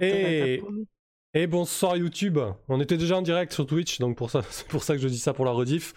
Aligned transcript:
Et... 0.00 0.62
Et 1.34 1.46
bonsoir 1.46 1.98
YouTube. 1.98 2.38
On 2.68 2.80
était 2.80 2.96
déjà 2.96 3.18
en 3.18 3.22
direct 3.22 3.52
sur 3.52 3.66
Twitch, 3.66 3.98
donc 3.98 4.16
pour 4.16 4.30
ça, 4.30 4.40
c'est 4.50 4.66
pour 4.68 4.82
ça 4.82 4.94
que 4.94 5.02
je 5.02 5.08
dis 5.08 5.18
ça 5.18 5.34
pour 5.34 5.44
la 5.44 5.50
rediff. 5.50 5.92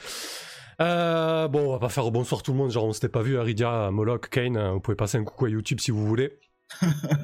Euh, 0.82 1.48
bon, 1.48 1.68
on 1.68 1.72
va 1.72 1.80
pas 1.80 1.88
faire 1.88 2.12
bonsoir 2.12 2.44
tout 2.44 2.52
le 2.52 2.58
monde, 2.58 2.72
genre 2.72 2.84
on 2.86 2.92
s'était 2.92 3.08
pas 3.08 3.22
vu, 3.22 3.38
Aridia, 3.38 3.90
Moloch, 3.90 4.30
Kane, 4.30 4.58
hein, 4.58 4.74
vous 4.74 4.82
pouvez 4.82 4.96
passer 4.96 5.18
un 5.18 5.24
coucou 5.24 5.46
à 5.46 5.50
YouTube 5.50 5.80
si 5.80 5.92
vous 5.92 6.06
voulez. 6.06 6.40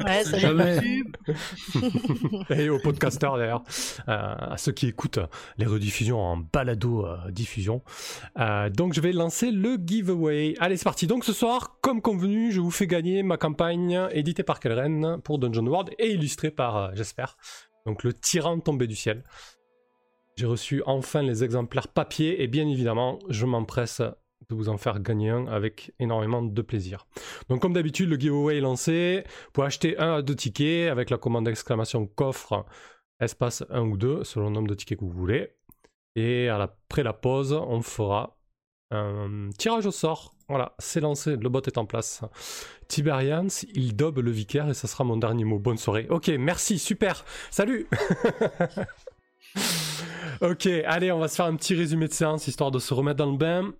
Ouais, 0.05 0.23
ça 0.23 0.37
YouTube. 0.37 1.15
Et 2.49 2.69
aux 2.69 2.79
podcasters 2.79 3.37
d'ailleurs, 3.37 3.63
euh, 4.07 4.35
à 4.37 4.57
ceux 4.57 4.71
qui 4.71 4.87
écoutent 4.87 5.19
les 5.57 5.65
rediffusions 5.65 6.19
en 6.19 6.37
balado 6.37 7.05
euh, 7.05 7.31
diffusion. 7.31 7.81
Euh, 8.39 8.69
donc 8.69 8.93
je 8.93 9.01
vais 9.01 9.11
lancer 9.11 9.51
le 9.51 9.77
giveaway. 9.83 10.55
Allez, 10.59 10.77
c'est 10.77 10.83
parti. 10.83 11.07
Donc 11.07 11.25
ce 11.25 11.33
soir, 11.33 11.77
comme 11.81 12.01
convenu, 12.01 12.51
je 12.51 12.59
vous 12.59 12.71
fais 12.71 12.87
gagner 12.87 13.23
ma 13.23 13.37
campagne 13.37 14.07
éditée 14.11 14.43
par 14.43 14.59
Kelren 14.59 15.19
pour 15.23 15.39
Dungeon 15.39 15.65
World 15.65 15.91
et 15.99 16.11
illustrée 16.11 16.51
par, 16.51 16.95
j'espère, 16.95 17.37
donc 17.85 18.03
le 18.03 18.13
tyran 18.13 18.59
tombé 18.59 18.87
du 18.87 18.95
ciel. 18.95 19.23
J'ai 20.37 20.47
reçu 20.47 20.83
enfin 20.85 21.21
les 21.21 21.43
exemplaires 21.43 21.87
papier 21.87 22.43
et 22.43 22.47
bien 22.47 22.67
évidemment, 22.67 23.19
je 23.29 23.45
m'empresse 23.45 24.01
de 24.49 24.55
vous 24.55 24.69
en 24.69 24.77
faire 24.77 24.99
gagner 24.99 25.29
un 25.29 25.47
avec 25.47 25.93
énormément 25.99 26.41
de 26.41 26.61
plaisir. 26.61 27.07
Donc 27.49 27.61
comme 27.61 27.73
d'habitude, 27.73 28.09
le 28.09 28.17
giveaway 28.17 28.57
est 28.57 28.61
lancé. 28.61 29.23
Vous 29.25 29.51
pouvez 29.53 29.67
acheter 29.67 29.97
un 29.97 30.15
à 30.15 30.21
deux 30.21 30.35
tickets 30.35 30.89
avec 30.89 31.09
la 31.09 31.17
commande 31.17 31.45
d'exclamation 31.45 32.05
coffre 32.07 32.65
espace 33.19 33.63
1 33.69 33.81
ou 33.81 33.97
2 33.97 34.23
selon 34.23 34.47
le 34.47 34.53
nombre 34.53 34.67
de 34.67 34.75
tickets 34.75 34.99
que 34.99 35.05
vous 35.05 35.11
voulez. 35.11 35.51
Et 36.15 36.49
après 36.49 37.03
la 37.03 37.13
pause, 37.13 37.53
on 37.53 37.81
fera 37.81 38.37
un 38.91 39.49
tirage 39.57 39.85
au 39.85 39.91
sort. 39.91 40.33
Voilà, 40.47 40.75
c'est 40.77 41.01
lancé, 41.01 41.35
le 41.35 41.49
bot 41.49 41.61
est 41.65 41.77
en 41.77 41.85
place. 41.85 42.21
Tiberians, 42.87 43.47
il 43.73 43.95
dobe 43.95 44.19
le 44.19 44.31
vicaire 44.31 44.69
et 44.69 44.75
ça 44.75 44.87
sera 44.87 45.03
mon 45.03 45.17
dernier 45.17 45.43
mot. 45.43 45.57
Bonne 45.59 45.77
soirée. 45.77 46.07
Ok, 46.09 46.27
merci, 46.39 46.77
super. 46.77 47.25
Salut 47.49 47.87
Ok, 50.41 50.67
allez, 50.67 51.11
on 51.11 51.19
va 51.19 51.27
se 51.27 51.35
faire 51.35 51.45
un 51.45 51.55
petit 51.55 51.75
résumé 51.75 52.07
de 52.07 52.13
séance 52.13 52.47
histoire 52.47 52.69
de 52.69 52.79
se 52.79 52.93
remettre 52.93 53.17
dans 53.17 53.31
le 53.31 53.37
bain. 53.37 53.73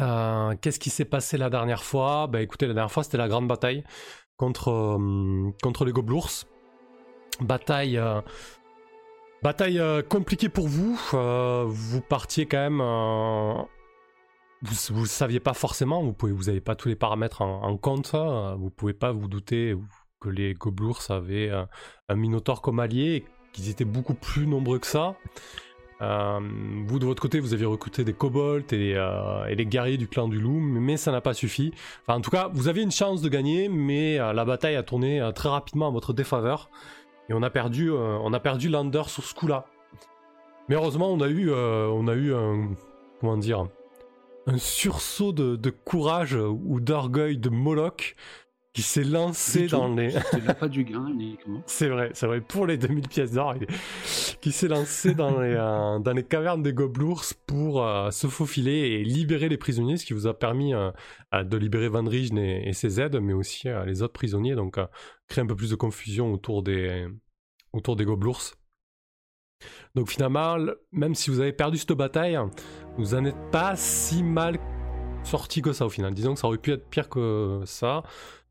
Euh, 0.00 0.54
qu'est-ce 0.60 0.78
qui 0.78 0.90
s'est 0.90 1.04
passé 1.04 1.38
la 1.38 1.50
dernière 1.50 1.82
fois? 1.82 2.26
Bah 2.26 2.42
écoutez, 2.42 2.66
la 2.66 2.74
dernière 2.74 2.92
fois 2.92 3.02
c'était 3.02 3.16
la 3.16 3.28
grande 3.28 3.48
bataille 3.48 3.84
contre, 4.36 4.70
euh, 4.70 5.50
contre 5.62 5.84
les 5.84 5.92
goblours. 5.92 6.30
Bataille, 7.40 7.98
euh, 7.98 8.20
bataille 9.42 9.80
compliquée 10.08 10.48
pour 10.48 10.68
vous. 10.68 10.98
vous 11.66 12.00
partiez 12.00 12.46
quand 12.46 12.58
même. 12.58 12.78
vous 14.62 15.00
ne 15.00 15.06
saviez 15.06 15.40
pas 15.40 15.54
forcément, 15.54 16.02
vous 16.02 16.14
n'avez 16.28 16.54
vous 16.54 16.60
pas 16.60 16.74
tous 16.76 16.88
les 16.88 16.96
paramètres 16.96 17.42
en, 17.42 17.76
compte. 17.76 18.14
vous 18.14 18.70
pouvez 18.70 18.94
pas 18.94 19.12
vous 19.12 19.28
douter 19.28 19.74
que 20.20 20.28
les 20.28 20.54
goblours 20.54 21.02
avaient 21.10 21.50
un 22.08 22.16
minotaure 22.16 22.62
comme 22.62 22.80
allié 22.80 23.16
et 23.16 23.24
qu'ils 23.52 23.68
étaient 23.68 23.84
beaucoup 23.84 24.14
plus 24.14 24.46
nombreux 24.46 24.78
que 24.78 24.86
ça. 24.86 25.16
Euh, 26.02 26.40
vous 26.86 26.98
de 26.98 27.06
votre 27.06 27.22
côté, 27.22 27.40
vous 27.40 27.54
aviez 27.54 27.66
recruté 27.66 28.04
des 28.04 28.12
kobolds 28.12 28.72
et, 28.72 28.94
euh, 28.96 29.46
les 29.46 29.66
guerriers 29.66 29.96
du 29.96 30.08
clan 30.08 30.28
du 30.28 30.38
loup, 30.38 30.60
mais 30.60 30.96
ça 30.96 31.10
n'a 31.10 31.20
pas 31.20 31.34
suffi. 31.34 31.72
Enfin, 32.02 32.18
en 32.18 32.20
tout 32.20 32.30
cas, 32.30 32.50
vous 32.52 32.68
aviez 32.68 32.82
une 32.82 32.90
chance 32.90 33.22
de 33.22 33.28
gagner, 33.28 33.68
mais 33.68 34.18
euh, 34.18 34.32
la 34.32 34.44
bataille 34.44 34.76
a 34.76 34.82
tourné 34.82 35.26
très 35.34 35.48
rapidement 35.48 35.88
à 35.88 35.90
votre 35.90 36.12
défaveur 36.12 36.70
et 37.28 37.32
on 37.32 37.42
a 37.42 37.50
perdu, 37.50 37.90
on 37.90 38.32
a 38.32 38.40
perdu 38.40 38.68
Lander 38.68 39.02
sur 39.06 39.24
ce 39.24 39.34
coup-là. 39.34 39.66
Mais 40.68 40.76
heureusement, 40.76 41.12
on 41.12 41.20
a 41.20 41.28
eu, 41.28 41.52
un, 41.52 42.68
comment 43.20 43.36
dire, 43.36 43.66
un 44.46 44.58
sursaut 44.58 45.32
de 45.32 45.70
courage 45.70 46.34
ou 46.34 46.78
d'orgueil 46.78 47.36
de 47.36 47.48
Moloch 47.48 48.14
qui 48.76 48.82
s'est 48.82 49.04
lancé 49.04 49.68
dans 49.68 49.88
les. 49.88 50.10
C'était 50.10 50.52
pas 50.52 50.68
du 50.68 50.84
gain 50.84 51.06
uniquement. 51.08 51.62
c'est 51.66 51.88
vrai, 51.88 52.10
c'est 52.12 52.26
vrai. 52.26 52.42
Pour 52.42 52.66
les 52.66 52.76
2000 52.76 53.08
pièces 53.08 53.32
d'or, 53.32 53.54
qui 54.42 54.52
s'est 54.52 54.68
lancé 54.68 55.14
dans 55.14 55.40
les, 55.40 55.54
euh, 55.54 55.98
dans 55.98 56.12
les 56.12 56.22
cavernes 56.22 56.62
des 56.62 56.74
goblours 56.74 57.24
pour 57.46 57.82
euh, 57.82 58.10
se 58.10 58.26
faufiler 58.26 58.72
et 58.72 59.02
libérer 59.02 59.48
les 59.48 59.56
prisonniers, 59.56 59.96
ce 59.96 60.04
qui 60.04 60.12
vous 60.12 60.26
a 60.26 60.38
permis 60.38 60.74
euh, 60.74 60.90
de 61.32 61.56
libérer 61.56 61.88
Van 61.88 62.04
Rijen 62.04 62.36
et, 62.36 62.74
ses 62.74 63.00
aides, 63.00 63.18
mais 63.18 63.32
aussi 63.32 63.66
les 63.86 64.02
autres 64.02 64.12
prisonniers. 64.12 64.54
Donc, 64.54 64.78
créer 65.26 65.42
un 65.42 65.46
peu 65.46 65.56
plus 65.56 65.70
de 65.70 65.76
confusion 65.76 66.30
autour 66.34 66.62
des, 66.62 67.06
autour 67.72 67.96
des 67.96 68.04
goblours. 68.04 68.42
Donc, 69.94 70.10
finalement, 70.10 70.58
même 70.92 71.14
si 71.14 71.30
vous 71.30 71.40
avez 71.40 71.54
perdu 71.54 71.78
cette 71.78 71.92
bataille, 71.92 72.38
vous 72.98 73.14
n'en 73.14 73.24
êtes 73.24 73.50
pas 73.50 73.74
si 73.74 74.22
mal 74.22 74.58
sorti 75.24 75.62
que 75.62 75.72
ça 75.72 75.86
au 75.86 75.90
final. 75.90 76.12
Disons 76.12 76.34
que 76.34 76.40
ça 76.40 76.46
aurait 76.46 76.58
pu 76.58 76.72
être 76.72 76.86
pire 76.90 77.08
que 77.08 77.62
ça 77.64 78.02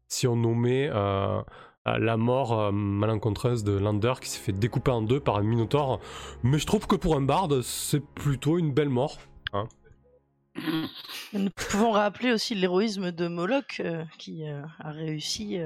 si 0.08 0.28
on 0.28 0.36
nommait 0.36 0.90
euh, 0.92 1.42
la 1.86 2.18
mort 2.18 2.60
euh, 2.60 2.72
malencontreuse 2.72 3.64
de 3.64 3.74
Lander 3.78 4.14
qui 4.22 4.30
s'est 4.30 4.40
fait 4.40 4.52
découper 4.52 4.92
en 4.92 5.02
deux 5.02 5.20
par 5.20 5.38
un 5.38 5.44
Minotaur. 5.44 6.00
Mais 6.44 6.58
je 6.58 6.66
trouve 6.66 6.88
que 6.88 6.96
pour 6.96 7.16
un 7.16 7.22
barde, 7.22 7.62
c'est 7.62 8.04
plutôt 8.04 8.58
une 8.58 8.74
belle 8.74 8.90
mort. 8.90 9.20
Hein. 9.54 9.68
Nous 11.34 11.50
pouvons 11.56 11.92
rappeler 11.92 12.32
aussi 12.32 12.56
l'héroïsme 12.56 13.12
de 13.12 13.28
Moloch 13.28 13.82
euh, 13.82 14.04
qui 14.18 14.46
a 14.48 14.92
réussi. 14.92 15.60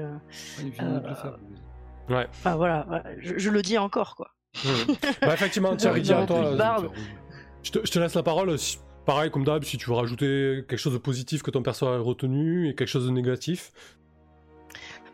ouais. 2.08 2.26
Enfin 2.30 2.56
voilà, 2.56 3.04
Je, 3.20 3.50
le 3.50 3.62
dis 3.62 3.78
encore 3.78 4.16
quoi. 4.16 4.32
Mmh. 4.64 4.68
bah 5.22 5.32
effectivement, 5.34 5.76
Thierry, 5.76 6.02
toi, 6.02 6.26
je 7.62 7.70
te, 7.70 7.78
je 7.84 7.90
te, 7.92 7.98
laisse 7.98 8.14
la 8.14 8.22
parole. 8.22 8.56
Pareil, 9.06 9.30
comme 9.30 9.44
d'hab, 9.44 9.64
si 9.64 9.78
tu 9.78 9.88
veux 9.88 9.96
rajouter 9.96 10.64
quelque 10.68 10.78
chose 10.78 10.92
de 10.92 10.98
positif 10.98 11.42
que 11.42 11.50
ton 11.50 11.62
perso 11.62 11.86
a 11.86 11.98
retenu 11.98 12.68
et 12.68 12.74
quelque 12.74 12.88
chose 12.88 13.06
de 13.06 13.12
négatif, 13.12 13.72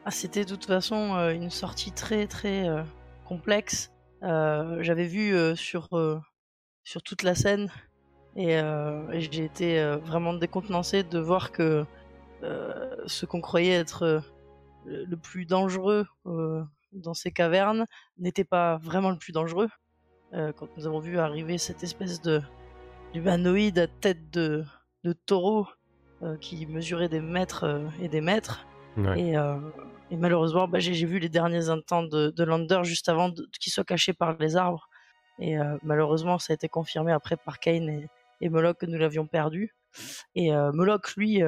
ah, 0.09 0.13
c'était 0.13 0.45
de 0.45 0.51
toute 0.51 0.67
façon 0.67 1.17
euh, 1.17 1.33
une 1.33 1.51
sortie 1.51 1.91
très 1.91 2.29
très 2.29 2.69
euh, 2.69 2.85
complexe. 3.25 3.93
Euh, 4.23 4.81
j'avais 4.81 5.07
vu 5.09 5.35
sur, 5.57 5.89
toute 7.05 7.25
la 7.25 7.35
scène 7.35 7.73
et, 8.37 8.61
j'ai 9.15 9.45
été 9.45 9.97
vraiment 10.05 10.33
décontenancé 10.33 11.03
de 11.03 11.19
voir 11.19 11.51
que 11.51 11.85
ce 12.43 13.27
qu'on 13.27 13.41
croyait 13.41 13.75
être 13.75 14.23
le 14.85 15.17
plus 15.17 15.45
dangereux 15.45 16.07
dans 16.93 17.15
ces 17.15 17.33
cavernes 17.33 17.87
n'était 18.19 18.45
pas 18.45 18.77
vraiment 18.77 19.11
le 19.11 19.19
plus 19.19 19.33
dangereux. 19.33 19.69
quand 20.33 20.69
nous 20.77 20.87
avons 20.87 21.01
vu 21.01 21.19
arriver 21.19 21.59
cette 21.59 21.83
espèce 21.83 22.21
de 22.23 22.41
d'humanoïde 23.13 23.79
à 23.81 23.89
tête 23.89 24.31
de 24.31 24.65
taureau 25.27 25.67
qui 26.41 26.65
mesurait 26.67 27.09
des 27.09 27.21
mètres 27.21 27.91
et 28.01 28.09
des 28.09 28.21
mètres, 28.21 28.65
et, 29.17 29.37
euh, 29.37 29.59
et, 30.11 30.17
malheureusement, 30.17 30.69
bah, 30.69 30.79
j'ai 30.79 31.07
vu 31.07 31.19
les 31.19 31.29
derniers 31.29 31.69
instants 31.69 32.03
de, 32.03 32.31
de 32.31 32.45
Lander 32.45 32.81
juste 32.83 33.09
avant 33.09 33.33
qu'il 33.33 33.73
soit 33.73 33.85
caché 33.85 34.13
par 34.13 34.37
les 34.39 34.57
arbres. 34.57 34.89
Et 35.39 35.59
euh, 35.59 35.77
malheureusement, 35.83 36.39
ça 36.39 36.53
a 36.53 36.55
été 36.55 36.69
confirmé 36.69 37.13
après 37.13 37.37
par 37.37 37.59
Kane 37.59 38.09
et, 38.41 38.49
Moloch 38.49 38.79
que 38.79 38.87
nous 38.87 38.99
l'avions 38.99 39.27
perdu. 39.27 39.75
Et 40.35 40.53
euh, 40.53 40.73
Moloch, 40.73 41.15
lui, 41.17 41.43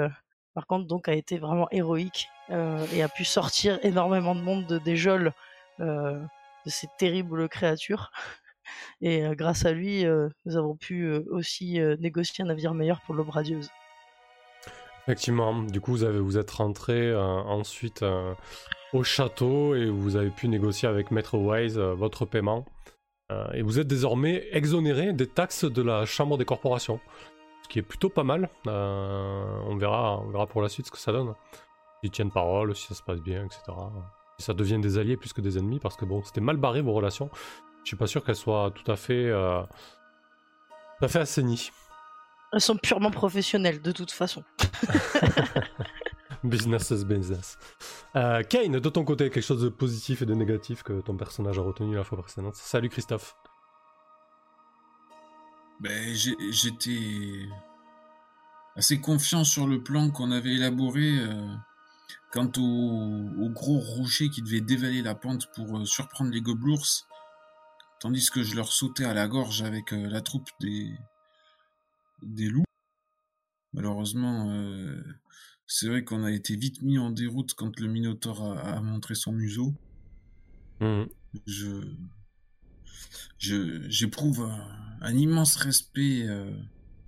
par 0.55 0.67
contre, 0.67 0.87
donc 0.87 1.09
a 1.09 1.15
été 1.15 1.39
vraiment 1.39 1.69
héroïque 1.71 2.29
et 2.51 3.03
a 3.03 3.09
pu 3.09 3.25
sortir 3.25 3.79
énormément 3.83 4.35
de 4.35 4.41
monde 4.41 4.67
de, 4.67 4.79
des 4.79 4.97
geôles 4.97 5.33
de 5.79 6.21
ces 6.67 6.89
terribles 6.99 7.49
créatures. 7.49 8.11
Et 9.01 9.25
grâce 9.33 9.65
à 9.65 9.73
lui, 9.73 10.05
nous 10.45 10.57
avons 10.57 10.77
pu 10.77 11.11
aussi 11.31 11.79
négocier 11.99 12.45
un 12.45 12.49
navire 12.49 12.75
meilleur 12.75 13.01
pour 13.03 13.15
l'aube 13.15 13.31
radieuse. 13.31 13.71
Effectivement, 15.09 15.63
du 15.63 15.81
coup 15.81 15.93
vous, 15.93 16.05
avez, 16.05 16.21
vous 16.21 16.37
êtes 16.37 16.51
rentré 16.51 17.09
euh, 17.11 17.23
ensuite 17.23 18.03
euh, 18.03 18.35
au 18.93 19.03
château 19.03 19.75
et 19.75 19.89
vous 19.89 20.17
avez 20.17 20.29
pu 20.29 20.49
négocier 20.49 20.87
avec 20.87 21.11
Maître 21.11 21.39
Wise 21.39 21.79
euh, 21.79 21.95
votre 21.95 22.27
paiement. 22.27 22.67
et 23.55 23.63
vous 23.63 23.79
êtes 23.79 23.87
désormais 23.87 24.47
exonéré 24.53 25.15
des 25.15 25.27
taxes 25.27 25.65
de 25.65 25.81
la 25.81 26.05
Chambre 26.05 26.37
des 26.37 26.45
corporations, 26.45 27.01
ce 27.63 27.69
qui 27.71 27.79
est 27.79 27.83
plutôt 27.83 28.11
pas 28.11 28.23
mal. 28.23 28.51
on, 28.67 29.77
verra, 29.79 30.21
on 30.21 30.29
verra 30.29 30.47
pour 30.47 30.61
la 30.61 30.69
suite 30.69 30.85
ce 30.85 30.91
que 30.91 30.99
ça 30.99 31.13
donne. 31.13 31.33
S'ils 32.03 32.11
tiennent 32.11 32.31
parole, 32.31 32.77
si 32.77 32.89
ça 32.89 32.95
se 32.95 33.03
passe 33.03 33.23
bien, 33.23 33.47
etc. 33.47 33.63
Si 34.39 34.45
ça 34.45 34.53
devient 34.53 34.79
des 34.79 34.99
alliés 34.99 35.17
plus 35.17 35.33
que 35.33 35.41
des 35.41 35.57
ennemis, 35.57 35.79
parce 35.79 35.97
que 35.97 36.05
bon, 36.05 36.23
c'était 36.23 36.43
mal 36.43 36.59
barré 36.59 36.83
vos 36.83 36.93
relations. 36.93 37.31
Je 37.83 37.89
suis 37.89 37.97
pas 37.97 38.07
sûr 38.07 38.23
qu'elles 38.23 38.37
soient 38.37 38.73
tout 38.75 38.91
à 38.93 38.97
fait, 38.97 39.31
tout 40.99 41.05
à 41.05 41.09
fait 41.09 41.21
assainies. 41.21 41.71
Elles 42.53 42.61
sont 42.61 42.77
purement 42.77 43.11
professionnelles 43.11 43.83
de 43.83 43.93
toute 43.93 44.11
façon. 44.11 44.43
business 46.45 46.91
is 46.91 47.05
business. 47.05 47.59
Euh, 48.17 48.43
Kane, 48.43 48.81
de 48.81 48.89
ton 48.89 49.05
côté, 49.05 49.29
quelque 49.31 49.45
chose 49.45 49.63
de 49.63 49.69
positif 49.69 50.23
et 50.23 50.27
de 50.27 50.35
négatif 50.35 50.83
que 50.83 51.01
ton 51.01 51.17
personnage 51.17 51.59
a 51.59 51.63
retenu 51.63 51.95
la 51.95 52.05
fois 52.05 52.19
précédente. 52.19 52.57
Salut 52.57 52.89
Christophe. 52.89 53.37
Ben, 55.81 56.15
j'étais 56.51 57.49
assez 58.77 59.01
confiant 59.01 59.45
sur 59.45 59.67
le 59.67 59.83
plan 59.83 60.11
qu'on 60.11 60.31
avait 60.33 60.55
élaboré 60.55 61.19
euh, 61.19 61.55
quant 62.33 62.51
au, 62.59 63.49
gros 63.51 63.79
rocher 63.79 64.29
qui 64.31 64.43
devait 64.43 64.61
dévaler 64.61 65.03
la 65.03 65.15
pente 65.15 65.47
pour 65.55 65.77
euh, 65.77 65.85
surprendre 65.85 66.31
les 66.31 66.41
goblours, 66.41 66.85
tandis 68.01 68.31
que 68.31 68.43
je 68.43 68.57
leur 68.57 68.73
sautais 68.73 69.05
à 69.05 69.15
la 69.15 69.29
gorge 69.29 69.63
avec 69.63 69.93
la 69.93 70.21
troupe 70.21 70.49
des, 70.61 70.97
des 72.23 72.49
loups. 72.49 72.65
Malheureusement, 73.73 74.51
euh, 74.51 75.03
c'est 75.67 75.89
vrai 75.89 76.05
qu'on 76.05 76.25
a 76.25 76.33
été 76.33 76.57
vite 76.57 76.83
mis 76.83 76.99
en 76.99 77.11
déroute 77.11 77.55
quand 77.55 77.79
le 77.79 77.89
Minotaure 77.89 78.59
a, 78.59 78.81
montré 78.81 79.15
son 79.15 79.33
museau. 79.33 79.75
Mmh. 80.81 81.05
je 81.47 81.81
j'éprouve 83.39 84.49
un, 85.01 85.15
immense 85.15 85.57
respect 85.57 86.27
euh, 86.27 86.51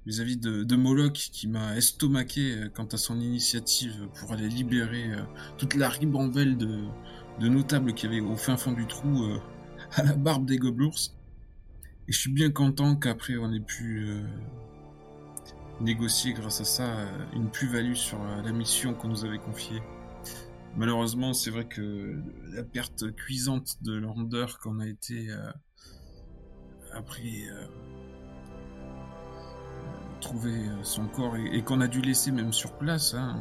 vis-à-vis 0.06 0.36
de, 0.36 0.64
de, 0.64 0.76
Moloch 0.76 1.12
qui 1.12 1.48
m'a 1.48 1.76
estomaqué 1.76 2.52
euh, 2.52 2.68
quant 2.68 2.86
à 2.86 2.96
son 2.96 3.20
initiative 3.20 4.08
pour 4.18 4.32
aller 4.32 4.48
libérer 4.48 5.12
euh, 5.12 5.22
toute 5.58 5.74
la 5.74 5.88
ribambelle 5.88 6.56
de, 6.56 6.84
de 7.40 7.48
notables 7.48 7.94
qui 7.94 8.06
avait 8.06 8.20
au 8.20 8.36
fin 8.36 8.56
fond 8.56 8.72
du 8.72 8.86
trou 8.86 9.26
à 9.92 10.02
la 10.02 10.14
barbe 10.14 10.46
des 10.46 10.58
gobelours. 10.58 10.98
Et 12.08 12.12
je 12.12 12.18
suis 12.18 12.32
bien 12.32 12.50
content 12.50 12.96
qu'après 12.96 13.36
on 13.36 13.52
ait 13.52 13.60
pu 13.60 14.06
négocier 15.80 16.32
grâce 16.32 16.60
à 16.60 16.64
ça 16.64 16.88
une 17.32 17.50
plus-value 17.50 17.94
sur 17.94 18.18
la 18.44 18.52
mission 18.52 18.94
qu'on 18.94 19.08
nous 19.08 19.24
avait 19.24 19.38
confiée. 19.38 19.82
Malheureusement, 20.76 21.32
c'est 21.32 21.50
vrai 21.50 21.64
que 21.64 22.22
la 22.52 22.62
perte 22.62 23.14
cuisante 23.14 23.82
de 23.82 23.94
Lander 23.94 24.46
qu'on 24.62 24.78
a 24.78 24.86
été 24.86 25.28
euh, 25.30 25.50
après 26.92 27.22
euh, 27.22 27.66
trouver 30.20 30.52
euh, 30.52 30.82
son 30.84 31.08
corps 31.08 31.36
et, 31.36 31.62
qu'on 31.62 31.80
a 31.80 31.88
dû 31.88 32.00
laisser 32.00 32.30
même 32.30 32.52
sur 32.52 32.72
place. 32.78 33.14
Hein, 33.14 33.36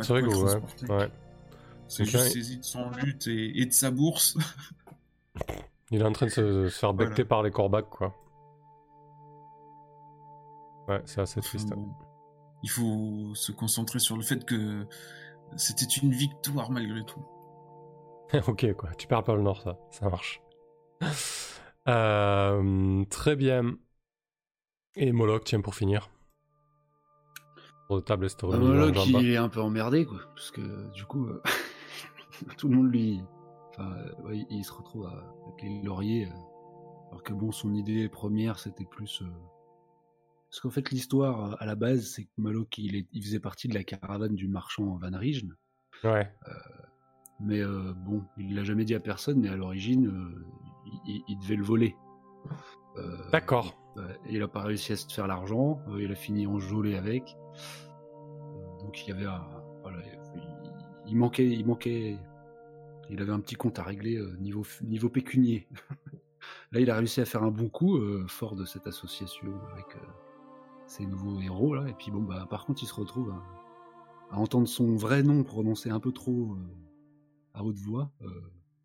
c'est 0.00 0.20
vrai 0.20 0.22
ouais. 0.22 1.10
C'est 1.88 2.04
juste 2.04 2.32
saisi 2.32 2.58
de 2.58 2.64
son 2.64 2.90
lutte 2.90 3.26
et, 3.26 3.66
de 3.66 3.72
sa 3.72 3.90
bourse. 3.90 4.36
Il 5.90 6.00
est 6.00 6.04
en 6.04 6.12
train 6.12 6.26
de 6.26 6.30
se, 6.30 6.68
faire 6.68 6.94
becter 6.94 7.24
par 7.24 7.42
les 7.42 7.50
corbacs, 7.50 7.90
quoi. 7.90 8.14
Ouais, 10.88 11.02
c'est 11.04 11.20
assez 11.20 11.40
triste. 11.40 11.72
Il 12.62 12.70
faut 12.70 13.34
se 13.34 13.52
concentrer 13.52 13.98
sur 13.98 14.16
le 14.16 14.22
fait 14.22 14.44
que 14.44 14.86
c'était 15.56 15.86
une 15.86 16.12
victoire 16.12 16.70
malgré 16.70 17.04
tout. 17.04 17.24
ok, 18.46 18.72
quoi. 18.74 18.90
Tu 18.96 19.06
perds 19.06 19.24
pas 19.24 19.34
le 19.34 19.42
nord, 19.42 19.60
ça. 19.62 19.78
Ça 19.90 20.08
marche. 20.08 20.42
Euh, 21.88 23.04
très 23.06 23.36
Et 24.94 25.10
Moloch, 25.10 25.42
tiens, 25.42 25.60
pour 25.60 25.74
finir. 25.74 26.10
Pour 27.88 27.96
le 27.96 28.02
table 28.02 28.28
bah, 28.40 28.56
Moloch, 28.56 29.04
il 29.04 29.32
est 29.32 29.36
un 29.36 29.48
peu 29.48 29.60
emmerdé, 29.60 30.06
quoi. 30.06 30.20
Parce 30.36 30.52
que, 30.52 30.92
du 30.92 31.04
coup, 31.06 31.26
euh, 31.26 31.42
tout 32.56 32.68
le 32.68 32.76
monde 32.76 32.92
lui. 32.92 33.20
Enfin, 33.70 33.90
euh, 34.26 34.44
il 34.48 34.62
se 34.64 34.72
retrouve 34.72 35.08
avec 35.08 35.62
les 35.64 35.82
lauriers. 35.82 36.28
alors 37.10 37.24
que, 37.24 37.32
bon, 37.32 37.50
son 37.50 37.74
idée 37.74 38.08
première, 38.08 38.60
c'était 38.60 38.86
plus 38.88 39.24
parce 40.52 40.60
qu'en 40.60 40.70
fait, 40.70 40.90
l'histoire, 40.90 41.56
à 41.62 41.64
la 41.64 41.74
base, 41.74 42.04
c'est 42.04 42.24
que 42.24 42.30
Moloch, 42.36 42.76
il, 42.76 43.06
il, 43.10 43.22
faisait 43.22 43.40
partie 43.40 43.68
de 43.68 43.74
la 43.74 43.84
caravane 43.84 44.34
du 44.34 44.48
marchand 44.48 44.98
Van 44.98 45.16
Rijen. 45.16 45.56
Ouais. 46.04 46.30
Euh, 46.46 46.52
mais 47.40 47.60
euh, 47.60 47.94
bon, 47.94 48.22
il 48.36 48.54
l'a 48.54 48.62
jamais 48.62 48.84
dit 48.84 48.94
à 48.94 49.00
personne, 49.00 49.40
mais 49.40 49.48
à 49.48 49.56
l'origine, 49.56 50.08
euh, 50.08 51.22
il, 51.26 51.38
devait 51.38 51.56
le 51.56 51.64
voler. 51.64 51.96
D'accord. 53.30 53.78
il 54.28 54.42
a 54.42 54.48
pas 54.48 54.62
réussi 54.62 54.92
à 54.92 54.96
se 54.96 55.10
faire 55.10 55.26
l'argent, 55.26 55.80
il 55.98 56.12
a 56.12 56.14
fini 56.14 56.46
enjolé 56.46 56.96
avec. 56.96 57.34
donc 58.80 59.06
il 59.06 59.08
y 59.08 59.12
avait 59.12 59.24
un, 59.24 59.46
voilà, 59.80 60.00
il, 61.06 61.16
manquait, 61.16 61.48
il 61.48 61.64
manquait, 61.64 62.18
il 63.08 63.22
avait 63.22 63.32
un 63.32 63.40
petit 63.40 63.54
compte 63.54 63.78
à 63.78 63.84
régler 63.84 64.22
niveau 64.38 64.66
niveau 64.82 65.08
pécunier. 65.08 65.66
Là, 66.72 66.80
il 66.80 66.90
a 66.90 66.96
réussi 66.96 67.22
à 67.22 67.24
faire 67.24 67.42
un 67.42 67.50
bon 67.50 67.70
coup, 67.70 67.98
fort 68.26 68.54
de 68.54 68.66
cette 68.66 68.86
association 68.86 69.48
avec 69.72 69.96
ces 70.86 71.06
nouveaux 71.06 71.40
héros 71.40 71.74
là. 71.74 71.88
Et 71.88 71.94
puis 71.94 72.10
bon, 72.10 72.22
bah, 72.22 72.46
par 72.48 72.64
contre, 72.64 72.82
il 72.82 72.86
se 72.86 72.94
retrouve 72.94 73.32
à, 74.30 74.38
entendre 74.38 74.66
son 74.66 74.96
vrai 74.96 75.22
nom 75.22 75.42
prononcé 75.42 75.90
un 75.90 76.00
peu 76.00 76.12
trop 76.12 76.56
euh, 76.56 77.58
à 77.58 77.64
haute 77.64 77.78
voix. 77.78 78.10
Euh, 78.22 78.28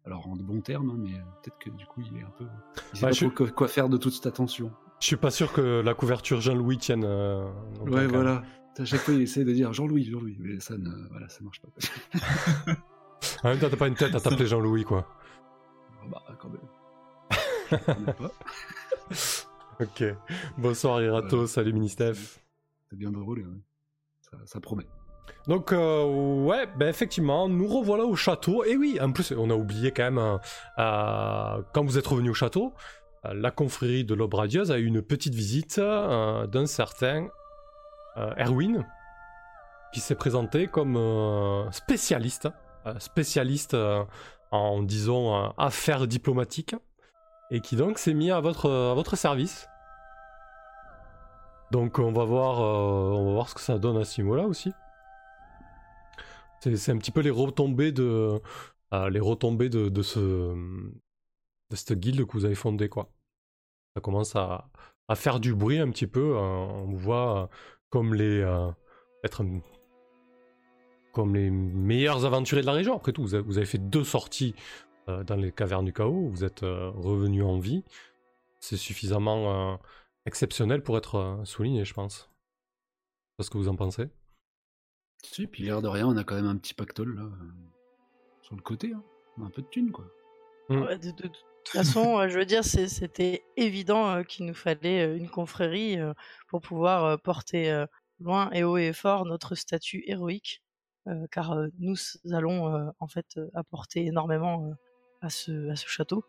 alors 0.06 0.28
en 0.28 0.36
de 0.38 0.44
bons 0.44 0.62
termes, 0.62 0.90
hein, 0.90 0.98
mais 0.98 1.14
euh, 1.14 1.24
peut-être 1.42 1.58
que 1.58 1.70
du 1.70 1.86
coup, 1.86 2.02
il 2.02 2.18
est 2.18 2.24
un 2.24 2.32
peu. 2.38 2.46
Il 2.94 3.00
sait 3.00 3.06
bah, 3.06 3.12
pas 3.12 3.36
trop 3.36 3.54
quoi 3.54 3.68
faire 3.68 3.90
de 3.90 3.98
toute 3.98 4.14
cette 4.14 4.26
attention. 4.26 4.72
Je 5.00 5.06
suis 5.06 5.16
pas 5.16 5.32
sûr 5.32 5.54
que 5.54 5.82
la 5.82 5.94
couverture 5.94 6.42
Jean-Louis 6.42 6.78
tienne. 6.78 7.06
ouais, 7.06 8.08
voilà. 8.08 8.44
À 8.80 8.86
chaque 8.86 9.02
fois, 9.02 9.14
il 9.14 9.22
essaie 9.22 9.44
de 9.44 9.52
dire 9.54 9.74
Jean-Louis, 9.74 10.04
Jean-Louis, 10.06 10.38
mais 10.40 10.60
ça 10.60 10.78
ne, 10.78 10.90
voilà, 11.10 11.28
ça 11.30 11.40
marche 11.44 11.62
pas. 11.62 11.70
en 13.44 13.50
même 13.50 13.60
temps, 13.60 13.70
t'as 13.70 13.78
pas 13.78 13.88
une 13.88 13.96
tête 13.96 14.14
à 14.14 14.20
t'appeler 14.20 14.46
Jean-Louis, 14.46 14.84
quoi. 14.84 15.08
Ah 16.02 16.06
bah, 16.12 16.24
quand 16.40 16.50
même. 16.50 18.06
pas. 18.14 18.32
Ok. 19.80 20.04
Bonsoir 20.58 21.04
Irato, 21.04 21.46
salut 21.46 21.72
Ministef. 21.72 22.40
C'est 22.90 22.96
bien 22.98 23.12
drôle, 23.12 23.46
ça, 24.22 24.38
ça, 24.46 24.60
promet. 24.60 24.88
Donc 25.46 25.72
euh, 25.72 26.44
ouais, 26.46 26.66
ben 26.78 26.88
effectivement, 26.88 27.48
nous 27.48 27.68
revoilà 27.68 28.04
au 28.04 28.16
château. 28.16 28.64
Et 28.64 28.76
oui, 28.76 28.98
en 29.00 29.12
plus, 29.12 29.34
on 29.38 29.52
a 29.52 29.54
oublié 29.54 29.92
quand 29.92 30.06
même, 30.06 30.18
euh, 30.18 30.38
euh, 30.80 31.62
quand 31.76 31.84
vous 31.84 32.00
êtes 32.00 32.08
revenu 32.08 32.32
au 32.32 32.34
château, 32.34 32.74
la 33.24 33.52
confrérie 33.52 34.04
de 34.04 34.16
l'Aube 34.16 34.34
Radieuse 34.34 34.72
a 34.72 34.80
eu 34.80 34.86
une 34.86 35.04
petite 35.04 35.36
visite 35.36 35.80
d'un 35.80 36.66
certain 36.66 37.28
Erwin, 38.16 38.86
qui 39.94 40.00
s'est 40.00 40.16
présenté 40.16 40.68
comme 40.68 41.68
spécialiste, 41.72 42.48
spécialiste 43.00 43.76
en, 44.52 44.82
disons, 44.82 45.52
affaires 45.58 46.08
diplomatiques 46.08 46.76
et 47.52 47.62
qui 47.62 47.76
donc 47.76 47.98
s'est 48.00 48.14
mis 48.14 48.32
à 48.32 48.40
votre, 48.40 48.70
à 48.70 48.94
votre 48.94 49.16
service. 49.16 49.68
Donc 51.72 52.00
on 52.00 52.12
va 52.12 52.24
voir, 52.24 52.62
euh, 52.62 53.18
on 53.18 53.26
va 53.28 53.34
voir 53.34 53.50
ce 53.50 53.56
que 53.56 53.62
ça 53.62 53.78
donne 53.78 53.98
à 53.98 54.06
ce 54.06 54.22
niveau-là 54.22 54.46
aussi. 54.48 54.72
C'est 56.60 56.92
un 56.92 56.98
petit 56.98 57.12
peu 57.12 57.22
les 57.22 57.30
retombées 57.30 57.92
de, 57.92 58.42
euh, 58.94 59.10
les 59.10 59.20
retombées 59.20 59.70
de, 59.70 59.90
de, 59.90 60.02
ce, 60.02 60.20
de 60.20 61.76
cette 61.76 61.94
guilde 61.94 62.26
que 62.26 62.34
vous 62.34 62.46
avez 62.46 62.56
fondée 62.56 62.90
quoi. 62.90 63.10
Ça 63.96 64.02
commence 64.02 64.36
à, 64.36 64.70
à 65.08 65.16
faire 65.16 65.40
du 65.40 65.54
bruit 65.54 65.80
un 65.80 65.90
petit 65.90 66.08
peu. 66.08 66.38
Hein. 66.38 66.68
on 66.88 66.94
voit 66.96 67.50
comme 67.90 68.14
les 68.14 68.42
être 69.24 69.44
comme 71.14 71.36
les 71.36 71.50
meilleurs 71.50 72.26
aventuriers 72.26 72.62
de 72.62 72.68
la 72.68 72.74
région. 72.74 72.96
Après 72.96 73.12
tout, 73.12 73.24
vous 73.24 73.58
avez 73.58 73.66
fait 73.66 73.80
deux 73.80 74.04
sorties 74.04 74.54
euh, 75.10 75.24
dans 75.24 75.36
les 75.36 75.52
cavernes 75.52 75.86
du 75.86 75.94
chaos, 75.94 76.28
vous 76.30 76.44
êtes 76.44 76.64
euh, 76.64 76.90
revenu 76.90 77.42
en 77.42 77.60
vie. 77.60 77.84
C'est 78.60 78.76
suffisamment 78.76 79.74
euh, 79.74 79.78
exceptionnel 80.26 80.84
pour 80.84 80.98
être 80.98 81.42
souligné, 81.46 81.86
je 81.86 81.94
pense. 81.94 82.30
Qu'est-ce 83.38 83.50
que 83.50 83.58
vous 83.58 83.70
en 83.70 83.76
pensez 83.76 84.10
Si, 85.24 85.48
puis 85.48 85.64
l'air 85.64 85.82
de 85.82 85.88
rien, 85.88 86.08
on 86.08 86.18
a 86.18 86.24
quand 86.24 86.36
même 86.36 86.48
un 86.48 86.58
petit 86.58 86.74
pactole 86.74 87.16
là, 87.16 87.30
sur 88.42 88.56
le 88.56 88.62
côté. 88.62 88.92
Hein. 88.94 89.04
On 89.38 89.44
a 89.44 89.46
un 89.48 89.50
peu 89.50 89.62
de 89.62 89.68
thunes, 89.68 89.92
quoi. 89.92 90.06
Hmm. 90.70 90.84
de, 90.98 91.12
toute 91.12 91.38
façon, 91.66 92.28
je 92.28 92.38
veux 92.38 92.46
dire, 92.46 92.66
c'était 92.66 93.46
évident 93.56 94.24
qu'il 94.26 94.46
nous 94.46 94.54
fallait 94.54 95.16
une 95.16 95.30
confrérie 95.30 95.98
pour 96.50 96.60
pouvoir 96.60 97.22
porter 97.22 97.86
loin 98.20 98.50
et 98.52 98.66
haut 98.66 98.76
et 98.76 98.92
fort 98.92 99.26
notre 99.26 99.56
statut 99.56 100.04
héroïque, 100.08 100.62
car 101.32 101.56
nous 101.80 101.96
allons 102.34 102.92
en 103.00 103.08
fait 103.08 103.40
apporter 103.54 104.08
énormément 104.08 104.74
à 105.22 105.30
ce, 105.30 105.70
à 105.70 105.76
ce 105.76 105.88
château. 105.88 106.24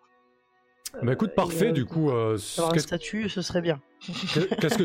Bah 1.03 1.13
écoute, 1.13 1.35
parfait, 1.35 1.73
du 1.73 1.85
coup. 1.85 2.11
Euh, 2.11 2.39
avoir 2.57 2.75
un 2.75 2.79
statut, 2.79 3.29
ce 3.29 3.43
serait 3.43 3.61
bien. 3.61 3.81
Qu'est-ce 4.01 4.79
que. 4.79 4.85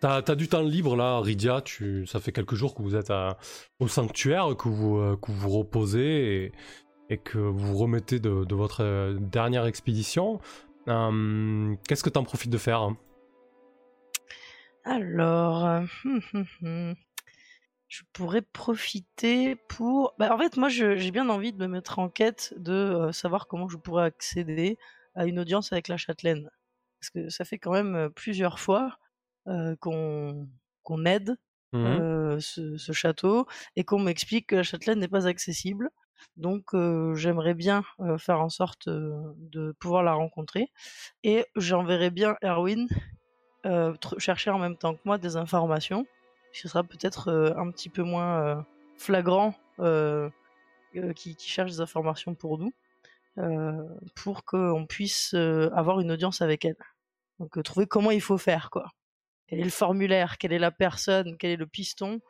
T'as 0.00 0.22
as 0.26 0.34
du 0.34 0.48
temps 0.48 0.62
libre 0.62 0.96
là, 0.96 1.20
Rydia 1.20 1.60
tu... 1.62 2.06
Ça 2.06 2.20
fait 2.20 2.32
quelques 2.32 2.54
jours 2.54 2.74
que 2.74 2.82
vous 2.82 2.94
êtes 2.96 3.12
au 3.78 3.88
sanctuaire, 3.88 4.54
que 4.56 4.68
vous, 4.68 4.98
euh, 4.98 5.16
que 5.20 5.30
vous 5.30 5.50
reposez 5.50 6.44
et... 6.44 6.52
et, 7.08 7.18
que 7.18 7.38
vous 7.38 7.76
remettez 7.76 8.18
de, 8.18 8.44
de 8.44 8.54
votre 8.54 8.82
euh, 8.82 9.16
dernière 9.18 9.66
expédition. 9.66 10.40
Hum, 10.86 11.76
qu'est-ce 11.88 12.02
que 12.02 12.10
t'en 12.10 12.24
profites 12.24 12.50
de 12.50 12.58
faire? 12.58 12.90
Alors. 14.84 15.64
Hum, 16.04 16.20
hum, 16.62 16.94
je 17.90 18.02
pourrais 18.12 18.40
profiter 18.40 19.56
pour. 19.56 20.14
Bah, 20.16 20.32
en 20.32 20.38
fait, 20.38 20.56
moi, 20.56 20.68
j'ai 20.68 21.10
bien 21.10 21.28
envie 21.28 21.52
de 21.52 21.58
me 21.58 21.66
mettre 21.66 21.98
en 21.98 22.08
quête 22.08 22.54
de 22.56 22.72
euh, 22.72 23.12
savoir 23.12 23.48
comment 23.48 23.68
je 23.68 23.76
pourrais 23.76 24.04
accéder 24.04 24.78
à 25.16 25.26
une 25.26 25.40
audience 25.40 25.72
avec 25.72 25.88
la 25.88 25.96
châtelaine. 25.96 26.48
Parce 27.00 27.10
que 27.10 27.28
ça 27.28 27.44
fait 27.44 27.58
quand 27.58 27.72
même 27.72 27.96
euh, 27.96 28.08
plusieurs 28.08 28.60
fois 28.60 28.96
euh, 29.48 29.74
qu'on 29.80 31.04
aide 31.04 31.36
mmh 31.72 32.38
ce, 32.40 32.92
château 32.92 33.46
et 33.76 33.84
qu'on 33.84 33.98
m'explique 33.98 34.48
que 34.48 34.56
la 34.56 34.62
châtelaine 34.62 35.00
n'est 35.00 35.08
pas 35.08 35.26
accessible. 35.26 35.90
Donc, 36.36 36.70
j'aimerais 37.16 37.54
bien 37.54 37.82
faire 38.18 38.40
en 38.40 38.48
sorte 38.48 38.88
de 38.88 39.72
pouvoir 39.78 40.02
la 40.02 40.12
rencontrer. 40.12 40.70
Et 41.22 41.46
j'enverrai 41.56 42.10
bien 42.10 42.36
Erwin 42.42 42.88
chercher 44.18 44.50
en 44.50 44.58
même 44.58 44.76
temps 44.76 44.94
que 44.94 45.00
moi 45.04 45.18
des 45.18 45.36
informations 45.36 46.06
ce 46.52 46.68
sera 46.68 46.82
peut-être 46.82 47.28
euh, 47.28 47.54
un 47.56 47.70
petit 47.70 47.88
peu 47.88 48.02
moins 48.02 48.42
euh, 48.42 48.62
flagrant 48.96 49.54
euh, 49.78 50.28
qui, 51.14 51.36
cherche 51.38 51.70
des 51.70 51.80
informations 51.80 52.34
pour 52.34 52.58
nous, 52.58 52.72
pour 54.16 54.44
qu'on 54.44 54.86
puisse 54.86 55.34
avoir 55.34 56.00
une 56.00 56.10
audience 56.10 56.42
avec 56.42 56.64
elle. 56.64 56.76
Donc 57.38 57.62
trouver 57.62 57.86
comment 57.86 58.10
il 58.10 58.20
faut 58.20 58.38
faire, 58.38 58.70
quoi. 58.70 58.90
Quel 59.46 59.60
est 59.60 59.64
le 59.64 59.70
formulaire, 59.70 60.36
quelle 60.36 60.52
est 60.52 60.58
la 60.58 60.72
personne, 60.72 61.36
quel 61.38 61.52
est 61.52 61.56
le 61.56 61.66
piston 61.66 62.20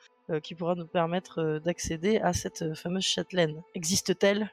qui 0.43 0.55
pourra 0.55 0.75
nous 0.75 0.87
permettre 0.87 1.59
d'accéder 1.65 2.19
à 2.19 2.35
cette 2.35 2.75
fameuse 2.75 3.05
châtelaine. 3.05 3.62
Existe-t-elle? 3.75 4.53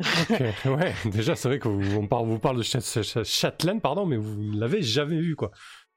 Ouais, 0.64 0.94
déjà 1.04 1.36
c'est 1.36 1.48
vrai 1.48 1.58
qu'on 1.58 1.78
vous 1.78 2.38
parle, 2.38 2.56
de 2.58 2.62
Châtelaine, 2.62 3.80
pardon, 3.80 4.06
mais 4.06 4.16
vous 4.16 4.34
ne 4.34 4.58
l'avez 4.58 4.82
jamais 4.82 5.20
vu 5.20 5.36
quoi. 5.36 5.50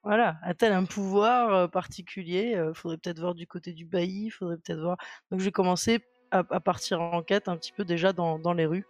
Voilà, 0.04 0.38
a-t-elle 0.44 0.74
un 0.74 0.84
pouvoir 0.84 1.70
particulier 1.70 2.62
Faudrait 2.74 2.98
peut-être 2.98 3.20
voir 3.20 3.36
du 3.36 3.48
côté 3.48 3.72
du 3.72 3.86
bailli, 3.86 4.30
faudrait 4.30 4.58
peut-être 4.58 4.82
voir. 4.82 4.98
Donc 5.32 5.40
j'ai 5.40 5.52
commencé 5.52 6.04
à, 6.32 6.44
partir 6.44 7.00
en 7.00 7.22
quête 7.22 7.48
un 7.48 7.56
petit 7.56 7.72
peu 7.72 7.86
déjà 7.86 8.12
dans, 8.12 8.38
dans 8.40 8.54
les 8.54 8.66
rues. 8.66 8.86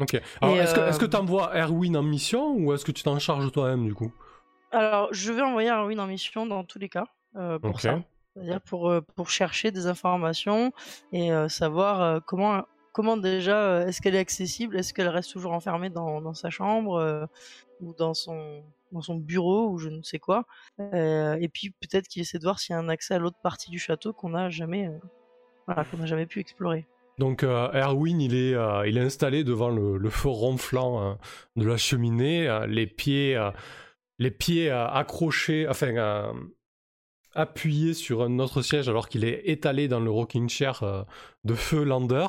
Ok. 0.00 0.20
Alors 0.40 0.56
est-ce 0.56 0.98
que 0.98 1.06
tu 1.06 1.16
envoies 1.16 1.50
Erwin 1.56 1.96
en 1.96 2.02
mission 2.02 2.54
ou 2.54 2.72
est-ce 2.72 2.84
que 2.84 2.92
tu 2.92 3.02
t'en 3.02 3.18
charges 3.18 3.50
toi-même 3.52 3.86
du 3.86 3.94
coup? 3.94 4.12
Alors 4.70 5.08
je 5.12 5.32
vais 5.32 5.42
envoyer 5.42 5.70
Erwin 5.70 5.98
en 5.98 6.06
mission 6.06 6.46
dans 6.46 6.62
tous 6.64 6.78
les 6.78 6.88
cas 6.88 7.06
pour 7.62 7.80
ça. 7.80 8.00
C'est-à-dire 8.34 8.60
pour, 8.60 8.92
pour 9.16 9.30
chercher 9.30 9.70
des 9.70 9.86
informations 9.86 10.72
et 11.12 11.30
savoir 11.48 12.22
comment 12.26 12.64
comment 12.92 13.16
déjà 13.16 13.86
est-ce 13.86 14.00
qu'elle 14.00 14.14
est 14.14 14.20
accessible 14.20 14.76
Est-ce 14.76 14.92
qu'elle 14.92 15.08
reste 15.08 15.32
toujours 15.32 15.52
enfermée 15.52 15.88
dans, 15.88 16.20
dans 16.20 16.34
sa 16.34 16.50
chambre 16.50 17.28
ou 17.80 17.94
dans 17.94 18.14
son 18.14 18.62
dans 18.92 19.02
son 19.02 19.16
bureau 19.16 19.68
ou 19.70 19.78
je 19.78 19.88
ne 19.88 20.02
sais 20.02 20.18
quoi. 20.18 20.44
et 20.78 21.48
puis 21.52 21.70
peut-être 21.70 22.08
qu'il 22.08 22.22
essaie 22.22 22.38
de 22.38 22.44
voir 22.44 22.58
s'il 22.58 22.74
y 22.74 22.76
a 22.76 22.78
un 22.78 22.88
accès 22.88 23.14
à 23.14 23.18
l'autre 23.18 23.38
partie 23.42 23.70
du 23.70 23.78
château 23.78 24.12
qu'on 24.12 24.30
n'a 24.30 24.48
jamais 24.48 24.90
voilà, 25.66 25.84
qu'on 25.84 26.04
jamais 26.06 26.26
pu 26.26 26.40
explorer. 26.40 26.86
Donc 27.18 27.42
Erwin, 27.42 28.20
il 28.20 28.34
est, 28.34 28.54
il 28.86 28.96
est 28.96 29.02
installé 29.02 29.44
devant 29.44 29.70
le, 29.70 30.10
feu 30.10 30.28
ronflant 30.28 31.18
de 31.56 31.66
la 31.66 31.76
cheminée, 31.76 32.64
les 32.68 32.86
pieds, 32.86 33.38
les 34.18 34.30
pieds 34.30 34.70
accrochés, 34.70 35.66
enfin 35.68 36.32
appuyé 37.38 37.94
sur 37.94 38.22
un 38.22 38.38
autre 38.38 38.62
siège 38.62 38.88
alors 38.88 39.08
qu'il 39.08 39.24
est 39.24 39.42
étalé 39.44 39.88
dans 39.88 40.00
le 40.00 40.10
rocking 40.10 40.48
chair 40.48 40.82
euh, 40.82 41.02
de 41.44 41.54
feu 41.54 41.84
Lander 41.84 42.26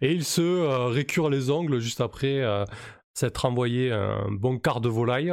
et 0.00 0.12
il 0.12 0.24
se 0.24 0.40
euh, 0.40 0.86
récure 0.86 1.30
les 1.30 1.50
ongles 1.50 1.80
juste 1.80 2.00
après 2.00 2.40
euh, 2.40 2.64
s'être 3.14 3.44
envoyé 3.44 3.92
un 3.92 4.30
bon 4.30 4.58
quart 4.58 4.80
de 4.80 4.88
volaille. 4.88 5.32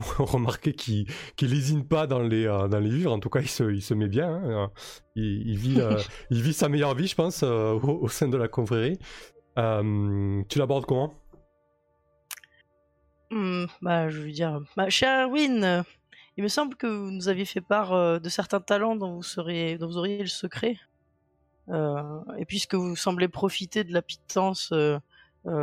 Remarquez 0.18 0.72
qu'il 0.72 1.06
qu 1.36 1.46
lésine 1.46 1.86
pas 1.86 2.06
dans 2.06 2.20
les, 2.20 2.44
dans 2.46 2.80
les 2.80 2.90
vivres, 2.90 3.12
en 3.12 3.20
tout 3.20 3.30
cas 3.30 3.40
il 3.40 3.48
se, 3.48 3.72
il 3.72 3.82
se 3.82 3.94
met 3.94 4.08
bien, 4.08 4.28
hein. 4.28 4.70
il, 5.14 5.56
vit, 5.56 5.78
il 6.30 6.42
vit 6.42 6.52
sa 6.52 6.68
meilleure 6.68 6.96
vie 6.96 7.06
je 7.06 7.14
pense 7.14 7.44
au, 7.44 8.08
sein 8.08 8.26
de 8.26 8.36
la 8.36 8.48
confrérie. 8.48 8.98
tu 9.56 10.58
l'abordes 10.58 10.86
comment? 10.86 11.14
Mmh, 13.30 13.66
bah, 13.80 14.08
Je 14.08 14.20
veux 14.20 14.30
dire, 14.30 14.60
bah, 14.76 14.90
cher 14.90 15.30
Win, 15.30 15.84
il 16.36 16.42
me 16.42 16.48
semble 16.48 16.76
que 16.76 16.86
vous 16.86 17.10
nous 17.10 17.28
aviez 17.28 17.44
fait 17.44 17.60
part 17.60 17.92
euh, 17.92 18.18
de 18.18 18.28
certains 18.28 18.60
talents 18.60 18.96
dont 18.96 19.14
vous, 19.16 19.22
seriez, 19.22 19.78
dont 19.78 19.86
vous 19.86 19.98
auriez 19.98 20.18
le 20.18 20.26
secret. 20.26 20.78
Euh, 21.68 22.20
et 22.38 22.44
puisque 22.44 22.74
vous 22.74 22.96
semblez 22.96 23.28
profiter 23.28 23.84
de 23.84 23.92
la 23.92 24.02
pitance, 24.02 24.70
euh, 24.72 24.98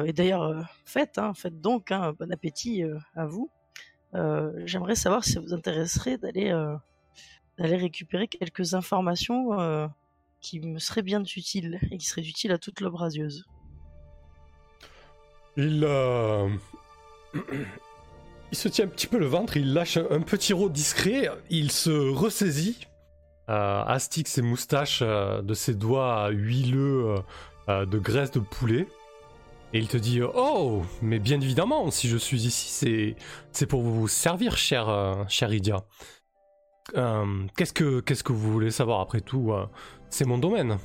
et 0.05 0.13
d'ailleurs 0.13 0.67
faites, 0.85 1.17
hein, 1.17 1.33
faites 1.33 1.61
donc, 1.61 1.91
hein, 1.91 2.13
bon 2.19 2.31
appétit 2.31 2.83
à 3.15 3.25
vous. 3.25 3.49
J'aimerais 4.65 4.95
savoir 4.95 5.23
si 5.23 5.33
ça 5.33 5.39
vous 5.39 5.53
intéresserait 5.53 6.17
d'aller 6.17 6.53
récupérer 7.57 8.27
quelques 8.27 8.73
informations 8.73 9.89
qui 10.41 10.59
me 10.59 10.79
seraient 10.79 11.01
bien 11.01 11.23
utiles 11.23 11.79
et 11.91 11.97
qui 11.97 12.07
seraient 12.07 12.27
utiles 12.27 12.51
à 12.51 12.57
toute 12.57 12.79
rasieuse. 12.81 13.45
Il 15.55 15.87
il 18.51 18.57
se 18.57 18.67
tient 18.67 18.85
un 18.85 18.89
petit 18.89 19.07
peu 19.07 19.17
le 19.17 19.25
ventre, 19.25 19.57
il 19.57 19.73
lâche 19.73 19.97
un, 19.97 20.21
petit 20.21 20.53
rot 20.53 20.69
discret, 20.69 21.29
il 21.49 21.71
se 21.71 21.91
ressaisit, 21.91 22.87
euh, 23.49 23.83
astique 23.83 24.27
ses 24.27 24.41
moustaches 24.41 25.01
euh, 25.01 25.41
de 25.41 25.53
ses 25.53 25.75
doigts 25.75 26.29
huileux 26.29 27.15
euh, 27.67 27.85
de 27.85 27.99
graisse 27.99 28.31
de 28.31 28.39
poulet. 28.39 28.87
Et 29.73 29.79
il 29.79 29.87
te 29.87 29.97
dit 29.97 30.21
Oh, 30.21 30.81
mais 31.01 31.19
bien 31.19 31.39
évidemment, 31.39 31.91
si 31.91 32.07
je 32.07 32.17
suis 32.17 32.45
ici, 32.45 32.69
c'est, 32.69 33.15
c'est 33.51 33.67
pour 33.67 33.81
vous 33.81 34.07
servir, 34.07 34.57
cher, 34.57 35.25
cher 35.27 35.53
Idia. 35.53 35.83
qu'est-ce, 36.93 37.73
que, 37.73 37.99
qu'est-ce 37.99 38.23
que 38.23 38.33
vous 38.33 38.51
voulez 38.51 38.71
savoir 38.71 38.99
après 38.99 39.21
tout 39.21 39.53
C'est 40.09 40.25
mon 40.25 40.37
domaine. 40.37 40.77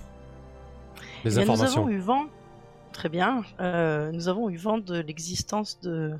Les 1.24 1.38
informations. 1.38 1.86
Nous 1.86 1.88
avons 1.88 1.96
eu 1.96 2.00
vent, 2.00 2.26
très 2.92 3.08
bien, 3.08 3.42
nous 3.58 4.28
avons 4.28 4.50
eu 4.50 4.56
vent 4.56 4.78
de 4.78 4.98
l'existence 4.98 5.80
de 5.80 6.18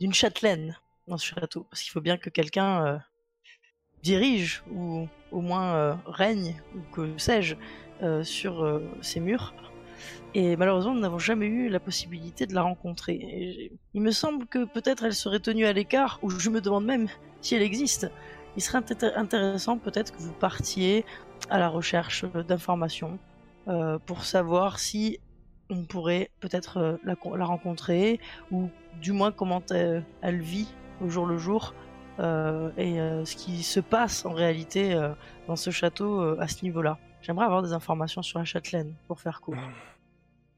d'une 0.00 0.14
châtelaine 0.14 0.76
dans 1.06 1.16
ce 1.16 1.26
château. 1.26 1.66
Parce 1.70 1.82
qu'il 1.82 1.90
faut 1.90 2.00
bien 2.00 2.16
que 2.16 2.30
quelqu'un 2.30 2.86
euh, 2.86 2.98
dirige 4.02 4.62
ou 4.70 5.08
au 5.32 5.40
moins 5.40 5.74
euh, 5.74 5.94
règne 6.06 6.60
ou 6.74 6.80
que 6.94 7.18
sais-je 7.18 7.56
euh, 8.02 8.22
sur 8.22 8.80
ces 9.00 9.20
murs. 9.20 9.54
Et 10.34 10.56
malheureusement, 10.56 10.94
nous 10.94 11.00
n'avons 11.00 11.18
jamais 11.18 11.46
eu 11.46 11.68
la 11.68 11.80
possibilité 11.80 12.46
de 12.46 12.54
la 12.54 12.62
rencontrer. 12.62 13.72
il 13.94 14.02
me 14.02 14.10
semble 14.10 14.46
que 14.46 14.64
peut-être 14.64 15.04
elle 15.04 15.14
serait 15.14 15.40
tenue 15.40 15.66
à 15.66 15.72
l'écart, 15.72 16.18
ou 16.22 16.30
je 16.30 16.50
me 16.50 16.60
demande 16.60 16.84
même 16.84 17.08
si 17.40 17.54
elle 17.54 17.62
existe. 17.62 18.10
Il 18.56 18.62
serait 18.62 18.82
intéressant 19.16 19.78
peut-être 19.78 20.12
que 20.12 20.20
vous 20.20 20.32
partiez 20.32 21.04
à 21.50 21.58
la 21.58 21.68
recherche 21.68 22.24
d'informations 22.48 23.18
pour 24.06 24.24
savoir 24.24 24.78
si 24.78 25.18
on 25.70 25.84
pourrait 25.84 26.30
peut-être 26.40 26.78
euh, 26.78 26.96
la, 27.04 27.44
rencontrer 27.44 28.20
ou 28.50 28.68
du 29.00 29.12
moins 29.12 29.32
comment 29.32 29.62
elle, 29.70 30.40
vit 30.40 30.68
au 31.04 31.08
jour 31.08 31.26
le 31.26 31.38
jour 31.38 31.74
euh, 32.18 32.70
et 32.76 33.00
euh, 33.00 33.24
ce 33.24 33.36
qui 33.36 33.62
se 33.62 33.80
passe 33.80 34.24
en 34.24 34.32
réalité 34.32 34.98
dans 35.46 35.56
ce 35.56 35.70
château 35.70 36.20
à 36.38 36.48
ce 36.48 36.64
niveau-là. 36.64 36.98
J'aimerais 37.28 37.44
avoir 37.44 37.62
des 37.62 37.74
informations 37.74 38.22
sur 38.22 38.38
la 38.38 38.44
châtelaine 38.44 38.94
pour 39.06 39.20
faire 39.20 39.40
court. 39.40 39.54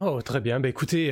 Oh, 0.02 0.22
très 0.22 0.40
bien. 0.40 0.60
Bah, 0.60 0.68
écoutez, 0.70 1.10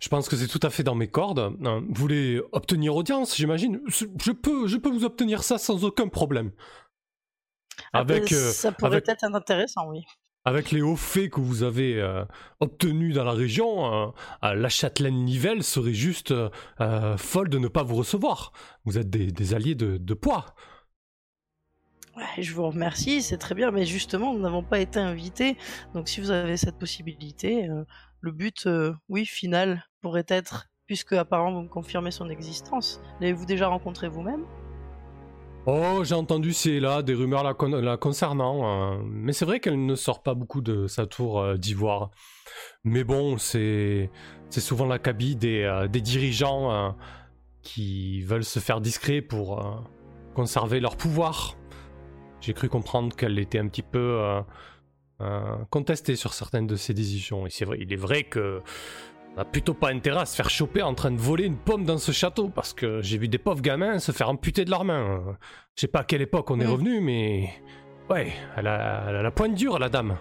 je 0.00 0.08
pense 0.08 0.26
que 0.30 0.36
c'est 0.36 0.46
tout 0.46 0.60
à 0.62 0.70
fait 0.70 0.82
dans 0.82 0.94
mes 0.94 1.06
cordes. 1.06 1.54
vous 1.60 1.94
voulez 2.00 2.40
obtenir 2.52 2.96
audience, 2.96 3.36
j'imagine? 3.36 3.78
Je 3.88 4.32
peux, 4.32 4.66
je 4.66 4.78
peux 4.78 4.88
vous 4.88 5.04
obtenir 5.04 5.42
ça 5.42 5.58
sans 5.58 5.84
aucun 5.84 6.08
problème. 6.08 6.50
Ah, 7.92 7.98
avec, 7.98 8.30
ça 8.30 8.72
pourrait 8.72 9.02
être 9.06 9.24
intéressant, 9.24 9.90
oui 9.90 10.02
avec 10.46 10.70
les 10.70 10.80
hauts 10.80 10.96
faits 10.96 11.30
que 11.30 11.40
vous 11.40 11.64
avez 11.64 12.00
euh, 12.00 12.24
obtenus 12.60 13.12
dans 13.12 13.24
la 13.24 13.32
région, 13.32 14.12
euh, 14.44 14.54
la 14.54 14.68
châtelaine 14.68 15.24
Nivelle 15.24 15.64
serait 15.64 15.92
juste 15.92 16.32
euh, 16.32 17.16
folle 17.16 17.48
de 17.48 17.58
ne 17.58 17.66
pas 17.66 17.82
vous 17.82 17.96
recevoir. 17.96 18.52
Vous 18.84 18.96
êtes 18.96 19.10
des, 19.10 19.54
alliés 19.54 19.74
de, 19.74 20.14
poids. 20.14 20.46
Je 22.38 22.52
vous 22.52 22.66
remercie, 22.66 23.22
c'est 23.22 23.38
très 23.38 23.54
bien, 23.54 23.70
mais 23.70 23.84
justement, 23.84 24.32
nous 24.32 24.40
n'avons 24.40 24.62
pas 24.62 24.80
été 24.80 24.98
invités. 24.98 25.56
Donc 25.94 26.08
si 26.08 26.20
vous 26.20 26.30
avez 26.30 26.56
cette 26.56 26.78
possibilité, 26.78 27.68
le 28.20 28.32
but, 28.32 28.68
oui, 29.08 29.26
final, 29.26 29.84
pourrait 30.00 30.26
être, 30.28 30.68
puisque 30.86 31.12
apparemment 31.12 31.52
vous 31.52 31.62
me 31.62 31.68
confirmez 31.68 32.10
son 32.10 32.28
existence, 32.28 33.00
l'avez-vous 33.20 33.46
déjà 33.46 33.68
rencontré 33.68 34.08
vous-même? 34.08 34.44
Oh, 35.68 36.04
j'ai 36.04 36.14
entendu 36.14 36.52
c'est 36.52 36.78
là 36.78 37.02
des 37.02 37.14
rumeurs 37.14 37.42
la, 37.42 37.96
concernant, 37.96 38.94
euh, 38.94 39.02
mais 39.04 39.32
c'est 39.32 39.44
vrai 39.44 39.58
qu'elle 39.58 39.84
ne 39.84 39.96
sort 39.96 40.22
pas 40.22 40.34
beaucoup 40.34 40.60
de 40.60 40.86
sa 40.86 41.06
tour 41.06 41.40
euh, 41.40 41.56
d'ivoire. 41.56 42.12
Mais 42.84 43.02
bon, 43.02 43.36
c'est 43.36 44.08
souvent 44.50 44.86
la 44.86 45.00
cabine 45.00 45.36
des, 45.36 45.62
euh, 45.62 45.88
des 45.88 46.00
dirigeants 46.00 46.94
qui 47.62 48.22
veulent 48.22 48.44
se 48.44 48.60
faire 48.60 48.80
discret 48.80 49.22
pour 49.22 49.84
conserver 50.34 50.78
leur 50.78 50.96
pouvoir. 50.96 51.56
J'ai 52.46 52.54
cru 52.54 52.68
comprendre 52.68 53.16
qu'elle 53.16 53.40
était 53.40 53.58
un 53.58 53.66
petit 53.66 53.82
peu 53.82 54.20
contestée 55.68 56.14
sur 56.14 56.32
certaines 56.32 56.68
de 56.68 56.76
ses 56.76 56.94
décisions. 56.94 57.44
Et 57.44 57.50
c'est 57.50 57.64
vrai, 57.64 57.78
il 57.80 57.92
est 57.92 57.96
vrai 57.96 58.22
que 58.22 58.62
on 59.36 59.40
a 59.40 59.44
plutôt 59.44 59.74
pas 59.74 59.90
intérêt 59.90 60.20
à 60.20 60.26
se 60.26 60.36
faire 60.36 60.48
choper 60.48 60.80
en 60.82 60.94
train 60.94 61.10
de 61.10 61.18
voler 61.18 61.44
une 61.44 61.56
pomme 61.56 61.84
dans 61.84 61.98
ce 61.98 62.12
château, 62.12 62.48
parce 62.48 62.72
que 62.72 63.02
j'ai 63.02 63.18
vu 63.18 63.26
des 63.26 63.38
pauvres 63.38 63.62
gamins 63.62 63.98
se 63.98 64.12
faire 64.12 64.28
amputer 64.28 64.64
de 64.64 64.70
leurs 64.70 64.84
mains. 64.84 65.36
Je 65.74 65.80
sais 65.80 65.88
pas 65.88 66.00
à 66.00 66.04
quelle 66.04 66.22
époque 66.22 66.52
on 66.52 66.60
est 66.60 66.66
revenu, 66.66 67.00
mais... 67.00 67.50
Ouais, 68.08 68.32
elle 68.56 68.68
a, 68.68 69.10
la 69.10 69.30
pointe 69.32 69.54
dure, 69.54 69.80
la 69.80 69.88
dame. 69.88 70.16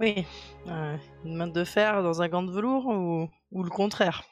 Oui, 0.00 0.24
euh, 0.68 0.96
une 1.26 1.36
main 1.36 1.46
de 1.46 1.64
fer 1.64 2.02
dans 2.02 2.22
un 2.22 2.28
gant 2.28 2.42
de 2.42 2.50
velours 2.50 2.86
ou, 2.86 3.28
le 3.62 3.68
contraire 3.68 4.24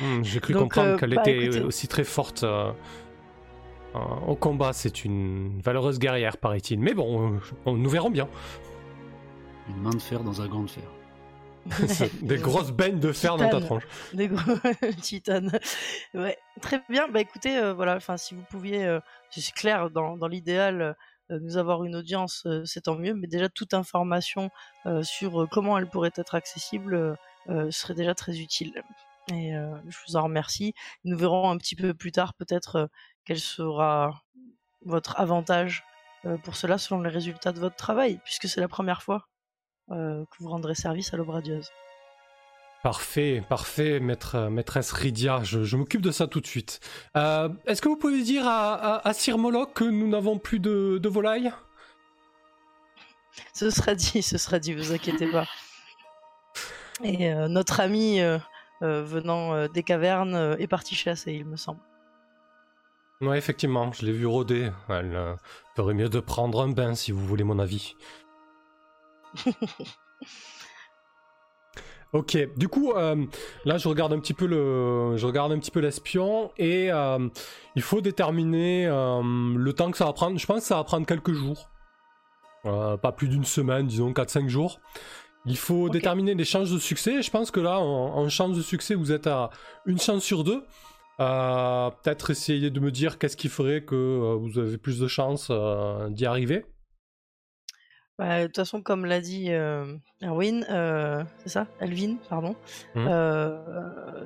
hmm, 0.00 0.22
J'ai 0.22 0.38
cru 0.38 0.54
comprendre 0.54 0.90
euh, 0.90 0.96
qu'elle 0.96 1.14
bah, 1.16 1.22
était 1.26 1.60
aussi 1.60 1.88
très 1.88 2.04
forte 2.04 2.44
euh, 2.44 2.70
au 4.26 4.36
combat. 4.36 4.72
C'est 4.72 5.04
une 5.04 5.60
valeureuse 5.62 5.98
guerrière, 5.98 6.36
paraît-il. 6.36 6.78
Mais 6.80 6.94
bon, 6.94 7.40
nous 7.66 7.90
verrons 7.90 8.10
bien. 8.10 8.28
Une 9.68 9.82
main 9.82 9.90
de 9.90 10.00
fer 10.00 10.22
dans 10.22 10.40
un 10.40 10.48
gant 10.48 10.62
de 10.62 10.70
fer. 10.70 10.84
des 12.22 12.38
grosses 12.38 12.72
baignes 12.72 13.00
de 13.00 13.12
fer 13.12 13.36
dans 13.36 13.48
ta 13.48 13.60
tronche. 13.60 13.84
Des 14.14 14.28
gros 14.28 14.58
titanes. 15.00 15.58
Ouais, 16.14 16.38
très 16.60 16.82
bien. 16.88 17.08
Bah 17.08 17.20
écoutez, 17.20 17.58
euh, 17.58 17.74
voilà, 17.74 17.96
enfin 17.96 18.16
si 18.16 18.34
vous 18.34 18.42
pouviez, 18.50 18.84
euh, 18.84 19.00
c'est 19.30 19.52
clair, 19.54 19.90
dans, 19.90 20.16
dans 20.16 20.28
l'idéal, 20.28 20.96
euh, 21.30 21.38
nous 21.42 21.56
avoir 21.56 21.84
une 21.84 21.96
audience, 21.96 22.46
c'est 22.64 22.82
tant 22.82 22.96
mieux. 22.96 23.14
Mais 23.14 23.26
déjà 23.26 23.48
toute 23.48 23.74
information 23.74 24.50
sur 25.02 25.46
comment 25.50 25.76
elle 25.76 25.86
pourrait 25.86 26.12
être 26.16 26.34
accessible 26.34 27.18
serait 27.68 27.94
déjà 27.94 28.14
très 28.14 28.38
utile. 28.38 28.82
Et 29.32 29.52
je 29.52 29.96
vous 30.06 30.16
en 30.16 30.24
remercie. 30.24 30.74
Nous 31.04 31.16
verrons 31.16 31.50
un 31.50 31.58
petit 31.58 31.76
peu 31.76 31.94
plus 31.94 32.12
tard 32.12 32.34
peut-être 32.34 32.88
quel 33.24 33.38
sera 33.38 34.22
votre 34.82 35.18
avantage 35.20 35.84
pour 36.44 36.56
cela 36.56 36.78
selon 36.78 37.02
les 37.02 37.10
résultats 37.10 37.52
de 37.52 37.60
votre 37.60 37.76
travail, 37.76 38.20
puisque 38.24 38.48
c'est 38.48 38.60
la 38.60 38.68
première 38.68 39.02
fois 39.02 39.28
que 39.88 40.24
vous 40.40 40.48
rendrez 40.48 40.74
service 40.74 41.12
à 41.12 41.16
l'aube 41.16 41.30
radieuse. 41.30 41.70
Parfait, 42.82 43.42
parfait, 43.48 43.98
maître, 43.98 44.48
maîtresse 44.48 44.92
Rydia, 44.92 45.42
je, 45.42 45.76
m'occupe 45.76 46.00
de 46.00 46.12
ça 46.12 46.28
tout 46.28 46.40
de 46.40 46.46
suite. 46.46 46.80
Est-ce 47.14 47.82
que 47.82 47.88
vous 47.88 47.96
pouvez 47.96 48.22
dire 48.22 48.46
à, 48.46 49.06
à, 49.06 49.12
Sir 49.12 49.36
Moloch 49.36 49.74
que 49.74 49.84
nous 49.84 50.08
n'avons 50.08 50.38
plus 50.38 50.60
de, 50.60 50.98
de 50.98 51.08
volailles? 51.08 51.52
Ce 53.52 53.70
sera 53.70 53.94
dit, 53.94 54.22
ce 54.22 54.38
sera 54.38 54.58
dit, 54.58 54.74
vous 54.74 54.92
inquiétez 54.92 55.26
pas. 55.30 55.46
Et 57.02 57.32
notre 57.48 57.80
ami 57.80 58.20
venant 58.80 59.66
des 59.68 59.82
cavernes 59.82 60.56
est 60.58 60.66
parti 60.66 60.94
chasser, 60.94 61.32
il 61.32 61.44
me 61.44 61.56
semble. 61.56 61.80
Ouais, 63.20 63.36
effectivement, 63.36 63.90
je 63.92 64.06
l'ai 64.06 64.12
vu 64.12 64.26
rôder. 64.26 64.70
Elle 64.88 65.16
euh, 65.16 65.34
ferait 65.74 65.94
mieux 65.94 66.08
de 66.08 66.20
prendre 66.20 66.62
un 66.62 66.68
bain 66.68 66.94
si 66.94 67.10
vous 67.10 67.26
voulez 67.26 67.42
mon 67.42 67.58
avis. 67.58 67.96
ok, 72.12 72.38
du 72.56 72.68
coup, 72.68 72.92
euh, 72.92 73.26
là 73.64 73.76
je 73.76 73.88
regarde 73.88 74.12
un 74.12 74.20
petit 74.20 74.34
peu 74.34 74.46
le, 74.46 75.16
je 75.16 75.26
regarde 75.26 75.50
un 75.50 75.58
petit 75.58 75.72
peu 75.72 75.80
l'espion 75.80 76.52
et 76.58 76.92
euh, 76.92 77.28
il 77.74 77.82
faut 77.82 78.00
déterminer 78.00 78.86
le 78.86 79.72
temps 79.72 79.90
que 79.90 79.96
ça 79.96 80.04
va 80.04 80.12
prendre. 80.12 80.38
Je 80.38 80.46
pense 80.46 80.60
que 80.60 80.66
ça 80.66 80.76
va 80.76 80.84
prendre 80.84 81.04
quelques 81.04 81.32
jours, 81.32 81.70
pas 82.62 83.12
plus 83.16 83.26
d'une 83.28 83.44
semaine, 83.44 83.88
disons 83.88 84.12
4-5 84.12 84.46
jours. 84.46 84.78
Il 85.48 85.56
faut 85.56 85.88
déterminer 85.88 86.34
les 86.34 86.44
chances 86.44 86.70
de 86.70 86.78
succès. 86.78 87.22
Je 87.22 87.30
pense 87.30 87.50
que 87.50 87.60
là, 87.60 87.80
en, 87.80 88.18
en 88.18 88.28
chance 88.28 88.56
de 88.56 88.62
succès, 88.62 88.94
vous 88.94 89.12
êtes 89.12 89.26
à 89.26 89.50
une 89.86 89.98
chance 89.98 90.22
sur 90.22 90.44
deux. 90.44 90.62
Euh, 91.20 91.90
peut-être 91.90 92.30
essayer 92.30 92.70
de 92.70 92.78
me 92.78 92.92
dire 92.92 93.18
qu'est-ce 93.18 93.36
qui 93.36 93.48
ferait 93.48 93.82
que 93.82 93.96
euh, 93.96 94.36
vous 94.36 94.58
avez 94.58 94.78
plus 94.78 95.00
de 95.00 95.08
chances 95.08 95.48
euh, 95.50 96.08
d'y 96.10 96.26
arriver. 96.26 96.64
Bah, 98.18 98.42
de 98.42 98.46
toute 98.46 98.56
façon, 98.56 98.82
comme 98.82 99.04
l'a 99.04 99.20
dit 99.20 99.48
Erwin, 100.22 100.64
c'est 101.38 101.48
ça 101.48 101.68
Elvin, 101.80 102.16
pardon. 102.28 102.56
Mmh. 102.96 103.08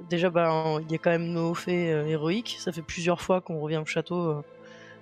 déjà, 0.08 0.30
bah, 0.30 0.78
il 0.80 0.90
y 0.90 0.94
a 0.94 0.98
quand 0.98 1.10
même 1.10 1.28
nos 1.28 1.52
faits 1.52 2.06
héroïques. 2.08 2.56
Ça 2.58 2.72
fait 2.72 2.82
plusieurs 2.82 3.20
fois 3.20 3.42
qu'on 3.42 3.60
revient 3.60 3.76
au 3.76 3.84
château 3.84 4.42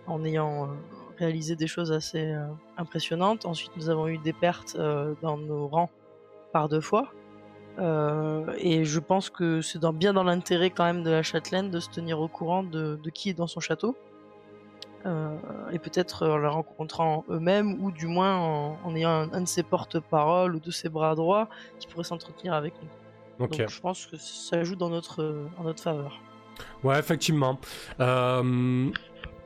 en 0.09 0.25
ayant 0.25 0.71
réalisé 1.19 1.55
des 1.55 1.69
choses 1.69 1.93
assez 1.93 2.35
impressionnantes. 2.77 3.47
Ensuite, 3.47 3.71
nous 3.77 3.91
avons 3.91 4.09
eu 4.09 4.19
des 4.19 4.33
pertes 4.33 4.77
dans 5.23 5.37
nos 5.37 5.69
rangs 5.69 5.91
par 6.53 6.69
deux 6.69 6.81
fois. 6.81 7.13
Euh, 7.79 8.45
et 8.59 8.85
je 8.85 8.99
pense 8.99 9.31
que 9.31 9.63
c'est 9.63 9.81
bien 9.93 10.13
dans 10.13 10.25
l'intérêt 10.25 10.71
quand 10.71 10.85
même 10.85 11.03
de 11.03 11.11
la 11.11 11.23
châtelaine 11.23 11.71
de 11.71 11.81
se 11.81 11.89
tenir 11.89 12.21
au 12.21 12.29
courant 12.29 12.63
de, 12.63 12.99
qui 13.15 13.31
est 13.31 13.35
dans 13.35 13.47
son 13.47 13.61
château. 13.61 13.97
Euh, 15.07 15.35
et 15.73 15.79
peut-être 15.79 16.29
en 16.29 16.37
la 16.37 16.51
rencontrant 16.51 17.25
eux-mêmes, 17.31 17.83
ou 17.83 17.91
du 17.91 18.07
moins 18.07 18.37
en, 18.85 18.95
ayant 18.95 19.33
un, 19.33 19.41
de 19.41 19.49
ses 19.49 19.63
porte-paroles 19.63 20.57
ou 20.57 20.61
de 20.61 20.71
ses 20.71 20.91
bras 20.91 21.15
droits 21.15 21.49
qui 21.79 21.87
pourrait 21.87 22.05
s'entretenir 22.05 22.53
avec 22.53 22.75
nous. 22.83 22.89
Donc 23.39 23.55
je 23.67 23.81
pense 23.81 24.05
que 24.05 24.19
ça 24.19 24.63
joue 24.63 24.77
dans 24.77 24.91
notre, 24.91 25.47
en 25.57 25.65
notre 25.65 25.83
faveur. 25.83 26.21
Ouais, 26.85 26.99
effectivement. 26.99 27.59
Euh, 28.01 28.91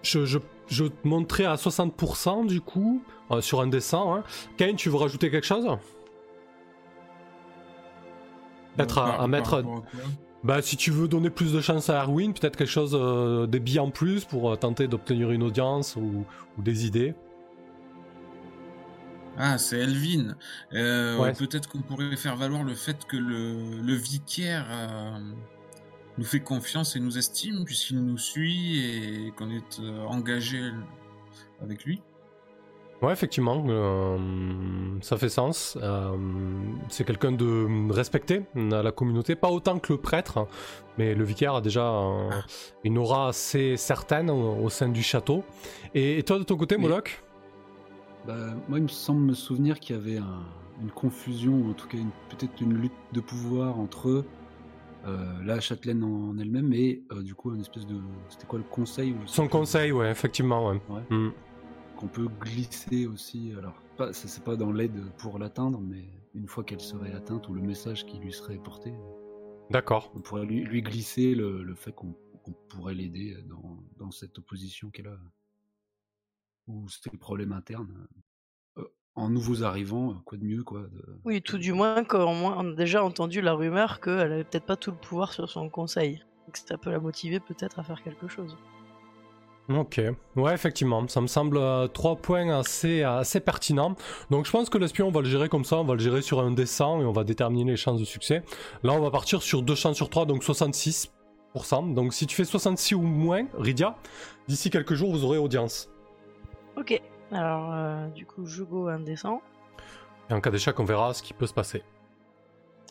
je, 0.02 0.25
je, 0.25 0.38
je, 0.66 0.87
te 0.87 1.06
montrais 1.06 1.44
à 1.44 1.54
60% 1.54 2.49
du 2.49 2.61
coup, 2.61 3.04
sur 3.38 3.61
un 3.61 3.68
dessin. 3.68 4.04
Hein. 4.08 4.25
Kane, 4.56 4.75
tu 4.75 4.88
veux 4.88 4.96
rajouter 4.96 5.30
quelque 5.30 5.46
chose? 5.46 5.68
Peut-être 8.76 8.99
à, 8.99 9.26
mettre. 9.28 9.62
Bah, 10.44 10.61
si 10.61 10.77
tu 10.77 10.90
veux 10.90 11.09
donner 11.09 11.31
plus 11.31 11.55
de 11.55 11.61
chance 11.62 11.88
à 11.88 12.05
Erwin, 12.05 12.35
peut-être 12.35 12.57
quelque 12.57 12.68
chose, 12.68 12.94
euh, 12.94 13.46
des 13.46 13.61
billes 13.61 13.81
en 13.81 13.90
plus 13.90 14.27
pour 14.27 14.53
euh, 14.53 14.57
tenter 14.57 14.88
d'obtenir 14.88 15.31
une 15.31 15.42
audience 15.42 15.96
ou, 15.96 16.27
des 16.59 16.85
idées. 16.85 17.14
Ah, 19.38 19.57
c'est 19.57 19.79
Elvin. 19.79 20.37
Euh, 20.75 21.33
peut-être 21.33 21.68
qu'on 21.70 21.81
pourrait 21.81 22.14
faire 22.16 22.37
valoir 22.37 22.62
le 22.62 22.75
fait 22.75 23.07
que 23.07 23.16
le, 23.16 23.94
vicaire 23.94 24.66
nous 26.18 26.25
fait 26.25 26.40
confiance 26.40 26.94
et 26.94 27.01
nous 27.01 27.16
estime, 27.16 27.64
puisqu'il 27.64 28.05
nous 28.05 28.18
suit 28.18 28.81
et 28.81 29.33
qu'on 29.37 29.51
est 29.51 29.81
engagé 30.07 30.70
avec 31.62 31.85
lui. 31.85 32.03
Ouais, 33.05 33.12
effectivement, 33.12 33.62
euh, 33.69 34.17
ça 35.03 35.19
fait 35.19 35.29
sens. 35.29 35.77
Euh, 35.83 36.17
c'est 36.88 37.05
quelqu'un 37.05 37.33
de 37.33 37.93
respecté 37.93 38.45
à 38.57 38.83
la 38.83 38.93
communauté, 38.93 39.37
pas 39.37 39.51
autant 39.51 39.79
que 39.79 39.93
le 39.93 39.99
prêtre, 39.99 40.38
hein, 40.38 40.49
mais 40.97 41.14
le 41.14 41.23
vicaire 41.23 41.57
a 41.57 41.61
déjà 41.61 42.01
une 42.83 42.97
aura 42.97 43.29
assez 43.29 43.77
certaine 43.77 44.31
au, 44.31 44.71
sein 44.71 44.88
du 44.88 45.03
château. 45.03 45.45
Et, 45.95 46.23
toi, 46.23 46.38
de 46.38 46.45
ton 46.45 46.57
côté, 46.57 46.79
Moloch? 46.79 47.23
Bah, 48.27 48.55
Moi, 48.71 48.79
il 48.79 48.85
me 48.85 48.88
semble 48.88 49.21
me 49.21 49.35
souvenir 49.35 49.81
qu'il 49.81 49.97
y 49.97 49.99
avait 49.99 50.21
une 50.81 50.90
confusion, 50.90 51.69
en 51.69 51.75
tout 51.75 51.87
cas 51.87 51.99
peut-être 52.31 52.59
une 52.62 52.73
lutte 52.73 52.93
de 53.12 53.21
pouvoir 53.21 53.79
entre 53.79 54.09
eux. 54.09 54.25
Euh, 55.07 55.27
la 55.45 55.61
châtelaine 55.61 56.03
en, 56.03 56.38
elle-même 56.38 56.73
et 56.73 57.03
du 57.21 57.35
coup 57.35 57.55
une 57.55 57.61
espèce 57.61 57.87
de 57.87 57.97
c'était 58.31 58.47
quoi 58.47 58.59
le 58.59 58.64
conseil 58.64 59.14
son 59.27 59.49
conseil 59.49 59.93
ouais 59.93 60.11
effectivement 60.11 60.71
ouais, 60.71 60.81
mm 61.11 61.31
qu'on 62.05 62.09
peut 62.09 62.29
glisser 62.29 63.07
aussi. 63.07 63.53
Alors, 63.57 63.81
pas, 63.97 64.12
ça 64.12 64.29
c'est 64.29 64.45
pas 64.45 64.57
dans 64.57 64.73
l'aide 64.73 65.01
pour 65.19 65.38
l'atteindre, 65.38 65.81
mais 65.81 66.05
une 66.35 66.49
fois 66.49 66.62
qu'elle 66.62 66.81
serait 66.81 67.14
atteinte 67.14 67.49
ou 67.49 67.55
le 67.55 67.62
message 67.62 68.05
qui 68.05 68.19
lui 68.19 68.33
serait 68.33 68.59
porté. 68.59 68.93
D'accord. 69.71 70.12
On 70.14 70.21
pourrait 70.21 70.45
lui, 70.45 70.83
glisser 70.83 71.35
le, 71.35 71.75
fait 71.75 71.93
qu'on 71.93 72.14
pourrait 72.69 72.95
l'aider 72.95 73.38
dans, 73.99 74.11
cette 74.11 74.38
opposition 74.38 74.90
qu'elle 74.90 75.07
a, 75.07 75.19
ou 76.67 76.87
c'est 76.88 77.11
le 77.11 77.19
problème 77.19 77.53
interne. 77.53 78.07
Euh, 78.77 78.85
en 79.14 79.31
nouveaux 79.31 79.62
arrivants, 79.62 80.21
quoi 80.27 80.37
de 80.37 80.45
mieux, 80.45 80.62
quoi. 80.62 80.87
Oui, 81.25 81.40
tout 81.40 81.59
du 81.59 81.73
moins 81.73 82.05
qu'on 82.05 82.73
a 82.73 82.75
déjà 82.75 83.03
entendu 83.03 83.40
la 83.40 83.55
rumeur 83.55 84.01
qu'elle 84.01 84.33
avait 84.33 84.45
peut-être 84.45 84.67
pas 84.67 84.77
tout 84.77 84.90
le 84.90 84.99
pouvoir 84.99 85.33
sur 85.33 85.49
son 85.49 85.71
conseil. 85.71 86.23
Donc 86.47 86.59
ça 86.59 86.77
peut 86.77 86.90
la 86.90 87.01
motiver 87.01 87.40
peut-être 87.40 87.79
à 87.79 87.83
faire 87.83 88.03
quelque 88.03 88.29
chose. 88.29 88.59
Ok, 89.70 89.98
ouais 90.37 90.53
effectivement, 90.53 91.09
ça 91.09 91.22
me 91.22 91.27
semble 91.27 91.57
euh, 91.57 91.87
trois 91.87 92.16
points 92.16 92.50
assez, 92.50 93.03
assez 93.03 93.40
pertinents. 93.40 93.96
Donc 94.31 94.44
je 94.44 94.50
pense 94.50 94.68
que 94.68 94.77
l'espion 94.77 95.09
on 95.09 95.11
va 95.11 95.22
le 95.22 95.29
gérer 95.29 95.48
comme 95.48 95.64
ça, 95.64 95.77
on 95.77 95.85
va 95.85 95.94
le 95.94 96.00
gérer 96.00 96.20
sur 96.20 96.40
un 96.40 96.50
descent 96.50 97.00
et 97.00 97.05
on 97.07 97.12
va 97.12 97.24
déterminer 97.24 97.70
les 97.70 97.77
chances 97.79 97.98
de 97.98 98.05
succès. 98.05 98.42
Là 98.83 98.92
on 98.92 99.00
va 99.00 99.11
partir 99.11 99.40
sur 99.42 99.62
deux 99.62 99.74
chances 99.74 99.96
sur 99.96 100.11
trois, 100.11 100.27
donc 100.27 100.42
66%. 100.42 101.09
Donc 101.94 102.12
si 102.12 102.27
tu 102.27 102.37
fais 102.37 102.44
66 102.44 102.94
ou 102.94 103.00
moins, 103.00 103.46
Rydia, 103.59 103.96
d'ici 104.48 104.68
quelques 104.68 104.94
jours 104.94 105.11
vous 105.11 105.24
aurez 105.24 105.38
audience. 105.38 105.88
Ok, 106.77 107.00
alors 107.33 107.72
euh, 107.72 108.09
du 108.09 108.27
coup 108.27 108.44
je 108.44 108.64
go 108.64 108.88
un 108.88 109.00
descend. 109.00 109.38
Et 110.29 110.35
en 110.35 110.42
cas 110.42 110.50
d'échec 110.50 110.79
on 110.79 110.85
verra 110.85 111.14
ce 111.14 111.22
qui 111.22 111.33
peut 111.33 111.46
se 111.46 111.55
passer. 111.55 111.83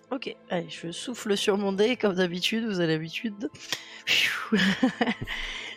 Ok, 0.09 0.35
allez, 0.49 0.69
je 0.69 0.91
souffle 0.91 1.37
sur 1.37 1.55
mon 1.57 1.71
dé 1.71 1.97
comme 1.97 2.15
d'habitude, 2.15 2.65
vous 2.65 2.79
avez 2.79 2.93
l'habitude. 2.93 3.49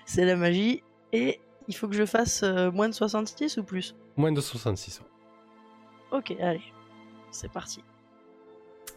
c'est 0.07 0.25
la 0.25 0.37
magie. 0.37 0.83
Et 1.13 1.41
il 1.69 1.75
faut 1.75 1.89
que 1.89 1.95
je 1.95 2.07
fasse 2.07 2.43
euh, 2.43 2.71
moins 2.71 2.89
de 2.89 2.95
66 2.95 3.59
ou 3.59 3.65
plus? 3.65 3.95
Moins 4.17 4.33
de 4.33 4.41
66. 4.41 5.03
Ok, 6.13 6.35
allez. 6.41 6.63
C'est 7.31 7.51
parti. 7.51 7.83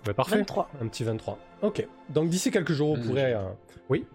Bah, 0.05 0.13
parfait. 0.13 0.37
23. 0.37 0.69
Un 0.81 0.87
petit 0.87 1.03
23. 1.03 1.37
Ok. 1.63 1.85
Donc 2.09 2.29
d'ici 2.29 2.51
quelques 2.51 2.71
jours, 2.71 2.95
vous 2.95 3.03
pourrez. 3.07 3.33
Euh, 3.33 3.49
oui? 3.89 4.05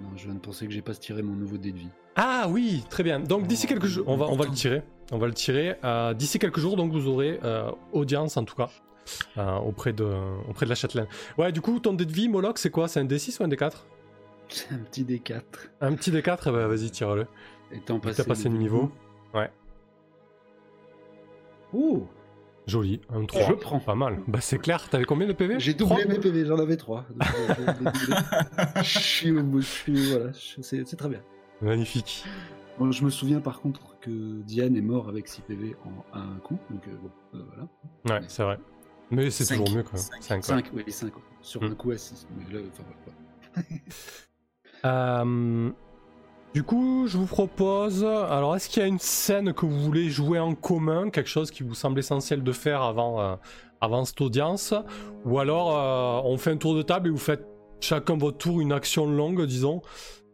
Non, 0.00 0.08
je 0.16 0.24
viens 0.24 0.34
de 0.34 0.40
penser 0.40 0.66
que 0.66 0.72
j'ai 0.72 0.82
pas 0.82 0.94
tiré 0.94 1.22
mon 1.22 1.34
nouveau 1.34 1.58
dé 1.58 1.70
de 1.70 1.78
vie. 1.78 1.90
Ah 2.16 2.46
oui, 2.48 2.84
très 2.90 3.02
bien. 3.02 3.20
Donc 3.20 3.46
d'ici 3.46 3.66
quelques 3.66 3.86
jours, 3.86 4.04
on 4.08 4.16
va, 4.16 4.26
on 4.26 4.36
va 4.36 4.46
le 4.46 4.50
tirer. 4.50 4.82
On 5.12 5.18
va 5.18 5.26
le 5.26 5.34
tirer. 5.34 5.76
Euh, 5.84 6.14
d'ici 6.14 6.38
quelques 6.38 6.58
jours, 6.58 6.76
donc 6.76 6.90
vous 6.92 7.06
aurez 7.06 7.38
audience 7.92 8.36
en 8.36 8.44
tout 8.44 8.56
cas. 8.56 8.70
auprès, 9.64 9.92
de, 9.92 10.04
auprès 10.48 10.64
de 10.64 10.70
la 10.70 10.76
châtelaine. 10.76 11.06
Ouais, 11.36 11.52
du 11.52 11.60
coup, 11.60 11.78
ton 11.78 11.92
dé 11.92 12.06
de 12.06 12.12
vie, 12.12 12.28
Moloch, 12.28 12.58
c'est 12.58 12.70
quoi? 12.70 12.88
C'est 12.88 13.00
un 13.00 13.04
D6 13.04 13.40
ou 13.40 13.44
un 13.44 13.48
D4 13.48 13.72
un 14.70 14.78
petit 14.78 15.04
D4. 15.04 15.42
Un 15.80 15.94
petit 15.94 16.10
D4 16.10 16.38
eh 16.46 16.50
ben, 16.50 16.66
vas-y, 16.66 16.90
tire-le. 16.90 17.26
Et 17.72 17.80
t'as 17.80 17.98
passé, 17.98 18.24
passé 18.24 18.48
le 18.48 18.56
niveau. 18.56 18.92
Ouais. 19.34 19.50
Ouh 21.72 22.06
Joli, 22.66 23.00
un 23.08 23.24
3. 23.24 23.42
Je 23.48 23.52
prends. 23.54 23.80
Pas 23.80 23.94
mal. 23.94 24.20
Bah 24.28 24.40
c'est 24.40 24.58
clair, 24.58 24.88
t'avais 24.88 25.04
combien 25.04 25.26
de 25.26 25.32
PV 25.32 25.58
J'ai 25.58 25.74
doublé 25.74 26.04
mes 26.04 26.18
PV, 26.18 26.46
j'en 26.46 26.58
avais 26.58 26.76
3. 26.76 27.06
je 28.76 28.82
suis, 28.82 29.30
voilà, 30.10 30.30
c'est 30.32 30.96
très 30.96 31.08
bien. 31.08 31.20
Magnifique. 31.60 32.24
Bon, 32.78 32.92
je 32.92 33.04
me 33.04 33.10
souviens 33.10 33.40
par 33.40 33.60
contre 33.60 33.96
que 34.00 34.40
Diane 34.42 34.76
est 34.76 34.82
mort 34.82 35.08
avec 35.08 35.28
6 35.28 35.42
PV 35.42 35.76
en 35.84 36.18
un 36.18 36.38
coup, 36.38 36.58
donc 36.70 36.86
euh, 36.86 36.90
bon, 37.02 37.10
euh, 37.38 37.42
voilà. 37.48 38.20
Ouais, 38.20 38.26
c'est 38.28 38.42
vrai. 38.42 38.58
Mais 39.10 39.30
c'est 39.30 39.46
toujours 39.46 39.70
mieux 39.70 39.82
quoi. 39.82 39.98
5, 39.98 40.44
5, 40.44 40.70
oui, 40.72 40.84
5. 40.86 41.12
Sur 41.40 41.62
hmm. 41.62 41.72
un 41.72 41.74
coup 41.74 41.90
à 41.90 41.98
6. 41.98 42.28
Mais 42.36 42.54
là, 42.54 42.60
enfin, 42.72 42.84
voilà. 43.04 43.68
Euh, 44.84 45.70
du 46.54 46.62
coup, 46.62 47.06
je 47.06 47.16
vous 47.16 47.26
propose. 47.26 48.04
Alors, 48.04 48.56
est-ce 48.56 48.68
qu'il 48.68 48.82
y 48.82 48.84
a 48.84 48.88
une 48.88 48.98
scène 48.98 49.52
que 49.52 49.66
vous 49.66 49.80
voulez 49.80 50.08
jouer 50.08 50.38
en 50.38 50.54
commun, 50.54 51.10
quelque 51.10 51.28
chose 51.28 51.50
qui 51.50 51.62
vous 51.62 51.74
semble 51.74 51.98
essentiel 51.98 52.42
de 52.42 52.52
faire 52.52 52.82
avant, 52.82 53.20
euh, 53.20 54.04
cette 54.04 54.20
audience? 54.20 54.74
Ou 55.24 55.38
alors, 55.38 55.76
euh, 55.76 56.28
on 56.28 56.36
fait 56.36 56.50
un 56.50 56.56
tour 56.56 56.74
de 56.74 56.82
table 56.82 57.08
et 57.08 57.10
vous 57.10 57.18
faites 57.18 57.46
chacun 57.80 58.16
votre 58.16 58.38
tour 58.38 58.60
une 58.60 58.72
action 58.72 59.06
longue, 59.06 59.44
disons. 59.46 59.82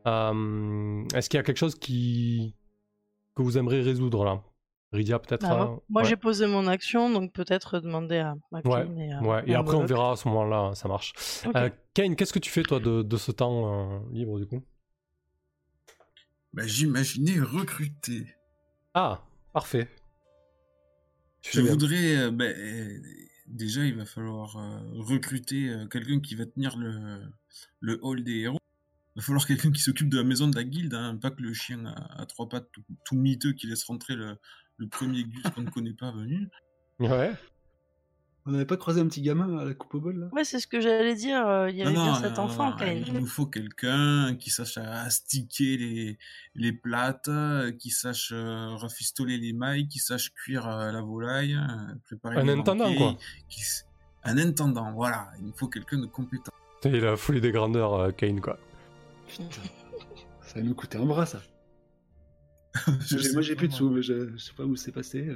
est-ce 0.07 1.29
qu'il 1.29 1.39
y 1.39 1.41
a 1.41 1.45
quelque 1.45 1.59
chose 1.59 1.75
que 1.79 3.43
vous 3.43 3.59
aimeriez 3.59 3.83
résoudre 3.83 4.25
là? 4.25 4.43
Ridia, 4.92 5.18
peut-être 5.18 5.42
Bah, 5.42 5.62
euh, 5.62 5.77
moi, 5.90 6.03
ouais. 6.03 6.09
j'ai 6.09 6.16
posé 6.16 6.46
mon 6.46 6.66
action, 6.66 7.11
donc 7.11 7.33
peut-être 7.35 7.79
demander 7.81 8.18
à 8.18 8.35
et 8.55 8.57
à. 9.12 9.22
Ouais, 9.22 9.42
et 9.46 9.51
et 9.51 9.55
à 9.55 9.59
après 9.61 9.77
on 9.77 9.85
verra 9.85 10.12
à 10.12 10.16
ce 10.16 10.27
moment-là, 10.29 10.74
ça 10.74 10.88
marche. 10.88 11.12
Ok. 11.46 11.57
Euh, 11.57 11.68
Kane, 11.92 12.16
qu'est-ce 12.16 12.33
que 12.33 12.38
tu 12.38 12.51
fais 12.51 12.62
toi 12.62 12.81
de, 12.81 13.03
de 13.03 13.16
ce 13.18 13.31
temps 13.31 13.92
euh, 13.92 13.98
libre 14.12 14.38
du 14.38 14.46
coup? 14.46 14.62
Bah, 16.55 16.66
J'imaginais 16.66 17.38
recruter. 17.38 18.27
Ah, 18.94 19.22
parfait. 19.53 19.88
Je 21.42 21.61
voudrais. 21.61 22.16
euh, 22.16 22.31
bah, 22.31 22.44
euh, 22.46 22.98
déjà, 23.46 23.85
il 23.85 23.94
va 23.94 24.07
falloir 24.07 24.57
euh, 24.57 24.79
recruter 24.94 25.68
euh, 25.68 25.87
quelqu'un 25.87 26.20
qui 26.20 26.35
va 26.35 26.46
tenir 26.46 26.79
le, 26.79 27.20
le 27.81 27.98
hall 28.03 28.24
des 28.24 28.38
héros. 28.40 28.59
Il 29.16 29.20
va 29.20 29.27
falloir 29.27 29.46
quelqu'un 29.46 29.70
qui 29.70 29.81
s'occupe 29.81 30.09
de 30.09 30.16
la 30.16 30.24
maison 30.24 30.48
de 30.48 30.57
la 30.57 30.64
guilde, 30.64 30.94
hein, 30.94 31.16
pas 31.20 31.31
que 31.31 31.42
le 31.42 31.53
chien 31.53 31.85
à, 31.87 32.22
à 32.22 32.27
trois 32.27 32.48
pattes 32.48 32.68
tout, 32.72 32.83
tout 33.05 33.16
miteux 33.16 33.53
qui 33.53 33.66
laisse 33.66 33.85
rentrer 33.85 34.14
le, 34.14 34.38
le 34.79 34.88
premier 34.88 35.25
gus 35.25 35.43
qu'on 35.55 35.62
ne 35.62 35.71
connaît 35.71 35.93
pas 35.93 36.11
venu. 36.12 36.49
Ouais. 37.01 37.33
On 38.47 38.53
n'avait 38.53 38.64
pas 38.64 38.79
croisé 38.79 39.01
un 39.03 39.07
petit 39.09 39.21
gamin 39.21 39.59
à 39.59 39.64
la 39.67 39.75
coupe 39.75 39.93
au 39.95 40.01
bol 40.01 40.19
là? 40.19 40.29
Ouais, 40.33 40.43
c'est 40.43 40.59
ce 40.59 40.67
que 40.67 40.81
j'allais 40.81 41.14
dire. 41.14 41.47
euh, 41.47 41.69
Il 41.69 41.77
y 41.77 41.83
avait 41.83 41.93
Non, 41.93 42.03
bien 42.05 42.12
non, 42.14 42.19
cet 42.21 42.37
non, 42.38 42.45
enfant, 42.45 42.73
Kane. 42.73 43.05
Il 43.07 43.12
nous 43.12 43.27
faut 43.27 43.45
quelqu'un 43.45 44.35
qui 44.37 44.49
sache 44.49 44.79
astiquer 44.79 45.77
les, 45.77 46.19
les 46.55 46.73
plates, 46.73 47.29
qui 47.79 47.91
sache 47.91 48.31
euh, 48.33 48.75
rafistoler 48.77 49.37
les 49.37 49.53
mailles, 49.53 49.87
qui 49.87 49.99
sache 49.99 50.33
cuire 50.33 50.67
euh, 50.67 50.91
la 50.93 51.03
volaille, 51.03 51.57
euh, 51.57 51.95
préparer 52.07 52.37
Un 52.38 52.45
les 52.45 52.53
intendant, 52.53 52.85
banquets, 52.87 52.97
quoi. 52.97 53.17
qui 53.51 53.62
Un 54.25 54.38
intendant, 54.38 54.93
voilà. 54.93 55.29
Il 55.41 55.47
nous 55.47 55.53
faut 55.55 55.69
quelqu'un 55.69 55.99
de 55.99 56.07
compétent. 56.07 56.53
Il 56.85 56.95
a 56.95 57.01
la 57.11 57.17
folie 57.17 57.43
des 57.43 57.53
grandeurs, 57.53 57.93
euh, 57.95 58.11
Kane, 58.12 58.41
quoi. 58.41 58.59
Putain. 59.27 59.45
Ça 60.41 60.55
va 60.55 60.62
nous 60.62 60.75
coûter 60.75 60.97
un 60.97 61.05
bras 61.05 61.27
ça. 61.27 61.43
Je 63.07 63.33
moi 63.33 63.43
j'ai 63.43 63.57
plus 63.57 63.69
de 63.69 63.73
sous, 63.73 63.91
mais 63.91 64.03
je, 64.03 64.31
je 64.33 64.37
sais 64.37 64.53
pas 64.55 64.64
où 64.64 64.77
c'est 64.77 64.93
passé. 64.93 65.29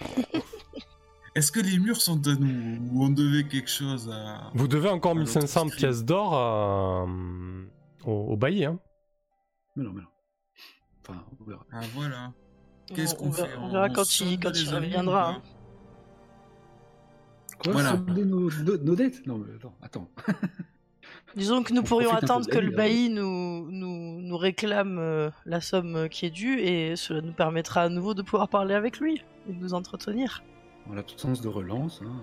Est-ce 1.34 1.52
que 1.52 1.60
les 1.60 1.78
murs 1.78 2.00
sont 2.00 2.26
à 2.26 2.34
nous 2.34 2.78
ou 2.92 3.04
on 3.04 3.10
devait 3.10 3.44
quelque 3.44 3.70
chose 3.70 4.10
à... 4.12 4.50
Vous 4.54 4.66
devez 4.66 4.88
encore 4.88 5.12
À 5.12 5.14
l'autre 5.14 5.26
1500 5.32 5.46
stream. 5.68 5.70
pièces 5.78 6.04
d'or 6.04 6.34
euh, 6.36 7.06
au, 8.04 8.12
au 8.32 8.36
bailli, 8.36 8.64
hein. 8.64 8.80
Mais 9.76 9.84
non, 9.84 9.92
mais 9.92 10.00
non. 10.02 10.08
Enfin, 11.06 11.24
on 11.40 11.44
verra. 11.44 11.64
Ah 11.70 11.80
voilà. 11.94 12.32
Qu'est-ce 12.94 13.14
On- 13.14 13.18
qu'on 13.18 13.26
on 13.28 13.32
fait 13.32 13.42
verra- 13.46 13.62
On 13.62 13.68
verra 13.70 13.88
quand 13.90 14.20
il, 14.20 14.40
quand 14.40 14.50
il 14.54 14.68
reviendra. 14.74 15.30
hein. 15.30 15.42
Quoi? 17.62 17.72
Voilà. 17.72 17.96
nos- 17.96 18.50
nos 18.78 18.94
dettes? 18.96 19.24
Non, 19.26 19.38
mais 19.38 19.54
attends, 19.54 19.76
attends. 19.82 20.10
Disons 21.36 21.62
que 21.62 21.72
nous 21.72 21.82
On 21.82 21.84
pourrions 21.84 22.12
attendre 22.12 22.46
que 22.46 22.58
le 22.58 22.70
vie, 22.70 22.76
bailli 22.76 23.08
nous, 23.10 23.70
nous, 23.70 24.20
nous 24.20 24.36
réclame 24.36 24.98
euh, 24.98 25.30
la 25.46 25.60
somme 25.60 25.96
euh, 25.96 26.08
qui 26.08 26.26
est 26.26 26.30
due 26.30 26.58
et 26.60 26.96
cela 26.96 27.20
nous 27.20 27.32
permettra 27.32 27.82
à 27.82 27.88
nouveau 27.88 28.14
de 28.14 28.22
pouvoir 28.22 28.48
parler 28.48 28.74
avec 28.74 28.98
lui 28.98 29.22
et 29.48 29.52
de 29.52 29.58
nous 29.58 29.74
entretenir. 29.74 30.42
On 30.90 30.96
a 30.96 31.02
tout 31.02 31.18
sens 31.18 31.40
de 31.40 31.48
relance. 31.48 32.00
Hein. 32.02 32.22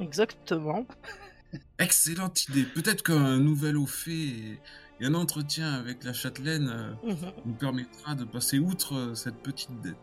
Exactement. 0.00 0.86
Excellente 1.78 2.48
idée. 2.48 2.64
Peut-être 2.64 3.02
qu'un 3.02 3.38
nouvel 3.38 3.76
au 3.76 3.86
fait 3.86 4.12
et, 4.12 4.58
un 5.00 5.14
entretien 5.14 5.72
avec 5.72 6.04
la 6.04 6.12
châtelaine 6.12 6.68
euh, 6.68 7.10
Mhm. 7.10 7.32
nous 7.44 7.54
permettra 7.54 8.14
de 8.14 8.24
passer 8.24 8.60
outre 8.60 8.94
euh, 8.94 9.14
cette 9.14 9.36
petite 9.42 9.80
dette. 9.80 9.96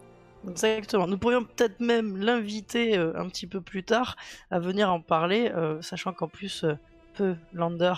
Exactement. 0.49 1.07
Nous 1.07 1.17
pourrions 1.17 1.45
peut-être 1.45 1.79
même 1.79 2.17
l'inviter 2.17 2.97
euh, 2.97 3.13
un 3.15 3.29
petit 3.29 3.47
peu 3.47 3.61
plus 3.61 3.83
tard 3.83 4.17
à 4.51 4.59
venir 4.59 4.91
en 4.91 4.99
parler, 4.99 5.51
sachant 5.81 6.13
qu'en 6.13 6.27
plus, 6.27 6.65
peu 7.13 7.35
Lander 7.53 7.93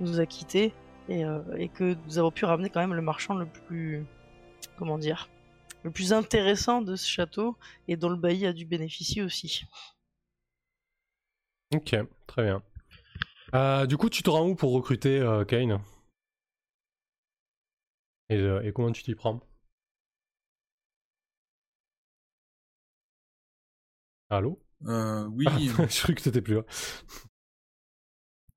nous 0.00 0.20
a 0.20 0.26
quittés 0.26 0.72
et, 1.08 1.24
euh, 1.24 1.40
et 1.56 1.68
que 1.68 1.96
nous 2.06 2.18
avons 2.18 2.30
pu 2.30 2.44
ramener 2.44 2.70
quand 2.70 2.80
même 2.80 2.94
le 2.94 3.02
marchand 3.02 3.34
le 3.34 3.46
plus, 3.46 4.04
comment 4.78 4.98
dire, 4.98 5.28
le 5.84 5.90
plus 5.90 6.12
intéressant 6.12 6.82
de 6.82 6.96
ce 6.96 7.08
château 7.08 7.56
et 7.88 7.96
dont 7.96 8.08
le 8.10 8.16
bailli 8.16 8.46
a 8.46 8.52
dû 8.52 8.66
bénéficier 8.66 9.22
aussi. 9.22 9.64
Ok, 11.74 11.94
très 12.26 12.42
bien. 12.44 12.62
Euh, 13.54 13.86
du 13.86 13.96
coup, 13.98 14.10
tu 14.10 14.22
te 14.22 14.30
rends 14.30 14.48
où 14.48 14.54
pour 14.56 14.72
recruter 14.72 15.20
euh, 15.20 15.44
Kane? 15.44 15.80
Et, 18.28 18.36
euh, 18.36 18.60
et 18.62 18.72
comment 18.74 18.92
tu 18.92 19.02
t'y 19.02 19.14
prends? 19.14 19.40
Allô? 24.30 24.60
Euh, 24.86 25.24
oui, 25.26 25.46
Ah, 25.46 25.58
Je 25.58 25.98
croyais 26.02 26.14
que 26.14 26.22
t'étais 26.22 26.42
plus 26.42 26.54
là. 26.56 26.62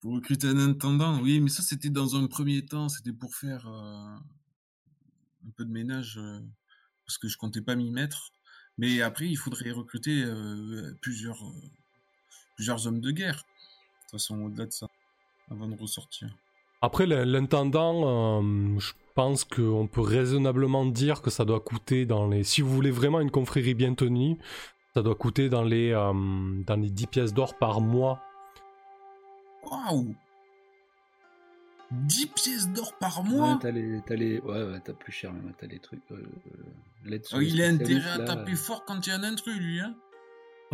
Pour 0.01 0.13
recruter 0.13 0.47
un 0.47 0.60
intendant, 0.60 1.19
oui, 1.21 1.39
mais 1.39 1.49
ça 1.49 1.63
c'était 1.63 1.89
dans 1.89 2.15
un 2.15 2.27
premier 2.27 2.63
temps, 2.65 2.88
c'était 2.89 3.13
pour 3.13 3.36
faire 3.36 3.67
euh, 3.67 4.15
un 5.47 5.51
peu 5.55 5.65
de 5.65 5.71
ménage 5.71 6.17
euh, 6.17 6.39
parce 7.05 7.17
que 7.17 7.27
je 7.27 7.38
comptais 7.38 7.62
pas 7.62 7.75
m'y 7.75 7.89
mettre. 7.91 8.31
Mais 8.77 9.01
après, 9.01 9.27
il 9.27 9.38
faudrait 9.38 9.71
recruter 9.71 10.23
euh, 10.23 10.93
plusieurs, 11.01 11.43
euh, 11.43 11.51
plusieurs 12.55 12.86
hommes 12.86 13.01
de 13.01 13.12
guerre. 13.12 13.38
De 13.38 14.01
toute 14.03 14.12
façon, 14.12 14.39
au-delà 14.43 14.67
de 14.67 14.71
ça, 14.71 14.88
avant 15.49 15.67
de 15.67 15.75
ressortir. 15.75 16.29
Après, 16.81 17.07
l'in- 17.07 17.25
l'intendant, 17.25 18.41
je 18.77 18.91
pense 19.15 19.43
qu'on 19.45 19.88
peut 19.88 20.01
raisonnablement 20.01 20.86
dire 20.86 21.23
que 21.23 21.31
ça 21.31 21.43
doit 21.43 21.60
coûter 21.60 22.05
dans 22.05 22.27
les... 22.27 22.43
Si 22.43 22.62
vous 22.62 22.69
voulez 22.71 22.91
vraiment 22.91 23.19
une 23.19 23.31
confrérie 23.31 23.73
bien 23.73 23.95
tenue, 23.95 24.38
ça 24.93 25.01
doit 25.01 25.15
coûter 25.15 25.49
dans 25.49 25.63
les, 25.63 25.91
dans 25.91 26.75
les 26.79 26.91
10 26.91 27.07
pièces 27.07 27.33
d'or 27.33 27.57
par 27.57 27.81
mois. 27.81 28.21
Waouh 29.71 30.15
10 31.91 32.27
pièces 32.27 32.69
d'or 32.69 32.93
par 32.99 33.19
Ouais, 33.21 33.30
mois 33.30 33.60
t'as 33.62 33.71
les, 33.71 34.01
t'as 34.06 34.15
les, 34.15 34.39
ouais, 34.41 34.63
ouais, 34.63 34.80
t'as 34.84 34.93
plus 34.93 35.12
cher 35.13 35.32
même. 35.32 35.53
T'as 35.58 35.67
les 35.67 35.80
trucs. 35.80 36.01
Euh, 36.12 36.15
euh, 36.15 37.17
Oh, 37.34 37.39
Il 37.39 37.62
a 37.62 37.67
intérêt 37.69 38.10
à 38.12 38.17
là. 38.17 38.25
taper 38.25 38.56
fort 38.56 38.84
quand 38.84 39.06
il 39.08 39.10
y 39.10 39.13
a 39.13 39.15
un 39.15 39.23
intrus, 39.23 39.58
lui, 39.58 39.80
hein 39.80 39.95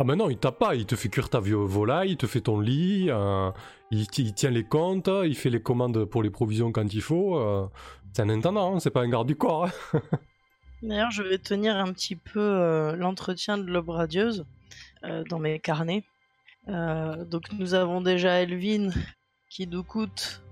Ah 0.00 0.02
mais 0.04 0.16
non, 0.16 0.28
il 0.28 0.36
tape 0.38 0.58
pas, 0.58 0.74
il 0.74 0.84
te 0.86 0.96
fait 0.96 1.08
cuire 1.08 1.28
ta 1.30 1.38
volaille, 1.38 2.10
il 2.12 2.16
te 2.16 2.26
fait 2.26 2.40
ton 2.40 2.58
lit, 2.58 3.06
euh, 3.10 3.52
il, 3.92 4.08
ti- 4.08 4.24
il 4.24 4.34
tient 4.34 4.50
les 4.50 4.64
comptes, 4.64 5.08
il 5.24 5.36
fait 5.36 5.50
les 5.50 5.62
commandes 5.62 6.04
pour 6.06 6.24
les 6.24 6.30
provisions 6.30 6.72
quand 6.72 6.92
il 6.92 7.02
faut. 7.02 7.38
euh, 7.38 7.68
c'est 8.12 8.22
un 8.22 8.28
intendant, 8.30 8.74
hein, 8.74 8.80
c'est 8.80 8.90
pas 8.90 9.02
un 9.02 9.08
garde 9.08 9.28
du 9.28 9.36
corps. 9.36 9.66
hein. 9.66 10.00
D'ailleurs, 10.82 11.12
je 11.12 11.22
vais 11.22 11.38
tenir 11.38 11.76
un 11.76 11.92
petit 11.92 12.16
peu 12.16 12.40
euh, 12.40 12.96
l'entretien 12.96 13.56
de 13.56 13.62
l'aube 13.70 13.90
radieuse 13.90 14.44
euh, 15.04 15.22
dans 15.30 15.38
mes 15.38 15.60
carnets. 15.60 16.02
Euh, 16.68 17.24
donc, 17.24 17.52
nous 17.52 17.74
avons 17.74 18.00
déjà 18.00 18.40
Elvin 18.42 18.90
qui 19.50 19.66
nous 19.66 19.82
coûte 19.84 20.42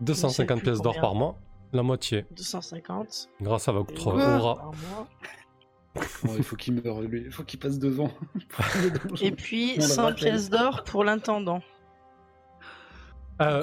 250 0.00 0.58
plus 0.58 0.64
pièces 0.64 0.80
d'or 0.82 0.96
par 1.00 1.14
mois, 1.14 1.38
la 1.72 1.82
moitié, 1.82 2.26
250 2.36 3.28
grâce 3.40 3.68
à 3.68 3.72
votre 3.72 4.06
aura. 4.06 4.56
par 4.56 4.66
mois. 4.66 5.08
Oh, 6.24 6.30
il 6.38 6.42
faut 6.42 6.56
qu'il 6.56 6.74
meure, 6.82 7.00
lui. 7.02 7.22
Il 7.26 7.30
faut 7.32 7.44
qu'il 7.44 7.58
passe 7.58 7.78
devant. 7.78 8.10
Et 9.20 9.30
puis 9.30 9.72
On 9.76 9.80
le 9.82 9.86
100 9.86 10.02
rappelle. 10.02 10.14
pièces 10.16 10.48
d'or 10.50 10.84
pour 10.84 11.04
l'intendant. 11.04 11.60
Euh, 13.40 13.62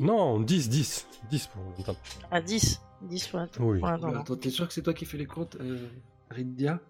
non, 0.00 0.40
10, 0.40 0.68
10, 0.68 1.06
10 1.30 1.46
pour 1.48 1.62
l'intendant. 1.76 1.98
À 2.30 2.40
10. 2.40 2.80
10 3.02 3.28
pour 3.28 3.38
l'int- 3.40 3.48
Oui. 3.60 3.78
pour 3.78 3.88
l'intendant. 3.88 4.20
Attends, 4.20 4.36
t'es 4.36 4.50
sûr 4.50 4.66
que 4.66 4.72
c'est 4.74 4.82
toi 4.82 4.94
qui 4.94 5.04
fais 5.04 5.18
les 5.18 5.26
comptes, 5.26 5.56
euh, 5.60 5.88
Rydia 6.30 6.80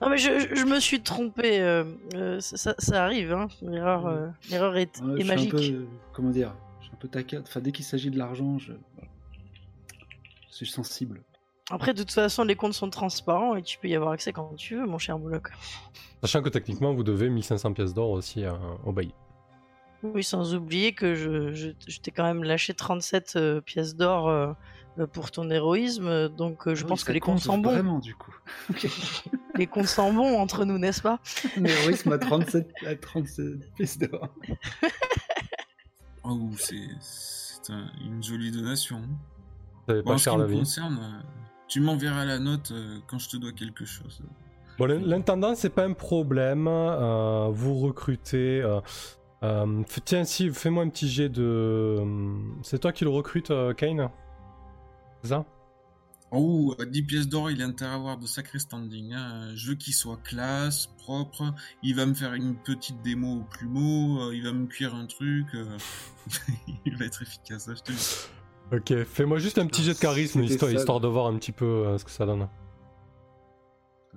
Non, 0.00 0.08
mais 0.10 0.18
je, 0.18 0.64
me 0.66 0.80
suis 0.80 1.02
trompé. 1.02 1.60
euh, 1.60 1.84
euh, 2.14 2.40
ça, 2.40 2.74
arrive, 3.04 3.32
hein. 3.32 3.48
L'erreur, 3.62 4.06
euh, 4.06 4.28
l'erreur 4.50 4.76
est, 4.76 5.00
Ouais, 5.00 5.14
est 5.14 5.16
je 5.16 5.20
suis 5.22 5.28
magique. 5.28 5.54
un 5.54 5.56
peu, 5.56 5.86
comment 6.12 6.30
dire, 6.30 6.54
je 6.80 6.86
suis 6.86 6.94
un 6.94 6.98
peu 6.98 7.08
taquin. 7.08 7.40
Enfin, 7.42 7.60
dès 7.60 7.72
qu'il 7.72 7.84
s'agit 7.84 8.10
de 8.10 8.18
l'argent, 8.18 8.58
je, 8.58 8.72
je 10.50 10.54
suis 10.54 10.66
sensible. 10.66 11.22
Après, 11.70 11.94
de 11.94 12.02
toute 12.02 12.10
façon, 12.12 12.42
les 12.42 12.56
comptes 12.56 12.72
sont 12.74 12.90
transparents 12.90 13.54
et 13.54 13.62
tu 13.62 13.78
peux 13.78 13.86
y 13.88 13.94
avoir 13.94 14.10
accès 14.12 14.32
quand 14.32 14.54
tu 14.56 14.74
veux, 14.76 14.86
mon 14.86 14.98
cher 14.98 15.18
Moloch. 15.18 15.48
Sachant 16.22 16.42
que 16.42 16.48
techniquement, 16.48 16.92
vous 16.92 17.04
devez 17.04 17.30
1500 17.30 17.72
pièces 17.74 17.94
d'or 17.94 18.10
aussi 18.10 18.44
euh, 18.44 18.50
au 18.84 18.92
bailli. 18.92 19.14
Oui, 20.02 20.24
sans 20.24 20.54
oublier 20.54 20.92
que 20.94 21.14
je, 21.14 21.52
je, 21.52 21.68
je 21.86 22.00
t'ai 22.00 22.10
quand 22.10 22.24
même 22.24 22.42
lâché 22.42 22.74
37 22.74 23.34
euh, 23.36 23.60
pièces 23.60 23.94
d'or 23.94 24.56
pour 25.06 25.30
ton 25.30 25.50
héroïsme, 25.50 26.06
euh, 26.06 26.28
donc 26.28 26.66
euh, 26.68 26.74
je 26.74 26.82
oui, 26.84 26.88
pense 26.88 27.04
que 27.04 27.12
les 27.12 27.20
comptes 27.20 27.40
sont 27.40 27.58
bons. 27.58 27.70
Vraiment, 27.72 27.98
du 27.98 28.14
coup. 28.14 28.34
Les 29.56 29.66
comptes 29.66 29.86
sont 29.88 30.12
bons 30.12 30.38
entre 30.38 30.64
nous, 30.64 30.78
n'est-ce 30.78 31.02
pas? 31.02 31.18
Un 31.56 31.64
héroïsme 31.64 32.12
à 32.12 32.18
37, 32.18 32.68
à 32.86 32.94
37 32.96 33.74
pièces 33.74 33.98
d'or. 33.98 34.28
Oh, 36.24 36.38
c'est 36.58 36.76
c'est 37.00 37.72
un- 37.72 37.90
une 38.04 38.22
jolie 38.22 38.50
donation. 38.50 39.00
Bon, 39.88 40.02
pas 40.02 40.12
en 40.12 40.18
ce 40.18 40.30
qui 40.30 40.36
me 40.36 40.46
vie. 40.46 40.58
concerne, 40.58 40.98
euh, 41.02 41.22
tu 41.68 41.80
m'enverras 41.80 42.24
la 42.24 42.38
note 42.38 42.70
euh, 42.72 42.98
quand 43.06 43.18
je 43.18 43.28
te 43.28 43.36
dois 43.36 43.52
quelque 43.52 43.84
chose. 43.84 44.22
Bon, 44.78 44.86
l'in- 44.86 45.00
l'intendant, 45.00 45.54
c'est 45.54 45.70
pas 45.70 45.84
un 45.84 45.92
problème. 45.92 46.68
euh, 46.68 47.48
vous 47.50 47.78
recrutez. 47.80 48.62
euh, 48.62 48.80
euh, 49.42 49.82
tiens, 50.04 50.24
si, 50.24 50.50
fais-moi 50.50 50.84
un 50.84 50.88
petit 50.88 51.08
jet 51.08 51.28
de. 51.28 51.42
euh, 51.42 52.36
C'est 52.62 52.78
toi 52.78 52.92
qui 52.92 53.04
le 53.04 53.10
recrute, 53.10 53.50
euh, 53.50 53.72
Kane? 53.74 54.08
Ça 55.28 55.44
Oh, 56.32 56.76
à 56.78 56.84
10 56.84 57.02
pièces 57.02 57.28
d'or, 57.28 57.50
il 57.50 57.60
a 57.60 57.66
intérêt 57.66 57.90
à 57.90 57.94
avoir 57.94 58.16
de 58.16 58.24
sacrés 58.26 58.60
standing. 58.60 59.12
hein. 59.14 59.50
Je 59.56 59.70
veux 59.70 59.74
qu'il 59.74 59.92
soit 59.94 60.18
classe, 60.22 60.86
propre. 60.98 61.52
Il 61.82 61.96
va 61.96 62.06
me 62.06 62.14
faire 62.14 62.34
une 62.34 62.54
petite 62.54 63.02
démo 63.02 63.40
au 63.40 63.44
plumeau. 63.44 64.28
euh, 64.28 64.34
il 64.36 64.44
va 64.44 64.52
me 64.52 64.66
cuire 64.66 64.94
un 64.94 65.06
truc. 65.06 65.46
euh, 65.54 65.76
il 66.86 66.96
va 66.96 67.06
être 67.06 67.22
efficace, 67.22 67.66
hein, 67.68 67.74
je 67.76 67.82
te 67.82 67.90
dis. 67.90 68.16
Ok, 68.72 69.04
fais-moi 69.04 69.38
juste 69.40 69.58
un 69.58 69.66
petit 69.66 69.82
jet 69.82 69.94
de 69.94 69.98
charisme, 69.98 70.44
histoire, 70.44 71.00
de 71.00 71.08
voir 71.08 71.26
un 71.26 71.36
petit 71.36 71.50
peu 71.50 71.64
euh, 71.64 71.98
ce 71.98 72.04
que 72.04 72.12
ça 72.12 72.26
donne. 72.26 72.48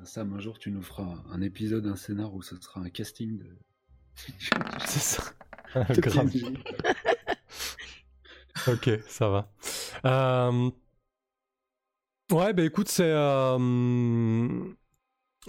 Sam, 0.03 0.33
un 0.33 0.39
jour, 0.39 0.59
tu 0.59 0.69
nous 0.69 0.83
feras 0.83 1.15
un 1.31 1.41
épisode, 1.41 1.87
un 1.87 1.95
scénar 1.95 2.31
où 2.35 2.43
ce 2.43 2.55
sera 2.61 2.81
un 2.81 2.89
casting 2.89 3.39
de. 3.39 3.57
C'est 4.85 4.99
ça. 4.99 5.23
Grave. 5.97 6.31
Ok, 8.67 8.89
ça 9.07 9.29
va. 9.29 9.51
Euh, 10.05 10.69
Ouais, 12.33 12.51
bah 12.51 12.63
écoute, 12.63 12.89
c'est 12.89 13.03
euh, 13.05 14.59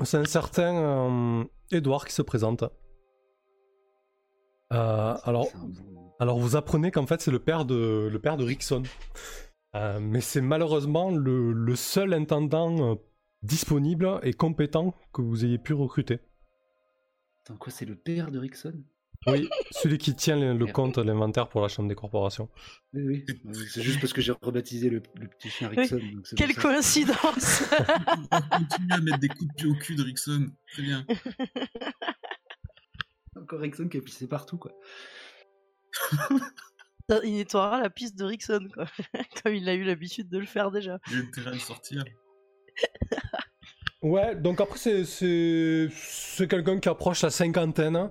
c'est 0.03 0.19
un 0.19 0.25
certain 0.27 0.77
euh, 0.77 1.45
Edouard 1.73 2.05
qui 2.05 2.13
se 2.13 2.21
présente. 2.21 2.63
Euh, 4.73 5.17
alors, 5.25 5.49
alors 6.21 6.39
vous 6.39 6.57
apprenez 6.57 6.91
qu'en 6.91 7.07
fait 7.07 7.23
c'est 7.23 7.31
le 7.31 7.39
père 7.39 7.65
de 7.65 8.09
le 8.13 8.19
père 8.19 8.37
de 8.37 8.45
Rickson, 8.45 8.83
Euh, 9.75 9.99
mais 10.01 10.21
c'est 10.21 10.41
malheureusement 10.41 11.11
le, 11.11 11.53
le 11.53 11.75
seul 11.75 12.13
intendant 12.13 12.93
euh, 12.93 12.95
disponible 13.43 14.21
et 14.23 14.33
compétent 14.33 14.95
que 15.13 15.21
vous 15.21 15.45
ayez 15.45 15.59
pu 15.59 15.73
recruter. 15.73 16.21
Attends, 17.41 17.57
quoi, 17.57 17.73
c'est 17.73 17.85
le 17.85 17.97
père 17.97 18.31
de 18.31 18.39
Rickson? 18.39 18.85
Oui, 19.27 19.49
celui 19.71 19.99
qui 19.99 20.15
tient 20.15 20.39
le, 20.39 20.57
le 20.57 20.67
compte, 20.67 20.99
l'inventaire 20.99 21.49
pour 21.49 21.63
la 21.63 21.69
chambre 21.69 21.89
des 21.89 21.95
corporations. 21.95 22.49
Oui, 22.93 23.25
oui. 23.27 23.67
C'est 23.69 23.83
juste 23.83 24.01
parce 24.01 24.13
que 24.13 24.21
j'ai 24.21 24.33
rebaptisé 24.43 24.91
le, 24.91 25.03
le 25.15 25.29
petit 25.29 25.49
chien 25.49 25.69
Rickson. 25.69 25.97
donc 25.97 26.27
Quelle 26.37 26.55
coïncidence 26.55 27.63
On 27.71 28.27
va 28.31 28.43
continuer 28.43 28.93
à 28.93 29.01
mettre 29.01 29.19
des 29.19 29.29
coups 29.29 29.49
de 29.49 29.55
pied 29.55 29.67
au 29.67 29.75
cul 29.75 29.97
de 29.97 30.03
Rickson. 30.03 30.49
Très 30.73 30.83
bien. 30.83 31.07
Encore 33.37 33.61
Rickson 33.61 33.89
qui 33.89 33.99
a 33.99 34.01
pissé 34.01 34.29
partout, 34.29 34.59
quoi. 34.59 34.73
Il 37.23 37.35
nettoiera 37.35 37.81
la 37.81 37.91
piste 37.91 38.17
de 38.17 38.25
Rickson, 38.25 38.69
quoi. 38.73 38.87
Comme 39.43 39.55
il 39.55 39.69
a 39.69 39.75
eu 39.75 39.85
l'habitude 39.85 40.29
de 40.29 40.39
le 40.39 40.47
faire 40.47 40.71
déjà. 40.71 40.99
J'ai 41.11 41.19
intérêt 41.19 41.51
à 41.51 41.55
le 41.55 41.59
sortir. 41.59 42.05
Ouais, 44.03 44.37
donc 44.37 44.61
après, 44.61 44.79
c'est, 44.79 45.05
c'est, 45.05 45.89
c'est 45.93 46.49
quelqu'un 46.49 46.79
qui 46.79 46.89
approche 46.89 47.23
la 47.23 47.31
cinquantaine, 47.31 47.97
hein, 47.97 48.11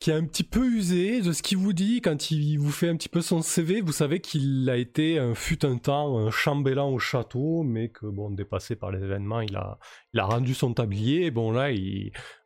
qui 0.00 0.10
est 0.10 0.14
un 0.14 0.24
petit 0.24 0.44
peu 0.44 0.64
usé 0.64 1.20
de 1.20 1.30
ce 1.30 1.42
qu'il 1.42 1.58
vous 1.58 1.74
dit 1.74 2.00
quand 2.00 2.30
il 2.30 2.56
vous 2.56 2.70
fait 2.70 2.88
un 2.88 2.96
petit 2.96 3.10
peu 3.10 3.20
son 3.20 3.42
CV. 3.42 3.82
Vous 3.82 3.92
savez 3.92 4.20
qu'il 4.20 4.68
a 4.70 4.76
été, 4.78 5.18
un 5.18 5.34
fut 5.34 5.64
un 5.66 5.76
temps, 5.76 6.18
un 6.18 6.30
chambellan 6.30 6.88
au 6.90 6.98
château, 6.98 7.62
mais 7.62 7.90
que, 7.90 8.06
bon, 8.06 8.30
dépassé 8.30 8.76
par 8.76 8.90
les 8.90 9.02
événements, 9.04 9.42
il 9.42 9.56
a, 9.56 9.78
rendu 10.24 10.54
son 10.54 10.72
tablier. 10.72 11.30
Bon, 11.30 11.52
là, 11.52 11.68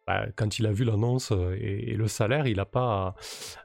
bah, 0.04 0.26
quand 0.34 0.58
il 0.58 0.66
a 0.66 0.72
vu 0.72 0.84
l'annonce 0.84 1.30
euh, 1.30 1.56
et, 1.60 1.94
le 1.94 2.08
salaire, 2.08 2.48
il 2.48 2.58
a 2.58 2.66
pas, 2.66 3.14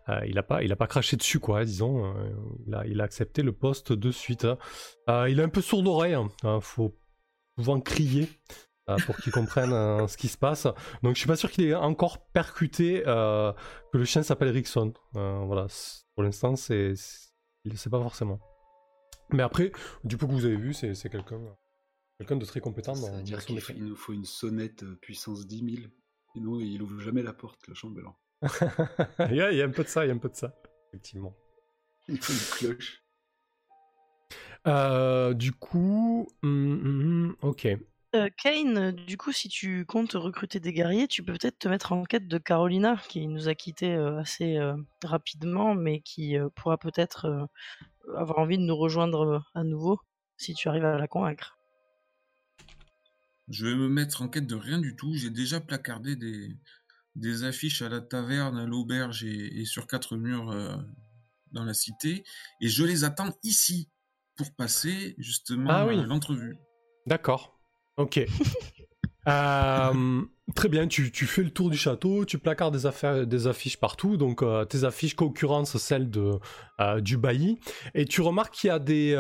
euh, 0.08 0.21
il 0.28 0.38
a 0.38 0.43
pas, 0.43 0.62
il 0.63 0.71
a 0.71 0.75
pas 0.75 0.88
craché 0.88 1.17
dessus, 1.17 1.39
quoi, 1.39 1.65
disons. 1.65 2.06
euh, 2.15 2.84
il, 2.86 3.02
a, 3.02 3.04
accepté 3.04 3.41
le 3.41 3.54
poste 3.54 3.91
de 3.91 4.12
suite. 4.12 4.45
Euh, 5.10 5.28
il 5.30 5.39
est 5.39 5.43
un 5.43 5.49
peu 5.49 5.62
sourd 5.62 5.82
d'oreille, 5.82 6.13
hein, 6.13 6.60
faut 6.62 6.95
souvent 7.58 7.82
crier 7.82 8.23
euh, 8.23 8.68
pour 9.06 9.17
qu'ils 9.17 9.32
comprennent 9.32 9.73
euh, 9.73 10.08
ce 10.08 10.17
qui 10.17 10.28
se 10.28 10.38
passe. 10.38 10.67
Donc 11.04 11.15
je 11.15 11.19
suis 11.19 11.28
pas 11.28 11.36
sûr 11.36 11.52
qu'il 11.52 11.65
ait 11.65 11.75
encore 11.75 12.25
percuté 12.32 13.04
euh, 13.08 13.54
que 13.91 13.97
le 13.97 14.06
chien 14.06 14.23
s'appelle 14.23 14.49
Rickson. 14.49 14.93
Euh, 15.15 15.43
voilà, 15.45 15.67
pour 16.15 16.23
l'instant 16.23 16.56
c'est, 16.56 16.93
il 17.65 17.71
ne 17.71 17.78
sait 17.78 17.89
pas 17.89 18.02
forcément. 18.02 18.39
Mais 19.32 19.43
après, 19.43 19.71
du 20.04 20.17
peu 20.17 20.25
que 20.25 20.32
vous 20.32 20.45
avez 20.45 20.56
vu, 20.56 20.73
c'est, 20.73 20.93
quelqu'un, 21.10 21.39
quelqu'un 22.17 22.36
de 22.36 22.45
très 22.45 22.62
compétent 22.62 22.93
dans, 22.93 23.02
Ça 23.02 23.12
veut 23.12 23.23
dire 23.23 23.45
qu'il 23.45 23.86
nous 23.86 23.95
faut 23.95 24.13
une 24.13 24.25
sonnette 24.25 24.84
euh, 24.84 24.97
puissance 25.02 25.45
10 25.45 25.75
000. 25.75 25.88
Sinon, 26.34 26.60
il 26.60 26.82
ouvre 26.82 26.99
jamais 26.99 27.21
la 27.21 27.34
porte, 27.34 27.67
le 27.67 27.75
chambellan. 27.75 28.15
il, 29.30 29.36
y 29.36 29.41
a, 29.41 29.52
il 29.52 29.58
y 29.58 29.62
a 29.62 29.65
un 29.65 29.71
peu 29.71 29.84
de 29.84 29.89
ça, 29.89 30.06
il 30.06 30.08
y 30.08 30.12
a 30.12 30.15
un 30.15 30.19
peu 30.19 30.30
de 30.30 30.36
ça, 30.36 30.56
effectivement. 30.88 31.36
Il 32.08 32.19
faut 32.19 32.34
une 32.34 32.73
cloche. 32.73 33.04
Euh, 34.67 35.34
du 35.34 35.52
coup, 35.52 36.28
hum, 36.43 37.36
ok. 37.41 37.67
Euh, 38.15 38.30
Kane, 38.41 38.78
euh, 38.78 38.91
du 38.91 39.17
coup, 39.17 39.32
si 39.32 39.50
tu 39.50 39.86
comptes 39.86 40.13
recruter 40.13 40.60
des 40.60 40.74
guerriers, 40.74 41.08
tu 41.08 41.22
peux 41.22 41.34
peut-être 41.34 41.60
te 41.60 41.67
mettre 41.67 41.91
en 41.91 42.04
quête 42.06 42.28
de 42.28 42.38
Carolina, 42.39 43.00
qui 43.08 43.28
nous 43.28 43.48
a 43.48 43.54
quittés 43.54 43.93
euh, 43.93 44.17
assez 44.19 44.58
euh, 44.58 44.76
rapidement, 45.04 45.76
mais 45.76 46.02
qui 46.02 46.36
euh, 46.36 46.50
pourra 46.56 46.80
peut-être 46.80 47.26
euh, 47.26 47.45
avoir 48.17 48.39
envie 48.39 48.58
de 48.58 48.63
nous 48.63 48.76
rejoindre 48.76 49.22
euh, 49.28 49.39
à 49.54 49.63
nouveau, 49.63 50.00
si 50.38 50.56
tu 50.56 50.67
arrives 50.69 50.86
à 50.86 50.98
la 50.98 51.08
convaincre. 51.08 51.56
Je 53.48 53.67
vais 53.67 53.76
me 53.76 53.89
mettre 53.89 54.24
en 54.24 54.28
quête 54.28 54.48
de 54.48 54.56
rien 54.56 54.80
du 54.80 54.95
tout. 54.95 55.13
J'ai 55.13 55.30
déjà 55.30 55.60
placardé 55.60 56.15
des, 56.15 56.58
des 57.15 57.43
affiches 57.43 57.84
à 57.84 57.89
la 57.89 58.02
taverne, 58.02 58.58
à 58.58 58.65
l'auberge 58.65 59.24
et, 59.24 59.60
et 59.60 59.65
sur 59.65 59.86
quatre 59.86 60.17
murs 60.17 60.50
euh, 60.50 60.76
dans 61.52 61.63
la 61.63 61.76
cité. 61.76 62.24
Et 62.60 62.69
je 62.69 62.84
les 62.84 63.04
attends 63.04 63.38
ici 63.43 63.91
pour 64.36 64.56
passer 64.56 65.13
justement 65.19 65.69
Ah 65.69 65.86
oui. 65.86 66.00
à 66.00 66.04
l'entrevue. 66.04 66.58
D'accord. 67.06 67.59
Ok. 67.99 68.19
Euh, 69.27 70.21
très 70.55 70.69
bien, 70.69 70.88
tu, 70.88 71.12
tu 71.12 71.27
fais 71.27 71.43
le 71.43 71.51
tour 71.51 71.69
du 71.69 71.77
château, 71.77 72.25
tu 72.25 72.39
placardes 72.39 72.73
des, 72.73 72.88
affaires, 72.88 73.27
des 73.27 73.45
affiches 73.45 73.77
partout, 73.77 74.17
donc 74.17 74.41
euh, 74.41 74.65
tes 74.65 74.85
affiches 74.85 75.13
concurrencent 75.13 75.77
celles 75.77 76.09
de, 76.09 76.39
euh, 76.79 76.99
du 76.99 77.17
bailli, 77.17 77.59
et 77.93 78.05
tu 78.05 78.21
remarques 78.21 78.55
qu'il 78.55 78.69
y 78.69 78.71
a 78.71 78.79
des, 78.79 79.13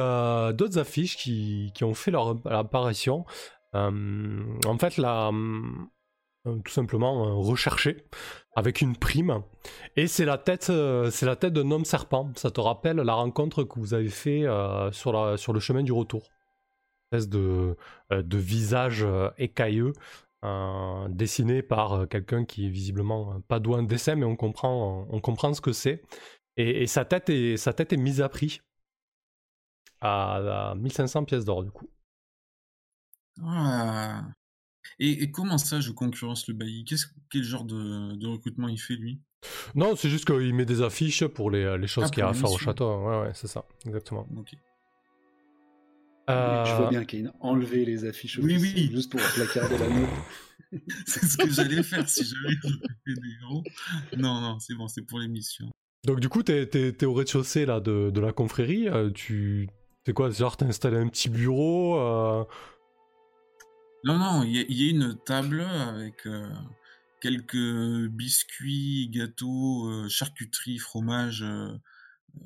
d'autres 0.57 0.79
affiches 0.79 1.15
qui, 1.15 1.71
qui 1.75 1.83
ont 1.83 1.93
fait 1.93 2.09
leur 2.09 2.37
apparition. 2.45 3.25
En 3.73 4.77
fait, 4.79 4.97
là, 4.97 5.29
tout 6.43 6.71
simplement 6.71 7.27
euh, 7.27 7.33
recherché 7.33 7.97
avec 8.55 8.81
une 8.81 8.95
prime, 8.95 9.43
et 9.95 10.07
c'est 10.07 10.25
la 10.25 10.39
tête, 10.39 10.71
c'est 11.11 11.25
la 11.25 11.35
tête 11.35 11.53
d'un 11.53 11.69
homme 11.69 11.85
serpent. 11.85 12.31
Ça 12.35 12.49
te 12.49 12.61
rappelle 12.61 12.95
la 12.95 13.13
rencontre 13.13 13.63
que 13.63 13.77
vous 13.79 13.93
avez 13.93 14.09
fait 14.09 14.45
sur, 14.91 15.13
la, 15.13 15.37
sur 15.37 15.53
le 15.53 15.59
chemin 15.59 15.83
du 15.83 15.91
retour 15.91 16.23
espèce 17.11 17.29
de, 17.29 17.75
euh, 18.11 18.21
de 18.21 18.37
visage 18.37 19.03
euh, 19.03 19.29
écailleux 19.37 19.93
euh, 20.45 21.07
dessiné 21.09 21.61
par 21.61 22.07
quelqu'un 22.07 22.45
qui 22.45 22.67
est 22.67 22.69
visiblement 22.69 23.41
pas 23.47 23.59
doué 23.59 23.75
en 23.79 23.83
dessin, 23.83 24.15
mais 24.15 24.25
on 24.25 24.35
comprend, 24.35 25.07
on 25.09 25.19
comprend 25.19 25.53
ce 25.53 25.61
que 25.61 25.73
c'est. 25.73 26.01
Et, 26.57 26.83
et 26.83 26.87
sa, 26.87 27.05
tête 27.05 27.29
est, 27.29 27.57
sa 27.57 27.73
tête 27.73 27.93
est 27.93 27.97
mise 27.97 28.21
à 28.21 28.29
prix 28.29 28.61
à, 30.01 30.71
à 30.71 30.75
1500 30.75 31.23
pièces 31.25 31.45
d'or, 31.45 31.63
du 31.63 31.71
coup. 31.71 31.89
Ah. 33.43 34.23
Et, 34.99 35.23
et 35.23 35.31
comment 35.31 35.57
ça, 35.59 35.81
je 35.81 35.91
concurrence 35.91 36.47
le 36.47 36.55
bailli? 36.55 36.85
Quel 37.31 37.43
genre 37.43 37.65
de, 37.65 38.15
de 38.15 38.27
recrutement 38.27 38.67
il 38.69 38.79
fait, 38.79 38.95
lui? 38.95 39.21
Non, 39.75 39.95
c'est 39.95 40.09
juste 40.09 40.25
qu'il 40.25 40.53
met 40.53 40.65
des 40.65 40.81
affiches 40.81 41.25
pour 41.25 41.51
les, 41.51 41.77
les 41.77 41.87
choses 41.87 42.05
Ah, 42.05 42.09
qu'il 42.11 42.19
y 42.19 42.23
a 42.23 42.29
à 42.29 42.33
faire 42.33 42.51
au 42.51 42.57
château. 42.57 43.03
Ouais, 43.07 43.21
ouais, 43.21 43.31
c'est 43.33 43.47
ça, 43.47 43.65
exactement. 43.85 44.27
Ok. 44.35 44.55
Euh, 46.29 46.65
Je 46.65 46.75
vois 46.75 46.89
bien 46.89 47.05
qu'il 47.05 47.27
a 47.27 47.33
enlevé 47.39 47.85
les 47.85 48.05
affiches 48.05 48.37
Oui, 48.39 48.57
oui. 48.59 48.89
juste 48.91 49.11
pour 49.11 49.21
placarder 49.21 49.77
la 49.77 49.89
note. 49.89 50.09
C'est 51.07 51.25
ce 51.25 51.37
que 51.37 51.49
j'allais 51.49 51.81
faire 51.81 52.07
si 52.07 52.23
j'avais 52.23 52.55
des 53.07 53.29
héros. 53.41 53.63
Non, 54.17 54.39
non, 54.39 54.59
c'est 54.59 54.75
bon, 54.75 54.87
c'est 54.87 55.01
pour 55.01 55.17
l'émission. 55.19 55.67
Donc, 56.05 56.19
du 56.19 56.29
coup, 56.29 56.43
t'es, 56.43 56.67
t'es- 56.67 56.93
t'es 56.93 57.05
au 57.07 57.13
rez-de-chaussée 57.13 57.65
là, 57.65 57.79
de, 57.79 58.11
de 58.11 58.19
la 58.21 58.31
confrérie. 58.33 58.87
euh, 58.87 59.09
tu. 59.09 59.67
C'est 60.05 60.13
quoi 60.13 60.29
Genre, 60.29 60.55
t'as 60.57 60.67
installé 60.67 60.97
un 60.97 61.07
petit 61.07 61.29
bureau 61.29 61.99
euh, 61.99 62.43
Non, 64.03 64.17
non, 64.19 64.43
il 64.43 64.55
y, 64.69 64.73
y 64.83 64.87
a 64.87 64.91
une 64.91 65.17
table 65.25 65.61
avec 65.61 66.25
euh, 66.27 66.47
quelques 67.21 68.07
biscuits, 68.11 69.09
gâteaux, 69.11 69.87
euh, 69.89 70.07
charcuterie, 70.07 70.77
fromage 70.77 71.41
euh, 71.43 71.73
euh, 72.37 72.41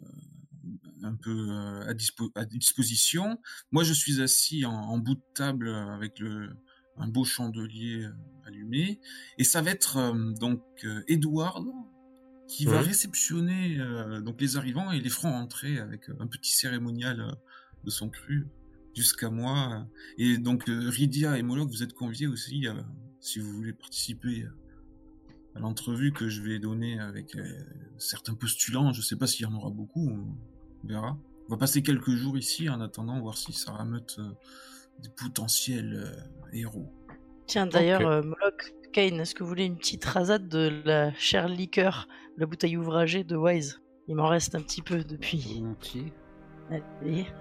un 1.03 1.15
peu 1.15 1.49
euh, 1.49 1.87
à, 1.87 1.93
dispo- 1.93 2.31
à 2.35 2.45
disposition. 2.45 3.39
Moi, 3.71 3.83
je 3.83 3.93
suis 3.93 4.21
assis 4.21 4.65
en, 4.65 4.73
en 4.73 4.97
bout 4.97 5.15
de 5.15 5.23
table 5.33 5.69
avec 5.69 6.19
le, 6.19 6.49
un 6.97 7.07
beau 7.07 7.23
chandelier 7.23 8.03
euh, 8.03 8.11
allumé. 8.45 8.99
Et 9.37 9.43
ça 9.43 9.61
va 9.61 9.71
être 9.71 9.97
euh, 9.97 10.31
donc 10.39 10.63
euh, 10.83 11.03
Edward 11.07 11.65
qui 12.47 12.65
va 12.65 12.81
réceptionner 12.81 13.79
euh, 13.79 14.21
donc 14.21 14.39
les 14.41 14.57
arrivants 14.57 14.91
et 14.91 14.99
les 14.99 15.09
feront 15.09 15.33
entrer 15.33 15.79
avec 15.79 16.09
euh, 16.09 16.15
un 16.19 16.27
petit 16.27 16.51
cérémonial 16.51 17.21
euh, 17.21 17.31
de 17.83 17.89
son 17.89 18.09
cru 18.09 18.47
jusqu'à 18.95 19.29
moi. 19.29 19.87
Et 20.17 20.37
donc 20.37 20.69
euh, 20.69 20.89
Rydia 20.89 21.37
et 21.37 21.41
Moloch, 21.41 21.69
vous 21.69 21.83
êtes 21.83 21.93
conviés 21.93 22.27
aussi 22.27 22.67
euh, 22.67 22.73
si 23.19 23.39
vous 23.39 23.51
voulez 23.53 23.73
participer 23.73 24.45
à 25.55 25.59
l'entrevue 25.59 26.11
que 26.11 26.29
je 26.29 26.41
vais 26.41 26.59
donner 26.59 26.99
avec 26.99 27.35
euh, 27.35 27.43
certains 27.97 28.35
postulants. 28.35 28.91
Je 28.91 29.01
sais 29.01 29.15
pas 29.15 29.25
s'il 29.25 29.43
y 29.43 29.45
en 29.45 29.53
aura 29.53 29.69
beaucoup, 29.69 30.11
on 30.83 30.87
verra. 30.87 31.17
On 31.49 31.53
va 31.53 31.57
passer 31.57 31.81
quelques 31.83 32.11
jours 32.11 32.37
ici 32.37 32.69
en 32.69 32.79
attendant 32.81 33.19
voir 33.19 33.37
si 33.37 33.51
ça 33.53 33.71
rameute 33.73 34.15
euh, 34.19 34.29
des 34.99 35.09
potentiels 35.09 35.93
euh, 36.05 36.47
héros. 36.53 36.91
Tiens, 37.47 37.67
d'ailleurs, 37.67 38.07
euh, 38.07 38.21
Moloch, 38.21 38.73
Kane, 38.93 39.19
est-ce 39.19 39.35
que 39.35 39.43
vous 39.43 39.49
voulez 39.49 39.65
une 39.65 39.75
petite 39.77 40.05
rasade 40.05 40.47
de 40.47 40.71
la 40.85 41.13
chère 41.15 41.47
liqueur, 41.49 42.07
la 42.37 42.45
bouteille 42.45 42.77
ouvragée 42.77 43.23
de 43.23 43.35
Wise? 43.35 43.81
Il 44.07 44.15
m'en 44.15 44.27
reste 44.27 44.55
un 44.55 44.61
petit 44.61 44.81
peu 44.81 45.03
depuis. 45.03 45.57
Volontiers. 45.59 46.13
Allez. 46.69 47.25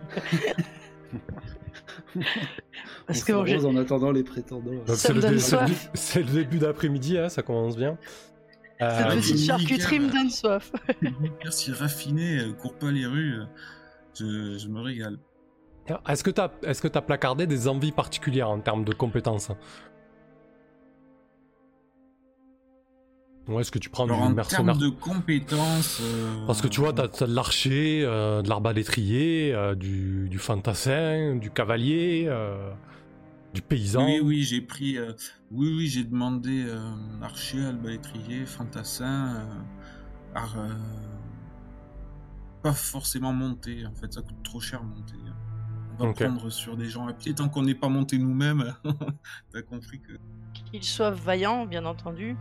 On 2.17 2.21
Parce 3.07 3.25
que 3.25 3.33
bon, 3.33 3.67
en 3.67 3.77
attendant 3.77 4.13
les 4.13 4.23
prétendants. 4.25 4.71
c'est 4.89 5.13
le, 5.13 5.21
dé- 5.21 6.23
le 6.23 6.33
début 6.33 6.59
d'après-midi, 6.59 7.19
hein, 7.19 7.29
ça 7.29 7.43
commence 7.43 7.77
bien. 7.77 7.99
Cette 8.91 9.07
euh, 9.07 9.15
petite 9.17 9.39
charcuterie 9.39 10.01
me 10.01 10.11
donne 10.11 10.31
soif. 10.31 10.73
Merci 11.45 11.73
raffiné, 11.73 12.39
euh, 12.39 12.53
court 12.53 12.75
pas 12.75 12.91
les 12.91 13.07
rues. 13.07 13.41
Euh, 14.21 14.59
je, 14.59 14.69
me 14.69 14.81
régale. 14.81 15.19
Est-ce 16.09 16.25
que 16.25 16.31
tu 16.31 16.41
as, 16.41 17.03
placardé 17.03 17.47
des 17.47 17.69
envies 17.69 17.93
particulières 17.93 18.51
en 18.51 18.61
termes 18.61 18.85
de 18.85 18.93
compétences 18.93 19.51
Ou 23.49 23.61
est-ce 23.61 23.71
que 23.71 23.79
tu 23.79 23.89
prends 23.89 24.05
Alors, 24.05 24.27
du 24.27 24.35
mercenaire 24.35 24.75
En 24.75 24.79
termes 24.79 24.79
de 24.79 24.89
compétences. 24.89 26.03
Parce 26.47 26.61
que 26.61 26.69
tu 26.69 26.81
vois, 26.81 26.93
t'as 26.93 27.05
as 27.05 27.27
de 27.27 27.35
l'archer, 27.35 28.03
de 28.03 28.49
l'arbalétrier, 28.49 29.55
du, 29.77 30.29
du 30.29 30.39
fantassin, 30.39 31.37
du 31.37 31.51
cavalier 31.51 32.29
du 33.55 33.63
paysan. 33.63 34.05
Oui, 34.07 34.21
oui, 34.23 34.43
j'ai 34.43 34.61
pris. 34.61 34.97
euh, 34.99 35.13
Oui, 35.51 35.73
oui, 35.77 35.87
j'ai 35.89 36.05
demandé 36.05 36.65
euh, 36.67 36.81
archer, 37.23 37.65
albalétrier, 37.65 38.47
fantassin, 38.47 39.37
euh, 39.37 40.35
ar- 40.35 40.59
euh, 40.59 40.69
pas 42.63 42.73
forcément 42.73 43.33
monter. 43.33 43.85
En 43.87 43.95
fait, 43.95 44.13
ça 44.13 44.23
coûte 44.23 44.43
trop 44.43 44.61
cher 44.61 44.83
monter. 44.83 45.17
On 45.99 46.07
va 46.07 46.13
prendre 46.15 46.49
sur 46.51 46.77
des 46.77 46.87
gens 46.87 47.07
à 47.07 47.13
pied 47.13 47.35
tant 47.35 47.49
qu'on 47.49 47.63
n'est 47.63 47.75
pas 47.75 47.89
monté 47.89 48.17
nous-mêmes. 48.19 48.75
T'as 49.53 49.63
compris 49.63 50.01
que. 50.01 50.13
Qu'ils 50.71 50.85
soient 50.85 51.11
vaillants, 51.11 51.67
bien 51.67 51.85
entendu, 51.85 52.37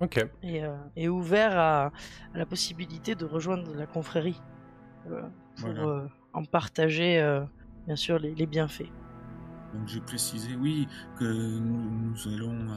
Ok. 0.00 0.24
et, 0.42 0.64
euh, 0.64 0.76
et 0.96 1.08
ouverts 1.08 1.56
à, 1.56 1.86
à 2.34 2.38
la 2.38 2.44
possibilité 2.46 3.14
de 3.14 3.24
rejoindre 3.24 3.72
la 3.74 3.86
confrérie 3.86 4.40
euh, 5.08 5.22
pour 5.56 5.68
Voilà. 5.70 5.82
euh, 5.86 6.08
en 6.32 6.44
partager, 6.44 7.20
euh, 7.20 7.44
bien 7.86 7.94
sûr, 7.96 8.18
les, 8.18 8.34
les 8.34 8.46
bienfaits. 8.46 8.90
Donc 9.74 9.88
j'ai 9.88 10.00
précisé, 10.00 10.50
oui, 10.60 10.86
que 11.18 11.24
nous, 11.24 12.14
euh, 12.26 12.74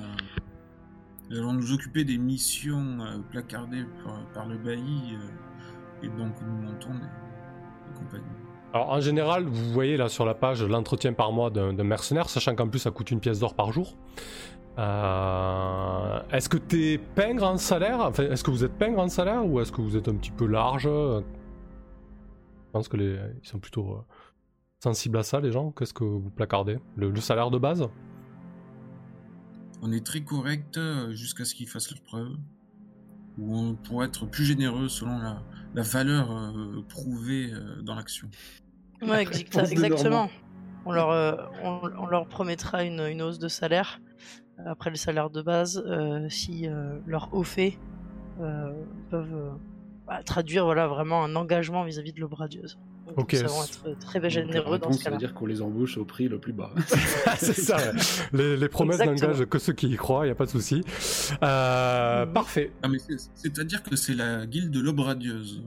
nous 1.29 1.37
allons 1.37 1.53
nous 1.53 1.71
occuper 1.71 2.03
des 2.03 2.17
missions 2.17 2.97
euh, 3.01 3.19
placardées 3.29 3.85
par, 4.33 4.47
le 4.47 4.57
bailli, 4.57 5.13
euh, 5.13 6.05
et 6.05 6.07
donc 6.07 6.33
nous 6.41 6.67
montons 6.67 6.93
des, 6.93 7.99
compagnies. 7.99 8.25
Alors 8.73 8.89
en 8.89 8.99
général, 8.99 9.45
vous 9.45 9.71
voyez 9.71 9.95
là 9.95 10.09
sur 10.09 10.25
la 10.25 10.33
page 10.33 10.63
l'entretien 10.63 11.13
par 11.13 11.31
mois 11.31 11.51
d'un 11.51 11.71
mercenaire, 11.83 12.29
sachant 12.29 12.55
qu'en 12.55 12.67
plus 12.67 12.79
ça 12.79 12.91
coûte 12.91 13.11
une 13.11 13.19
pièce 13.19 13.39
d'or 13.39 13.53
par 13.53 13.71
jour. 13.71 13.95
Est-ce 14.77 16.49
que 16.49 16.57
t'es 16.57 16.99
pingre 17.15 17.43
en 17.43 17.57
salaire? 17.57 17.99
Enfin, 18.01 18.23
est-ce 18.23 18.43
que 18.43 18.51
vous 18.51 18.63
êtes 18.63 18.77
pingre 18.77 18.99
en 18.99 19.07
salaire 19.07 19.45
ou 19.45 19.59
est-ce 19.59 19.71
que 19.71 19.81
vous 19.81 19.95
êtes 19.97 20.07
un 20.07 20.15
petit 20.15 20.31
peu 20.31 20.45
large? 20.45 20.83
Je 20.83 21.23
pense 22.71 22.87
que 22.87 22.97
ils 22.97 23.47
sont 23.47 23.59
plutôt 23.59 24.03
sensibles 24.83 25.17
à 25.17 25.23
ça, 25.23 25.39
les 25.39 25.51
gens? 25.51 25.71
Qu'est-ce 25.71 25.93
que 25.93 26.03
vous 26.03 26.29
placardez? 26.29 26.79
Le, 26.95 27.09
le 27.09 27.21
salaire 27.21 27.51
de 27.51 27.57
base? 27.57 27.87
On 29.81 29.91
est 29.91 30.05
très 30.05 30.21
correct 30.21 30.77
euh, 30.77 31.13
jusqu'à 31.13 31.45
ce 31.45 31.53
qu'ils 31.53 31.67
fassent 31.67 31.91
leurs 31.91 32.01
preuves, 32.01 32.35
ou 33.37 33.55
on 33.55 33.75
pourrait 33.75 34.07
être 34.07 34.25
plus 34.25 34.43
généreux 34.45 34.89
selon 34.89 35.17
la, 35.19 35.43
la 35.73 35.83
valeur 35.83 36.31
euh, 36.31 36.81
prouvée 36.89 37.51
euh, 37.53 37.81
dans 37.81 37.95
l'action. 37.95 38.27
Ouais, 39.01 39.21
exact- 39.21 39.55
exactement. 39.71 40.29
On 40.85 40.91
leur, 40.91 41.09
euh, 41.11 41.35
on, 41.63 41.81
on 41.99 42.07
leur 42.07 42.27
promettra 42.27 42.83
une, 42.83 43.01
une 43.01 43.21
hausse 43.21 43.39
de 43.39 43.47
salaire 43.47 44.01
après 44.65 44.89
le 44.89 44.95
salaire 44.95 45.29
de 45.29 45.41
base 45.43 45.83
euh, 45.85 46.27
si 46.29 46.67
euh, 46.67 46.97
leurs 47.05 47.31
hauts 47.33 47.43
faits 47.43 47.77
euh, 48.39 48.73
peuvent 49.11 49.35
euh, 49.35 49.51
bah, 50.07 50.23
traduire 50.23 50.65
voilà, 50.65 50.87
vraiment 50.87 51.23
un 51.23 51.35
engagement 51.35 51.83
vis-à-vis 51.83 52.13
de 52.13 52.19
l'obradieuse. 52.21 52.79
Donc, 53.07 53.19
Ok. 53.19 53.33
Nous 53.33 53.39
savons 53.39 53.63
être 53.63 53.99
très 53.99 54.29
généreux 54.29 54.77
dans 54.79 54.91
ce 54.91 54.99
ça 54.99 55.09
veut 55.09 55.15
cas-là. 55.15 55.17
dire 55.17 55.33
qu'on 55.33 55.45
les 55.45 55.61
embauche 55.61 55.97
au 55.97 56.05
prix 56.05 56.27
le 56.27 56.39
plus 56.39 56.53
bas. 56.53 56.71
C'est 57.37 57.53
ça. 57.59 57.77
Les, 58.33 58.57
les 58.57 58.69
promesses 58.69 58.99
n'engagent 58.99 59.45
que 59.45 59.59
ceux 59.59 59.73
qui 59.73 59.87
y 59.87 59.95
croient, 59.95 60.25
il 60.25 60.29
y 60.29 60.31
a 60.31 60.35
pas 60.35 60.45
de 60.45 60.51
souci. 60.51 60.83
Euh, 61.43 62.25
Mhm. 62.25 62.33
Parfait. 62.33 62.71
Ah, 62.83 62.87
c'est-à-dire 63.33 63.83
que 63.83 63.95
c'est 63.95 64.13
la 64.13 64.45
guilde 64.45 64.71
de 64.71 64.79
l'aube 64.79 64.99
radieuse. 64.99 65.63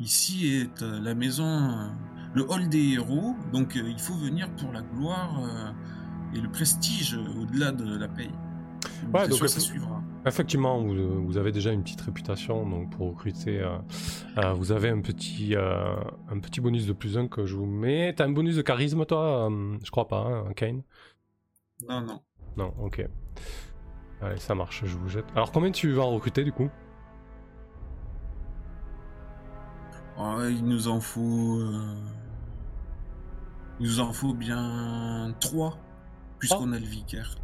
Ici 0.00 0.46
est 0.56 0.82
euh, 0.82 1.00
la 1.00 1.14
maison, 1.14 1.44
euh, 1.46 1.88
le 2.34 2.42
hall 2.50 2.68
des 2.68 2.92
héros, 2.94 3.34
donc 3.52 3.74
il 3.76 3.98
faut 3.98 4.14
venir 4.14 4.48
pour 4.56 4.72
la 4.72 4.80
gloire 4.82 5.40
et 6.34 6.40
le 6.40 6.50
prestige 6.50 7.18
au-delà 7.40 7.72
de 7.72 7.96
la 7.98 8.08
paye. 8.08 8.30
Ouais, 9.12 9.28
donc, 9.28 9.38
sûr, 9.38 9.48
ça 9.48 9.60
suivra. 9.60 10.01
Effectivement, 10.24 10.80
vous, 10.80 11.24
vous 11.24 11.36
avez 11.36 11.50
déjà 11.50 11.72
une 11.72 11.82
petite 11.82 12.00
réputation, 12.00 12.64
donc 12.68 12.90
pour 12.90 13.08
recruter, 13.08 13.60
euh, 13.60 13.76
euh, 14.38 14.52
vous 14.52 14.70
avez 14.70 14.88
un 14.88 15.00
petit, 15.00 15.56
euh, 15.56 15.96
un 16.30 16.38
petit 16.38 16.60
bonus 16.60 16.86
de 16.86 16.92
plus 16.92 17.18
un 17.18 17.26
que 17.26 17.44
je 17.44 17.56
vous 17.56 17.66
mets. 17.66 18.14
T'as 18.14 18.26
un 18.26 18.30
bonus 18.30 18.54
de 18.54 18.62
charisme, 18.62 19.04
toi 19.04 19.50
Je 19.82 19.90
crois 19.90 20.06
pas, 20.06 20.20
hein, 20.20 20.52
Kane? 20.54 20.82
Non, 21.88 22.00
non. 22.02 22.22
Non, 22.56 22.72
ok. 22.78 23.04
Allez, 24.20 24.38
ça 24.38 24.54
marche, 24.54 24.84
je 24.84 24.96
vous 24.96 25.08
jette. 25.08 25.24
Alors, 25.34 25.50
combien 25.50 25.72
tu 25.72 25.90
vas 25.90 26.02
en 26.02 26.12
recruter 26.12 26.44
du 26.44 26.52
coup? 26.52 26.70
Oh, 30.18 30.38
il 30.48 30.64
nous 30.64 30.86
en 30.86 31.00
faut. 31.00 31.60
Il 33.80 33.86
nous 33.86 33.98
en 33.98 34.12
faut 34.12 34.34
bien 34.34 35.34
trois, 35.40 35.76
puisqu'on 36.38 36.72
a 36.72 36.78
le 36.78 36.86
vicaire. 36.86 37.34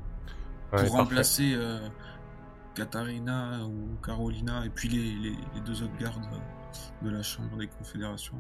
Ouais, 0.73 0.85
pour 0.85 0.93
remplacer 0.93 1.57
Katharina 2.79 3.59
ou 3.65 3.97
Carolina, 4.05 4.65
et 4.65 4.71
puis 4.71 4.89
les, 4.89 5.31
les- 5.31 5.61
deux 5.67 5.83
autres 5.83 5.97
gardes 6.01 6.23
de 7.03 7.11
la 7.11 7.23
Chambre 7.23 7.57
des 7.59 7.67
Confédérations. 7.67 8.37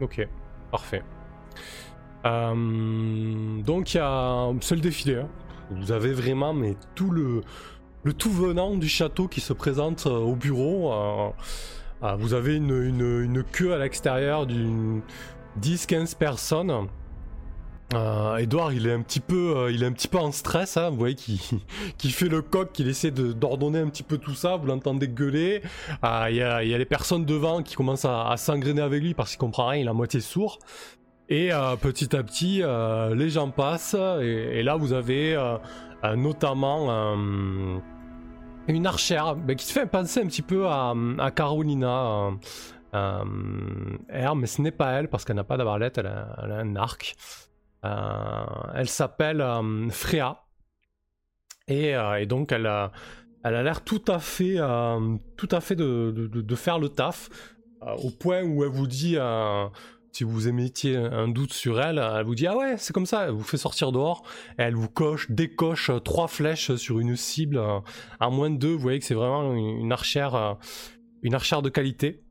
Ok, 0.00 0.26
parfait. 0.70 1.02
Euh, 2.26 3.62
donc 3.62 3.94
il 3.94 3.96
y 3.96 4.00
a 4.00 4.50
c'est 4.60 4.74
le 4.74 4.80
défilé. 4.80 5.16
hein. 5.16 5.28
Vous 5.70 5.92
avez 5.92 6.12
vraiment 6.12 6.52
mais 6.52 6.76
tout 6.94 7.10
le 7.10 7.42
le 8.02 8.12
tout 8.14 8.30
venant 8.30 8.76
du 8.76 8.88
château 8.88 9.28
qui 9.28 9.40
se 9.40 9.52
présente 9.52 10.06
euh, 10.06 10.18
au 10.18 10.34
bureau. 10.36 10.92
euh, 10.92 11.30
euh, 12.02 12.16
vous 12.16 12.32
avez 12.34 12.56
une- 12.56 12.70
une 13.22 13.42
queue 13.44 13.74
à 13.74 13.78
l'extérieur 13.78 14.46
d'une 14.46 15.02
10-15 15.60 16.14
personnes. 16.16 16.88
Euh, 17.92 18.36
Edouard, 18.36 18.72
il 18.72 18.86
est 18.86 18.92
un 18.92 19.02
petit 19.02 19.18
peu, 19.18 19.56
euh, 19.56 19.72
il 19.72 19.82
est 19.82 19.86
un 19.86 19.92
petit 19.92 20.06
peu 20.06 20.18
en 20.18 20.30
stress. 20.30 20.76
hein, 20.76 20.90
vous 20.90 20.96
voyez 20.96 21.16
qu'il 21.16 21.38
qui 21.98 22.10
fait 22.10 22.28
le 22.28 22.40
coq, 22.40 22.70
qu'il 22.72 22.88
essaie 22.88 23.10
d'ordonner 23.10 23.80
un 23.80 23.88
petit 23.88 24.04
peu 24.04 24.18
tout 24.18 24.34
ça. 24.34 24.56
Vous 24.56 24.66
l'entendez 24.66 25.08
gueuler. 25.08 25.62
Ah, 26.02 26.30
Il 26.30 26.36
y, 26.36 26.42
a, 26.42 26.62
les 26.62 26.84
personnes 26.84 27.24
devant 27.24 27.62
qui 27.62 27.74
commencent 27.74 28.04
à, 28.04 28.28
à 28.28 28.34
avec 28.34 29.02
lui 29.02 29.14
parce 29.14 29.30
qu'il 29.30 29.38
comprend 29.38 29.68
rien, 29.68 29.80
il 29.80 29.86
est 29.86 29.90
à 29.90 29.92
moitié 29.92 30.20
sourd. 30.20 30.58
Et 31.28 31.52
euh, 31.52 31.76
petit 31.76 32.14
à 32.14 32.22
petit, 32.22 32.62
les 33.16 33.30
gens 33.30 33.50
passent. 33.50 33.96
Et, 34.20 34.62
là, 34.62 34.76
vous 34.76 34.92
avez 34.92 35.36
notamment 36.16 37.16
une 38.68 38.86
archère 38.86 39.36
ben, 39.36 39.56
qui 39.56 39.66
se 39.66 39.72
fait 39.72 39.86
penser 39.86 40.20
un 40.20 40.26
petit 40.26 40.42
peu 40.42 40.66
à, 40.68 40.94
Carolina. 41.34 42.30
euh, 42.94 43.24
mais 44.34 44.46
ce 44.46 44.62
n'est 44.62 44.70
pas 44.70 44.92
elle 44.92 45.08
parce 45.08 45.24
qu'elle 45.24 45.36
n'a 45.36 45.44
pas 45.44 45.56
d'arbalète, 45.56 45.98
elle, 45.98 46.12
elle 46.42 46.52
a 46.52 46.56
un 46.58 46.76
arc. 46.76 47.16
Euh, 47.84 48.44
elle 48.74 48.88
s'appelle 48.88 49.40
euh, 49.40 49.88
Freya. 49.90 50.42
Et, 51.68 51.94
euh, 51.94 52.20
et 52.20 52.26
donc, 52.26 52.52
elle 52.52 52.66
a, 52.66 52.92
elle 53.44 53.54
l'air 53.62 53.82
tout 53.84 54.02
à 54.08 54.18
fait, 54.18 54.54
de, 54.56 56.54
faire 56.56 56.78
le 56.78 56.88
taf, 56.88 57.30
au 57.80 58.10
point 58.10 58.42
où 58.42 58.64
elle 58.64 58.70
vous 58.70 58.86
dit, 58.86 59.16
si 60.12 60.24
vous 60.24 60.48
émettiez 60.48 60.96
un 60.96 61.28
doute 61.28 61.52
sur 61.52 61.80
elle, 61.80 61.98
elle 61.98 62.26
vous 62.26 62.34
dit 62.34 62.46
ah 62.48 62.56
ouais 62.56 62.76
c'est 62.76 62.92
comme 62.92 63.06
ça, 63.06 63.26
elle 63.26 63.30
vous 63.30 63.44
fait 63.44 63.56
sortir 63.56 63.92
dehors, 63.92 64.24
elle 64.58 64.74
vous 64.74 64.88
coche, 64.88 65.30
décoche 65.30 65.90
trois 66.04 66.26
flèches 66.26 66.74
sur 66.74 66.98
une 66.98 67.14
cible 67.16 67.62
à 68.18 68.28
moins 68.28 68.50
de 68.50 68.56
deux. 68.56 68.72
Vous 68.72 68.80
voyez 68.80 68.98
que 68.98 69.04
c'est 69.04 69.14
vraiment 69.14 69.54
une, 69.54 69.92
archère, 69.92 70.58
une 71.22 71.34
archère 71.34 71.62
de 71.62 71.70
qualité. 71.70 72.24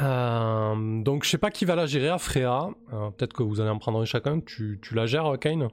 Euh, 0.00 1.02
donc 1.02 1.24
je 1.24 1.30
sais 1.30 1.38
pas 1.38 1.50
qui 1.50 1.64
va 1.64 1.74
la 1.74 1.86
gérer 1.86 2.08
à 2.08 2.18
Freya. 2.18 2.68
Euh, 2.92 3.10
Peut-être 3.10 3.32
que 3.32 3.42
vous 3.42 3.60
allez 3.60 3.70
en 3.70 3.78
prendre 3.78 4.00
un 4.00 4.04
chacun. 4.04 4.40
Tu, 4.40 4.78
tu 4.82 4.94
la 4.94 5.06
gères, 5.06 5.38
Kane? 5.40 5.68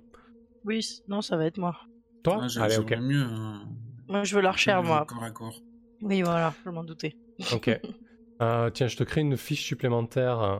Oui, 0.64 1.02
non, 1.08 1.22
ça 1.22 1.36
va 1.38 1.45
être 1.45 1.58
moi. 1.58 1.76
Toi? 2.24 2.47
Ah, 2.58 2.64
Allez, 2.64 2.78
ok. 2.78 2.91
mieux 3.00 3.22
un- 3.22 3.68
Moi, 4.08 4.24
je 4.24 4.36
veux 4.36 4.41
l'archère, 4.41 4.80
un 4.80 4.84
moi. 4.84 5.06
corps 5.06 5.24
à 5.24 5.32
corps. 5.32 5.60
Oui, 6.02 6.22
voilà, 6.22 6.54
je 6.64 6.70
m'en 6.70 6.84
doutais. 6.84 7.16
Ok. 7.54 7.70
Euh, 8.41 8.70
tiens, 8.72 8.88
je 8.88 8.97
te 8.97 9.04
crée 9.04 9.22
une 9.22 9.38
fiche 9.38 9.64
supplémentaire 9.64 10.41
euh, 10.41 10.60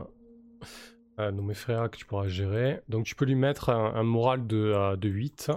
euh, 1.18 1.30
nommée 1.32 1.52
Freya 1.54 1.88
que 1.90 1.98
tu 1.98 2.06
pourras 2.06 2.28
gérer. 2.28 2.80
Donc 2.88 3.04
tu 3.04 3.14
peux 3.14 3.26
lui 3.26 3.34
mettre 3.34 3.68
un, 3.68 3.94
un 3.96 4.02
moral 4.04 4.46
de, 4.46 4.56
euh, 4.56 4.96
de 4.96 5.08
8. 5.08 5.50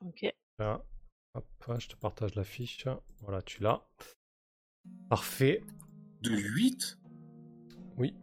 Ok. 0.00 0.26
Là. 0.58 0.82
Hop, 1.34 1.46
je 1.78 1.86
te 1.88 1.96
partage 1.96 2.34
la 2.34 2.42
fiche. 2.44 2.86
Voilà, 3.20 3.40
tu 3.42 3.62
l'as. 3.62 3.86
Parfait. 5.10 5.62
De 6.22 6.30
8 6.30 6.98
Oui. 7.96 8.14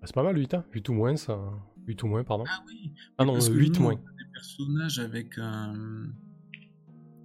Ah, 0.00 0.06
C'est 0.06 0.14
pas 0.14 0.22
mal 0.22 0.36
8, 0.36 0.54
hein 0.54 0.64
8 0.72 0.88
ou 0.88 0.92
moins, 0.94 1.16
ça. 1.16 1.38
8 1.86 2.02
ou 2.02 2.06
moins, 2.06 2.24
pardon. 2.24 2.44
Ah 2.48 2.62
oui 2.66 2.92
Ah 3.18 3.24
non, 3.24 3.34
parce 3.34 3.48
que 3.48 3.54
8 3.54 3.76
nous, 3.76 3.82
moins. 3.82 3.92
on 3.94 3.96
a 4.08 4.12
des 4.12 4.30
personnages 4.32 4.98
avec 4.98 5.38
un... 5.38 6.06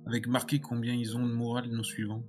avec 0.05 0.27
marqué 0.27 0.59
combien 0.59 0.93
ils 0.93 1.15
ont 1.17 1.25
de 1.25 1.33
morale 1.33 1.69
nos 1.69 1.83
suivants. 1.83 2.23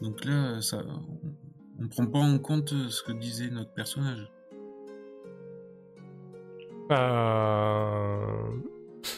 Donc 0.00 0.24
là, 0.24 0.60
ça, 0.60 0.82
on, 0.86 1.84
on 1.84 1.88
prend 1.88 2.06
pas 2.06 2.18
en 2.18 2.38
compte 2.38 2.70
ce 2.88 3.02
que 3.02 3.12
disait 3.12 3.50
notre 3.50 3.72
personnage. 3.72 4.30
Euh... 6.90 8.50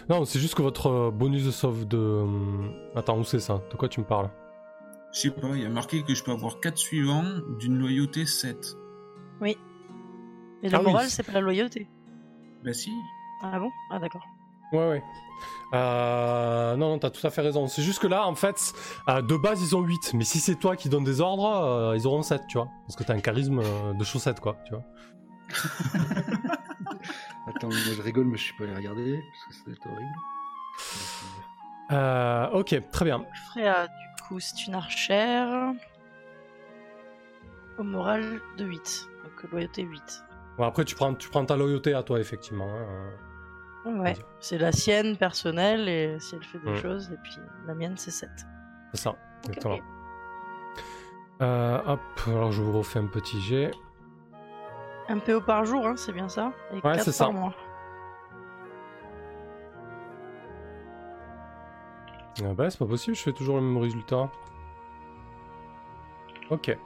Non, 0.09 0.24
c'est 0.24 0.38
juste 0.38 0.55
que 0.55 0.62
votre 0.62 0.86
euh, 0.88 1.11
bonus 1.11 1.45
de 1.45 1.51
sauve 1.51 1.86
de... 1.86 1.97
hum, 1.99 2.72
Attends, 2.95 3.18
où 3.18 3.24
c'est 3.24 3.40
ça? 3.40 3.62
De 3.70 3.76
quoi 3.76 3.88
tu 3.88 4.01
me 4.01 4.05
parles? 4.07 4.30
Je 5.14 5.20
sais 5.20 5.30
pas, 5.30 5.48
il 5.54 5.62
y 5.62 5.66
a 5.66 5.68
marqué 5.68 6.02
que 6.02 6.14
je 6.14 6.22
peux 6.24 6.32
avoir 6.32 6.60
4 6.60 6.76
suivants 6.76 7.24
d'une 7.58 7.78
loyauté 7.78 8.26
7. 8.26 8.76
Mais 9.40 9.56
le 10.62 10.70
Ah 10.74 10.78
oui, 10.80 10.84
moral, 10.92 11.08
c'est- 11.08 11.22
pas 11.22 11.32
la 11.32 11.40
loyauté. 11.40 11.88
Bah 12.64 12.72
si, 12.72 12.90
Ah 13.42 13.58
bon? 13.58 13.70
Ah 13.90 13.98
d'accord. 13.98 14.24
Ouais, 14.72 14.88
ouais. 14.88 15.02
Euh, 15.74 16.74
non, 16.76 16.88
non, 16.90 16.98
t'as 16.98 17.10
tout 17.10 17.24
à 17.26 17.30
fait 17.30 17.42
raison. 17.42 17.66
C'est 17.66 17.82
juste 17.82 17.98
que 18.00 18.06
là, 18.06 18.26
en 18.26 18.34
fait, 18.34 18.72
euh, 19.08 19.20
de 19.20 19.36
base, 19.36 19.60
ils 19.62 19.76
ont 19.76 19.82
8. 19.82 20.14
Mais 20.14 20.24
si 20.24 20.40
c'est 20.40 20.54
toi 20.56 20.74
qui 20.74 20.88
donnes 20.88 21.04
des 21.04 21.20
ordres, 21.20 21.46
euh, 21.46 21.96
ils 21.96 22.06
auront 22.06 22.22
7, 22.22 22.42
tu 22.48 22.56
vois. 22.58 22.68
Parce 22.86 22.96
que 22.96 23.04
t'as 23.04 23.14
un 23.14 23.20
charisme 23.20 23.58
euh, 23.60 23.92
de 23.92 24.02
chaussette, 24.04 24.40
quoi, 24.40 24.56
tu 24.64 24.72
vois. 24.72 24.82
Attends, 27.46 27.68
moi 27.68 27.76
je 27.94 28.00
rigole, 28.02 28.24
mais 28.26 28.38
je 28.38 28.44
suis 28.44 28.54
pas 28.56 28.64
allé 28.64 28.74
regarder, 28.74 29.22
parce 29.22 29.44
que 29.46 29.54
ça 29.54 29.60
doit 29.66 29.74
être 29.74 29.86
horrible. 29.86 30.14
Euh, 31.92 32.58
ok, 32.60 32.90
très 32.90 33.04
bien. 33.04 33.24
Je 33.34 33.40
ferai 33.50 33.68
à, 33.68 33.86
du 33.86 33.92
coup, 34.29 34.41
c'est 34.41 34.66
une 34.66 34.75
archère. 34.75 35.72
Au 37.79 37.83
moral 37.83 38.41
de 38.57 38.64
8. 38.64 39.09
Donc 39.25 39.51
loyauté 39.51 39.83
8. 39.83 40.25
Bon, 40.59 40.64
après, 40.64 40.85
tu 40.85 40.95
prends, 40.95 41.14
tu 41.14 41.29
prends 41.29 41.45
ta 41.45 41.57
loyauté 41.57 41.95
à 41.95 42.03
toi, 42.03 42.20
effectivement. 42.20 42.68
hein, 42.68 42.87
euh. 43.87 43.99
Ouais, 43.99 44.16
c'est 44.41 44.57
la 44.57 44.72
sienne 44.72 45.16
personnelle 45.18 45.89
et 45.91 46.18
si 46.18 46.35
elle 46.37 46.43
fait 46.45 46.59
des 46.61 46.70
Mm. 46.70 46.77
choses, 46.77 47.11
et 47.12 47.16
puis 47.22 47.37
la 47.66 47.75
mienne 47.75 47.97
c'est 47.99 48.11
7. 48.12 48.31
C'est 48.95 49.01
ça, 49.03 49.16
exactement. 49.45 49.79
Euh, 51.43 51.79
hop, 51.87 52.01
alors 52.29 52.51
je 52.53 52.62
vous 52.62 52.72
refais 52.79 52.99
un 53.01 53.07
petit 53.07 53.41
jet. 53.43 53.72
Un 55.09 55.18
PO 55.18 55.43
par 55.43 55.66
jour, 55.66 55.87
hein, 55.87 55.97
c'est 55.97 56.12
bien 56.12 56.31
ça 56.31 56.53
Et 56.70 56.77
Ouais, 56.77 56.81
4 56.81 57.03
c'est 57.03 57.12
ça. 57.12 57.25
par 57.25 57.35
mois. 57.35 57.55
Ah 62.43 62.53
bah, 62.55 62.70
c'est 62.70 62.78
pas 62.78 62.87
possible, 62.87 63.16
je 63.16 63.22
fais 63.22 63.32
toujours 63.32 63.57
le 63.57 63.62
même 63.62 63.76
résultat. 63.80 64.30
Ok. 66.51 66.76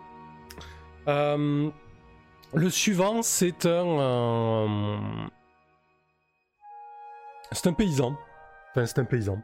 Euh, 1.08 1.70
le 2.54 2.70
suivant, 2.70 3.22
c'est 3.22 3.64
un. 3.66 3.86
euh, 3.98 4.96
c'est 7.52 7.66
un 7.66 7.72
paysan. 7.72 8.16
Enfin, 8.70 8.86
c'est 8.86 8.98
un 8.98 9.04
paysan. 9.04 9.38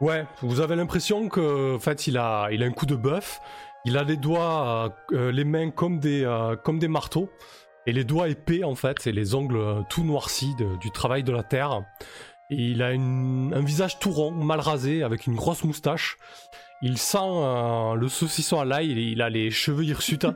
Ouais, 0.00 0.26
vous 0.42 0.60
avez 0.60 0.76
l'impression 0.76 1.28
que, 1.28 1.76
en 1.76 1.78
fait, 1.78 2.06
il 2.06 2.16
a, 2.18 2.48
il 2.52 2.62
a 2.62 2.66
un 2.66 2.70
coup 2.72 2.86
de 2.86 2.96
bœuf. 2.96 3.40
Il 3.86 3.96
a 3.96 4.04
les 4.04 4.16
doigts, 4.16 4.94
euh, 5.12 5.32
les 5.32 5.44
mains 5.44 5.70
comme 5.70 5.98
des, 6.00 6.24
euh, 6.24 6.54
comme 6.56 6.78
des 6.78 6.88
marteaux. 6.88 7.30
Et 7.86 7.92
les 7.92 8.04
doigts 8.04 8.28
épais, 8.28 8.62
en 8.62 8.74
fait, 8.74 9.06
et 9.06 9.12
les 9.12 9.34
ongles 9.34 9.56
euh, 9.56 9.80
tout 9.88 10.04
noircis 10.04 10.54
de- 10.56 10.76
du 10.76 10.90
travail 10.90 11.24
de 11.24 11.32
la 11.32 11.42
terre. 11.42 11.82
Et 12.50 12.56
il 12.56 12.82
a 12.82 12.92
une- 12.92 13.52
un 13.54 13.60
visage 13.64 13.98
tout 13.98 14.10
rond, 14.10 14.30
mal 14.32 14.60
rasé, 14.60 15.02
avec 15.02 15.26
une 15.26 15.36
grosse 15.36 15.62
moustache. 15.64 16.16
Il 16.82 16.98
sent 16.98 17.18
euh, 17.20 17.94
le 17.94 18.08
saucisson 18.08 18.58
à 18.60 18.64
l'ail, 18.64 18.90
il, 18.90 18.98
il 18.98 19.22
a 19.22 19.28
les 19.30 19.50
cheveux 19.50 19.84
hirsutes. 19.84 20.26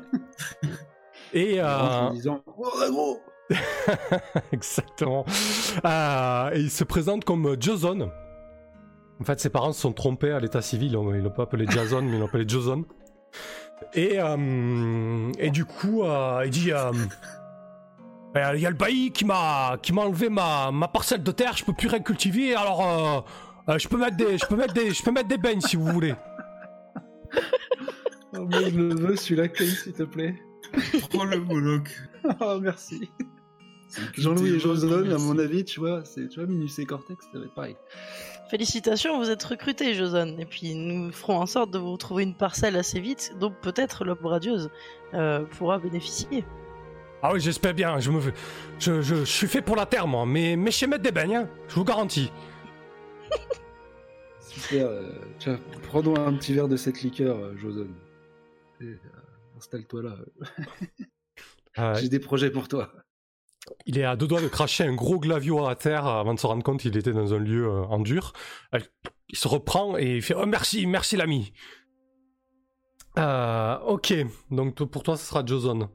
et 1.33 1.61
euh, 1.61 1.67
En 1.67 2.12
disant 2.12 2.43
Oh, 2.59 3.19
exactement. 4.53 5.25
Euh, 5.85 6.51
et 6.55 6.61
il 6.61 6.71
se 6.71 6.85
présente 6.85 7.25
comme 7.25 7.57
Jason. 7.61 8.11
En 9.21 9.25
fait, 9.25 9.41
ses 9.41 9.51
parents 9.51 9.73
se 9.73 9.81
sont 9.81 9.93
trompés 9.93 10.33
à 10.33 10.41
l'état 10.41 10.62
civil. 10.62 10.89
Ils 10.93 11.23
l'ont 11.23 11.31
pas 11.31 11.45
appelé 11.45 11.67
Jason, 11.69 12.03
mais 12.03 12.12
ils 12.12 12.19
l'ont 12.21 12.27
appelé 12.27 12.45
Jason. 12.47 12.85
Et, 13.95 14.19
euh, 14.21 15.31
et 15.39 15.51
du 15.51 15.65
coup, 15.65 16.03
euh, 16.05 16.43
il 16.45 16.51
dit 16.51 16.71
euh, 18.37 18.41
Ben, 18.41 18.55
Il 18.55 18.61
y 18.61 18.66
a 18.66 18.70
le 18.70 18.76
bailli 18.76 19.11
qui 19.11 19.24
m'a 19.24 19.78
qui 19.82 19.93
m'a 19.93 20.03
enlevé 20.03 20.28
ma, 20.28 20.70
ma 20.70 20.89
parcelle 20.89 21.22
de 21.22 21.32
terre, 21.32 21.57
je 21.57 21.64
peux 21.64 21.72
plus 21.72 21.89
rien 21.89 22.01
cultiver, 22.01 22.55
alors 22.55 23.24
euh, 23.68 23.72
euh, 23.72 23.78
je 23.78 23.89
peux 23.89 23.97
mettre 23.99 24.16
des 24.16 24.39
je 24.39 24.47
peux 24.47 24.57
mettre 24.57 24.74
des 24.74 24.93
je 24.93 25.03
peux 25.03 25.11
mettre 25.11 25.28
des 25.28 25.39
beignes 25.39 25.61
si 25.61 25.76
vous 25.76 25.87
voulez. 25.87 26.14
Oh, 28.37 28.47
moi, 28.47 28.62
je 28.68 28.76
le 28.76 28.95
veux, 28.97 29.14
celui-là, 29.14 29.45
s'il 29.55 29.93
te 29.93 30.03
plaît. 30.03 30.35
Prends 31.11 31.24
le 31.24 31.39
Moloch. 31.39 31.89
Oh, 32.41 32.59
merci. 32.61 33.09
Jean-Louis 34.14 34.55
et 34.55 34.59
Joselon, 34.59 35.14
à 35.14 35.18
mon 35.18 35.39
avis, 35.39 35.64
tu 35.64 35.78
vois, 35.78 36.05
c'est, 36.05 36.28
tu 36.28 36.41
vois, 36.41 36.49
Minus 36.49 36.78
et 36.78 36.87
Cortex, 36.87 37.26
ça 37.32 37.39
va 37.39 37.45
être 37.45 37.55
pareil. 37.55 37.76
Félicitations, 38.51 39.18
vous 39.18 39.30
êtes 39.30 39.43
recruté, 39.45 39.95
Joson. 39.95 40.37
Et 40.39 40.47
puis 40.47 40.74
nous 40.74 41.12
ferons 41.12 41.39
en 41.39 41.47
sorte 41.47 41.70
de 41.70 41.78
vous 41.78 41.97
trouver 41.97 42.24
une 42.24 42.35
parcelle 42.35 42.76
assez 42.76 43.01
vite, 43.01 43.35
dont 43.41 43.53
peut-être 43.62 44.05
l'homme 44.05 44.24
radieuse 44.24 44.70
euh, 45.14 45.45
pourra 45.45 45.78
bénéficier. 45.78 46.45
Ah 47.27 47.33
oui, 47.33 47.41
j'espère 47.41 47.72
bien, 47.72 47.99
je 48.01 48.11
me 48.11 48.20
je, 48.79 49.01
je, 49.01 49.14
je 49.14 49.25
suis 49.25 49.47
fait 49.47 49.62
pour 49.62 49.77
la 49.77 49.87
terre 49.87 50.07
moi, 50.07 50.27
mais 50.27 50.57
mais 50.57 50.70
je 50.70 50.77
sais 50.77 50.87
mettre 50.87 51.03
des 51.03 51.11
beignes, 51.11 51.37
hein, 51.37 51.49
je 51.68 51.75
vous 51.77 51.85
garantis. 51.85 52.31
Super. 54.41 54.87
euh, 54.87 55.11
tiens, 55.39 55.59
prends-nous 55.85 56.14
un 56.16 56.35
petit 56.35 56.53
verre 56.53 56.68
de 56.68 56.77
cette 56.77 57.01
liqueur, 57.01 57.39
euh, 57.39 57.57
Joson. 57.57 57.89
Euh, 58.83 58.99
Installe-toi 59.57 60.03
là. 60.03 60.16
Euh, 61.79 61.95
J'ai 61.99 62.11
des 62.11 62.18
projets 62.18 62.51
pour 62.51 62.68
toi. 62.68 62.93
Il 63.87 63.97
est 63.97 64.05
à 64.05 64.16
deux 64.16 64.27
doigts 64.27 64.43
de 64.43 64.49
cracher 64.49 64.85
un 64.85 64.95
gros 64.95 65.18
glavio 65.18 65.66
à 65.66 65.77
terre 65.77 66.07
avant 66.07 66.35
de 66.35 66.39
se 66.39 66.47
rendre 66.47 66.62
compte 66.62 66.81
qu'il 66.81 66.95
était 66.95 67.14
dans 67.14 67.33
un 67.33 67.39
lieu 67.39 67.66
euh, 67.66 67.85
en 67.85 68.01
dur. 68.01 68.35
Il 69.31 69.39
se 69.39 69.49
reprend 69.49 69.97
et 69.97 70.16
il 70.16 70.22
fait 70.22 70.35
oh, 70.35 70.45
merci, 70.45 70.87
merci 70.87 71.16
l'ami. 71.16 71.55
Ok, 73.16 74.12
donc 74.51 74.75
pour 74.75 75.03
toi 75.03 75.16
ce 75.16 75.25
sera 75.25 75.43
Joson. 75.43 75.89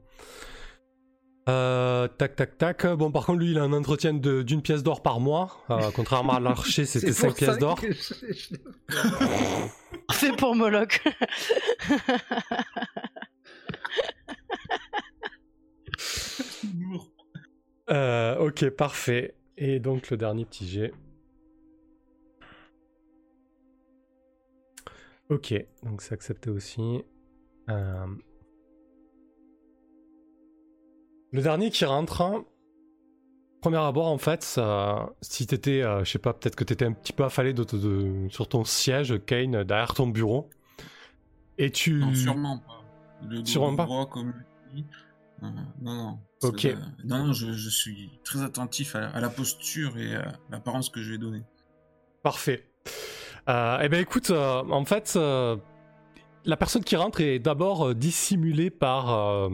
Euh, 1.50 2.06
tac 2.08 2.36
tac 2.36 2.56
tac. 2.58 2.86
Bon 2.86 3.10
par 3.10 3.26
contre 3.26 3.40
lui 3.40 3.50
il 3.50 3.58
a 3.58 3.62
un 3.62 3.72
entretien 3.72 4.14
d'une 4.14 4.62
pièce 4.62 4.82
d'or 4.82 5.02
par 5.02 5.18
mois. 5.20 5.58
Euh, 5.70 5.90
contrairement 5.94 6.34
à 6.34 6.40
l'archer 6.40 6.84
c'était 6.86 7.08
C'est 7.12 7.12
5 7.12 7.28
pour 7.28 7.36
pièces 7.36 7.58
d'or. 7.58 7.78
je- 7.82 8.54
Fait 10.12 10.32
pour 10.36 10.54
Moloch. 10.54 11.02
Euh, 17.90 18.36
ok 18.38 18.70
parfait. 18.70 19.34
Et 19.56 19.80
donc 19.80 20.10
le 20.10 20.16
dernier 20.16 20.44
petit 20.44 20.68
jet. 20.68 20.92
Ok, 25.28 25.54
donc 25.84 26.02
c'est 26.02 26.12
accepté 26.14 26.50
aussi. 26.50 27.02
Euh, 27.68 28.06
Le 31.32 31.42
dernier 31.42 31.70
qui 31.70 31.84
rentre, 31.84 32.22
hein, 32.22 32.44
premier 33.60 33.76
abord 33.78 34.06
en 34.08 34.18
fait, 34.18 34.42
ça- 34.42 35.10
si 35.20 35.46
t'étais, 35.46 35.82
euh, 35.82 36.04
je 36.04 36.10
sais 36.10 36.18
pas, 36.18 36.32
peut-être 36.32 36.56
que 36.56 36.64
t'étais 36.64 36.84
un 36.86 36.92
petit 36.92 37.12
peu 37.12 37.24
affalé 37.24 37.52
de, 37.52 37.62
de- 37.64 38.28
sur 38.30 38.48
ton 38.48 38.64
siège, 38.64 39.14
Kane, 39.26 39.62
derrière 39.64 39.94
ton 39.94 40.06
bureau, 40.08 40.48
et 41.58 41.70
tu... 41.70 41.94
Non, 41.94 42.14
sûrement 42.14 42.58
pas. 42.58 42.82
Le 43.28 43.44
Sûrement 43.44 43.76
pas 43.76 44.06
comme. 44.06 44.32
Euh, 45.42 45.46
non, 45.82 45.94
non. 45.94 46.18
Ok. 46.42 46.64
Euh, 46.64 46.74
non, 47.04 47.26
non, 47.26 47.32
je, 47.34 47.52
je 47.52 47.68
suis 47.68 48.10
très 48.24 48.42
attentif 48.42 48.96
à, 48.96 49.08
à 49.10 49.20
la 49.20 49.28
posture 49.28 49.98
et 49.98 50.16
à 50.16 50.32
l'apparence 50.50 50.88
que 50.88 51.02
je 51.02 51.12
vais 51.12 51.18
donner. 51.18 51.42
Parfait. 52.22 52.70
Euh, 53.48 53.78
eh 53.82 53.88
ben 53.90 54.00
écoute, 54.00 54.30
euh, 54.30 54.62
en 54.70 54.84
fait, 54.86 55.14
euh, 55.16 55.56
la 56.46 56.56
personne 56.56 56.82
qui 56.82 56.96
rentre 56.96 57.20
est 57.20 57.38
d'abord 57.38 57.88
euh, 57.88 57.94
dissimulée 57.94 58.70
par 58.70 59.10
euh, 59.14 59.50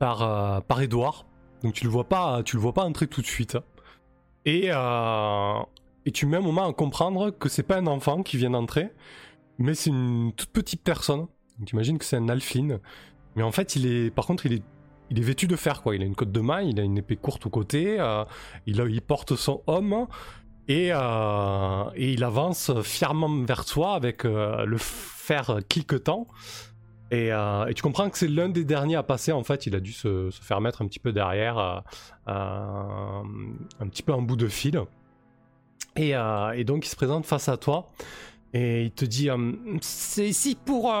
par 0.00 0.22
euh, 0.22 0.60
par 0.60 0.80
Edouard. 0.82 1.26
Donc 1.62 1.74
tu 1.74 1.84
le 1.84 1.90
vois 1.90 2.08
pas, 2.08 2.42
tu 2.42 2.56
le 2.56 2.62
vois 2.62 2.74
pas 2.74 2.84
entrer 2.84 3.06
tout 3.06 3.22
de 3.22 3.26
suite. 3.28 3.56
Et 4.46 4.70
euh, 4.72 5.58
et 6.06 6.10
tu 6.12 6.26
mets 6.26 6.38
un 6.38 6.42
moment 6.42 6.66
à 6.68 6.72
comprendre 6.72 7.30
que 7.30 7.48
c'est 7.48 7.62
pas 7.62 7.76
un 7.78 7.86
enfant 7.86 8.22
qui 8.24 8.36
vient 8.38 8.50
d'entrer, 8.50 8.90
mais 9.58 9.74
c'est 9.74 9.90
une 9.90 10.32
toute 10.34 10.50
petite 10.50 10.82
personne. 10.82 11.26
Donc 11.58 11.70
imagine 11.72 11.98
que 11.98 12.04
c'est 12.06 12.16
un 12.16 12.28
alphine. 12.30 12.80
Mais 13.36 13.42
en 13.44 13.52
fait, 13.52 13.76
il 13.76 13.86
est, 13.86 14.10
par 14.10 14.26
contre, 14.26 14.46
il 14.46 14.54
est 14.54 14.62
il 15.10 15.18
est 15.18 15.22
vêtu 15.22 15.46
de 15.48 15.56
fer 15.56 15.82
quoi. 15.82 15.94
Il 15.96 16.02
a 16.02 16.06
une 16.06 16.14
cotte 16.16 16.32
de 16.32 16.40
maille, 16.40 16.70
il 16.70 16.80
a 16.80 16.84
une 16.84 16.98
épée 16.98 17.16
courte 17.16 17.44
au 17.46 17.50
côté, 17.50 18.00
euh, 18.00 18.24
il, 18.66 18.80
a- 18.80 18.86
il 18.86 19.02
porte 19.02 19.36
son 19.36 19.62
homme. 19.66 20.06
Et, 20.68 20.90
et 20.90 22.12
il 22.12 22.22
avance 22.24 22.70
fièrement 22.82 23.28
vers 23.44 23.64
toi 23.64 23.94
avec 23.94 24.22
le 24.22 24.76
fer 24.78 25.58
cliquetant. 25.68 26.28
Et, 27.10 27.32
euh, 27.32 27.66
et 27.66 27.74
tu 27.74 27.82
comprends 27.82 28.08
que 28.08 28.16
c'est 28.16 28.28
l'un 28.28 28.48
des 28.48 28.64
derniers 28.64 28.94
à 28.94 29.02
passer. 29.02 29.32
En 29.32 29.42
fait, 29.42 29.66
il 29.66 29.74
a 29.74 29.80
dû 29.80 29.92
se, 29.92 30.30
se 30.30 30.40
faire 30.42 30.60
mettre 30.60 30.82
un 30.82 30.86
petit 30.86 31.00
peu 31.00 31.12
derrière, 31.12 31.58
euh, 31.58 31.80
euh, 32.28 33.22
un 33.80 33.88
petit 33.88 34.02
peu 34.02 34.12
en 34.12 34.22
bout 34.22 34.36
de 34.36 34.48
fil. 34.48 34.80
Et, 35.96 36.10
et 36.10 36.64
donc, 36.64 36.86
il 36.86 36.88
se 36.88 36.96
présente 36.96 37.26
face 37.26 37.48
à 37.48 37.56
toi 37.56 37.86
et 38.52 38.84
il 38.84 38.92
te 38.92 39.04
dit 39.04 39.28
C'est 39.80 40.28
ici 40.28 40.56
pour, 40.64 40.92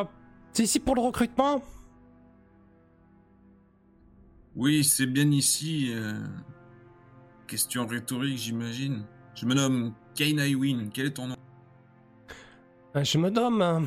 c'est 0.52 0.64
ici 0.64 0.80
pour 0.80 0.96
le 0.96 1.00
recrutement? 1.00 1.62
Oui, 4.56 4.82
c'est 4.82 5.06
bien 5.06 5.30
ici. 5.30 5.94
Question 7.46 7.86
rhétorique, 7.86 8.38
j'imagine. 8.38 9.04
Je 9.36 9.46
me 9.46 9.54
nomme 9.54 9.94
Kane 10.16 10.40
Iwin. 10.40 10.90
Quel 10.92 11.06
est 11.06 11.12
ton 11.12 11.28
nom? 11.28 11.36
Je 12.96 13.16
me 13.16 13.30
nomme 13.30 13.86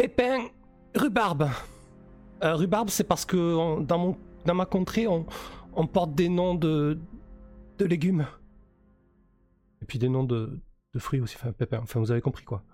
Pépin 0.00 0.48
Rhubarbe. 0.96 1.50
Euh, 2.42 2.54
rhubarbe, 2.54 2.88
c'est 2.88 3.04
parce 3.04 3.26
que 3.26 3.36
on- 3.36 3.82
dans, 3.82 3.98
mon, 3.98 4.16
dans 4.46 4.54
ma 4.54 4.64
contrée, 4.64 5.06
on, 5.06 5.26
on 5.74 5.86
porte 5.86 6.14
des 6.14 6.30
noms 6.30 6.54
de, 6.54 6.98
de 7.76 7.84
légumes. 7.84 8.26
Et 9.82 9.84
puis 9.84 9.98
des 9.98 10.08
noms 10.08 10.24
de, 10.24 10.58
de 10.94 10.98
fruits 10.98 11.20
aussi. 11.20 11.36
Enfin, 11.36 11.52
Pépin, 11.52 11.80
enfin, 11.82 12.00
vous 12.00 12.10
avez 12.10 12.22
compris 12.22 12.46
quoi. 12.46 12.64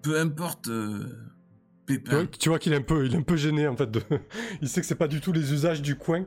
Peu 0.00 0.18
importe, 0.18 0.68
euh, 0.68 1.04
Tu 1.86 1.98
Pépin. 2.00 2.16
vois, 2.20 2.26
tu 2.26 2.48
vois 2.48 2.58
qu'il 2.58 2.72
est 2.72 2.76
un 2.76 2.80
peu, 2.82 3.04
il 3.04 3.12
est 3.14 3.18
un 3.18 3.22
peu 3.22 3.36
gêné 3.36 3.68
en 3.68 3.76
fait. 3.76 3.90
De... 3.90 4.00
il 4.62 4.70
sait 4.70 4.80
que 4.80 4.86
c'est 4.86 4.94
pas 4.94 5.08
du 5.08 5.20
tout 5.20 5.32
les 5.32 5.52
usages 5.52 5.82
du 5.82 5.96
coin. 5.98 6.24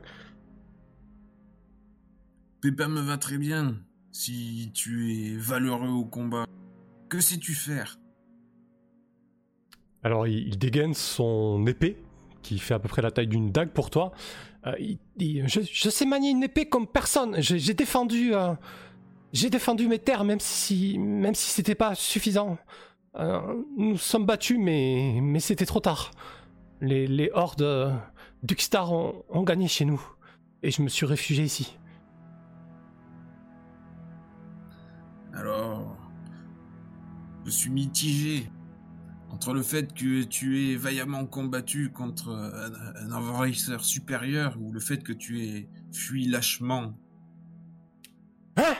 Pépin 2.62 2.86
me 2.86 3.00
va 3.00 3.18
très 3.18 3.38
bien. 3.38 3.74
Si 4.12 4.70
tu 4.72 5.12
es 5.14 5.36
valeureux 5.36 5.88
au 5.88 6.04
combat, 6.04 6.44
que 7.08 7.18
sais-tu 7.18 7.54
faire? 7.54 7.96
Alors 10.02 10.26
il, 10.26 10.58
dégaine 10.58 10.94
son 10.94 11.66
épée, 11.66 11.96
qui 12.42 12.58
fait 12.58 12.74
à 12.74 12.78
peu 12.78 12.88
près 12.88 13.02
la 13.02 13.10
taille 13.10 13.26
d'une 13.26 13.52
dague 13.52 13.70
pour 13.70 13.90
toi. 13.90 14.12
Euh, 14.66 14.74
je, 15.18 15.90
sais 15.90 16.06
manier 16.06 16.30
une 16.30 16.42
épée 16.42 16.66
comme 16.66 16.86
personne. 16.86 17.36
J'ai 17.40 17.74
défendu, 17.74 18.34
euh, 18.34 18.54
défendu 19.32 19.88
mes 19.88 19.98
terres, 19.98 20.24
même 20.24 20.40
si, 20.40 20.98
même 20.98 21.34
si 21.34 21.50
c'était 21.50 21.74
pas 21.74 21.94
suffisant. 21.94 22.56
Euh, 23.16 23.40
nous 23.76 23.98
sommes 23.98 24.24
battus, 24.24 24.58
mais, 24.58 25.20
c'était 25.38 25.66
trop 25.66 25.80
tard. 25.80 26.12
Les, 26.80 27.06
les 27.06 27.30
hordes 27.34 27.92
d'Uxtar 28.42 28.92
ont, 28.92 29.24
ont 29.28 29.42
gagné 29.42 29.68
chez 29.68 29.84
nous, 29.84 30.00
et 30.62 30.70
je 30.70 30.80
me 30.80 30.88
suis 30.88 31.04
réfugié 31.04 31.44
ici. 31.44 31.76
Alors, 35.34 35.96
je 37.44 37.50
suis 37.50 37.70
mitigé 37.70 38.50
entre 39.30 39.54
le 39.54 39.62
fait 39.62 39.92
que 39.94 40.22
tu 40.24 40.72
aies 40.72 40.76
vaillamment 40.76 41.24
combattu 41.26 41.90
contre 41.90 42.30
un, 42.30 43.06
un 43.06 43.12
envahisseur 43.12 43.84
supérieur 43.84 44.56
ou 44.60 44.72
le 44.72 44.80
fait 44.80 45.02
que 45.02 45.12
tu 45.12 45.44
aies 45.44 45.68
fui 45.92 46.26
lâchement. 46.26 46.94
Hein? 48.56 48.74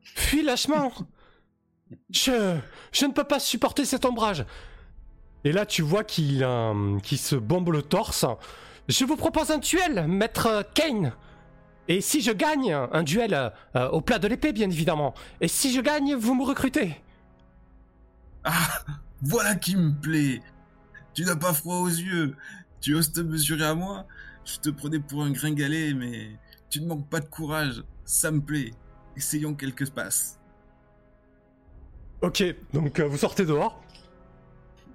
Fuis 0.00 0.42
lâchement? 0.42 0.92
Je, 2.10 2.58
je 2.92 3.06
ne 3.06 3.12
peux 3.12 3.24
pas 3.24 3.38
supporter 3.38 3.84
cet 3.84 4.04
ombrage. 4.04 4.44
Et 5.44 5.52
là, 5.52 5.66
tu 5.66 5.82
vois 5.82 6.04
qu'il 6.04 6.42
euh, 6.42 6.98
qu'il 7.00 7.18
se 7.18 7.36
bombe 7.36 7.70
le 7.70 7.82
torse. 7.82 8.24
Je 8.88 9.04
vous 9.04 9.16
propose 9.16 9.50
un 9.50 9.58
duel, 9.58 10.06
maître 10.08 10.64
Kane. 10.74 11.12
Et 11.86 12.00
si 12.00 12.22
je 12.22 12.32
gagne, 12.32 12.72
un 12.72 13.02
duel 13.02 13.34
euh, 13.76 13.88
au 13.90 14.00
plat 14.00 14.18
de 14.18 14.26
l'épée, 14.26 14.52
bien 14.52 14.70
évidemment. 14.70 15.14
Et 15.42 15.48
si 15.48 15.72
je 15.72 15.82
gagne, 15.82 16.14
vous 16.14 16.34
me 16.34 16.44
recrutez. 16.44 16.96
Ah, 18.44 18.82
voilà 19.24 19.54
qui 19.54 19.76
me 19.76 19.92
plaît. 19.92 20.42
Tu 21.14 21.24
n'as 21.24 21.36
pas 21.36 21.52
froid 21.52 21.76
aux 21.76 21.88
yeux. 21.88 22.36
Tu 22.80 22.94
oses 22.94 23.12
te 23.12 23.20
mesurer 23.20 23.64
à 23.64 23.74
moi. 23.74 24.06
Je 24.44 24.58
te 24.58 24.70
prenais 24.70 25.00
pour 25.00 25.22
un 25.22 25.30
gringalet, 25.30 25.94
mais 25.94 26.38
tu 26.68 26.80
ne 26.80 26.86
manques 26.86 27.08
pas 27.08 27.20
de 27.20 27.28
courage. 27.28 27.82
Ça 28.04 28.30
me 28.30 28.40
plaît. 28.40 28.72
Essayons 29.16 29.54
quelques 29.54 29.90
passes. 29.90 30.38
Ok, 32.20 32.42
donc 32.72 33.00
euh, 33.00 33.06
vous 33.06 33.18
sortez 33.18 33.44
dehors. 33.44 33.82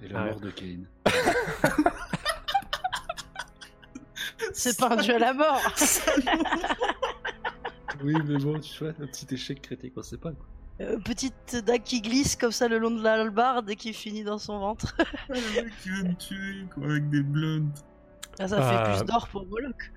Et 0.01 0.07
la 0.07 0.25
mort 0.25 0.39
de 0.39 0.51
Kane. 0.51 0.85
C'est 4.53 4.77
pas 4.77 4.93
un 4.93 5.01
duel 5.01 5.23
à 5.23 5.33
mort. 5.33 5.61
Oui, 8.01 8.13
mais 8.25 8.37
bon, 8.37 8.59
tu 8.59 8.83
vois, 8.83 8.93
un 8.93 9.07
petit 9.07 9.27
échec 9.33 9.61
critique, 9.61 9.93
on 9.97 10.01
sait 10.01 10.17
pas. 10.17 10.31
Quoi. 10.31 10.45
Euh, 10.81 10.97
petite 10.99 11.57
dague 11.65 11.83
qui 11.83 12.01
glisse 12.01 12.35
comme 12.37 12.51
ça 12.51 12.67
le 12.69 12.77
long 12.77 12.91
de 12.91 13.01
la 13.03 13.13
hallebarde 13.15 13.69
et 13.69 13.75
qui 13.75 13.93
finit 13.93 14.23
dans 14.23 14.37
son 14.37 14.59
ventre. 14.59 14.95
Ah, 15.29 15.33
le 15.33 15.63
mec 15.63 15.73
qui 15.83 15.89
veut 15.89 16.03
me 16.03 16.13
tuer, 16.15 16.65
quoi, 16.73 16.85
avec 16.85 17.09
des 17.09 17.21
blunts. 17.21 17.69
Ah, 18.39 18.47
ça 18.47 18.57
Euh. 18.59 18.85
fait 18.93 18.97
plus 18.99 19.05
d'or 19.05 19.27
pour 19.27 19.45
Moloch. 19.45 19.91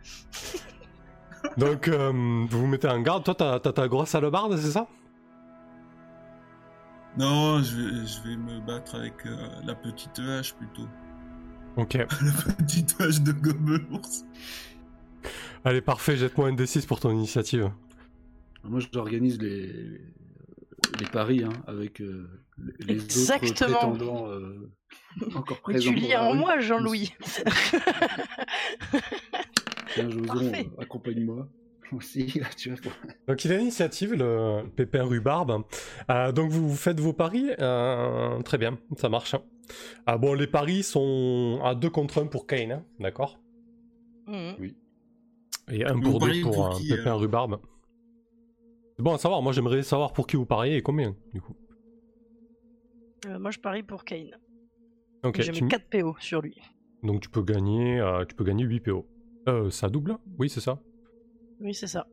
Donc 1.56 1.88
euh, 1.88 2.10
vous 2.12 2.46
vous 2.60 2.66
mettez 2.66 2.88
en 2.88 3.00
garde. 3.00 3.24
Toi, 3.24 3.34
t'as 3.34 3.58
t'as 3.60 3.72
ta 3.72 3.88
grosse 3.88 4.14
hallebarde, 4.14 4.56
c'est 4.58 4.70
ça? 4.72 4.86
Non, 7.16 7.62
je 7.62 7.76
vais, 7.76 8.06
je 8.06 8.22
vais 8.22 8.36
me 8.36 8.60
battre 8.60 8.94
avec 8.96 9.26
euh, 9.26 9.36
la 9.64 9.74
petite 9.74 10.18
hache 10.18 10.54
plutôt. 10.54 10.88
Ok. 11.76 11.94
La 11.94 12.06
petite 12.54 12.96
hache 13.00 13.20
de 13.20 13.32
gobelours. 13.32 14.00
Allez, 15.64 15.80
parfait. 15.80 16.16
Jette-moi 16.16 16.48
un 16.48 16.54
D6 16.54 16.86
pour 16.86 17.00
ton 17.00 17.10
initiative. 17.10 17.70
Moi, 18.64 18.80
j'organise 18.92 19.40
les, 19.40 20.00
les 20.98 21.06
paris 21.06 21.44
hein, 21.44 21.52
avec 21.66 22.00
euh, 22.00 22.28
les 22.80 22.94
Exactement. 22.94 23.50
autres 23.50 23.78
prétendants 23.78 24.28
euh, 24.28 24.70
encore 25.34 25.58
Mais 25.68 25.74
présents. 25.74 25.90
tu 25.92 25.96
lis 25.98 26.16
en 26.16 26.34
moi, 26.34 26.58
Jean-Louis. 26.60 27.12
Tiens, 29.94 30.08
Joson, 30.10 30.24
Parfait. 30.26 30.66
euh, 30.78 30.82
accompagne-moi. 30.82 31.48
Aussi, 31.92 32.38
là, 32.40 32.46
tu 32.56 32.70
vois. 32.70 32.78
pour- 32.80 32.92
Donc 33.28 33.44
il 33.44 33.52
a 33.52 33.58
l'initiative, 33.58 34.14
le 34.14 34.62
pépin 34.74 35.04
rhubarbe. 35.04 35.62
Euh, 36.10 36.32
donc 36.32 36.50
vous 36.50 36.74
faites 36.74 36.98
vos 36.98 37.12
paris. 37.12 37.50
euh, 37.60 38.40
très 38.42 38.56
bien, 38.56 38.78
ça 38.96 39.10
marche. 39.10 39.36
Ah 40.06 40.16
bon, 40.16 40.32
les 40.32 40.46
paris 40.46 40.82
sont 40.82 41.60
à 41.62 41.74
2 41.74 41.90
contre 41.90 42.22
1 42.22 42.26
pour 42.26 42.46
Kane, 42.46 42.72
hein, 42.72 42.84
d'accord? 42.98 43.38
Mhm. 44.26 44.72
Et 45.70 45.84
un 45.84 45.92
Vous 45.94 46.00
pour 46.00 46.18
2 46.20 46.26
pariez 46.26 46.42
pour, 46.42 46.54
pour 46.54 46.66
un 46.68 46.78
qui, 46.78 46.88
pépin 46.88 47.02
alors 47.06 47.20
rhubarbe. 47.20 47.60
C'est 49.02 49.04
bon 49.04 49.14
à 49.14 49.18
savoir, 49.18 49.42
moi 49.42 49.52
j'aimerais 49.52 49.82
savoir 49.82 50.12
pour 50.12 50.28
qui 50.28 50.36
vous 50.36 50.46
pariez 50.46 50.76
et 50.76 50.80
combien, 50.80 51.16
du 51.34 51.40
coup. 51.40 51.56
Euh, 53.26 53.36
moi, 53.40 53.50
je 53.50 53.58
parie 53.58 53.82
pour 53.82 54.04
Kane. 54.04 54.30
Ok, 55.24 55.40
J'ai 55.40 55.50
mis 55.50 55.66
4 55.66 55.90
PO 55.90 56.14
sur 56.20 56.40
lui. 56.40 56.56
donc 57.02 57.20
tu 57.20 57.28
peux 57.28 57.42
gagner, 57.42 57.98
euh, 57.98 58.24
tu 58.24 58.36
peux 58.36 58.44
gagner 58.44 58.62
8 58.62 58.78
PO. 58.78 59.04
Euh, 59.48 59.70
ça 59.70 59.88
double? 59.88 60.18
Oui, 60.38 60.48
c'est 60.48 60.60
ça. 60.60 60.80
Oui, 61.58 61.74
c'est 61.74 61.88
ça. 61.88 62.06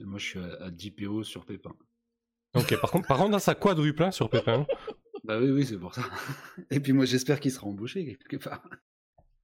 Et 0.00 0.04
moi, 0.04 0.18
je 0.18 0.24
suis 0.24 0.40
à, 0.40 0.64
à 0.64 0.70
10 0.72 0.90
PO 0.90 1.22
sur 1.22 1.46
Pépin. 1.46 1.76
Ok, 2.56 2.76
par 2.80 2.90
contre, 2.90 3.06
par 3.06 3.18
contre, 3.18 3.38
ça 3.38 3.54
quadruple 3.54 4.02
hein, 4.02 4.10
sur 4.10 4.28
pépin. 4.28 4.66
Bah 5.22 5.38
oui, 5.40 5.48
oui, 5.50 5.64
c'est 5.64 5.78
pour 5.78 5.94
ça. 5.94 6.02
Et 6.72 6.80
puis 6.80 6.92
moi, 6.92 7.04
j'espère 7.04 7.38
qu'il 7.38 7.52
sera 7.52 7.68
embauché 7.68 8.04
quelque 8.04 8.36
part. 8.44 8.68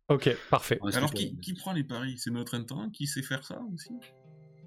Ok, 0.09 0.29
parfait. 0.51 0.81
Alors, 0.93 1.15
qui 1.15 1.55
prend 1.55 1.73
les 1.73 1.85
paris? 1.85 2.19
C'est 2.19 2.33
notre 2.33 2.55
intendant 2.55 2.91
qui 2.91 3.07
sait 3.07 3.23
faire 3.23 3.45
ça 3.45 3.63
aussi? 3.73 3.89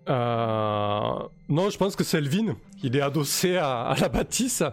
Euh... 0.10 1.28
Non, 1.49 1.70
je 1.70 1.78
pense 1.78 1.95
que 1.95 2.04
c'est 2.04 2.18
Elvin. 2.18 2.56
Il 2.84 2.95
est 2.95 3.01
adossé 3.01 3.58
à, 3.58 3.95
la 3.99 4.10
bâtisse 4.10 4.64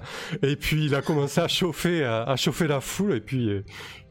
et 0.43 0.57
puis 0.57 0.87
il 0.87 0.95
a 0.95 1.03
commencé 1.03 1.41
à 1.41 1.49
chauffer, 1.49 2.05
à, 2.05 2.35
chauffer 2.37 2.67
la 2.67 2.81
foule 2.81 3.15
et 3.15 3.21
puis 3.21 3.49
euh, 3.49 3.65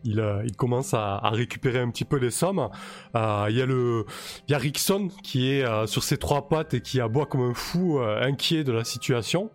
il, 0.04 0.20
euh, 0.20 0.44
il 0.46 0.56
commence 0.56 0.94
à, 0.94 1.20
récupérer 1.30 1.80
un 1.80 1.90
petit 1.90 2.06
peu 2.06 2.18
les 2.18 2.32
sommes. 2.32 2.70
Il 3.16 3.56
y 3.56 3.62
a 3.62 3.66
le, 3.66 4.06
y 4.48 4.54
a 4.54 4.58
Rickson 4.58 5.10
qui 5.24 5.50
est 5.52 5.88
sur 5.88 6.04
ses 6.04 6.18
trois 6.18 6.48
pattes 6.48 6.74
et 6.74 6.82
qui 6.82 7.02
aboie 7.02 7.26
comme 7.26 7.42
un 7.42 7.54
fou, 7.54 8.00
inquiet 8.00 8.64
de 8.64 8.72
la 8.72 8.84
situation. 8.84 9.52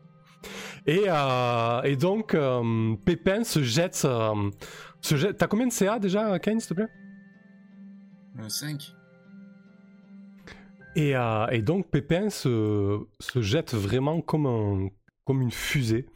Et, 0.87 1.07
donc 1.97 2.37
Pépin 3.07 3.45
se 3.45 3.63
jette, 3.63 4.07
se 5.01 5.17
jette. 5.17 5.39
T'as 5.39 5.47
combien 5.47 5.67
de 5.67 5.73
CA 5.73 5.99
déjà, 5.99 6.39
Kane, 6.39 6.61
s'il 6.61 6.69
te 6.69 6.75
plaît? 6.75 6.89
5. 8.49 8.95
Et, 10.97 11.17
euh, 11.17 11.47
et 11.49 11.63
donc 11.63 11.89
Pépin 11.91 12.31
se, 12.31 13.07
jette 13.37 13.75
vraiment 13.75 14.21
comme, 14.21 14.47
un, 14.47 14.89
comme 15.25 15.43
une 15.43 15.51
fusée. 15.51 16.07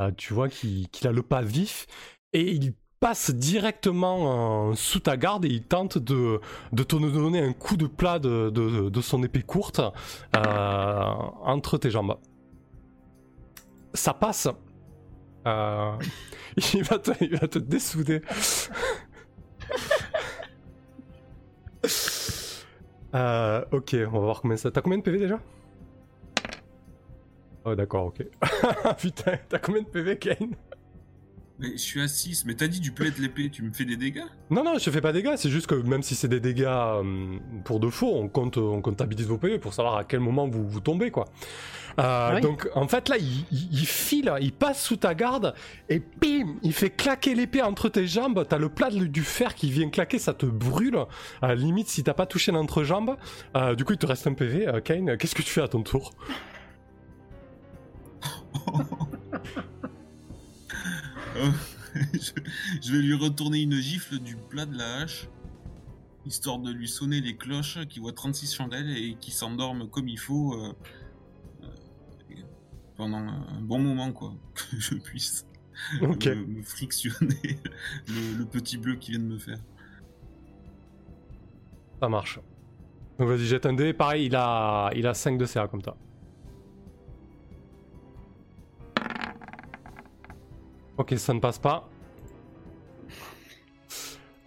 Euh, 0.00 0.12
tu 0.16 0.32
vois 0.32 0.48
qu'il 0.48 0.88
qu'il 0.90 1.08
a 1.08 1.12
le 1.12 1.22
pas 1.22 1.42
vif 1.42 1.86
et 2.32 2.52
il 2.52 2.74
passe 3.00 3.32
directement 3.32 4.74
sous 4.74 5.00
ta 5.00 5.16
garde 5.16 5.44
et 5.44 5.48
il 5.48 5.62
tente 5.62 5.98
de, 5.98 6.40
te 6.74 6.96
donner 6.96 7.40
un 7.40 7.52
coup 7.52 7.76
de 7.76 7.86
plat 7.86 8.18
de, 8.18 9.00
son 9.00 9.22
épée 9.22 9.42
courte 9.42 9.80
euh, 10.36 11.12
entre 11.42 11.78
tes 11.78 11.90
jambes. 11.90 12.16
Ça 13.94 14.14
passe. 14.14 14.48
Il, 16.74 16.82
va 16.82 16.98
te, 16.98 17.12
il 17.22 17.36
va 17.38 17.48
te 17.48 17.58
dessouder. 17.58 18.20
Euh, 23.14 23.64
ok, 23.72 23.96
on 24.06 24.10
va 24.10 24.18
voir 24.20 24.40
combien 24.40 24.56
ça. 24.56 24.70
T'as 24.70 24.80
combien 24.82 24.98
de 24.98 25.02
PV 25.02 25.18
déjà? 25.18 25.40
Oh 27.64 27.74
d'accord, 27.74 28.06
ok. 28.06 28.24
Putain, 28.98 29.38
t'as 29.48 29.58
combien 29.58 29.82
de 29.82 29.88
PV, 29.88 30.18
Kane? 30.18 30.54
Mais 31.60 31.72
je 31.72 31.76
suis 31.78 32.00
à 32.00 32.06
6, 32.06 32.44
mais 32.44 32.54
t'as 32.54 32.68
dit 32.68 32.78
du 32.78 32.92
plate 32.92 33.18
l'épée, 33.18 33.50
tu 33.50 33.62
me 33.64 33.72
fais 33.72 33.84
des 33.84 33.96
dégâts? 33.96 34.22
Non, 34.48 34.62
non, 34.62 34.78
je 34.78 34.90
fais 34.90 35.00
pas 35.00 35.12
de 35.12 35.20
dégâts, 35.20 35.34
c'est 35.36 35.50
juste 35.50 35.66
que 35.66 35.74
même 35.74 36.04
si 36.04 36.14
c'est 36.14 36.28
des 36.28 36.38
dégâts 36.38 36.62
euh, 36.68 37.36
pour 37.64 37.80
de 37.80 37.88
faux, 37.90 38.14
on, 38.14 38.28
compte, 38.28 38.58
on 38.58 38.80
comptabilise 38.80 39.26
vos 39.26 39.38
PV 39.38 39.58
pour 39.58 39.74
savoir 39.74 39.96
à 39.96 40.04
quel 40.04 40.20
moment 40.20 40.46
vous, 40.46 40.68
vous 40.68 40.78
tombez, 40.80 41.10
quoi. 41.10 41.24
Euh, 41.98 42.34
Oui. 42.36 42.40
Donc, 42.42 42.68
en 42.76 42.86
fait, 42.86 43.08
là, 43.08 43.16
il, 43.18 43.44
il- 43.50 43.68
il 43.72 43.86
file, 43.86 44.32
il 44.40 44.52
passe 44.52 44.80
sous 44.84 44.98
ta 44.98 45.16
garde, 45.16 45.52
et 45.88 45.98
bim 46.20 46.54
Il 46.62 46.72
fait 46.72 46.90
claquer 46.90 47.34
l'épée 47.34 47.62
entre 47.62 47.88
tes 47.88 48.06
jambes, 48.06 48.46
t'as 48.48 48.58
le 48.58 48.68
plat 48.68 48.90
de- 48.90 49.06
du 49.06 49.22
fer 49.22 49.56
qui 49.56 49.68
vient 49.68 49.90
claquer, 49.90 50.20
ça 50.20 50.34
te 50.34 50.46
brûle, 50.46 50.98
à 51.42 51.48
la 51.48 51.54
limite 51.56 51.88
si 51.88 52.04
t'as 52.04 52.14
pas 52.14 52.26
touché 52.26 52.52
l'entrejambe. 52.52 53.16
Euh, 53.56 53.74
du 53.74 53.84
coup, 53.84 53.94
il 53.94 53.98
te 53.98 54.06
reste 54.06 54.28
un 54.28 54.34
PV. 54.34 54.68
Euh, 54.68 54.80
Kane, 54.80 55.16
qu'est-ce 55.18 55.34
que 55.34 55.42
tu 55.42 55.50
fais 55.50 55.62
à 55.62 55.66
ton 55.68 55.82
tour? 55.82 56.12
Euh, 61.36 61.50
je, 62.14 62.32
je 62.82 62.92
vais 62.92 63.02
lui 63.02 63.14
retourner 63.14 63.62
une 63.62 63.76
gifle 63.76 64.18
du 64.18 64.36
plat 64.36 64.66
de 64.66 64.76
la 64.76 64.98
hache, 64.98 65.28
histoire 66.26 66.58
de 66.58 66.70
lui 66.70 66.88
sonner 66.88 67.20
les 67.20 67.36
cloches 67.36 67.78
qui 67.88 68.00
voient 68.00 68.12
36 68.12 68.54
chandelles 68.54 68.90
et 68.90 69.16
qui 69.20 69.30
s'endorment 69.30 69.88
comme 69.88 70.08
il 70.08 70.18
faut 70.18 70.54
euh, 70.54 70.74
euh, 71.62 71.66
pendant 72.96 73.18
un 73.18 73.60
bon 73.60 73.78
moment, 73.78 74.12
quoi. 74.12 74.34
Que 74.54 74.78
je 74.78 74.94
puisse 74.94 75.46
me, 76.00 76.34
me 76.46 76.62
frictionner 76.62 77.60
le, 78.08 78.38
le 78.38 78.44
petit 78.44 78.76
bleu 78.76 78.96
qui 78.96 79.12
vient 79.12 79.20
de 79.20 79.24
me 79.24 79.38
faire. 79.38 79.58
Ça 82.00 82.08
marche. 82.08 82.40
Donc 83.18 83.28
vas-y, 83.28 83.46
jette 83.46 83.66
un 83.66 83.72
dé. 83.72 83.92
Pareil, 83.92 84.26
il 84.26 84.36
a, 84.36 84.90
il 84.94 85.06
a 85.06 85.14
5 85.14 85.38
de 85.38 85.44
CA 85.44 85.66
comme 85.66 85.82
toi. 85.82 85.96
Ok, 90.98 91.14
ça 91.16 91.32
ne 91.34 91.40
passe 91.40 91.58
pas. 91.58 91.88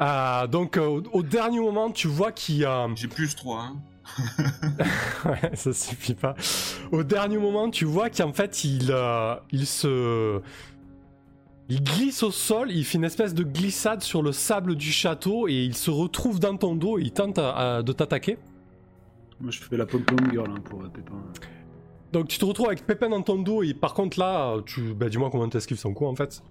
Euh, 0.01 0.47
donc 0.47 0.77
euh, 0.77 0.85
au, 0.85 1.03
au 1.19 1.23
dernier 1.23 1.59
moment, 1.59 1.91
tu 1.91 2.07
vois 2.07 2.31
qu'il... 2.31 2.65
euh, 2.65 2.87
J'ai 2.95 3.07
plus 3.07 3.35
3. 3.35 3.59
Hein. 3.61 3.75
ouais, 5.25 5.51
ça 5.53 5.71
suffit 5.73 6.15
pas. 6.15 6.35
Au 6.91 7.03
dernier 7.03 7.37
moment, 7.37 7.69
tu 7.69 7.85
vois 7.85 8.09
qu'en 8.09 8.33
fait, 8.33 8.63
il, 8.63 8.89
euh, 8.91 9.35
il 9.51 9.65
se. 9.67 10.41
Il 11.69 11.81
glisse 11.83 12.21
au 12.23 12.31
sol, 12.31 12.69
il 12.71 12.83
fait 12.83 12.97
une 12.97 13.05
espèce 13.05 13.33
de 13.33 13.43
glissade 13.43 14.01
sur 14.01 14.21
le 14.21 14.33
sable 14.33 14.75
du 14.75 14.91
château 14.91 15.47
et 15.47 15.53
il 15.63 15.77
se 15.77 15.89
retrouve 15.89 16.37
dans 16.39 16.57
ton 16.57 16.75
dos 16.75 16.97
et 16.99 17.03
il 17.03 17.11
tente 17.13 17.37
à- 17.37 17.77
à- 17.77 17.81
de 17.83 17.93
t'attaquer. 17.93 18.37
Moi, 19.39 19.51
je 19.51 19.59
fais 19.61 19.77
la 19.77 19.85
pom-pom 19.85 20.17
girl 20.31 20.51
hein, 20.51 20.59
pour 20.65 20.81
euh, 20.83 20.89
Pépin. 20.89 21.13
Donc 22.11 22.27
tu 22.27 22.37
te 22.37 22.45
retrouves 22.45 22.67
avec 22.67 22.85
Pépin 22.85 23.09
dans 23.09 23.21
ton 23.21 23.41
dos 23.41 23.63
et 23.63 23.73
par 23.73 23.93
contre 23.93 24.19
là, 24.19 24.57
tu, 24.65 24.93
bah, 24.93 25.09
dis-moi 25.09 25.29
comment 25.31 25.47
t'esquives 25.47 25.79
son 25.79 25.93
coup 25.93 26.05
en 26.05 26.15
fait. 26.15 26.43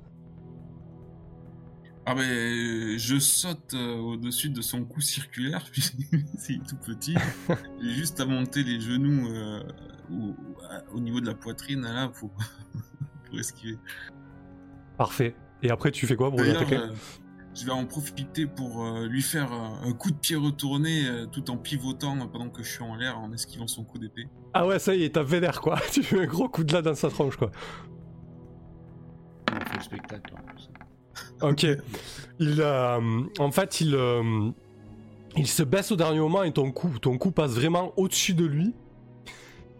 Ah 2.06 2.14
ben, 2.14 2.98
je 2.98 3.18
saute 3.18 3.74
euh, 3.74 3.96
au-dessus 3.98 4.48
de 4.48 4.62
son 4.62 4.84
cou 4.84 5.00
circulaire, 5.00 5.64
puis 5.72 5.82
c'est 6.38 6.58
tout 6.66 6.76
petit. 6.76 7.14
J'ai 7.82 7.90
juste 7.90 8.18
à 8.20 8.26
monter 8.26 8.64
les 8.64 8.80
genoux 8.80 9.28
euh, 9.28 9.62
au, 10.92 10.98
niveau 10.98 11.20
de 11.20 11.26
la 11.26 11.34
poitrine, 11.34 11.82
là, 11.82 12.08
pour, 12.08 12.30
pour 13.26 13.38
esquiver. 13.38 13.78
Parfait. 14.96 15.36
Et 15.62 15.70
après 15.70 15.90
tu 15.90 16.06
fais 16.06 16.16
quoi 16.16 16.30
pour 16.30 16.40
euh, 16.40 16.88
je 17.60 17.66
vais 17.66 17.72
en 17.72 17.84
profiter 17.84 18.46
pour 18.46 18.84
euh, 18.84 19.06
lui 19.06 19.22
faire 19.22 19.52
euh, 19.52 19.88
un 19.88 19.92
coup 19.92 20.10
de 20.10 20.16
pied 20.16 20.36
retourné 20.36 21.06
euh, 21.06 21.26
tout 21.26 21.50
en 21.50 21.56
pivotant 21.56 22.16
euh, 22.18 22.24
pendant 22.24 22.48
que 22.48 22.62
je 22.62 22.70
suis 22.70 22.82
en 22.82 22.94
l'air 22.94 23.18
en 23.18 23.32
esquivant 23.32 23.66
son 23.66 23.84
coup 23.84 23.98
d'épée. 23.98 24.28
Ah 24.54 24.66
ouais, 24.66 24.78
ça 24.78 24.94
y 24.94 25.04
est, 25.04 25.10
t'as 25.14 25.22
vénère 25.22 25.60
quoi. 25.60 25.78
tu 25.92 26.02
fais 26.02 26.20
un 26.20 26.26
gros 26.26 26.48
coup 26.48 26.64
de 26.64 26.72
là 26.72 26.82
dans 26.82 26.94
sa 26.94 27.10
tronche 27.10 27.36
quoi. 27.36 27.50
On 29.52 29.60
fait 29.66 29.76
le 29.76 29.82
spectacle. 29.82 30.34
Ok. 31.42 31.66
Il, 32.38 32.60
euh, 32.60 33.20
en 33.38 33.50
fait, 33.50 33.80
il, 33.80 33.94
euh, 33.94 34.50
il 35.36 35.46
se 35.46 35.62
baisse 35.62 35.92
au 35.92 35.96
dernier 35.96 36.20
moment 36.20 36.42
et 36.42 36.52
ton 36.52 36.70
coup, 36.70 36.98
ton 37.00 37.18
coup 37.18 37.30
passe 37.30 37.52
vraiment 37.52 37.92
au-dessus 37.96 38.34
de 38.34 38.44
lui. 38.44 38.74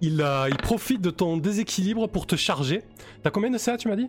Il, 0.03 0.21
euh, 0.23 0.49
il 0.49 0.57
profite 0.57 1.01
de 1.01 1.11
ton 1.11 1.37
déséquilibre 1.37 2.09
pour 2.09 2.27
te 2.27 2.37
charger. 2.37 2.83
T'as 3.23 3.31
combien 3.31 3.51
de 3.51 3.59
CA, 3.59 3.77
tu 3.77 3.89
m'as 3.89 3.97
dit? 3.97 4.09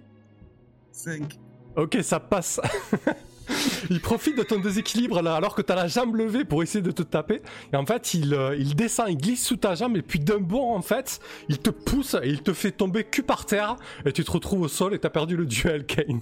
5. 0.92 1.40
Ok, 1.78 1.98
ça 2.02 2.20
passe. 2.20 2.60
il 3.90 4.00
profite 4.02 4.38
de 4.38 4.44
ton 4.44 4.60
déséquilibre 4.60 5.22
là, 5.22 5.36
alors 5.36 5.56
que 5.56 5.62
t'as 5.62 5.76
la 5.76 5.88
jambe 5.88 6.16
levée 6.16 6.46
pour 6.46 6.64
essayer 6.64 6.82
de 6.82 6.92
te 6.92 7.04
taper. 7.04 7.42
Et 7.74 7.76
en 7.76 7.86
fait, 7.86 8.14
il, 8.14 8.34
euh, 8.34 8.56
il 8.58 8.76
descend, 8.76 9.10
il 9.10 9.18
glisse 9.18 9.46
sous 9.46 9.58
ta 9.58 9.76
jambe 9.76 9.98
et 9.98 10.02
puis 10.02 10.20
d'un 10.20 10.40
bond, 10.40 10.76
en 10.76 10.82
fait, 10.82 11.20
il 11.50 11.60
te 11.60 11.70
pousse 11.70 12.16
et 12.22 12.30
il 12.30 12.42
te 12.42 12.54
fait 12.54 12.72
tomber 12.72 13.04
cul 13.04 13.24
par 13.24 13.46
terre. 13.46 13.76
Et 14.06 14.12
tu 14.12 14.24
te 14.24 14.32
retrouves 14.32 14.62
au 14.62 14.68
sol 14.68 14.94
et 14.94 15.00
t'as 15.00 15.10
perdu 15.10 15.36
le 15.36 15.46
duel, 15.46 15.86
Kane. 15.86 16.22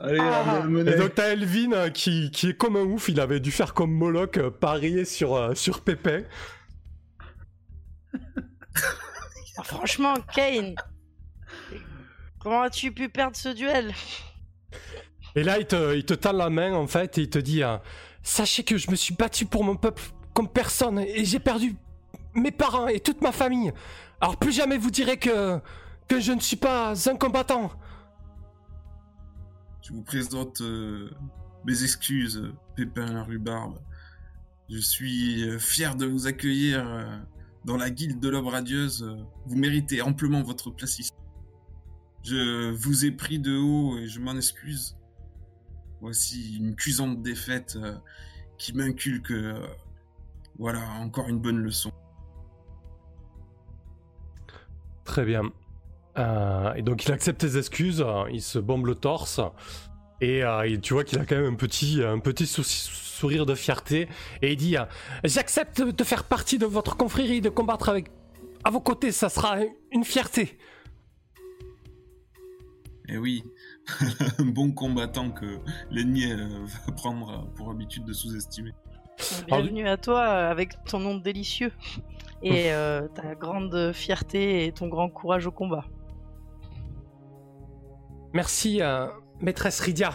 Allez, 0.00 0.20
Ah. 0.20 0.64
Et 0.86 0.96
donc 0.96 1.14
t'as 1.16 1.32
Elvin 1.32 1.72
euh, 1.72 1.90
qui, 1.90 2.30
qui 2.30 2.50
est 2.50 2.56
comme 2.56 2.76
un 2.76 2.84
ouf, 2.84 3.08
il 3.08 3.18
avait 3.18 3.40
dû 3.40 3.50
faire 3.50 3.74
comme 3.74 3.90
Moloch, 3.90 4.36
euh, 4.36 4.50
parier 4.50 5.04
sur, 5.04 5.34
euh, 5.34 5.54
sur 5.54 5.80
Pépin. 5.80 6.22
Ah, 9.56 9.64
franchement, 9.64 10.14
Kane, 10.32 10.76
comment 12.38 12.62
as-tu 12.62 12.92
pu 12.92 13.08
perdre 13.08 13.36
ce 13.36 13.48
duel? 13.48 13.92
Et 15.34 15.42
là 15.42 15.58
il 15.58 15.66
te, 15.66 15.94
il 15.94 16.04
te 16.04 16.28
la 16.28 16.50
main 16.50 16.74
en 16.74 16.86
fait 16.86 17.18
et 17.18 17.22
il 17.22 17.30
te 17.30 17.38
dit 17.38 17.62
euh, 17.62 17.76
Sachez 18.22 18.64
que 18.64 18.76
je 18.76 18.90
me 18.90 18.96
suis 18.96 19.14
battu 19.14 19.46
pour 19.46 19.64
mon 19.64 19.76
peuple 19.76 20.02
comme 20.34 20.48
personne 20.48 20.98
et 20.98 21.24
j'ai 21.24 21.38
perdu 21.38 21.76
mes 22.34 22.50
parents 22.50 22.88
et 22.88 23.00
toute 23.00 23.20
ma 23.22 23.32
famille. 23.32 23.72
Alors 24.20 24.36
plus 24.36 24.52
jamais 24.52 24.78
vous 24.78 24.90
direz 24.90 25.16
que, 25.16 25.58
que 26.08 26.20
je 26.20 26.32
ne 26.32 26.40
suis 26.40 26.56
pas 26.56 26.94
un 27.08 27.16
combattant. 27.16 27.70
Je 29.82 29.92
vous 29.92 30.02
présente 30.02 30.60
euh, 30.60 31.10
mes 31.64 31.82
excuses, 31.82 32.52
Pépin 32.76 33.06
la 33.06 33.22
rhubarbe. 33.22 33.78
Je 34.68 34.78
suis 34.78 35.48
euh, 35.48 35.58
fier 35.58 35.96
de 35.96 36.04
vous 36.04 36.26
accueillir 36.26 36.84
dans 37.64 37.76
la 37.76 37.90
guilde 37.90 38.20
de 38.20 38.28
l'Aube 38.28 38.48
radieuse. 38.48 39.08
Vous 39.46 39.56
méritez 39.56 40.02
amplement 40.02 40.42
votre 40.42 40.70
place 40.70 40.98
ici. 40.98 41.12
Je 42.24 42.70
vous 42.72 43.06
ai 43.06 43.10
pris 43.10 43.38
de 43.38 43.56
haut 43.56 43.96
et 43.98 44.06
je 44.06 44.20
m'en 44.20 44.36
excuse. 44.36 44.97
Voici 46.00 46.56
une 46.58 46.76
cuisante 46.76 47.22
défaite 47.22 47.76
euh, 47.76 47.94
qui 48.56 48.72
m'inculque, 48.72 49.32
euh, 49.32 49.66
voilà, 50.58 50.80
encore 51.00 51.28
une 51.28 51.38
bonne 51.38 51.58
leçon. 51.58 51.92
Très 55.04 55.24
bien. 55.24 55.42
Euh, 56.18 56.74
et 56.74 56.82
donc 56.82 57.04
il 57.04 57.12
accepte 57.12 57.40
tes 57.40 57.56
excuses, 57.56 58.02
euh, 58.04 58.24
il 58.30 58.42
se 58.42 58.58
bombe 58.58 58.86
le 58.86 58.94
torse 58.94 59.40
et, 60.20 60.40
et 60.64 60.80
tu 60.80 60.92
vois 60.94 61.04
qu'il 61.04 61.18
a 61.20 61.24
quand 61.24 61.36
même 61.36 61.52
un 61.52 61.56
petit, 61.56 62.02
un 62.02 62.18
petit 62.18 62.46
sou- 62.46 62.64
sourire 62.64 63.46
de 63.46 63.54
fierté 63.54 64.08
et 64.42 64.52
il 64.52 64.56
dit 64.56 64.76
J'accepte 65.22 65.80
de 65.80 66.04
faire 66.04 66.24
partie 66.24 66.58
de 66.58 66.66
votre 66.66 66.96
confrérie, 66.96 67.40
de 67.40 67.48
combattre 67.48 67.88
avec 67.88 68.10
à 68.64 68.70
vos 68.70 68.80
côtés, 68.80 69.12
ça 69.12 69.28
sera 69.28 69.58
une 69.92 70.04
fierté. 70.04 70.58
Et 73.08 73.16
oui, 73.16 73.44
un 74.38 74.44
bon 74.44 74.72
combattant 74.72 75.30
que 75.30 75.58
l'ennemi 75.90 76.30
euh, 76.30 76.64
va 76.86 76.92
prendre 76.92 77.48
pour 77.54 77.70
habitude 77.70 78.04
de 78.04 78.12
sous-estimer. 78.12 78.72
Bienvenue 79.46 79.88
à 79.88 79.96
toi 79.96 80.20
euh, 80.20 80.50
avec 80.50 80.82
ton 80.84 81.00
nom 81.00 81.16
délicieux 81.16 81.72
et 82.42 82.72
euh, 82.72 83.08
ta 83.08 83.34
grande 83.34 83.92
fierté 83.92 84.66
et 84.66 84.72
ton 84.72 84.86
grand 84.86 85.08
courage 85.08 85.46
au 85.46 85.50
combat. 85.50 85.84
Merci, 88.32 88.80
euh, 88.80 89.06
maîtresse 89.40 89.80
Rydia. 89.80 90.12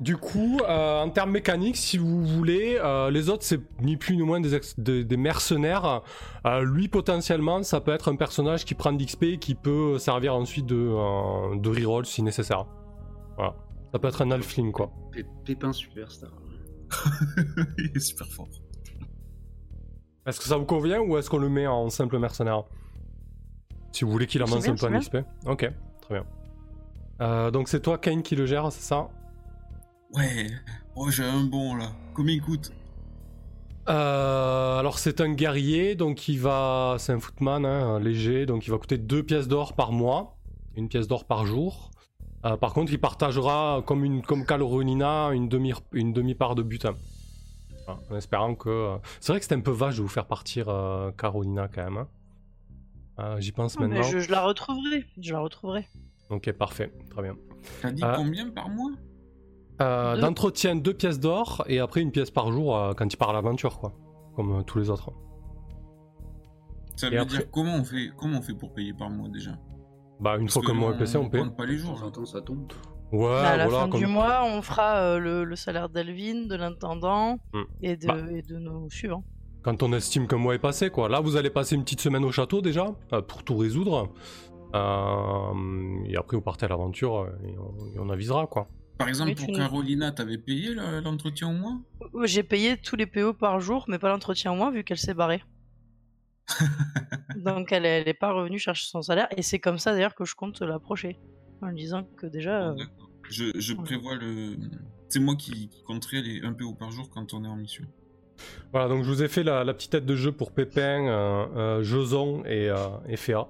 Du 0.00 0.16
coup, 0.16 0.58
euh, 0.68 1.02
en 1.02 1.08
termes 1.10 1.30
mécaniques, 1.30 1.76
si 1.76 1.98
vous 1.98 2.24
voulez, 2.26 2.78
euh, 2.82 3.10
les 3.10 3.28
autres, 3.30 3.44
c'est 3.44 3.60
ni 3.80 3.96
plus 3.96 4.16
ni 4.16 4.22
moins 4.22 4.40
des, 4.40 4.54
ex- 4.54 4.78
des- 4.78 5.04
des 5.04 5.16
mercenaires. 5.16 6.02
Euh, 6.46 6.64
lui, 6.64 6.88
potentiellement, 6.88 7.62
ça 7.62 7.80
peut 7.80 7.92
être 7.92 8.10
un 8.10 8.16
personnage 8.16 8.64
qui 8.64 8.74
prend 8.74 8.92
de 8.92 9.02
l'XP 9.02 9.22
et 9.22 9.38
qui 9.38 9.54
peut 9.54 9.98
servir 9.98 10.34
ensuite 10.34 10.66
de, 10.66 10.74
euh, 10.76 11.56
de 11.56 11.68
reroll 11.70 12.06
si 12.06 12.22
nécessaire. 12.22 12.66
Voilà. 13.36 13.54
Ça 13.92 13.98
peut 14.00 14.08
être 14.08 14.22
un 14.22 14.30
halfling, 14.32 14.72
quoi. 14.72 14.90
Pé- 15.12 15.24
Pépin 15.44 15.72
superstar. 15.72 16.30
Il 17.78 17.92
est 17.94 18.00
super 18.00 18.26
fort. 18.26 18.48
Est-ce 20.26 20.38
que 20.40 20.46
ça 20.46 20.56
vous 20.56 20.64
convient 20.64 21.00
ou 21.00 21.16
est-ce 21.18 21.30
qu'on 21.30 21.38
le 21.38 21.48
met 21.48 21.66
en 21.66 21.88
simple 21.90 22.18
mercenaire? 22.18 22.64
Si 23.92 24.04
vous 24.04 24.10
voulez 24.10 24.26
qu'il 24.26 24.42
avance 24.42 24.66
un 24.68 24.74
peu 24.74 24.86
en 24.86 24.98
XP. 25.00 25.16
Ok, 25.46 25.70
très 26.02 26.14
bien. 26.14 26.24
Euh, 27.20 27.50
donc 27.52 27.68
c'est 27.68 27.80
toi, 27.80 27.96
Kane, 27.98 28.22
qui 28.22 28.34
le 28.34 28.44
gère, 28.46 28.72
c'est 28.72 28.82
ça? 28.82 29.08
Ouais, 30.14 30.46
oh 30.96 31.10
j'ai 31.10 31.24
un 31.24 31.44
bon 31.44 31.74
là. 31.76 31.92
Combien 32.14 32.34
il 32.34 32.40
coûte 32.42 32.72
Euh, 33.88 34.78
alors 34.78 34.98
c'est 34.98 35.20
un 35.20 35.32
guerrier, 35.32 35.94
donc 35.94 36.28
il 36.28 36.38
va, 36.40 36.96
c'est 36.98 37.12
un 37.12 37.20
footman 37.20 37.64
hein, 37.66 37.96
un 37.96 38.00
léger, 38.00 38.46
donc 38.46 38.66
il 38.66 38.70
va 38.70 38.78
coûter 38.78 38.96
deux 38.98 39.22
pièces 39.22 39.48
d'or 39.48 39.74
par 39.74 39.92
mois, 39.92 40.36
une 40.76 40.88
pièce 40.88 41.08
d'or 41.08 41.24
par 41.24 41.44
jour. 41.46 41.90
Euh, 42.46 42.56
par 42.56 42.72
contre, 42.74 42.92
il 42.92 43.00
partagera 43.00 43.82
comme 43.86 44.04
une 44.04 44.22
comme 44.22 44.44
une 45.32 45.48
demi 45.48 45.72
une 45.92 46.12
demi 46.12 46.34
part 46.34 46.54
de 46.54 46.62
butin. 46.62 46.94
Voilà, 47.86 48.00
en 48.10 48.16
espérant 48.16 48.54
que, 48.54 48.68
euh, 48.68 48.96
c'est 49.20 49.32
vrai 49.32 49.40
que 49.40 49.44
c'était 49.44 49.56
un 49.56 49.60
peu 49.60 49.70
vache 49.70 49.96
de 49.96 50.02
vous 50.02 50.08
faire 50.08 50.26
partir 50.26 50.68
euh, 50.68 51.10
Carolina 51.12 51.68
quand 51.68 51.84
même. 51.84 51.96
hein. 51.98 52.08
Euh, 53.18 53.40
J'y 53.40 53.52
pense 53.52 53.78
Non, 53.78 53.88
mais 53.88 53.96
maintenant. 53.98 54.10
je, 54.10 54.18
je 54.20 54.30
la 54.30 54.42
retrouverai, 54.44 55.04
je 55.20 55.32
la 55.32 55.40
retrouverai. 55.40 55.86
Ok, 56.30 56.50
parfait, 56.52 56.92
très 57.10 57.22
bien. 57.22 57.36
T'as 57.82 57.92
dit 57.92 58.02
Ah. 58.04 58.14
combien 58.16 58.48
par 58.50 58.68
mois? 58.70 58.90
Euh. 59.82 60.16
D'entretien 60.20 60.76
deux 60.76 60.94
pièces 60.94 61.18
d'or 61.18 61.64
et 61.66 61.80
après 61.80 62.00
une 62.00 62.12
pièce 62.12 62.30
par 62.30 62.52
jour 62.52 62.76
euh, 62.76 62.92
quand 62.92 63.12
il 63.12 63.16
part 63.16 63.30
à 63.30 63.32
l'aventure, 63.32 63.78
quoi, 63.80 63.92
comme 64.36 64.52
euh, 64.60 64.62
tous 64.62 64.78
les 64.78 64.88
autres. 64.90 65.10
Ça 66.96 67.08
Et 67.08 67.10
veut 67.10 67.18
après- 67.20 67.38
dire 67.38 67.50
comment 67.50 67.74
on 67.74 67.84
fait 67.84 68.10
comment 68.16 68.38
on 68.38 68.42
fait 68.42 68.54
pour 68.54 68.72
payer 68.72 68.92
par 68.94 69.10
mois 69.10 69.28
déjà? 69.28 69.52
Bah 70.20 70.36
une 70.36 70.42
Parce 70.44 70.52
fois 70.54 70.62
que 70.62 70.66
que 70.68 70.72
le 70.72 70.78
mois 70.78 70.90
on- 70.90 70.94
est 70.94 70.98
passé, 70.98 71.16
on 71.18 71.22
on 71.22 71.28
paye. 71.28 71.40
compte 71.42 71.56
pas 71.56 71.66
les 71.66 71.76
jours. 71.76 72.12
temps, 72.12 72.24
ça 72.24 72.40
tombe. 72.40 72.72
Ouais, 73.12 73.26
Bah, 73.28 73.48
à 73.50 73.56
la 73.56 73.66
voilà. 73.66 73.84
fin 73.84 73.90
comme- 73.90 74.00
du 74.00 74.06
mois, 74.06 74.44
on 74.44 74.62
fera 74.62 74.96
euh, 74.98 75.18
le, 75.18 75.44
le 75.44 75.56
salaire 75.56 75.88
d'Elvin, 75.88 76.46
de 76.46 76.54
l'intendant 76.54 77.38
et, 77.82 77.96
de, 77.96 78.06
Bah. 78.06 78.16
et 78.32 78.42
de 78.42 78.56
nos 78.58 78.88
suivants. 78.90 79.24
Quand 79.62 79.82
on 79.82 79.92
estime 79.92 80.26
qu'un 80.28 80.36
mois 80.36 80.54
est 80.54 80.58
passé, 80.60 80.90
quoi. 80.90 81.08
Là, 81.08 81.20
vous 81.20 81.36
allez 81.36 81.50
passer 81.50 81.74
une 81.74 81.82
petite 81.82 82.00
semaine 82.00 82.24
au 82.24 82.30
château 82.32 82.60
déjà, 82.60 82.86
euh, 83.12 83.22
pour 83.22 83.42
tout 83.42 83.56
résoudre. 83.56 84.10
Euh, 84.74 86.04
et 86.06 86.16
après, 86.16 86.36
vous 86.36 86.42
partez 86.42 86.66
à 86.66 86.68
l'aventure 86.68 87.28
et, 87.44 87.56
on, 87.58 87.86
et 87.96 87.98
on 87.98 88.08
avisera, 88.10 88.46
quoi. 88.46 88.68
Par 88.98 89.08
exemple, 89.08 89.30
Oui, 89.30 89.46
pour 89.46 89.54
Carolina, 89.56 90.12
t'avais 90.12 90.38
payé 90.38 90.74
le- 90.74 91.00
l'entretien 91.00 91.48
au 91.48 91.52
mois 91.52 91.78
Euh, 92.14 92.26
J'ai 92.26 92.42
payé 92.44 92.76
tous 92.76 92.96
les 92.96 93.06
PO 93.06 93.32
par 93.34 93.58
jour, 93.60 93.84
mais 93.88 93.98
pas 93.98 94.08
l'entretien 94.08 94.52
au 94.52 94.54
mois 94.56 94.70
vu 94.70 94.84
qu'elle 94.84 94.98
s'est 94.98 95.14
barrée. 95.14 95.42
Donc 97.36 97.72
elle 97.72 97.86
est, 97.86 98.00
elle 98.02 98.08
est 98.08 98.14
pas 98.14 98.32
revenue 98.32 98.58
chercher 98.58 98.86
son 98.86 99.02
salaire 99.02 99.28
et 99.36 99.42
c'est 99.42 99.58
comme 99.58 99.78
ça 99.78 99.92
d'ailleurs 99.92 100.14
que 100.14 100.24
je 100.24 100.34
compte 100.34 100.60
l'approcher 100.60 101.18
en 101.62 101.68
lui 101.68 101.76
disant 101.76 102.04
que 102.18 102.26
déjà 102.26 102.68
euh, 102.68 102.74
D'accord. 102.74 103.10
Je, 103.30 103.44
je 103.58 103.72
ouais. 103.72 103.82
prévois 103.82 104.16
le. 104.16 104.56
C'est 105.08 105.20
moi 105.20 105.34
qui, 105.36 105.68
qui 105.70 105.82
compterai 105.84 106.20
les 106.22 106.42
1 106.42 106.52
PO 106.52 106.74
par 106.74 106.90
jour 106.90 107.08
quand 107.10 107.32
on 107.34 107.44
est 107.44 107.48
en 107.48 107.56
mission. 107.56 107.84
Voilà, 108.72 108.88
donc 108.88 109.04
je 109.04 109.08
vous 109.10 109.22
ai 109.22 109.28
fait 109.28 109.42
la, 109.42 109.64
la 109.64 109.72
petite 109.72 109.92
tête 109.92 110.04
de 110.06 110.16
jeu 110.16 110.32
pour 110.32 110.52
Pépin, 110.52 111.06
euh, 111.06 111.46
euh, 111.56 111.82
Joson 111.82 112.42
et, 112.44 112.68
euh, 112.68 112.76
et 113.08 113.16
Féa. 113.16 113.48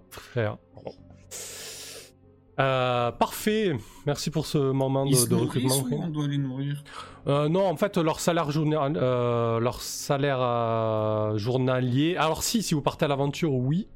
Euh, 2.61 3.11
parfait, 3.11 3.77
merci 4.07 4.31
pour 4.31 4.47
ce 4.47 4.59
moment 4.59 5.05
de, 5.07 5.29
de 5.29 5.35
recrutement. 5.35 5.75
ou 5.91 6.03
on 6.05 6.09
doit 6.09 6.29
les 6.29 6.39
nourrir? 6.39 6.85
Euh, 7.27 7.49
non, 7.49 7.67
en 7.67 7.77
fait, 7.77 7.97
leur 7.99 8.21
salaire, 8.21 8.51
journa- 8.53 8.87
euh, 8.97 9.59
leur 9.59 9.81
salaire 9.83 11.37
journalier. 11.37 12.17
Alors, 12.17 12.43
si, 12.45 12.63
si 12.63 12.75
vous 12.75 12.81
partez 12.83 13.07
à 13.07 13.09
l'aventure, 13.09 13.53
oui. 13.53 13.89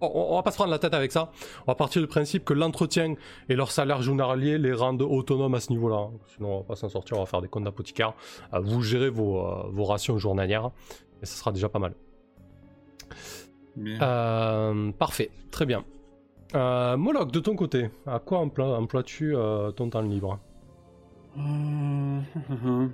On, 0.00 0.10
on 0.32 0.34
va 0.34 0.42
pas 0.42 0.50
se 0.50 0.56
prendre 0.56 0.72
la 0.72 0.80
tête 0.80 0.92
avec 0.92 1.12
ça. 1.12 1.30
On 1.66 1.70
va 1.70 1.76
partir 1.76 2.02
du 2.02 2.08
principe 2.08 2.44
que 2.44 2.52
l'entretien 2.52 3.14
et 3.48 3.54
leur 3.54 3.70
salaire 3.70 4.02
journalier 4.02 4.58
les 4.58 4.72
rendent 4.72 5.02
autonomes 5.02 5.54
à 5.54 5.60
ce 5.60 5.70
niveau-là. 5.70 6.08
Sinon, 6.34 6.52
on 6.52 6.58
va 6.58 6.64
pas 6.64 6.76
s'en 6.76 6.88
sortir. 6.88 7.16
On 7.16 7.20
va 7.20 7.26
faire 7.26 7.42
des 7.42 7.48
comptes 7.48 7.64
d'apothicaire. 7.64 8.12
Vous 8.60 8.82
gérez 8.82 9.08
vos, 9.08 9.40
vos 9.70 9.84
rations 9.84 10.18
journalières 10.18 10.70
et 11.22 11.26
ça 11.26 11.36
sera 11.36 11.52
déjà 11.52 11.68
pas 11.68 11.78
mal. 11.78 11.94
Bien. 13.76 14.92
Parfait, 14.98 15.30
très 15.52 15.64
bien. 15.64 15.84
Euh, 16.54 16.96
Moloch, 16.96 17.32
de 17.32 17.40
ton 17.40 17.56
côté, 17.56 17.90
à 18.06 18.18
quoi 18.20 18.38
emploies- 18.38 18.78
emploies-tu 18.78 19.34
euh, 19.34 19.70
ton 19.72 19.90
temps 19.90 20.02
libre? 20.02 20.38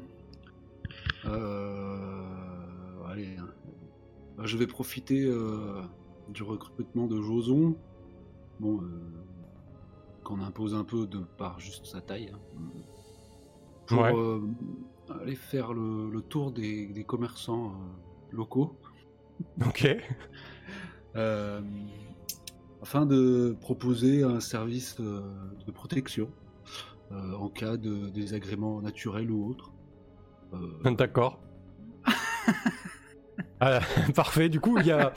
Euh, 1.26 3.04
allez, 3.06 3.36
hein. 3.38 3.48
Bah, 4.36 4.44
je 4.46 4.56
vais 4.56 4.66
profiter 4.66 5.30
du 6.28 6.42
recrutement 6.42 7.06
de 7.06 7.20
Joson. 7.20 7.76
Bon, 8.58 8.80
qu'on 10.24 10.40
impose 10.40 10.74
un 10.74 10.84
peu 10.84 11.06
de 11.06 11.18
par 11.18 11.60
juste 11.60 11.84
sa 11.86 12.00
taille. 12.00 12.32
hein. 12.34 12.38
Pour 13.86 14.00
Ouais. 14.02 14.14
aller 15.20 15.34
faire 15.36 15.72
le, 15.74 16.08
le 16.10 16.22
tour 16.22 16.52
des, 16.52 16.86
des 16.86 17.04
commerçants 17.04 17.74
locaux. 18.32 18.76
Ok. 19.66 19.86
afin 22.82 23.06
de 23.06 23.56
proposer 23.60 24.22
un 24.22 24.40
service 24.40 24.96
euh, 25.00 25.20
de 25.66 25.70
protection 25.72 26.28
euh, 27.12 27.34
en 27.34 27.48
cas 27.48 27.76
de 27.76 28.08
désagrément 28.08 28.80
naturel 28.80 29.30
ou 29.30 29.50
autre. 29.50 29.72
Euh, 30.54 30.90
D'accord. 30.94 31.40
Parfait. 34.14 34.48
Du 34.48 34.60
coup, 34.60 34.78
il 34.78 34.86
y 34.86 34.90
a 34.90 35.12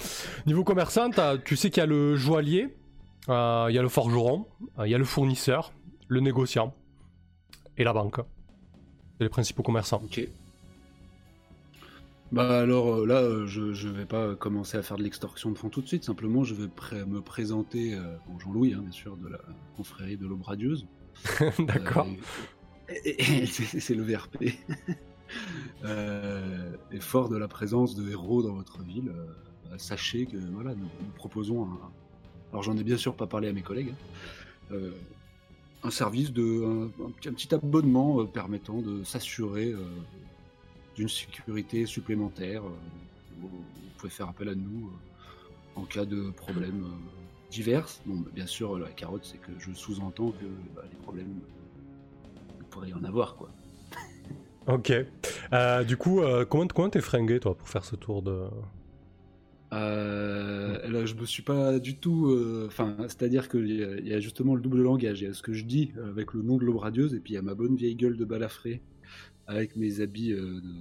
niveau 0.45 0.63
commerçant, 0.63 1.09
tu 1.45 1.55
sais 1.55 1.69
qu'il 1.69 1.81
y 1.81 1.83
a 1.83 1.87
le 1.87 2.15
joaillier, 2.15 2.75
euh, 3.29 3.67
il 3.69 3.75
y 3.75 3.79
a 3.79 3.81
le 3.81 3.89
forgeron, 3.89 4.47
euh, 4.79 4.87
il 4.87 4.91
y 4.91 4.95
a 4.95 4.97
le 4.97 5.05
fournisseur, 5.05 5.71
le 6.07 6.19
négociant 6.19 6.73
et 7.77 7.83
la 7.83 7.93
banque. 7.93 8.19
C'est 9.17 9.23
les 9.23 9.29
principaux 9.29 9.63
commerçants. 9.63 10.01
ok. 10.03 10.27
Bah 12.33 12.59
alors 12.61 12.95
euh, 13.01 13.05
là, 13.05 13.21
euh, 13.21 13.45
je, 13.45 13.73
je 13.73 13.89
vais 13.89 14.05
pas 14.07 14.35
commencer 14.35 14.77
à 14.77 14.81
faire 14.81 14.97
de 14.97 15.03
l'extorsion 15.03 15.51
de 15.51 15.57
fonds 15.57 15.69
tout 15.69 15.81
de 15.81 15.87
suite. 15.87 16.03
Simplement, 16.03 16.43
je 16.43 16.55
vais 16.55 16.67
me 17.05 17.21
présenter, 17.21 17.93
euh, 17.93 18.17
bon, 18.27 18.39
Jean-Louis, 18.39 18.73
hein, 18.73 18.81
bien 18.81 18.91
sûr, 18.91 19.17
de 19.17 19.27
la 19.27 19.39
confrérie 19.75 20.17
de 20.17 20.25
l'aube 20.25 20.41
radieuse. 20.41 20.87
D'accord. 21.59 22.07
Euh, 22.89 23.45
c'est 23.47 23.95
le 23.95 24.03
VRP. 24.03 24.45
Euh, 25.83 26.75
et 26.91 26.99
fort 26.99 27.27
de 27.29 27.37
la 27.37 27.47
présence 27.47 27.95
de 27.95 28.07
héros 28.09 28.43
dans 28.43 28.53
votre 28.53 28.83
ville, 28.83 29.11
bah, 29.65 29.77
sachez 29.79 30.27
que 30.27 30.37
voilà, 30.53 30.75
nous, 30.75 30.91
nous 31.01 31.11
proposons 31.15 31.63
un. 31.65 31.79
Alors 32.51 32.63
j'en 32.63 32.77
ai 32.77 32.83
bien 32.83 32.97
sûr 32.97 33.15
pas 33.15 33.27
parlé 33.27 33.47
à 33.47 33.53
mes 33.53 33.63
collègues. 33.63 33.95
hein, 34.71 34.75
un 35.83 35.91
service 35.91 36.31
de 36.31 36.63
un, 36.65 37.07
un 37.07 37.11
petit- 37.33 37.53
abonnement 37.55 38.25
permettant 38.25 38.81
de 38.81 39.03
s'assurer 39.03 39.73
d'une 40.95 41.09
sécurité 41.09 41.85
supplémentaire. 41.85 42.63
euh, 42.65 42.69
vous, 43.39 43.49
pouvez 43.97 44.11
faire 44.11 44.29
appel 44.29 44.49
à 44.49 44.55
nous 44.55 44.87
euh, 44.87 45.79
en 45.79 45.83
cas 45.85 46.05
de 46.05 46.29
problèmes 46.31 46.83
euh, 46.85 47.51
divers. 47.51 47.87
Bon, 48.05 48.17
bah, 48.17 48.29
bien 48.33 48.47
sûr, 48.47 48.77
la 48.77 48.89
carotte, 48.89 49.25
c'est 49.25 49.37
que 49.39 49.51
je 49.59 49.71
sous-entends 49.73 50.31
que 50.31 50.45
bah, 50.75 50.83
les 50.89 50.97
problèmes, 50.97 51.39
il 52.59 52.65
pourrait 52.65 52.89
y 52.89 52.93
en 52.93 53.03
avoir, 53.03 53.35
quoi. 53.35 53.49
Ok. 54.67 54.93
Euh, 55.51 55.83
du 55.83 55.97
coup, 55.97 56.21
euh, 56.21 56.45
comment 56.45 56.67
comment 56.67 56.89
t'es 56.89 57.01
fringué 57.01 57.39
toi 57.41 57.53
pour 57.53 57.67
faire 57.67 57.83
ce 57.83 57.97
tour 57.97 58.21
de 58.21 58.45
Euh, 59.73 60.87
là, 60.87 61.05
je 61.05 61.15
me 61.15 61.25
suis 61.25 61.43
pas 61.43 61.79
du 61.79 61.97
tout. 61.97 62.33
Enfin, 62.67 62.95
c'est-à-dire 63.01 63.49
qu'il 63.49 63.67
y, 63.67 64.09
y 64.09 64.13
a 64.13 64.19
justement 64.21 64.55
le 64.55 64.61
double 64.61 64.81
langage. 64.81 65.19
Il 65.21 65.25
y 65.25 65.27
a 65.27 65.33
ce 65.33 65.41
que 65.41 65.51
je 65.51 65.65
dis 65.65 65.91
avec 66.05 66.33
le 66.33 66.43
nom 66.43 66.55
de 66.57 66.63
l'aube 66.63 66.77
radieuse, 66.77 67.13
et 67.13 67.19
puis 67.19 67.33
il 67.33 67.35
y 67.35 67.39
a 67.39 67.41
ma 67.41 67.55
bonne 67.55 67.75
vieille 67.75 67.95
gueule 67.95 68.15
de 68.15 68.23
balafré 68.23 68.81
avec 69.47 69.75
mes 69.75 69.99
habits 70.01 70.33
euh, 70.33 70.59
de, 70.61 70.73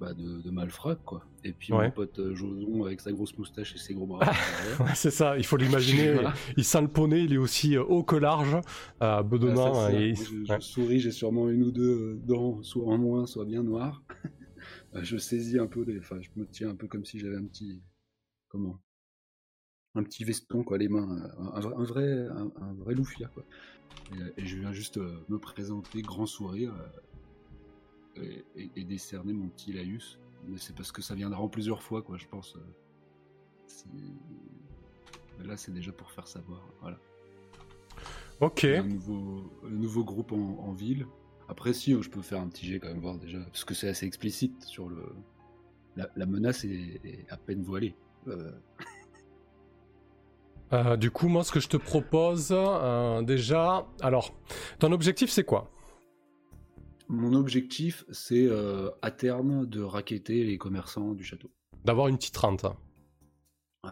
bah, 0.00 0.14
de, 0.14 0.40
de 0.40 0.50
malfrat, 0.50 0.96
quoi. 0.96 1.24
Et 1.44 1.52
puis 1.52 1.72
Ouais. 1.72 1.86
mon 1.86 1.90
pote 1.90 2.18
euh, 2.18 2.34
Joson 2.34 2.84
avec 2.84 3.00
sa 3.00 3.12
grosse 3.12 3.36
moustache 3.38 3.74
et 3.74 3.78
ses 3.78 3.94
gros 3.94 4.06
bras. 4.06 4.20
Ouais, 4.80 4.94
c'est 4.94 5.10
ça. 5.10 5.36
Il 5.38 5.44
faut 5.44 5.56
l'imaginer. 5.58 6.12
Voilà. 6.14 6.32
Il 6.56 6.64
sent 6.64 6.80
le 6.82 6.88
poney. 6.88 7.24
Il 7.24 7.32
est 7.34 7.38
aussi 7.38 7.76
euh, 7.76 7.82
haut 7.84 8.02
que 8.02 8.16
large, 8.16 8.56
euh, 9.02 9.22
bedonnant. 9.22 9.72
Ah, 9.74 9.92
et- 9.92 10.14
je, 10.14 10.44
je 10.44 10.52
ouais. 10.52 10.60
souris, 10.60 11.00
j'ai 11.00 11.10
sûrement 11.12 11.48
une 11.50 11.62
ou 11.64 11.70
deux 11.70 12.18
dents, 12.24 12.62
soit 12.62 12.86
en 12.86 12.98
moins, 12.98 13.26
soit 13.26 13.44
bien 13.44 13.62
noires. 13.62 14.02
Je 15.02 15.16
saisis 15.18 15.58
un 15.58 15.68
peu, 15.68 15.84
les... 15.84 16.00
enfin, 16.00 16.20
je 16.20 16.28
me 16.34 16.44
tiens 16.46 16.70
un 16.70 16.74
peu 16.74 16.88
comme 16.88 17.04
si 17.04 17.18
j'avais 17.20 17.36
un 17.36 17.44
petit, 17.44 17.80
comment, 18.48 18.80
un 19.94 20.02
petit 20.02 20.24
veston, 20.24 20.64
quoi, 20.64 20.78
les 20.78 20.88
mains, 20.88 21.08
un, 21.38 21.54
un 21.64 21.84
vrai, 21.84 22.26
un, 22.26 22.50
un 22.60 22.74
vrai 22.74 22.94
loufia, 22.94 23.28
quoi. 23.28 23.44
Et, 24.16 24.20
euh, 24.22 24.32
et 24.36 24.46
je 24.46 24.56
viens 24.58 24.72
juste 24.72 24.96
euh, 24.98 25.24
me 25.28 25.38
présenter, 25.38 26.02
grand 26.02 26.26
sourire, 26.26 26.74
euh, 28.16 28.22
et, 28.22 28.44
et- 28.56 28.70
et 28.76 28.84
décerner 28.84 29.32
mon 29.32 29.48
petit 29.48 29.72
laïus. 29.72 30.18
Mais 30.46 30.58
c'est 30.58 30.74
parce 30.74 30.90
que 30.92 31.02
ça 31.02 31.14
viendra 31.14 31.40
en 31.40 31.48
plusieurs 31.48 31.82
fois, 31.82 32.02
quoi, 32.02 32.16
je 32.16 32.26
pense. 32.26 32.56
Là, 35.42 35.56
c'est 35.56 35.72
déjà 35.72 35.92
pour 35.92 36.10
faire 36.10 36.26
savoir, 36.28 36.62
voilà 36.80 36.98
Ok. 38.40 38.64
un 38.64 38.82
nouveau, 38.84 39.50
un 39.64 39.70
nouveau 39.70 40.04
groupe 40.04 40.32
en, 40.32 40.36
en 40.60 40.72
ville. 40.72 41.06
Après, 41.48 41.72
si, 41.72 41.92
euh, 41.94 42.00
je 42.02 42.10
peux 42.10 42.22
faire 42.22 42.40
un 42.40 42.48
petit 42.48 42.66
jet 42.66 42.78
quand 42.78 42.88
même, 42.88 43.00
voir 43.00 43.18
déjà, 43.18 43.38
parce 43.40 43.64
que 43.64 43.74
c'est 43.74 43.88
assez 43.88 44.06
explicite 44.06 44.62
sur 44.64 44.88
le. 44.88 45.04
La, 45.96 46.08
la 46.14 46.24
menace 46.26 46.64
est, 46.64 47.00
est 47.04 47.26
à 47.30 47.36
peine 47.36 47.62
voilée. 47.62 47.94
Euh, 48.28 48.52
Euh, 50.72 50.96
du 50.96 51.10
coup, 51.10 51.28
moi, 51.28 51.42
ce 51.44 51.50
que 51.52 51.60
je 51.60 51.68
te 51.68 51.76
propose, 51.76 52.48
euh, 52.52 53.22
déjà, 53.22 53.86
alors, 54.00 54.32
ton 54.78 54.92
objectif, 54.92 55.28
c'est 55.30 55.44
quoi? 55.44 55.70
Mon 57.08 57.34
objectif, 57.34 58.04
c'est 58.10 58.46
euh, 58.46 58.88
à 59.02 59.10
terme 59.10 59.66
de 59.66 59.82
raqueter 59.82 60.44
les 60.44 60.58
commerçants 60.58 61.12
du 61.14 61.24
château. 61.24 61.50
D'avoir 61.84 62.06
une 62.06 62.16
petite 62.16 62.36
rente. 62.36 62.64
Ouais. 63.82 63.90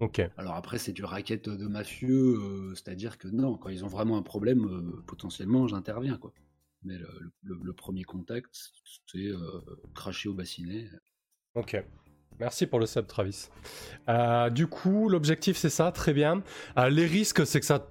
Ok. 0.00 0.22
Alors 0.38 0.54
après, 0.54 0.78
c'est 0.78 0.92
du 0.92 1.04
raquette 1.04 1.48
de 1.50 1.66
mafieux, 1.66 2.72
c'est-à-dire 2.74 3.18
que 3.18 3.28
non, 3.28 3.58
quand 3.58 3.68
ils 3.68 3.84
ont 3.84 3.88
vraiment 3.88 4.16
un 4.16 4.22
problème, 4.22 5.02
potentiellement, 5.06 5.68
j'interviens, 5.68 6.16
quoi. 6.16 6.32
Mais 6.84 6.96
le, 6.96 7.08
le- 7.42 7.60
le 7.62 7.72
premier 7.74 8.02
contact, 8.02 8.72
c'est 9.06 9.30
cracher 9.94 10.28
au 10.28 10.34
bassinet. 10.34 10.88
Ok. 11.54 11.76
Merci 12.40 12.66
pour 12.66 12.80
le 12.80 12.86
sub, 12.86 13.06
Travis. 13.06 13.48
Euh, 14.08 14.50
du 14.50 14.66
coup, 14.66 15.08
l'objectif, 15.08 15.56
c'est 15.56 15.70
ça, 15.70 15.92
très 15.92 16.12
bien. 16.12 16.42
Euh, 16.78 16.88
les 16.88 17.06
risques, 17.06 17.46
c'est 17.46 17.60
que 17.60 17.66
ça, 17.66 17.86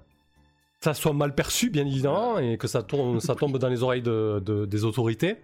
ça 0.80 0.94
soit 0.94 1.12
mal 1.14 1.34
perçu, 1.34 1.70
bien 1.70 1.86
évidemment, 1.86 2.38
et 2.38 2.58
que 2.58 2.66
ça, 2.68 2.82
tombe 2.82 3.58
dans 3.58 3.68
les 3.68 3.82
oreilles 3.82 4.02
de, 4.02 4.42
de- 4.44 4.66
des 4.66 4.84
autorités. 4.84 5.36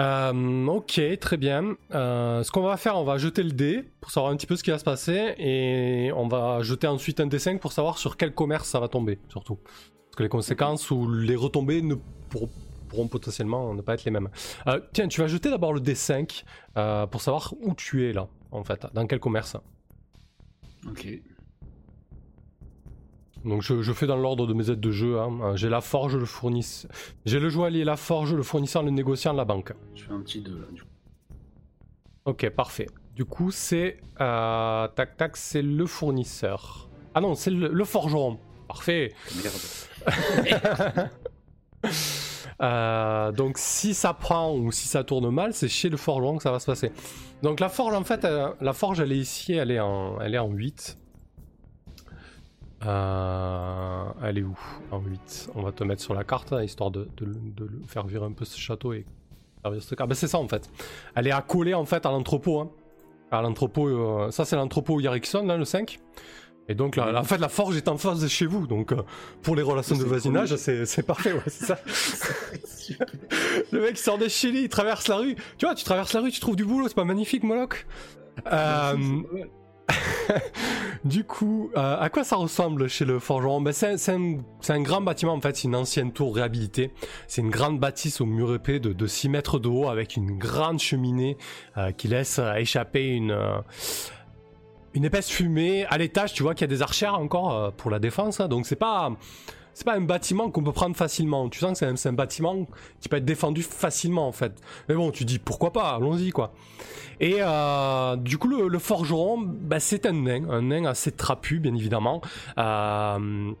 Euh, 0.00 0.66
ok, 0.66 1.00
très 1.20 1.36
bien. 1.36 1.76
Ce 1.92 2.50
qu'on 2.50 2.62
va 2.62 2.76
faire, 2.76 2.96
on 2.96 3.04
va 3.04 3.18
jeter 3.18 3.42
le 3.42 3.52
dé 3.52 3.84
pour 4.00 4.10
savoir 4.10 4.32
un 4.32 4.36
petit 4.36 4.46
peu 4.46 4.56
ce 4.56 4.64
qui 4.64 4.70
va 4.70 4.78
se 4.78 4.84
passer, 4.84 5.34
et 5.38 6.10
on 6.16 6.26
va 6.26 6.62
jeter 6.62 6.88
ensuite 6.88 7.20
un 7.20 7.26
D5 7.28 7.58
pour 7.58 7.72
savoir 7.72 7.98
sur 7.98 8.16
quel 8.16 8.34
commerce 8.34 8.68
ça 8.68 8.80
va 8.80 8.88
tomber, 8.88 9.18
surtout. 9.28 9.56
Parce 9.56 10.16
que 10.16 10.22
les 10.24 10.28
conséquences 10.28 10.90
ou 10.90 11.08
les 11.10 11.36
retombées 11.36 11.82
ne 11.82 11.94
pourront, 12.30 12.48
pourront 12.92 13.08
potentiellement 13.08 13.72
ne 13.74 13.80
pas 13.80 13.94
être 13.94 14.04
les 14.04 14.10
mêmes. 14.10 14.28
Euh, 14.66 14.78
tiens, 14.92 15.08
tu 15.08 15.20
vas 15.22 15.26
jeter 15.26 15.48
d'abord 15.50 15.72
le 15.72 15.80
D5 15.80 16.44
euh, 16.76 17.06
pour 17.06 17.22
savoir 17.22 17.54
où 17.62 17.74
tu 17.74 18.06
es 18.08 18.12
là, 18.12 18.28
en 18.50 18.62
fait, 18.64 18.86
dans 18.92 19.06
quel 19.06 19.18
commerce. 19.18 19.56
Ok. 20.86 21.06
Donc 23.44 23.62
je, 23.62 23.82
je 23.82 23.92
fais 23.92 24.06
dans 24.06 24.16
l'ordre 24.16 24.46
de 24.46 24.52
mes 24.54 24.70
aides 24.70 24.78
de 24.80 24.90
jeu. 24.92 25.18
hein. 25.18 25.38
Euh, 25.42 25.56
J'ai 25.56 25.68
la 25.70 25.80
forge, 25.80 26.16
le 26.16 26.26
fournisseur. 26.26 26.90
J'ai 27.24 27.40
le 27.40 27.48
joaillier, 27.48 27.82
la 27.84 27.96
forge, 27.96 28.34
le 28.34 28.42
fournisseur, 28.42 28.82
le 28.82 28.90
négociant, 28.90 29.32
la 29.32 29.44
banque. 29.44 29.72
Je 29.94 30.04
fais 30.04 30.12
un 30.12 30.20
petit 30.20 30.40
2 30.42 30.58
là, 30.60 30.66
du 30.70 30.82
coup. 30.82 30.88
Ok, 32.26 32.48
parfait. 32.50 32.86
Du 33.16 33.24
coup, 33.24 33.50
c'est. 33.50 33.98
euh, 34.20 34.86
tac 34.88 35.16
tac, 35.16 35.36
c'est 35.36 35.62
le 35.62 35.86
fournisseur. 35.86 36.88
Ah 37.14 37.20
non, 37.20 37.34
c'est 37.34 37.50
le, 37.50 37.68
le 37.68 37.84
forgeron. 37.84 38.38
Parfait. 38.68 39.12
Merde. 39.42 41.10
Euh, 42.60 43.32
donc 43.32 43.58
si 43.58 43.94
ça 43.94 44.12
prend 44.14 44.54
ou 44.54 44.72
si 44.72 44.88
ça 44.88 45.04
tourne 45.04 45.30
mal, 45.30 45.54
c'est 45.54 45.68
chez 45.68 45.88
le 45.88 45.96
forgeron 45.96 46.36
que 46.36 46.42
ça 46.42 46.52
va 46.52 46.58
se 46.58 46.66
passer. 46.66 46.92
Donc 47.42 47.60
la 47.60 47.68
forge, 47.68 47.94
en 47.94 48.04
fait, 48.04 48.24
euh, 48.24 48.52
la 48.60 48.72
forge, 48.72 49.00
elle 49.00 49.12
est 49.12 49.18
ici, 49.18 49.52
elle 49.52 49.70
est 49.70 49.80
en, 49.80 50.20
elle 50.20 50.34
est 50.34 50.38
en 50.38 50.50
8. 50.50 50.98
Euh, 52.84 54.04
elle 54.22 54.38
est 54.38 54.42
où? 54.42 54.58
En 54.90 55.00
8. 55.00 55.50
On 55.54 55.62
va 55.62 55.72
te 55.72 55.84
mettre 55.84 56.02
sur 56.02 56.14
la 56.14 56.24
carte, 56.24 56.52
hein, 56.52 56.62
histoire 56.62 56.90
de, 56.90 57.08
faire 57.86 58.06
virer 58.06 58.26
un 58.26 58.32
peu 58.32 58.44
ce 58.44 58.58
château 58.58 58.92
et 58.92 59.06
servir 59.62 59.82
ce 59.82 59.94
car. 59.94 60.06
Ben, 60.06 60.14
c'est 60.14 60.28
ça 60.28 60.38
en 60.38 60.48
fait. 60.48 60.70
Elle 61.14 61.26
est 61.26 61.32
accolée 61.32 61.74
en 61.74 61.84
fait 61.84 62.06
à 62.06 62.10
l'entrepôt. 62.10 62.60
Hein. 62.60 62.70
À 63.30 63.40
l'entrepôt, 63.40 63.88
euh, 63.88 64.30
ça 64.30 64.44
c'est 64.44 64.56
l'entrepôt 64.56 65.00
Yarrickson, 65.00 65.44
là, 65.46 65.56
le 65.56 65.64
5. 65.64 65.98
Et 66.68 66.74
donc, 66.74 66.98
en 66.98 67.24
fait, 67.24 67.38
la 67.38 67.48
forge 67.48 67.76
est 67.76 67.88
en 67.88 67.98
face 67.98 68.20
de 68.20 68.28
chez 68.28 68.46
vous. 68.46 68.66
Donc, 68.66 68.92
euh, 68.92 69.02
pour 69.42 69.56
les 69.56 69.62
relations 69.62 69.96
de 69.96 70.04
voisinage, 70.04 70.54
c'est 70.56 71.06
parfait, 71.06 71.32
ouais, 71.32 71.42
c'est 71.46 71.66
ça. 71.66 71.78
le 73.72 73.80
mec 73.80 73.98
sort 73.98 74.18
de 74.18 74.28
chez 74.28 74.50
lui, 74.50 74.62
il 74.62 74.68
traverse 74.68 75.08
la 75.08 75.16
rue. 75.16 75.34
Tu 75.58 75.66
vois, 75.66 75.74
tu 75.74 75.84
traverses 75.84 76.12
la 76.12 76.20
rue, 76.20 76.30
tu 76.30 76.40
trouves 76.40 76.56
du 76.56 76.64
boulot, 76.64 76.88
c'est 76.88 76.94
pas 76.94 77.04
magnifique, 77.04 77.42
Moloch? 77.42 77.86
Euh, 78.50 78.96
Ouais. 79.32 79.50
du 81.04 81.24
coup, 81.24 81.70
euh, 81.76 81.96
à 81.98 82.08
quoi 82.08 82.24
ça 82.24 82.36
ressemble 82.36 82.88
chez 82.88 83.04
le 83.04 83.18
forgeron? 83.18 83.60
Ben, 83.60 83.72
c'est, 83.72 83.96
un, 84.10 84.80
grand 84.80 85.00
bâtiment 85.00 85.34
en 85.34 85.40
fait, 85.40 85.56
c'est 85.56 85.64
une 85.64 85.76
ancienne 85.76 86.12
tour 86.12 86.34
réhabilitée. 86.34 86.92
C'est 87.26 87.40
une 87.42 87.50
grande 87.50 87.80
bâtisse 87.80 88.20
au 88.20 88.26
mur 88.26 88.54
épais 88.54 88.78
de, 88.78 88.92
de 88.92 89.06
6 89.06 89.28
mètres 89.28 89.58
de 89.58 89.68
haut 89.68 89.88
avec 89.88 90.16
une 90.16 90.38
grande 90.38 90.78
cheminée 90.78 91.36
euh, 91.76 91.92
qui 91.92 92.08
laisse 92.08 92.38
euh, 92.38 92.54
échapper 92.54 93.08
une, 93.08 93.32
euh, 93.32 93.58
une 94.94 95.04
épaisse 95.04 95.28
fumée. 95.28 95.86
À 95.86 95.98
l'étage, 95.98 96.32
tu 96.32 96.42
vois 96.42 96.54
qu'il 96.54 96.62
y 96.62 96.70
a 96.70 96.74
des 96.74 96.82
archères 96.82 97.14
encore 97.14 97.52
euh, 97.52 97.70
pour 97.76 97.90
la 97.90 97.98
défense, 97.98 98.40
hein. 98.40 98.48
donc 98.48 98.66
c'est 98.66 98.76
pas... 98.76 99.12
Pas 99.86 99.94
un 99.94 100.02
bâtiment 100.02 100.50
qu'on 100.50 100.62
peut 100.62 100.70
prendre 100.70 100.94
facilement. 100.94 101.48
Tu 101.48 101.58
sens 101.58 101.80
que 101.80 101.94
c'est 101.94 102.08
un, 102.08 102.10
un 102.10 102.14
bâtiment 102.14 102.68
qui 103.00 103.08
peut 103.08 103.16
être 103.16 103.24
défendu 103.24 103.62
facilement 103.62 104.28
en 104.28 104.32
fait. 104.32 104.52
Mais 104.88 104.94
bon, 104.94 105.10
tu 105.10 105.24
dis 105.24 105.38
pourquoi 105.38 105.72
pas, 105.72 105.94
allons-y 105.94 106.30
quoi. 106.30 106.52
Et 107.20 107.36
euh, 107.38 108.16
du 108.16 108.36
coup, 108.36 108.48
le, 108.48 108.68
le 108.68 108.78
forgeron, 108.78 109.38
bah, 109.40 109.80
c'est 109.80 110.04
un 110.06 110.12
nain, 110.12 110.48
un 110.50 110.62
nain 110.62 110.84
assez 110.84 111.10
trapu, 111.10 111.58
bien 111.58 111.74
évidemment. 111.74 112.20
Euh, 112.58 113.52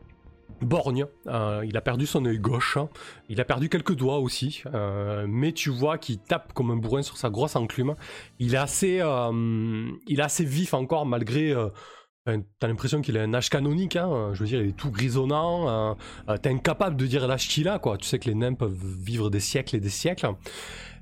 borgne, 0.62 1.06
euh, 1.26 1.64
il 1.66 1.76
a 1.76 1.80
perdu 1.80 2.06
son 2.06 2.24
œil 2.24 2.38
gauche, 2.38 2.76
hein. 2.76 2.88
il 3.28 3.40
a 3.40 3.44
perdu 3.44 3.68
quelques 3.68 3.94
doigts 3.94 4.18
aussi, 4.18 4.62
euh, 4.74 5.26
mais 5.28 5.52
tu 5.52 5.70
vois 5.70 5.98
qu'il 5.98 6.18
tape 6.18 6.52
comme 6.52 6.70
un 6.70 6.76
bourrin 6.76 7.02
sur 7.02 7.16
sa 7.16 7.30
grosse 7.30 7.56
enclume. 7.56 7.94
Il 8.38 8.54
est 8.54 8.58
assez, 8.58 9.00
euh, 9.00 9.90
vif 10.40 10.74
encore 10.74 11.06
malgré. 11.06 11.54
T'as 12.24 12.68
l'impression 12.68 13.00
qu'il 13.00 13.18
a 13.18 13.22
un 13.22 13.34
âge 13.34 13.50
canonique, 13.50 13.96
hein. 13.96 14.30
je 14.32 14.38
veux 14.40 14.46
dire, 14.46 14.62
il 14.62 14.68
est 14.68 14.76
tout 14.76 14.92
grisonnant. 14.92 15.96
T'es 16.40 16.50
incapable 16.50 16.96
de 16.96 17.06
dire 17.06 17.26
l'âge 17.26 17.48
qu'il 17.48 17.66
a, 17.66 17.80
quoi. 17.80 17.98
Tu 17.98 18.06
sais 18.06 18.20
que 18.20 18.28
les 18.28 18.36
nains 18.36 18.54
peuvent 18.54 18.72
vivre 18.72 19.28
des 19.28 19.40
siècles 19.40 19.74
et 19.74 19.80
des 19.80 19.90
siècles. 19.90 20.28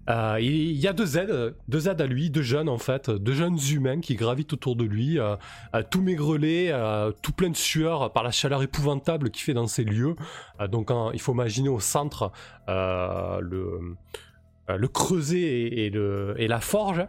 Euh, 0.08 0.38
il 0.40 0.72
y 0.72 0.88
a 0.88 0.92
deux 0.92 1.18
aides, 1.18 1.54
deux 1.68 1.88
aides 1.88 2.00
à 2.00 2.06
lui, 2.06 2.30
deux 2.30 2.42
jeunes 2.42 2.68
en 2.68 2.78
fait, 2.78 3.10
deux 3.10 3.34
jeunes 3.34 3.58
humains 3.70 4.00
qui 4.00 4.14
gravitent 4.14 4.52
autour 4.52 4.74
de 4.74 4.84
lui, 4.84 5.18
euh, 5.18 5.36
euh, 5.74 5.82
tout 5.88 6.00
maigrelés, 6.00 6.70
euh, 6.72 7.12
tout 7.22 7.32
plein 7.32 7.50
de 7.50 7.56
sueur 7.56 8.12
par 8.12 8.22
la 8.22 8.30
chaleur 8.30 8.62
épouvantable 8.62 9.30
qu'il 9.30 9.42
fait 9.42 9.54
dans 9.54 9.66
ces 9.66 9.84
lieux. 9.84 10.16
Euh, 10.60 10.68
donc 10.68 10.90
hein, 10.90 11.10
il 11.12 11.20
faut 11.20 11.32
imaginer 11.32 11.68
au 11.68 11.80
centre 11.80 12.32
le, 12.66 13.96
le 14.68 14.88
creuset 14.88 15.38
et, 15.40 15.86
et 15.86 15.90
le, 15.90 16.34
et 16.38 16.48
la 16.48 16.60
forge. 16.60 17.06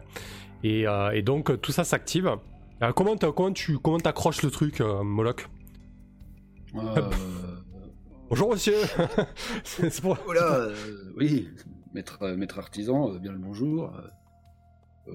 Et, 0.64 0.84
et 1.12 1.22
donc 1.22 1.60
tout 1.60 1.72
ça 1.72 1.84
s'active. 1.84 2.30
Comment 2.94 3.16
tu 3.52 3.78
comment 3.78 3.98
t'accroches 3.98 4.42
le 4.42 4.50
truc, 4.50 4.80
Moloch? 4.80 5.48
Bonjour 8.32 8.50
monsieur 8.50 8.76
C'est 9.62 10.00
pour... 10.00 10.16
Voilà, 10.24 10.54
euh, 10.54 10.74
oui, 11.18 11.50
maître, 11.92 12.18
euh, 12.22 12.36
maître 12.36 12.58
artisan, 12.58 13.12
euh, 13.14 13.18
bien 13.18 13.32
le 13.32 13.38
bonjour. 13.38 13.92
Euh, 15.08 15.12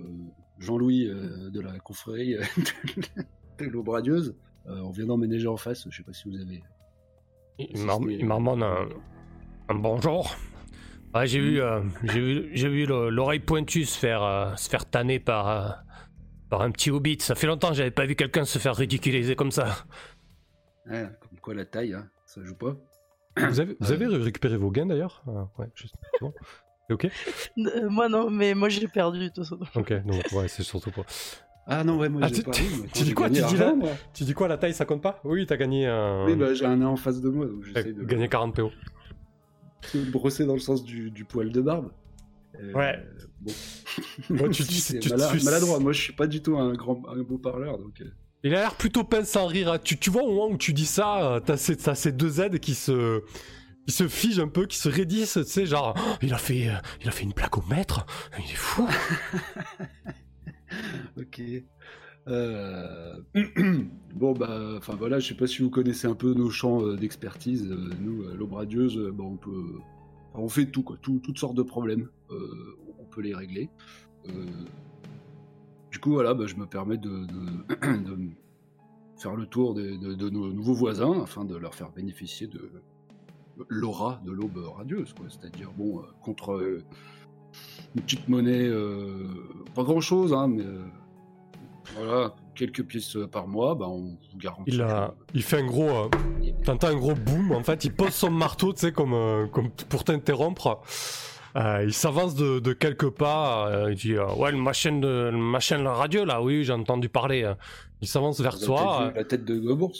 Jean-Louis 0.59 1.07
euh, 1.07 1.49
de 1.49 1.61
la 1.61 1.77
confrérie 1.79 2.35
de. 3.59 4.35
Euh, 4.69 4.79
on 4.81 4.89
vient 4.91 5.05
d'emménager 5.05 5.47
en 5.47 5.57
face, 5.57 5.87
je 5.89 5.95
sais 5.97 6.03
pas 6.03 6.13
si 6.13 6.29
vous 6.29 6.35
avez. 6.39 6.61
Il 7.59 7.85
mar- 7.85 7.99
il 8.07 8.25
marmonne 8.25 8.63
un, 8.63 8.89
un 9.69 9.75
bonjour. 9.75 10.35
Ouais, 11.15 11.25
j'ai 11.25 11.39
vu, 11.39 11.61
euh, 11.61 11.81
j'ai 12.03 12.19
vu, 12.19 12.49
j'ai 12.53 12.69
vu 12.69 12.85
le- 12.85 13.09
l'oreille 13.09 13.39
pointue 13.39 13.85
se 13.85 13.97
faire, 13.97 14.21
euh, 14.23 14.55
se 14.57 14.69
faire 14.69 14.85
tanner 14.85 15.19
par, 15.19 15.47
euh, 15.47 15.69
par 16.49 16.61
un 16.61 16.71
petit 16.71 16.91
hobbit. 16.91 17.17
Ça 17.21 17.33
fait 17.35 17.47
longtemps 17.47 17.69
que 17.69 17.75
j'avais 17.75 17.91
pas 17.91 18.05
vu 18.05 18.15
quelqu'un 18.15 18.43
se 18.45 18.59
faire 18.59 18.75
ridiculiser 18.75 19.35
comme 19.35 19.51
ça. 19.51 19.85
Ouais, 20.85 21.07
comme 21.21 21.39
quoi 21.39 21.53
la 21.53 21.65
taille, 21.65 21.93
hein, 21.93 22.09
ça 22.25 22.43
joue 22.43 22.55
pas. 22.55 22.75
Vous 23.37 23.59
avez, 23.59 23.77
vous 23.79 23.91
avez 23.91 24.05
récupéré 24.07 24.57
vos 24.57 24.69
gains 24.71 24.85
d'ailleurs? 24.87 25.23
Ah, 25.27 25.47
Ouais, 25.57 25.67
juste. 25.75 25.95
c'est 26.13 26.21
Bon. 26.21 26.33
Ok? 26.89 27.05
Euh, 27.57 27.89
moi 27.89 28.07
non, 28.09 28.29
mais 28.29 28.53
moi 28.53 28.69
j'ai 28.69 28.87
perdu 28.87 29.19
de 29.19 29.27
toute 29.27 29.43
façon. 29.43 29.59
Ok, 29.75 29.93
donc 30.05 30.23
ouais, 30.31 30.47
c'est 30.47 30.63
surtout 30.63 30.91
pour. 30.91 31.05
Ah 31.65 31.83
non, 31.83 31.97
ouais, 31.97 32.07
moi 32.07 32.21
Ah, 32.23 32.27
j'ai 32.29 32.35
tu- 32.35 32.43
pas 32.43 32.51
tu- 32.51 32.63
moi, 32.63 32.85
dis 32.93 33.13
quoi, 33.13 33.29
tu 33.29 33.41
dis 33.41 33.57
là 33.57 33.73
moi. 33.75 33.89
Tu 34.13 34.23
dis 34.23 34.33
quoi, 34.33 34.47
la 34.47 34.57
taille 34.57 34.73
ça 34.73 34.85
compte 34.85 35.01
pas? 35.01 35.19
Oui, 35.25 35.45
t'as 35.45 35.57
gagné 35.57 35.85
un. 35.87 36.25
Oui, 36.25 36.35
bah 36.35 36.53
j'ai 36.53 36.65
un 36.65 36.77
nain 36.77 36.87
en 36.87 36.95
face 36.95 37.19
de 37.19 37.27
moi, 37.29 37.45
donc 37.45 37.63
j'essaie 37.65 37.91
de 37.91 38.03
gagné 38.05 38.29
40 38.29 38.55
PO. 38.55 38.71
brosser 40.11 40.45
dans 40.45 40.53
le 40.53 40.59
sens 40.59 40.83
du, 40.83 41.11
du 41.11 41.25
poil 41.25 41.51
de 41.51 41.61
barbe. 41.61 41.91
Euh, 42.61 42.73
Ouais. 42.73 42.99
Bon. 43.41 43.51
Ouais, 44.29 44.49
tu- 44.49 44.63
Si, 44.63 44.97
tu- 44.99 45.09
mala- 45.09 45.29
tu- 45.37 45.43
maladroit. 45.45 45.79
Moi, 45.79 45.91
je 45.93 46.01
suis 46.01 46.13
pas 46.13 46.27
du 46.27 46.41
tout 46.41 46.57
un 46.57 46.73
grand, 46.73 47.03
un 47.09 47.21
beau 47.21 47.37
parleur, 47.37 47.77
donc. 47.77 48.01
euh, 48.01 48.05
Il 48.43 48.53
a 48.55 48.59
l'air 48.61 48.75
plutôt 48.75 49.03
pince 49.03 49.27
sans 49.29 49.45
rire. 49.45 49.71
hein. 49.73 49.77
Tu, 49.83 49.97
tu 49.97 50.09
vois 50.09 50.23
au 50.23 50.27
moment 50.31 50.47
où 50.53 50.57
tu 50.57 50.73
dis 50.73 50.85
ça, 50.85 51.41
t'as 51.45 51.57
ces, 51.57 51.75
t'as 51.77 51.95
ces 51.95 52.11
deux 52.11 52.39
aides 52.41 52.59
qui 52.59 52.73
se, 52.75 53.21
qui 53.87 53.93
se 53.93 54.07
figent 54.07 54.39
un 54.39 54.47
peu, 54.49 54.65
qui 54.65 54.77
se 54.77 54.89
raidissent, 54.89 55.39
tu 55.41 55.45
sais, 55.45 55.65
genre, 55.65 55.95
Oh, 55.97 56.15
il 56.21 56.33
a 56.33 56.37
fait, 56.37 56.69
euh, 56.69 56.73
il 57.01 57.07
a 57.07 57.11
fait 57.11 57.23
une 57.23 57.33
plaque 57.33 57.57
au 57.57 57.63
maître, 57.69 58.05
il 58.37 58.43
est 58.45 58.55
fou. 58.55 58.87
Ok. 61.17 61.41
Euh, 62.27 63.15
bon 64.15 64.33
bah, 64.33 64.73
enfin 64.77 64.95
voilà, 64.95 65.17
je 65.19 65.29
sais 65.29 65.33
pas 65.33 65.47
si 65.47 65.61
vous 65.61 65.69
connaissez 65.69 66.07
un 66.07 66.13
peu 66.13 66.33
nos 66.33 66.49
champs 66.49 66.83
euh, 66.83 66.97
d'expertise. 66.97 67.65
Euh, 67.71 67.89
Nous, 68.01 68.23
l'aube 68.35 68.51
radieuse, 68.53 68.97
euh, 68.97 69.11
bah, 69.13 69.23
on 69.23 69.37
peut, 69.37 69.79
on 70.33 70.49
fait 70.49 70.65
tout 70.65 70.83
quoi, 70.83 70.97
tout- 71.01 71.19
toutes 71.23 71.37
sortes 71.39 71.55
de 71.55 71.63
problèmes. 71.63 72.09
On 72.29 73.05
peut 73.05 73.21
les 73.21 73.33
régler. 73.33 73.69
Du 75.91 75.99
coup 75.99 76.11
voilà, 76.11 76.33
bah, 76.33 76.45
je 76.47 76.55
me 76.55 76.65
permets 76.65 76.97
de, 76.97 77.25
faire 79.17 79.35
le 79.37 79.45
tour 79.45 79.73
de 79.73 80.29
nos 80.29 80.51
nouveaux 80.51 80.73
voisins 80.75 81.21
afin 81.23 81.45
de 81.45 81.55
leur 81.55 81.73
faire 81.73 81.91
bénéficier 81.91 82.47
de 82.47 82.83
l'aura 83.69 84.21
de 84.25 84.31
l'aube 84.31 84.57
radieuse, 84.77 85.13
quoi. 85.13 85.27
C'est-à-dire 85.29 85.71
bon, 85.77 85.99
euh, 85.99 86.01
contre 86.21 86.53
euh, 86.53 86.83
une 87.95 88.01
petite 88.01 88.27
monnaie, 88.27 88.67
euh, 88.67 89.27
pas 89.75 89.83
grand-chose, 89.83 90.33
hein, 90.33 90.47
mais 90.47 90.63
voilà, 91.95 92.35
quelques 92.55 92.83
pièces 92.83 93.17
par 93.31 93.47
mois, 93.47 93.75
bah, 93.75 93.85
on 93.87 94.17
vous 94.31 94.37
garantit. 94.37 94.71
Il 94.73 94.81
a, 94.81 95.13
il 95.33 95.43
fait 95.43 95.59
un 95.59 95.65
gros, 95.65 95.89
euh, 95.89 96.09
t'entends 96.65 96.87
un 96.87 96.95
gros 96.95 97.13
boom, 97.13 97.51
en 97.51 97.63
fait, 97.63 97.85
il 97.85 97.93
pose 97.93 98.13
son 98.13 98.31
marteau, 98.31 98.73
tu 98.73 98.79
sais, 98.79 98.91
comme, 98.91 99.13
euh, 99.13 99.47
comme 99.47 99.69
pour 99.89 100.03
t'interrompre. 100.03 100.81
Euh, 101.55 101.83
il 101.85 101.93
s'avance 101.93 102.35
de, 102.35 102.59
de 102.59 102.73
quelques 102.73 103.09
pas, 103.09 103.87
il 103.89 103.95
dit 103.95 104.15
Ouais, 104.37 104.51
le 104.51 104.59
machin 104.59 104.99
de 104.99 105.29
le 105.31 105.37
machin 105.37 105.79
de 105.79 105.83
la 105.83 105.93
radio 105.93 106.23
là, 106.23 106.41
oui, 106.41 106.63
j'ai 106.63 106.73
entendu 106.73 107.09
parler. 107.09 107.51
Euh. 107.97 108.01
Il 108.01 108.07
s'avance 108.07 108.39
vers 108.41 108.57
toi. 108.59 109.09
vu 109.09 109.15
la 109.15 109.23
tête 109.23 109.45
de 109.45 109.59
Gobours. 109.59 109.93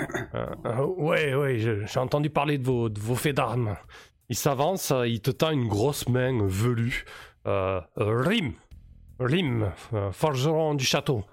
Euh, 0.00 0.46
euh, 0.66 0.84
ouais, 0.86 1.34
ouais, 1.34 1.58
j'ai 1.58 2.00
entendu 2.00 2.30
parler 2.30 2.58
de 2.58 2.64
vos, 2.64 2.88
de 2.88 2.98
vos 3.00 3.14
faits 3.14 3.36
d'armes. 3.36 3.76
Il 4.28 4.36
s'avance, 4.36 4.90
euh, 4.92 5.08
il 5.08 5.20
te 5.20 5.30
tend 5.30 5.50
une 5.50 5.66
grosse 5.68 6.08
main 6.08 6.46
velue. 6.46 7.04
Euh, 7.46 7.80
euh, 7.98 8.22
Rim, 8.22 8.52
Rim, 9.18 9.72
euh, 9.92 10.12
forgeron 10.12 10.74
du 10.74 10.84
château. 10.84 11.24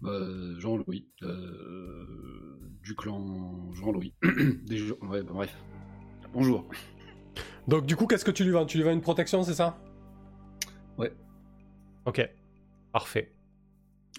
Bah, 0.00 0.10
Jean-Louis, 0.58 1.08
euh, 1.22 2.06
du 2.82 2.94
clan 2.94 3.72
Jean-Louis. 3.72 4.14
Des 4.66 4.76
gens- 4.78 4.94
ouais, 5.02 5.22
bah, 5.22 5.32
bref. 5.34 5.56
Bonjour. 6.32 6.64
Donc 7.68 7.86
du 7.86 7.96
coup, 7.96 8.06
qu'est-ce 8.06 8.24
que 8.24 8.30
tu 8.30 8.44
lui 8.44 8.50
vends? 8.52 8.66
Tu 8.66 8.76
lui 8.78 8.84
vends 8.84 8.92
une 8.92 9.00
protection, 9.00 9.42
c'est 9.42 9.54
ça? 9.54 9.78
Ouais. 10.98 11.12
Ok, 12.06 12.28
parfait. 12.92 13.32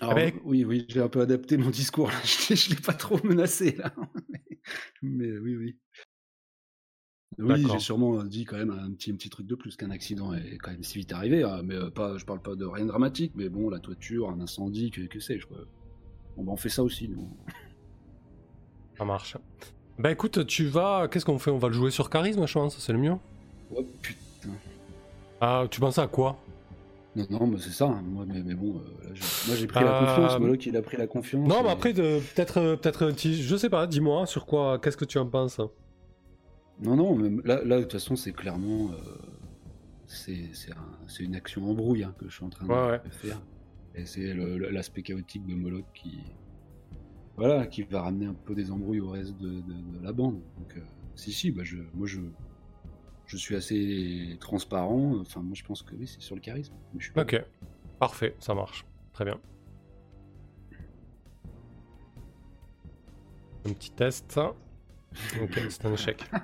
Alors, 0.02 0.18
Eh 0.20 0.32
ben, 0.32 0.40
oui, 0.44 0.66
oui, 0.66 0.86
j'ai 0.90 1.02
un 1.02 1.08
peu 1.08 1.22
adapté 1.22 1.58
mon 1.58 1.70
discours. 1.70 2.08
là. 2.10 2.16
Je 2.24 2.54
ne 2.54 2.76
l'ai 2.76 2.82
pas 2.82 2.94
trop 2.94 3.20
menacé 3.24 3.72
là. 3.78 3.94
Mais 5.02 5.38
oui, 5.38 5.56
oui. 5.56 5.78
Oui, 7.38 7.66
j'ai 7.70 7.80
sûrement 7.80 8.24
dit 8.24 8.46
quand 8.46 8.56
même 8.56 8.72
un 8.72 8.92
petit, 8.94 9.12
un 9.12 9.16
petit 9.16 9.30
truc 9.30 9.46
de 9.46 9.56
plus 9.56 9.76
qu'un 9.76 9.92
accident 9.92 10.34
est 10.34 10.58
quand 10.58 10.72
même 10.72 10.84
si 10.84 11.00
vite 11.00 11.12
arrivé. 11.12 11.44
hein, 11.44 11.64
mais 11.64 11.76
euh, 11.76 11.90
pas, 11.90 12.18
je 12.18 12.24
parle 12.24 12.42
pas 12.42 12.56
de 12.56 12.64
rien 12.64 12.86
de 12.86 12.90
dramatique, 12.90 13.34
mais 13.36 13.50
bon, 13.50 13.70
la 13.70 13.80
toiture, 13.80 14.30
un 14.30 14.40
incendie, 14.40 14.90
que, 14.90 15.02
que 15.02 15.20
sais-je. 15.20 15.46
Bon, 15.48 16.44
bah, 16.44 16.52
on 16.54 16.56
fait 16.56 16.70
ça 16.70 16.82
aussi, 16.82 17.10
nous. 17.10 17.28
Ça 18.98 19.04
marche. 19.04 19.36
Bah 20.00 20.12
écoute, 20.12 20.46
tu 20.48 20.66
vas... 20.68 21.10
Qu'est-ce 21.10 21.26
qu'on 21.26 21.38
fait? 21.40 21.52
On 21.52 21.58
va 21.58 21.68
le 21.68 21.74
jouer 21.74 21.92
sur 21.92 22.10
charisme, 22.10 22.48
je 22.48 22.54
pense, 22.54 22.78
c'est 22.80 22.94
le 22.94 23.00
mieux. 23.00 23.16
Oh 23.72 23.84
putain. 24.02 24.50
Ah, 25.42 25.66
tu 25.70 25.82
penses 25.82 25.98
à 25.98 26.08
quoi? 26.08 26.38
Non, 27.16 27.26
non, 27.30 27.48
mais 27.48 27.58
c'est 27.60 27.70
ça. 27.72 27.86
hein. 27.88 28.02
Moi, 28.06 28.26
mais, 28.28 28.44
mais 28.44 28.56
bon, 28.56 28.78
euh, 28.78 29.14
moi 29.48 29.56
j'ai 29.56 29.68
pris 29.68 29.84
la 29.84 30.02
Euh, 30.02 30.06
confiance. 30.06 30.40
Moloch, 30.40 30.66
il 30.66 30.76
a 30.76 30.82
pris 30.82 30.98
la 30.98 31.08
confiance. 31.08 31.48
Non, 31.48 31.62
mais 31.64 31.70
et- 31.70 31.72
après, 31.72 31.94
peut-être, 31.94 32.58
euh, 32.60 32.76
peut-être, 32.76 33.14
je 33.18 33.56
sais 33.56 33.70
pas, 33.70 33.88
dis-moi 33.88 34.26
sur 34.26 34.46
quoi, 34.46 34.80
qu'est-ce 34.80 34.98
que 34.98 35.06
tu 35.06 35.18
en 35.18 35.26
penses 35.28 35.60
Non, 36.82 36.96
non, 36.98 37.16
même 37.16 37.42
là, 37.46 37.64
là, 37.64 37.78
de 37.78 37.84
toute 37.84 37.94
façon, 37.94 38.16
c'est 38.16 38.34
clairement. 38.34 38.90
euh, 38.92 38.96
c'est 40.08 40.50
c'est 40.54 40.72
un- 40.72 41.08
c'est 41.08 41.24
une 41.24 41.36
action 41.36 41.68
embrouille 41.70 42.04
hein, 42.04 42.14
que 42.20 42.28
je 42.30 42.36
suis 42.36 42.44
en 42.46 42.50
train 42.50 42.68
de 42.68 42.72
Ouais, 42.72 43.00
faire. 43.12 43.42
Et 43.96 44.06
c'est 44.06 44.34
l'aspect 44.72 45.02
chaotique 45.02 45.46
de 45.48 45.56
Moloch 45.56 45.86
qui. 45.94 46.20
Voilà, 47.38 47.66
qui 47.68 47.84
va 47.84 48.02
ramener 48.02 48.26
un 48.28 48.34
peu 48.34 48.56
des 48.56 48.72
embrouilles 48.72 49.00
au 49.02 49.10
reste 49.10 49.38
de, 49.38 49.48
de- 49.50 49.98
de 50.00 50.04
la 50.04 50.14
bande. 50.14 50.36
Donc, 50.58 50.78
euh, 50.78 50.82
si, 51.16 51.32
si, 51.34 51.52
bah, 51.52 51.64
je, 51.64 51.78
moi 51.94 52.08
je. 52.08 52.20
Je 53.28 53.38
suis 53.38 53.56
assez 53.56 54.38
transparent. 54.40 55.16
Enfin, 55.22 55.42
moi, 55.42 55.54
je 55.56 55.64
pense 55.64 55.82
que 55.82 55.96
oui, 55.96 56.08
c'est 56.08 56.22
sur 56.22 56.36
le 56.36 56.42
charisme. 56.42 56.74
mais 56.94 57.00
je 57.00 57.06
suis 57.06 57.14
pas- 57.14 57.22
Ok, 57.24 57.42
parfait, 58.00 58.36
ça 58.40 58.54
marche. 58.54 58.86
Très 59.14 59.26
bien. 59.26 59.40
Un 63.68 63.74
petit 63.74 63.92
test. 63.92 64.38
Ok, 65.42 65.60
c'est 65.70 65.86
un 65.86 65.94
échec. 65.94 66.24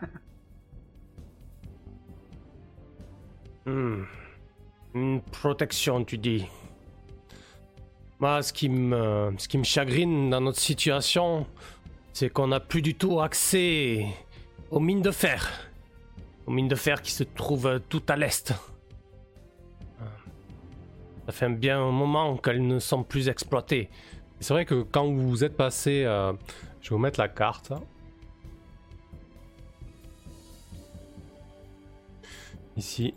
Hmm. 3.65 4.03
Une 4.95 5.21
protection, 5.21 6.03
tu 6.03 6.17
dis. 6.17 6.47
Moi, 8.19 8.41
ce 8.41 8.51
qui 8.51 8.69
me, 8.69 9.33
ce 9.37 9.47
qui 9.47 9.57
me 9.57 9.63
chagrine 9.63 10.29
dans 10.31 10.41
notre 10.41 10.59
situation, 10.59 11.45
c'est 12.13 12.29
qu'on 12.31 12.47
n'a 12.47 12.59
plus 12.59 12.81
du 12.81 12.95
tout 12.95 13.19
accès 13.21 14.05
aux 14.71 14.79
mines 14.79 15.01
de 15.03 15.11
fer. 15.11 15.70
Aux 16.47 16.51
mines 16.51 16.67
de 16.67 16.75
fer 16.75 17.01
qui 17.01 17.11
se 17.11 17.23
trouvent 17.23 17.79
tout 17.89 18.03
à 18.07 18.15
l'est. 18.15 18.53
Ça 21.27 21.31
fait 21.31 21.45
un 21.45 21.51
bien 21.51 21.79
moment 21.91 22.35
qu'elles 22.37 22.65
ne 22.65 22.79
sont 22.79 23.03
plus 23.03 23.29
exploitées. 23.29 23.89
C'est 24.39 24.53
vrai 24.53 24.65
que 24.65 24.81
quand 24.81 25.05
vous 25.05 25.43
êtes 25.43 25.55
passé, 25.55 26.03
euh, 26.03 26.33
je 26.81 26.89
vais 26.89 26.95
vous 26.95 27.01
mettre 27.01 27.19
la 27.19 27.29
carte. 27.29 27.71
Ici. 32.75 33.13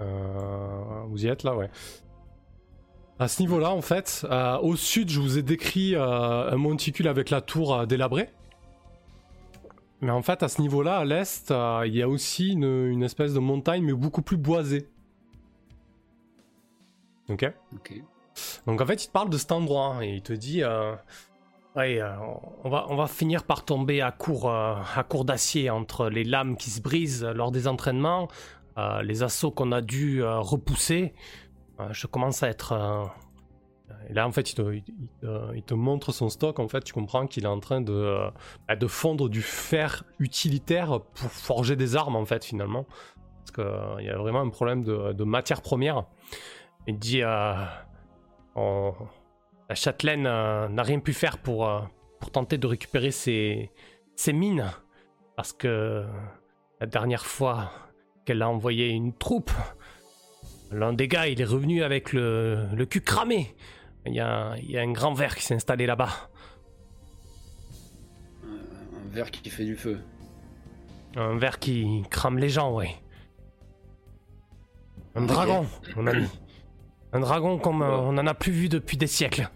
Euh, 0.00 1.02
vous 1.08 1.24
y 1.24 1.28
êtes 1.28 1.42
là, 1.42 1.56
ouais. 1.56 1.70
À 3.18 3.26
ce 3.26 3.42
niveau-là, 3.42 3.70
en 3.70 3.82
fait, 3.82 4.24
euh, 4.30 4.58
au 4.58 4.76
sud, 4.76 5.10
je 5.10 5.18
vous 5.18 5.38
ai 5.38 5.42
décrit 5.42 5.96
euh, 5.96 6.50
un 6.52 6.56
monticule 6.56 7.08
avec 7.08 7.30
la 7.30 7.40
tour 7.40 7.74
euh, 7.74 7.86
délabrée. 7.86 8.30
Mais 10.00 10.10
en 10.12 10.22
fait, 10.22 10.42
à 10.42 10.48
ce 10.48 10.60
niveau-là, 10.60 10.98
à 10.98 11.04
l'est, 11.04 11.50
euh, 11.50 11.82
il 11.86 11.94
y 11.94 12.02
a 12.02 12.08
aussi 12.08 12.52
une, 12.52 12.86
une 12.86 13.02
espèce 13.02 13.34
de 13.34 13.40
montagne, 13.40 13.82
mais 13.82 13.92
beaucoup 13.92 14.22
plus 14.22 14.36
boisée. 14.36 14.88
Ok? 17.28 17.52
Donc 18.66 18.80
en 18.80 18.86
fait, 18.86 19.04
il 19.04 19.08
te 19.08 19.12
parle 19.12 19.28
de 19.28 19.36
cet 19.36 19.52
endroit 19.52 19.96
hein, 19.96 20.00
et 20.02 20.14
il 20.14 20.22
te 20.22 20.32
dit 20.32 20.62
euh, 20.62 20.94
ouais, 21.74 22.00
euh, 22.00 22.14
on, 22.64 22.70
va, 22.70 22.86
on 22.88 22.96
va 22.96 23.06
finir 23.08 23.42
par 23.42 23.64
tomber 23.64 24.00
à 24.00 24.12
court, 24.12 24.50
à 24.50 25.04
court 25.08 25.24
d'acier 25.24 25.68
entre 25.68 26.08
les 26.08 26.24
lames 26.24 26.56
qui 26.56 26.70
se 26.70 26.80
brisent 26.80 27.24
lors 27.24 27.50
des 27.50 27.66
entraînements, 27.66 28.28
les 29.02 29.24
assauts 29.24 29.50
qu'on 29.50 29.72
a 29.72 29.80
dû 29.80 30.22
repousser. 30.22 31.12
Je 31.90 32.06
commence 32.06 32.44
à 32.44 32.48
être. 32.48 33.10
Euh, 33.90 33.94
Et 34.10 34.14
là, 34.14 34.26
en 34.26 34.32
fait, 34.32 34.52
il 34.52 35.62
te, 35.62 35.74
montre 35.74 36.12
son 36.12 36.28
stock. 36.28 36.58
En 36.58 36.68
fait, 36.68 36.82
tu 36.82 36.92
comprends 36.92 37.26
qu'il 37.26 37.44
est 37.44 37.48
en 37.48 37.60
train 37.60 37.80
de, 37.80 37.92
euh, 37.92 38.30
bah, 38.68 38.76
fondre 38.88 39.28
du 39.28 39.42
fer 39.42 40.04
utilitaire 40.18 41.00
pour 41.00 41.30
forger 41.30 41.76
des 41.76 41.96
armes, 41.96 42.16
en 42.16 42.24
fait, 42.24 42.44
finalement. 42.44 42.86
Parce 43.38 43.50
qu'il 43.52 44.06
y 44.06 44.10
a 44.10 44.18
vraiment 44.18 44.40
un 44.40 44.50
problème 44.50 44.84
de, 44.84 45.12
de 45.12 45.24
matière 45.24 45.62
première. 45.62 46.04
Il 46.86 46.98
dit. 46.98 47.22
euh, 48.58 48.90
la 49.68 49.74
châtelaine 49.74 50.26
euh, 50.26 50.68
n'a 50.68 50.82
rien 50.82 50.98
pu 50.98 51.12
faire 51.12 51.38
pour, 51.38 51.68
euh, 51.68 51.80
pour 52.20 52.30
tenter 52.30 52.58
de 52.58 52.66
récupérer 52.66 53.10
ses, 53.10 53.70
mines. 54.28 54.70
Parce 55.36 55.52
que 55.52 56.04
la 56.80 56.86
dernière 56.86 57.26
fois 57.26 57.70
qu'elle 58.24 58.42
a 58.42 58.48
envoyé 58.48 58.88
une 58.88 59.12
troupe, 59.12 59.50
l'un 60.70 60.92
des 60.92 61.06
gars, 61.06 61.28
il 61.28 61.40
est 61.40 61.44
revenu 61.44 61.82
avec 61.82 62.12
le 62.12 62.84
cul 62.84 63.00
cramé. 63.00 63.54
Il 64.06 64.14
y, 64.14 64.20
a, 64.20 64.56
il 64.58 64.70
y 64.70 64.78
a 64.78 64.80
un 64.80 64.92
grand 64.92 65.12
verre 65.12 65.34
qui 65.36 65.44
s'est 65.44 65.54
installé 65.54 65.84
là-bas. 65.86 66.08
Un, 68.44 69.10
verre 69.14 69.30
qui 69.30 69.50
fait 69.50 69.64
du 69.64 69.76
feu. 69.76 70.00
Un 71.16 71.36
verre 71.36 71.58
qui 71.58 72.02
crame 72.10 72.38
les 72.38 72.48
gens, 72.48 72.72
ouais. 72.74 72.94
Un 75.14 75.22
dragon, 75.26 75.66
mon 75.96 76.06
ami. 76.06 76.26
Un 77.12 77.20
dragon 77.20 77.58
comme 77.58 77.80
euh, 77.80 77.96
on 78.00 78.12
n'en 78.12 78.26
a 78.26 78.34
plus 78.34 78.52
vu 78.52 78.68
depuis 78.68 78.98
des 78.98 79.06
siècles. 79.06 79.48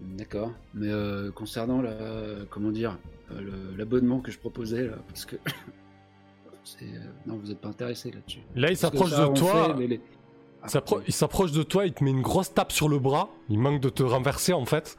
D'accord. 0.00 0.50
Mais 0.72 0.88
euh, 0.88 1.30
concernant 1.30 1.82
la, 1.82 1.92
comment 2.48 2.70
dire, 2.70 2.96
euh, 3.32 3.76
l'abonnement 3.76 4.20
que 4.20 4.30
je 4.30 4.38
proposais 4.38 4.86
là, 4.86 4.96
parce 5.08 5.26
que 5.26 5.36
euh, 6.82 6.86
non, 7.26 7.36
vous 7.36 7.48
n'êtes 7.48 7.60
pas 7.60 7.68
intéressé 7.68 8.10
là-dessus. 8.12 8.40
Là, 8.54 8.70
il 8.70 8.76
s'approche 8.78 9.10
de 9.10 9.38
toi. 9.38 9.68
fait, 9.68 9.74
mais 9.74 9.86
les- 9.86 10.00
Il 10.64 10.70
s'appro- 10.70 11.02
il 11.06 11.12
s'approche 11.12 11.52
de 11.52 11.62
toi, 11.62 11.86
il 11.86 11.92
te 11.92 12.02
met 12.02 12.10
une 12.10 12.22
grosse 12.22 12.52
tape 12.54 12.72
sur 12.72 12.88
le 12.88 12.98
bras. 12.98 13.28
Il 13.48 13.58
manque 13.58 13.80
de 13.80 13.88
te 13.90 14.02
renverser 14.02 14.52
en 14.52 14.64
fait. 14.64 14.96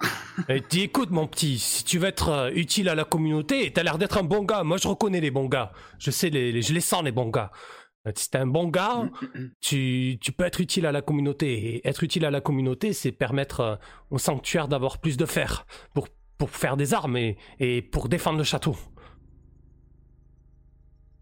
Et 0.48 0.56
il 0.56 0.62
te 0.62 0.68
dit 0.70 0.80
écoute 0.82 1.10
mon 1.10 1.26
petit, 1.26 1.58
si 1.58 1.84
tu 1.84 1.98
veux 1.98 2.08
être 2.08 2.28
euh, 2.30 2.50
utile 2.54 2.88
à 2.88 2.94
la 2.94 3.04
communauté, 3.04 3.70
t'as 3.72 3.82
l'air 3.82 3.98
d'être 3.98 4.18
un 4.18 4.22
bon 4.24 4.42
gars. 4.42 4.64
Moi 4.64 4.78
je 4.78 4.88
reconnais 4.88 5.20
les 5.20 5.30
bons 5.30 5.46
gars. 5.48 5.72
Je 5.98 6.10
sais 6.10 6.30
les, 6.30 6.50
les- 6.52 6.62
je 6.62 6.72
les 6.72 6.80
sens 6.80 7.02
les 7.04 7.12
bons 7.12 7.28
gars. 7.28 7.50
Euh, 8.08 8.12
Si 8.16 8.30
t'es 8.30 8.38
un 8.38 8.46
bon 8.46 8.68
gars, 8.68 9.08
tu, 9.60 10.18
tu 10.20 10.32
peux 10.32 10.44
être 10.44 10.60
utile 10.60 10.86
à 10.86 10.92
la 10.92 11.02
communauté. 11.02 11.76
Et 11.76 11.86
être 11.88 12.02
utile 12.02 12.24
à 12.24 12.30
la 12.30 12.40
communauté, 12.40 12.92
c'est 12.92 13.12
permettre 13.12 13.60
euh, 13.60 13.76
au 14.10 14.18
sanctuaire 14.18 14.66
d'avoir 14.66 14.98
plus 14.98 15.16
de 15.16 15.26
fer 15.26 15.66
pour, 15.94 16.08
pour 16.38 16.50
faire 16.50 16.76
des 16.76 16.94
armes 16.94 17.16
et, 17.18 17.36
et 17.60 17.82
pour 17.82 18.08
défendre 18.08 18.38
le 18.38 18.44
château. 18.44 18.76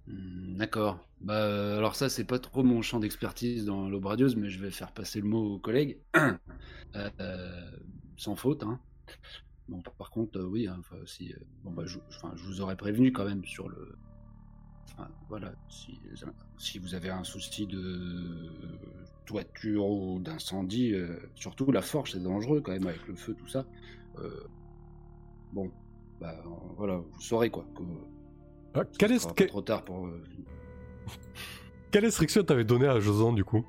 Hmm, 0.07 0.57
D'accord. 0.57 0.99
Bah, 1.20 1.34
euh, 1.34 1.76
alors 1.78 1.96
ça, 1.96 2.08
c'est 2.08 2.24
pas 2.24 2.38
trop 2.38 2.62
mon 2.62 2.80
champ 2.80 2.98
d'expertise 2.98 3.64
dans 3.64 3.88
l'aube 3.88 4.06
radieuse, 4.06 4.36
mais 4.36 4.48
je 4.48 4.58
vais 4.58 4.70
faire 4.70 4.92
passer 4.92 5.20
le 5.20 5.28
mot 5.28 5.54
aux 5.54 5.58
collègues. 5.58 5.98
Euh, 6.96 7.08
euh, 7.20 7.70
sans 8.16 8.34
faute, 8.34 8.64
hein. 8.64 8.80
Bon, 9.68 9.80
par- 9.96 10.10
contre, 10.10 10.40
euh, 10.40 10.44
oui, 10.44 10.66
hein, 10.66 10.80
si, 11.06 11.32
euh, 11.32 11.36
bon, 11.62 11.70
bah, 11.70 11.84
je, 11.86 12.00
vous 12.34 12.60
aurais 12.60 12.74
prévenu 12.74 13.12
quand 13.12 13.24
même 13.24 13.44
sur 13.44 13.68
le. 13.68 13.96
Voilà, 15.28 15.54
si, 15.68 16.00
si 16.58 16.80
vous 16.80 16.96
avez 16.96 17.10
un 17.10 17.22
souci 17.22 17.68
de 17.68 18.50
toiture 19.24 19.86
ou 19.86 20.18
d'incendie, 20.18 20.96
surtout 21.36 21.70
la 21.70 21.80
forge, 21.80 22.10
c'est 22.10 22.22
dangereux 22.24 22.60
quand 22.60 22.72
même 22.72 22.88
avec 22.88 23.06
le 23.06 23.14
feu, 23.14 23.34
tout 23.34 23.46
ça. 23.46 23.64
Bon, 25.52 25.70
bah, 26.20 26.42
voilà, 26.76 26.96
vous 26.96 27.20
saurez 27.20 27.50
quoi. 27.50 27.64
Que, 27.76 27.82
Ah, 28.74 28.82
ce 28.90 28.98
quelle, 28.98 29.12
est, 29.12 29.24
pas 29.24 29.46
trop 29.46 29.62
tard 29.62 29.84
pour. 29.84 30.08
Quelle 31.90 32.04
instruction 32.04 32.42
t'avais 32.42 32.64
donné 32.64 32.86
à 32.86 33.00
Joson 33.00 33.32
du 33.32 33.44
coup? 33.44 33.64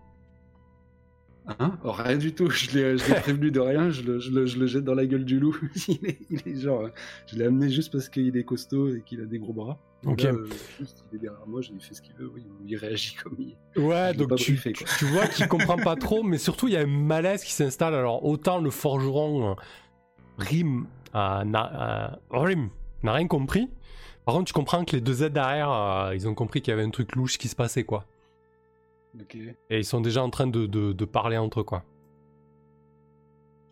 Hein? 1.48 1.78
Oh, 1.84 1.92
rien 1.92 2.18
du 2.18 2.34
tout, 2.34 2.50
je 2.50 2.72
l'ai, 2.72 2.98
je 2.98 3.14
prévenu 3.16 3.52
de 3.52 3.60
rien, 3.60 3.89
je 3.89 4.04
le, 4.04 4.20
je, 4.20 4.32
le, 4.32 4.46
je 4.46 4.60
le 4.60 4.68
jette 4.68 4.84
dans 4.84 4.94
la 4.94 5.06
gueule 5.06 5.26
du 5.26 5.39
loup. 5.39 5.58
il, 5.88 6.06
est, 6.06 6.20
il 6.30 6.42
est 6.46 6.60
genre. 6.60 6.89
Je 7.28 7.36
l'ai 7.36 7.46
amené 7.46 7.70
juste 7.70 7.92
parce 7.92 8.10
qu'il 8.10 8.38
est 8.38 8.44
costaud 8.44 8.89
et 8.96 9.02
qu'il 9.02 9.22
a 9.22 9.26
des 9.26 9.39
gros 9.39 9.54
bras. 9.54 9.80
Ok. 10.06 10.22
Là, 10.22 10.32
euh, 10.32 10.48
juste, 10.80 11.04
il 11.12 11.18
est 11.18 11.20
derrière 11.20 11.46
moi, 11.48 11.62
j'ai 11.62 11.74
fait 11.80 11.94
ce 11.94 12.02
qu'il 12.02 12.16
veut, 12.16 12.30
oui, 12.34 12.46
il 12.66 12.76
réagit 12.76 13.16
comme 13.16 13.36
il 13.39 13.58
Ouais, 13.76 14.12
Je 14.14 14.18
donc 14.20 14.36
tu, 14.36 14.60
tu 14.98 15.06
vois 15.06 15.28
qu'il 15.28 15.48
comprend 15.48 15.78
pas 15.78 15.96
trop, 15.96 16.24
mais 16.24 16.38
surtout 16.38 16.68
il 16.68 16.74
y 16.74 16.78
a 16.78 16.82
un 16.82 16.88
malaise 16.88 17.44
qui 17.44 17.52
s'installe. 17.52 17.96
Alors 17.96 18.24
autant 18.24 18.60
le 18.60 18.70
forgeron 18.70 19.52
euh, 19.52 19.54
Rim 20.38 20.88
euh, 21.16 21.44
n'a 21.44 22.12
euh, 22.34 22.39
Rim 22.39 22.70
n'a 23.04 23.14
rien 23.14 23.28
compris. 23.28 23.70
Par 24.26 24.36
contre, 24.36 24.46
tu 24.48 24.54
comprends 24.54 24.86
que 24.86 24.96
les 24.96 25.02
deux 25.02 25.24
aides 25.24 25.34
derrière, 25.34 25.72
euh, 25.72 26.16
ils 26.16 26.28
ont 26.28 26.36
compris 26.36 26.62
qu'il 26.62 26.72
y 26.72 26.74
avait 26.74 26.84
un 26.84 26.90
truc 26.92 27.16
louche 27.16 27.38
qui 27.38 27.48
se 27.48 27.56
passait, 27.56 27.84
quoi. 27.84 28.06
Ok, 29.20 29.36
Et 29.36 29.78
ils 29.80 29.86
sont 29.86 30.00
déjà 30.02 30.24
en 30.24 30.30
train 30.30 30.48
de, 30.48 30.66
de- 30.68 30.94
de 30.94 31.06
parler 31.06 31.38
entre 31.38 31.62
eux, 31.62 31.64
quoi. 31.64 31.84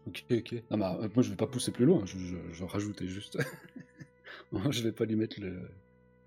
ok, 0.08 0.26
ok. 0.32 0.64
Non, 0.72 0.78
mais 0.78 0.86
euh, 0.86 1.08
moi 1.14 1.24
je 1.24 1.30
vais 1.30 1.36
pas 1.36 1.48
pousser 1.48 1.72
plus 1.72 1.86
loin, 1.86 2.02
je, 2.06 2.18
je, 2.18 2.36
je 2.52 2.64
rajoutais 2.64 3.08
juste. 3.08 3.38
Moi, 4.52 4.64
je 4.72 4.82
vais 4.82 4.92
pas 4.92 5.06
lui 5.06 5.16
mettre 5.16 5.40
le 5.40 5.70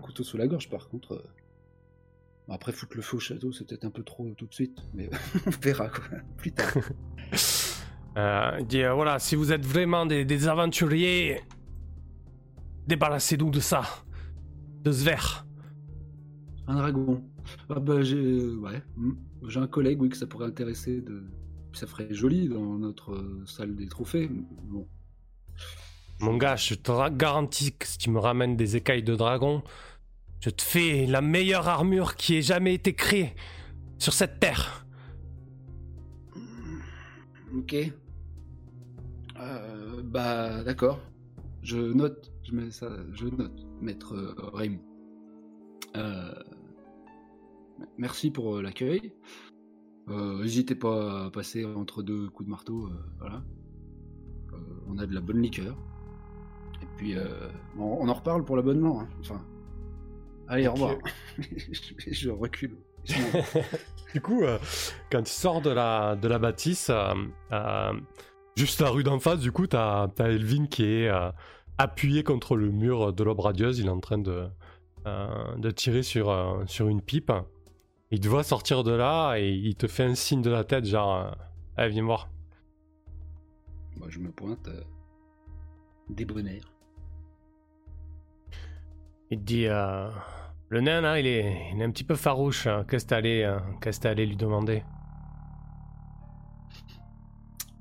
couteau 0.00 0.22
sous 0.22 0.36
la 0.36 0.46
gorge, 0.46 0.68
par 0.70 0.88
contre. 0.88 1.14
euh, 1.14 2.52
Après, 2.52 2.70
foutre 2.72 2.96
le 2.96 3.02
feu 3.02 3.16
au 3.16 3.20
château, 3.20 3.52
c'est 3.52 3.66
peut-être 3.66 3.84
un 3.84 3.90
peu 3.90 4.04
trop 4.04 4.28
tout 4.36 4.46
de 4.46 4.54
suite, 4.54 4.78
mais 4.94 5.10
on 5.46 5.50
verra 5.50 5.88
quoi, 5.88 6.04
plus 6.36 6.52
tard. 6.52 6.72
Euh, 8.16 8.56
il 8.60 8.66
dit 8.66 8.82
euh, 8.82 8.92
voilà, 8.94 9.18
si 9.18 9.34
vous 9.34 9.52
êtes 9.52 9.64
vraiment 9.66 10.06
des, 10.06 10.24
des 10.24 10.46
aventuriers, 10.46 11.40
débarrassez-nous 12.86 13.50
de 13.50 13.60
ça, 13.60 13.82
de 14.84 14.92
ce 14.92 15.04
verre. 15.04 15.46
Un 16.66 16.76
dragon. 16.76 17.22
Ah 17.68 17.80
bah 17.80 18.02
j'ai 18.02 18.16
euh, 18.18 18.56
ouais, 18.56 18.82
hmm. 18.96 19.12
j'ai 19.48 19.60
un 19.60 19.66
collègue 19.66 20.00
oui 20.00 20.08
que 20.08 20.16
ça 20.16 20.26
pourrait 20.26 20.46
intéresser 20.46 21.00
de 21.00 21.24
ça 21.72 21.86
ferait 21.86 22.12
joli 22.12 22.48
dans 22.48 22.78
notre 22.78 23.12
euh, 23.14 23.44
salle 23.46 23.74
des 23.74 23.88
trophées. 23.88 24.30
Bon, 24.64 24.86
Mon 26.20 26.36
gars, 26.36 26.56
je 26.56 26.74
te 26.74 26.90
ra- 26.90 27.10
garantis 27.10 27.72
que 27.76 27.86
si 27.86 27.98
tu 27.98 28.10
me 28.10 28.18
ramènes 28.18 28.56
des 28.56 28.76
écailles 28.76 29.02
de 29.02 29.14
dragon, 29.16 29.62
je 30.40 30.50
te 30.50 30.62
fais 30.62 31.06
la 31.06 31.20
meilleure 31.22 31.68
armure 31.68 32.16
qui 32.16 32.36
ait 32.36 32.42
jamais 32.42 32.74
été 32.74 32.94
créée 32.94 33.34
sur 33.98 34.12
cette 34.12 34.40
terre. 34.40 34.86
OK. 37.54 37.74
Euh, 39.40 40.02
bah 40.04 40.62
d'accord. 40.64 41.00
Je 41.62 41.78
note, 41.78 42.31
je 42.52 42.56
mets 42.56 42.70
ça, 42.70 42.88
je 43.12 43.26
note 43.26 43.66
maître 43.80 44.14
euh, 44.14 44.34
Rim. 44.52 44.78
Euh, 45.96 46.34
merci 47.96 48.30
pour 48.30 48.56
euh, 48.56 48.62
l'accueil. 48.62 49.14
N'hésitez 50.08 50.74
pas 50.74 51.26
à 51.26 51.30
passer 51.30 51.64
entre 51.64 52.02
deux 52.02 52.28
coups 52.28 52.46
de 52.46 52.50
marteau, 52.50 52.90
voilà. 53.18 53.42
On 54.88 54.98
a 54.98 55.06
de 55.06 55.14
la 55.14 55.20
bonne 55.20 55.40
liqueur. 55.40 55.76
Et 56.82 56.86
Puis 56.96 57.14
on, 57.78 58.02
on 58.02 58.08
en 58.08 58.12
reparle 58.12 58.44
pour 58.44 58.56
l'abonnement. 58.56 59.02
hein. 59.02 59.08
Enfin, 59.20 59.40
allez, 60.48 60.66
au 60.66 60.72
revoir. 60.72 60.96
je, 61.38 62.10
je 62.10 62.30
recule. 62.30 62.76
Du 64.12 64.20
coup, 64.20 64.42
euh, 64.42 64.58
quand 65.10 65.22
tu 65.22 65.32
sors 65.32 65.62
de 65.62 65.70
la, 65.70 66.16
de 66.16 66.28
la 66.28 66.38
bâtisse, 66.38 66.90
euh, 66.90 67.14
euh, 67.52 67.92
juste 68.56 68.80
la 68.82 68.90
rue 68.90 69.02
d'en 69.04 69.18
face, 69.18 69.40
du 69.40 69.52
coup, 69.52 69.66
t'as 69.66 70.08
as 70.18 70.28
Elvin 70.28 70.66
qui 70.66 70.84
est 70.84 71.10
appuyé 71.78 72.22
contre 72.22 72.56
le 72.56 72.70
mur 72.70 73.12
de 73.12 73.24
l'aube 73.24 73.40
radieuse. 73.40 73.78
Il 73.78 73.86
est 73.86 73.90
en 73.90 74.00
train 74.00 74.18
de, 74.18 74.48
euh, 75.06 75.56
de 75.56 75.70
tirer 75.70 76.02
sur, 76.02 76.30
euh, 76.30 76.64
sur 76.66 76.88
une 76.88 77.00
pipe. 77.02 77.32
Il 78.10 78.20
te 78.20 78.28
voit 78.28 78.42
sortir 78.44 78.84
de 78.84 78.92
là 78.92 79.36
et 79.36 79.50
il 79.50 79.74
te 79.74 79.86
fait 79.86 80.04
un 80.04 80.14
signe 80.14 80.42
de 80.42 80.50
la 80.50 80.64
tête, 80.64 80.84
genre, 80.84 81.16
euh, 81.16 81.30
allez, 81.76 81.90
viens 81.92 82.04
voir. 82.04 82.28
Moi, 83.96 84.08
je 84.10 84.18
me 84.18 84.30
pointe. 84.30 84.68
Euh, 84.68 84.82
débonnaire. 86.10 86.70
Il 89.30 89.38
te 89.38 89.44
dit, 89.44 89.66
euh, 89.66 90.10
le 90.68 90.80
nain 90.82 91.00
là, 91.00 91.18
il 91.18 91.26
est, 91.26 91.70
il 91.72 91.80
est 91.80 91.84
un 91.84 91.90
petit 91.90 92.04
peu 92.04 92.16
farouche. 92.16 92.66
hein. 92.66 92.84
Qu'est-ce 92.86 93.04
que 93.04 93.08
t'es 93.10 93.14
allé, 93.14 93.42
euh, 93.44 94.26
lui 94.26 94.36
demander? 94.36 94.82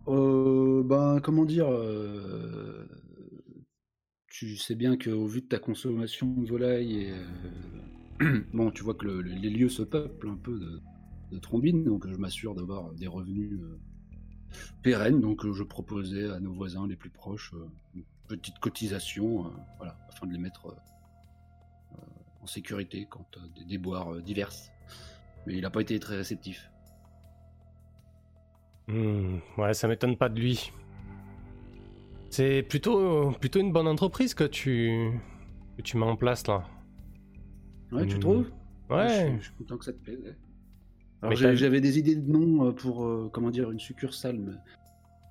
Euh, 0.08 0.82
ben, 0.84 1.20
comment 1.20 1.46
dire 1.46 1.68
euh, 1.70 2.88
Tu 4.42 4.58
sais 4.58 4.74
bien 4.74 4.98
qu'au 4.98 5.28
vu 5.28 5.42
de 5.42 5.46
ta 5.46 5.60
consommation 5.60 6.26
de 6.26 6.48
volaille, 6.48 6.98
et, 6.98 7.12
euh, 7.12 8.40
bon, 8.54 8.72
tu 8.72 8.82
vois 8.82 8.96
que 8.96 9.06
le- 9.06 9.22
le- 9.22 9.36
les 9.36 9.52
lieux 9.52 9.70
se 9.70 9.84
peuplent 9.84 10.30
un 10.30 10.36
peu 10.36 10.60
de, 11.30 11.38
trombines, 11.38 11.84
donc 11.84 12.08
je 12.08 12.16
m'assure 12.16 12.56
d'avoir 12.56 12.92
des 12.94 13.06
revenus 13.06 13.60
euh, 13.62 13.80
pérennes. 14.82 15.22
Donc 15.22 15.46
euh, 15.46 15.54
je 15.54 15.62
proposais 15.62 16.28
à 16.32 16.40
nos 16.40 16.52
voisins 16.54 16.88
les 16.88 16.96
plus 16.96 17.12
proches 17.12 17.54
une 17.94 18.02
petite 18.28 18.58
cotisation, 18.58 19.54
voilà, 19.78 19.96
afin 20.10 20.26
de 20.26 20.34
les 20.34 20.40
mettre 20.40 20.76
en 22.42 22.48
sécurité 22.48 23.06
quant 23.08 23.28
à 23.38 23.48
des 23.60 23.66
déboires 23.66 24.24
diverses. 24.24 24.72
Mais 25.46 25.54
il 25.54 25.62
n'a 25.62 25.70
pas 25.70 25.82
été 25.82 26.00
très 26.00 26.16
réceptif. 26.16 26.68
Hmm, 28.88 29.38
ouais, 29.60 29.76
ça 29.76 29.88
m'étonne 29.88 30.18
pas 30.18 30.30
de 30.30 30.40
lui. 30.40 30.72
C'est 32.32 32.64
plutôt, 32.64 33.32
plutôt 33.32 33.60
une 33.60 33.74
bonne 33.74 33.88
entreprise 33.88 34.34
que 34.34 34.46
tu, 34.46 35.12
que 35.78 35.82
tu 35.82 35.98
mets 35.98 36.06
en 36.06 36.16
place 36.16 36.48
là. 36.48 36.64
Ouais, 37.92 38.08
tu 38.08 38.16
Hmm. 38.16 38.20
trouves 38.22 38.50
Ouais. 38.90 39.08
Je, 39.10 39.14
suis- 39.14 39.38
je 39.40 39.44
suis 39.44 39.54
content 39.58 39.78
que 39.78 39.86
ça 39.86 39.92
te 39.94 39.98
plaise. 40.00 40.20
ouais. 40.24 40.36
Alors, 41.22 41.36
j'avais 41.36 41.82
des 41.82 42.00
idées 42.00 42.16
de 42.16 42.32
noms 42.32 42.68
euh, 42.68 42.72
pour 42.72 43.06
euh, 43.06 43.30
comment 43.34 43.52
dire 43.52 43.70
une 43.70 43.80
succursale, 43.80 44.40
mais, 44.40 44.54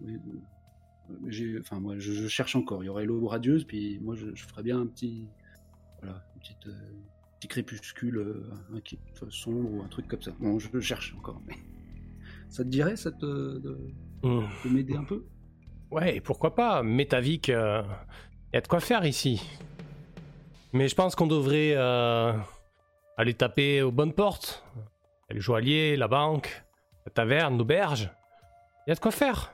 mais, 0.03 0.13
euh, 0.15 1.17
mais 1.23 1.33
j'ai, 1.33 1.59
enfin 1.59 1.81
moi 1.81 1.99
je, 1.99 2.13
je 2.13 2.29
cherche 2.29 2.55
encore. 2.55 2.85
Il 2.85 2.87
y 2.87 2.89
aurait 2.91 3.07
l'eau 3.07 3.27
radieuse, 3.27 3.65
puis 3.65 3.99
moi 4.01 4.15
je, 4.15 4.27
je 4.35 4.45
ferais 4.45 4.63
bien 4.63 4.79
un 4.81 4.87
petit, 4.87 5.27
voilà, 6.03 6.23
une 6.35 6.41
petite, 6.41 6.67
euh, 6.67 6.93
petit 7.41 7.49
crépuscule, 7.49 8.19
euh, 8.19 8.51
un 8.75 9.31
sombre 9.31 9.73
ou 9.73 9.83
un 9.83 9.89
truc 9.89 10.07
comme 10.07 10.23
ça. 10.23 10.33
Bon, 10.39 10.59
je 10.59 10.79
cherche 10.81 11.15
encore, 11.17 11.41
mais 11.47 11.55
ça 12.51 12.63
te 12.63 12.69
dirait 12.69 12.97
ça 12.97 13.11
te, 13.11 13.25
de, 13.59 13.79
Hmm. 14.23 14.43
de 14.65 14.71
m'aider 14.71 14.97
un 14.97 15.05
peu? 15.05 15.25
Ouais, 15.91 16.17
et 16.17 16.21
pourquoi 16.21 16.55
pas 16.55 16.83
Métavic, 16.83 17.49
il 17.49 17.53
y 17.53 18.57
a 18.57 18.61
de 18.61 18.69
quoi 18.69 18.81
faire 18.81 19.05
ici. 19.05 19.43
Mais 20.73 20.89
je 20.89 20.95
pense 20.95 21.17
qu'on 21.17 21.27
devrait 21.27 21.73
euh, 21.77 22.33
aller 23.17 23.35
taper 23.35 23.83
aux 23.83 23.91
bonnes 23.91 24.13
portes. 24.13 24.65
Il 24.77 25.31
y 25.31 25.33
a 25.33 25.35
le 25.35 25.41
joaillier, 25.41 25.97
la 25.97 26.07
banque, 26.09 26.65
la 27.07 27.11
taverne, 27.13 27.59
l'auberge. 27.59 28.11
Il 28.87 28.91
y 28.91 28.93
a 28.93 28.95
de 28.95 29.01
quoi 29.01 29.11
faire. 29.11 29.53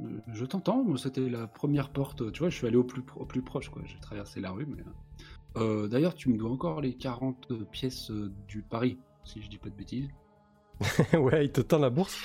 Euh, 0.00 0.04
Je 0.32 0.44
t'entends, 0.46 0.96
c'était 0.96 1.28
la 1.28 1.46
première 1.46 1.90
porte, 1.90 2.32
tu 2.32 2.38
vois, 2.40 2.48
je 2.48 2.56
suis 2.56 2.66
allé 2.66 2.76
au 2.76 2.84
plus, 2.84 3.02
pro- 3.02 3.20
au 3.20 3.26
plus 3.26 3.42
proche, 3.42 3.68
quoi. 3.68 3.82
J'ai 3.84 3.98
traversé 4.00 4.40
la 4.40 4.50
rue, 4.50 4.66
mais. 4.66 4.82
Euh, 5.56 5.86
D'ailleurs, 5.86 6.14
tu 6.14 6.30
me 6.30 6.38
dois 6.38 6.50
encore 6.50 6.80
les 6.80 6.94
40 6.94 7.62
pièces 7.70 8.10
euh, 8.10 8.32
du 8.48 8.62
pari, 8.62 8.98
si 9.24 9.42
je 9.42 9.50
dis 9.50 9.58
pas 9.58 9.68
de 9.68 9.74
bêtises. 9.74 10.08
ouais, 11.12 11.44
il 11.44 11.52
te 11.52 11.60
tend 11.60 11.78
la 11.78 11.90
bourse. 11.90 12.18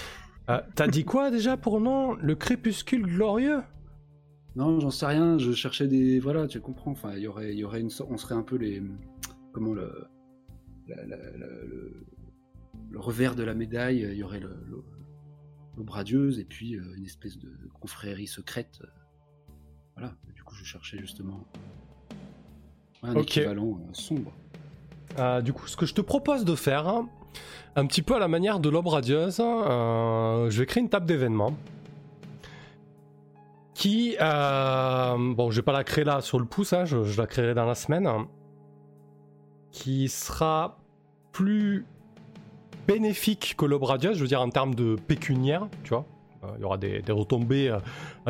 Euh, 0.50 0.62
T'as 0.76 0.88
dit 0.88 1.04
quoi 1.04 1.30
déjà 1.32 1.58
pour 1.58 1.80
nom? 1.80 2.14
Le 2.16 2.36
crépuscule 2.36 3.04
glorieux? 3.06 3.62
Non, 4.56 4.80
j'en 4.80 4.92
sais 4.92 5.06
rien, 5.06 5.38
je 5.38 5.52
cherchais 5.52 5.88
des. 5.88 6.20
Voilà, 6.20 6.48
tu 6.48 6.60
comprends, 6.62 6.92
enfin, 6.92 7.14
il 7.16 7.20
y 7.24 7.28
aurait, 7.28 7.56
y 7.56 7.64
aurait 7.64 7.82
une. 7.82 7.90
On 8.10 8.18
serait 8.18 8.36
un 8.36 8.44
peu 8.44 8.56
les. 8.56 8.82
Comment 9.52 9.74
le. 9.74 10.08
la- 10.88 11.06
la- 11.06 11.18
la- 11.18 11.38
le, 11.38 12.06
le 12.90 13.00
revers 13.00 13.36
de 13.36 13.44
la 13.44 13.54
médaille, 13.54 14.00
il 14.10 14.18
y 14.18 14.24
aurait 14.24 14.40
le. 14.40 14.56
le 14.70 14.84
et 16.40 16.44
puis 16.44 16.76
euh, 16.76 16.96
une 16.96 17.06
espèce 17.06 17.38
de 17.38 17.52
confrérie 17.80 18.26
secrète. 18.26 18.82
Voilà, 19.96 20.16
du 20.34 20.44
coup 20.44 20.56
je 20.56 20.64
cherchais 20.64 20.98
justement 20.98 21.46
un 23.04 23.14
équivalent 23.16 23.80
euh, 23.80 23.94
sombre. 23.94 24.32
Euh, 25.20 25.42
du 25.42 25.54
coup, 25.54 25.68
ce 25.68 25.78
que 25.78 25.86
je 25.86 25.94
te 25.94 26.02
propose 26.02 26.46
de 26.46 26.56
faire, 26.56 26.88
hein, 26.88 27.08
un 27.76 27.86
petit 27.86 28.02
peu 28.02 28.16
à 28.16 28.20
la 28.20 28.28
manière 28.28 28.60
de 28.60 28.70
l'aube 28.70 28.88
radieuse, 28.88 29.40
euh, 29.40 30.50
je 30.50 30.60
vais 30.60 30.66
créer 30.66 30.82
une 30.82 30.90
table 30.90 31.06
d'événements 31.06 31.56
qui, 33.74 34.18
euh, 34.20 35.16
bon, 35.36 35.52
je 35.52 35.58
vais 35.58 35.62
pas 35.62 35.74
la 35.74 35.84
créer 35.84 36.04
là 36.04 36.22
sur 36.22 36.40
le 36.40 36.46
pouce, 36.46 36.74
hein, 36.74 36.86
je, 36.86 37.04
je 37.04 37.22
la 37.22 37.28
créerai 37.28 37.54
dans 37.54 37.66
la 37.66 37.76
semaine, 37.76 38.08
hein, 38.08 38.28
qui 39.72 40.10
sera 40.10 40.80
plus 41.32 41.86
bénéfique 42.88 43.54
que 43.56 43.66
l'aube 43.66 43.84
radieuse, 43.84 44.18
je 44.18 44.22
veux 44.22 44.28
dire 44.28 44.42
en 44.42 44.50
termes 44.50 44.74
de 44.74 44.96
pécuniaire, 44.96 45.68
tu 45.84 45.90
vois. 45.90 46.06
Euh, 46.44 46.48
Il 46.58 46.62
y 46.62 46.64
aura 46.64 46.78
des, 46.78 47.02
des 47.04 47.12
retombées 47.12 47.78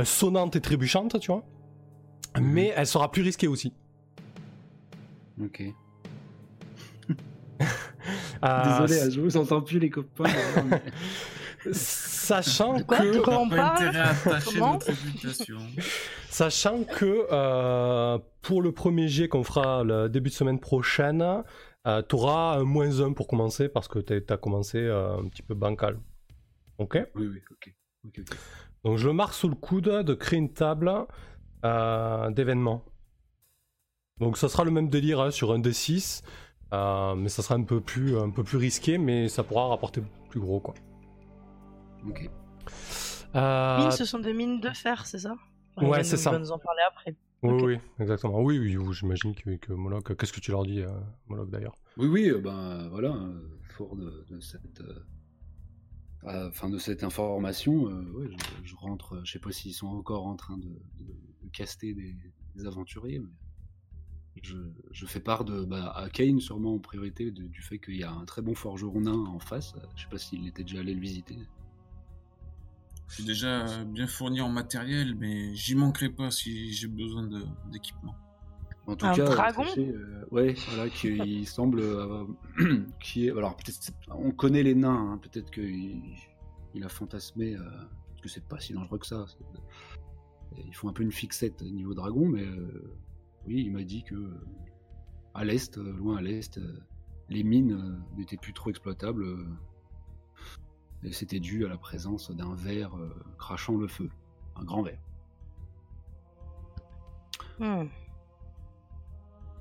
sonnantes 0.04 0.58
et 0.58 0.62
trébuchantes, 0.62 1.18
tu 1.20 1.32
vois. 1.32 1.44
Mais 2.42 2.74
elle 2.76 2.88
sera 2.88 3.10
plus 3.12 3.22
risquée 3.22 3.48
aussi. 3.48 3.72
Ok. 5.42 5.64
Euh, 8.44 8.80
Désolé, 8.82 9.02
hein, 9.02 9.10
je 9.10 9.22
vous 9.22 9.38
entends 9.38 9.62
plus 9.62 9.80
les 9.80 9.90
copains. 9.90 10.26
Sachant 11.72 12.80
que, 12.80 13.30
on 13.30 13.50
parle 13.50 13.94
sachant 16.30 16.84
que 16.84 17.26
euh, 17.32 18.18
pour 18.42 18.62
le 18.62 18.72
premier 18.72 19.08
jet 19.08 19.28
qu'on 19.28 19.44
fera 19.44 19.84
le 19.84 20.08
début 20.08 20.30
de 20.30 20.36
semaine 20.36 20.60
prochaine, 20.60 21.44
tu 21.86 22.16
auras 22.16 22.58
un 22.58 22.64
moins 22.64 23.00
1 23.02 23.14
pour 23.14 23.28
commencer 23.28 23.70
parce 23.70 23.88
que 23.88 24.00
tu 24.00 24.22
as 24.30 24.38
commencé 24.38 24.78
euh, 24.78 25.18
un 25.18 25.28
petit 25.30 25.42
peu 25.42 25.56
bancal. 25.56 25.98
Ok? 26.78 27.00
Oui, 27.16 27.28
oui, 27.28 27.42
ok. 27.52 27.74
Donc 28.84 28.98
je 28.98 29.08
le 29.08 29.14
marque 29.14 29.34
sous 29.34 29.50
le 29.50 29.56
coude 29.56 29.90
de 29.90 30.14
créer 30.14 30.40
une 30.40 30.54
table 30.54 30.92
euh, 31.66 32.30
d'événements. 32.32 32.86
Donc 34.20 34.38
ça 34.38 34.50
sera 34.50 34.64
le 34.64 34.72
même 34.72 34.90
délire 34.90 35.22
hein, 35.22 35.32
sur 35.32 35.52
un 35.52 35.60
D6, 35.60 36.24
euh, 36.74 37.16
mais 37.16 37.30
ça 37.30 37.42
sera 37.42 37.56
un 37.56 37.64
peu, 37.64 37.82
plus, 37.82 38.18
un 38.18 38.30
peu 38.30 38.44
plus 38.44 38.58
risqué, 38.58 38.98
mais 38.98 39.28
ça 39.30 39.44
pourra 39.44 39.68
rapporter 39.68 40.02
plus 40.30 40.40
gros. 40.40 40.60
quoi. 40.60 40.74
ok. 42.08 42.30
Euh, 43.36 43.78
Mines, 43.78 43.92
ce 43.92 44.06
sont 44.06 44.20
des 44.20 44.34
mines 44.34 44.60
de 44.62 44.70
fer, 44.70 45.06
c'est 45.06 45.20
ça? 45.20 45.36
Ouais, 45.78 46.04
c'est 46.04 46.18
ça. 46.18 46.32
Il 46.32 46.34
va 46.34 46.40
nous 46.40 46.52
en 46.52 46.60
parler 46.60 46.82
après. 46.88 47.16
Oui, 47.44 47.54
oui, 47.64 47.78
exactement. 48.00 48.42
Oui, 48.42 48.58
oui, 48.58 48.78
oui, 48.78 48.94
j'imagine 48.94 49.36
que, 49.36 49.52
que 49.58 49.74
Moloch. 49.74 50.16
Qu'est-ce 50.18 50.34
que 50.34 50.40
tu 50.40 50.52
leur 50.52 50.66
dis, 50.66 50.82
euh, 50.82 50.90
Moloch 51.28 51.50
d'ailleurs? 51.50 51.76
Oui, 51.98 52.08
oui, 52.08 52.30
euh, 52.30 52.40
ben 52.40 52.88
voilà, 52.90 53.10
euh, 53.14 53.48
fort 53.70 53.96
de, 53.96 54.26
de 54.30 54.40
cette, 54.40 54.82
euh, 54.82 55.06
euh, 56.24 56.50
enfin 56.50 56.70
de 56.70 56.78
cette 56.80 57.04
information, 57.04 57.88
euh, 57.90 58.12
ouais, 58.14 58.28
je, 58.32 58.68
je 58.70 58.76
rentre. 58.76 59.18
euh, 59.18 59.22
Je 59.24 59.34
sais 59.34 59.40
pas 59.40 59.52
s'ils 59.52 59.74
sont 59.74 59.88
encore 59.88 60.26
en 60.26 60.36
train 60.36 60.58
de, 60.58 60.68
de- 61.00 61.16
de 61.44 61.50
caster 61.54 61.94
des, 61.94 62.16
des 62.56 62.66
aventuriers, 62.66 63.20
mais 63.20 63.30
je, 64.44 64.58
je 64.92 65.06
fais 65.06 65.20
part 65.20 65.46
de 65.46 65.64
bah, 65.66 65.92
à 65.96 66.10
Kane 66.10 66.40
sûrement 66.40 66.76
en 66.76 66.80
priorité 66.80 67.32
de- 67.32 67.44
du 67.44 67.62
fait 67.62 67.80
qu'il 67.80 67.96
y 67.98 68.04
a 68.04 68.12
un 68.12 68.26
très 68.26 68.42
bon 68.42 68.56
forgeron 68.56 69.02
nain 69.02 69.14
en 69.26 69.40
face. 69.40 69.74
Euh, 69.76 69.80
Je 69.96 70.04
sais 70.04 70.10
pas 70.10 70.18
s'il 70.18 70.48
était 70.48 70.64
déjà 70.64 70.80
allé 70.80 70.94
le 70.94 71.02
visiter. 71.02 71.38
Je 73.08 73.14
suis 73.16 73.24
déjà 73.24 73.62
euh, 73.68 73.84
bien 73.86 74.08
fourni 74.08 74.42
en 74.42 74.50
matériel, 74.50 75.16
mais 75.16 75.56
j'y 75.56 75.76
manquerai 75.76 76.10
pas 76.10 76.30
si 76.30 76.74
j'ai 76.74 76.88
besoin 76.88 77.28
d'équipement. 77.72 78.16
En 78.86 78.96
tout 78.96 79.06
Un 79.06 79.14
cas, 79.14 79.24
euh, 79.24 79.36
dragon? 79.36 79.64
sachez, 79.66 79.90
euh, 79.90 80.26
ouais, 80.32 80.56
voilà, 80.70 80.90
qu'il 80.90 81.48
semble 81.48 81.82
avoir, 81.82 82.28
qui 83.02 83.28
est, 83.28 83.32
alors 83.32 83.56
peut-être, 83.58 83.92
on 84.10 84.32
connaît 84.32 84.64
les 84.64 84.76
nains, 84.76 85.14
hein, 85.14 85.18
peut-être 85.22 85.52
qu'il 85.52 86.02
il 86.74 86.84
a 86.84 86.90
fantasmé, 86.90 87.56
euh, 87.56 87.62
que 88.22 88.30
c'est 88.30 88.46
pas 88.46 88.60
si 88.60 88.74
dangereux 88.74 89.00
que 89.00 89.08
ça. 89.08 89.26
c'est- 89.28 90.62
Ils 90.66 90.74
font 90.76 90.90
un 90.90 90.94
peu 90.94 91.04
une 91.04 91.12
fixette 91.12 91.62
niveau 91.62 91.94
dragon, 91.94 92.28
mais 92.28 92.44
euh, 92.46 92.94
oui, 93.48 93.64
il 93.66 93.72
m'a 93.72 93.84
dit 93.84 94.04
que 94.04 94.16
euh, 94.16 94.46
à 95.34 95.46
l'est, 95.46 95.78
euh, 95.78 95.92
loin 95.94 96.18
à 96.18 96.22
l'est, 96.22 96.58
euh, 96.58 96.80
les 97.30 97.44
mines 97.44 98.02
n'étaient 98.18 98.38
plus 98.38 98.54
trop 98.54 98.70
exploitables. 98.70 99.26
et 101.04 101.12
c'était 101.12 101.40
dû 101.40 101.66
à 101.66 101.70
la 101.70 101.78
présence 101.78 102.32
d'un 102.32 102.56
ver 102.56 102.92
crachant 103.38 103.76
le 103.78 103.88
feu, 103.88 104.10
un 104.56 104.64
grand 104.64 104.82
ver. 104.82 104.98
Hmm. 107.60 107.86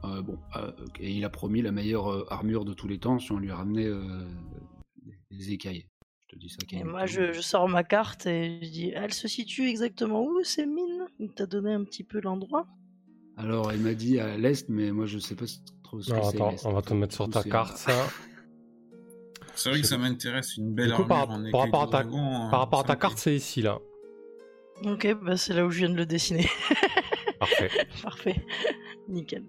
Euh, 0.04 0.22
bon, 0.22 0.38
euh, 0.56 0.70
et 1.00 1.10
il 1.12 1.24
a 1.24 1.30
promis 1.30 1.62
la 1.62 1.72
meilleure 1.72 2.08
euh, 2.12 2.26
armure 2.30 2.64
de 2.64 2.74
tous 2.74 2.86
les 2.88 2.98
temps 2.98 3.18
si 3.18 3.32
on 3.32 3.38
lui 3.38 3.50
ramenait 3.50 3.90
des- 5.04 5.18
des 5.30 5.52
écailles. 5.52 5.86
Je 6.28 6.34
te 6.34 6.40
dis 6.40 6.48
ça. 6.48 6.58
Et 6.72 6.84
moi, 6.84 7.06
je, 7.06 7.32
je 7.32 7.40
sors 7.40 7.68
ma 7.68 7.84
carte 7.84 8.26
et 8.26 8.58
je 8.62 8.68
dis 8.70 8.90
Elle 8.94 9.12
se 9.12 9.28
situe 9.28 9.68
exactement 9.68 10.22
où, 10.24 10.42
ces 10.44 10.66
mines? 10.66 11.06
Il 11.18 11.32
t'a 11.32 11.46
donné 11.46 11.72
un 11.72 11.84
petit 11.84 12.04
peu 12.04 12.20
l'endroit 12.20 12.66
Alors, 13.36 13.70
elle 13.70 13.80
m'a 13.80 13.94
dit 13.94 14.18
à 14.18 14.36
l'est, 14.36 14.68
mais 14.68 14.90
moi, 14.92 15.06
je 15.06 15.18
sais 15.18 15.34
pas 15.34 15.44
trop 15.82 16.00
ce 16.00 16.10
Non, 16.12 16.20
que 16.20 16.26
c'est. 16.26 16.36
attends, 16.36 16.54
on 16.64 16.72
va 16.72 16.82
te 16.82 16.94
mettre 16.94 17.14
sur 17.14 17.28
ta 17.28 17.42
carte 17.42 17.76
ça. 17.76 17.92
C'est 19.54 19.70
vrai 19.70 19.80
que 19.80 19.86
ça 19.86 19.96
m'intéresse, 19.96 20.58
une 20.58 20.74
belle 20.74 20.92
coup, 20.92 21.06
par- 21.06 21.30
en 21.30 21.50
par 21.50 21.62
rapport 21.62 21.82
à 21.82 21.86
ta- 21.86 21.90
dragon, 22.02 22.48
Par 22.50 22.60
rapport 22.60 22.80
à 22.80 22.84
ta 22.84 22.94
carte, 22.96 23.16
c'est 23.16 23.34
ici 23.34 23.62
là. 23.62 23.78
Ok, 24.84 25.06
bah 25.22 25.38
c'est 25.38 25.54
là 25.54 25.64
où 25.64 25.70
je 25.70 25.78
viens 25.78 25.88
de 25.88 25.94
le 25.96 26.04
dessiner. 26.04 26.46
Parfait. 27.40 27.70
Parfait. 28.02 28.36
Nickel. 29.08 29.44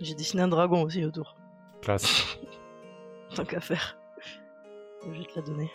J'ai 0.00 0.14
dessiné 0.14 0.44
un 0.44 0.48
dragon 0.48 0.82
aussi 0.82 1.04
autour. 1.04 1.36
Classe. 1.82 2.38
Tant 3.34 3.44
qu'à 3.44 3.60
faire. 3.60 3.98
Je 5.04 5.10
vais 5.18 5.26
te 5.26 5.36
la 5.38 5.42
donner. 5.42 5.70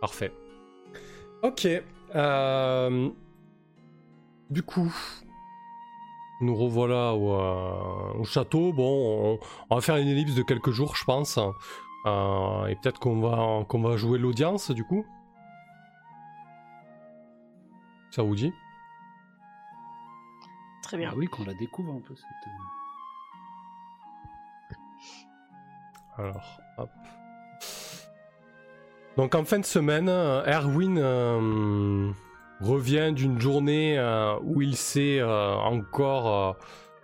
Parfait. 0.00 0.32
Ok. 1.42 1.66
euh, 2.14 3.08
Du 4.50 4.62
coup, 4.62 4.92
nous 6.40 6.56
revoilà 6.56 7.14
au, 7.14 7.34
euh, 7.34 8.18
au 8.18 8.24
château. 8.24 8.72
Bon, 8.72 9.38
on, 9.38 9.38
on 9.70 9.74
va 9.74 9.80
faire 9.80 9.96
une 9.96 10.08
ellipse 10.08 10.34
de 10.34 10.42
quelques 10.42 10.70
jours, 10.70 10.96
je 10.96 11.04
pense. 11.04 11.38
Euh, 12.06 12.66
et 12.66 12.74
peut-être 12.76 12.98
qu'on 12.98 13.20
va, 13.20 13.64
qu'on 13.64 13.80
va 13.82 13.96
jouer 13.96 14.18
l'audience, 14.18 14.70
du 14.70 14.84
coup. 14.84 15.06
Ça 18.10 18.22
vous 18.22 18.34
dit? 18.34 18.52
Très 20.82 20.96
bien. 20.96 21.10
Ah 21.12 21.16
oui, 21.16 21.26
qu'on 21.26 21.44
la 21.44 21.54
découvre 21.54 21.92
un 21.92 22.00
peu. 22.00 22.16
Cette... 22.16 22.26
Alors, 26.18 26.60
hop. 26.78 26.90
Donc 29.16 29.34
en 29.34 29.44
fin 29.44 29.58
de 29.58 29.64
semaine, 29.64 30.08
euh, 30.08 30.44
Erwin 30.46 30.96
euh, 30.98 32.10
revient 32.60 33.12
d'une 33.12 33.40
journée 33.40 33.98
euh, 33.98 34.36
où 34.42 34.62
il 34.62 34.76
s'est 34.76 35.18
euh, 35.20 35.54
encore 35.54 36.56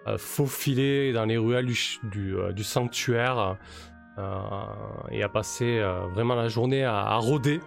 euh, 0.06 0.18
faufilé 0.18 1.12
dans 1.12 1.24
les 1.24 1.38
ruelles 1.38 1.72
du, 2.04 2.64
sanctuaire 2.64 3.56
et 5.10 5.22
a 5.22 5.28
passé 5.28 5.78
vraiment 6.14 6.36
la 6.36 6.48
journée 6.48 6.84
à, 6.84 7.16
rôder. 7.16 7.60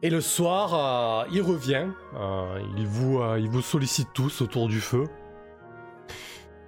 Et 0.00 0.10
le 0.10 0.20
soir, 0.20 1.26
il 1.32 1.42
revient, 1.42 1.88
il, 2.78 2.86
vous, 2.86 3.20
il 3.36 3.48
vous 3.48 3.60
sollicite 3.60 4.08
tous 4.14 4.40
autour 4.40 4.68
du 4.68 4.80
feu. 4.80 5.04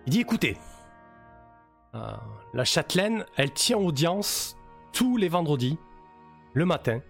Il 0.07 0.13
dit 0.13 0.21
écoutez, 0.21 0.59
la 1.95 2.65
châtelaine, 2.65 3.25
elle 3.37 3.53
tient 3.53 3.79
audience 3.79 4.59
tous 4.93 5.17
les 5.17 5.29
vendredis, 5.29 5.79
le 6.53 6.67
matin. 6.67 7.01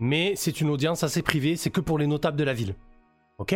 Mais 0.00 0.34
c'est 0.34 0.62
une 0.62 0.70
audience 0.70 1.02
assez 1.02 1.22
privée, 1.22 1.56
c'est 1.56 1.70
que 1.70 1.80
pour 1.80 1.98
les 1.98 2.06
notables 2.06 2.38
de 2.38 2.44
la 2.44 2.54
ville. 2.54 2.74
Ok? 3.38 3.54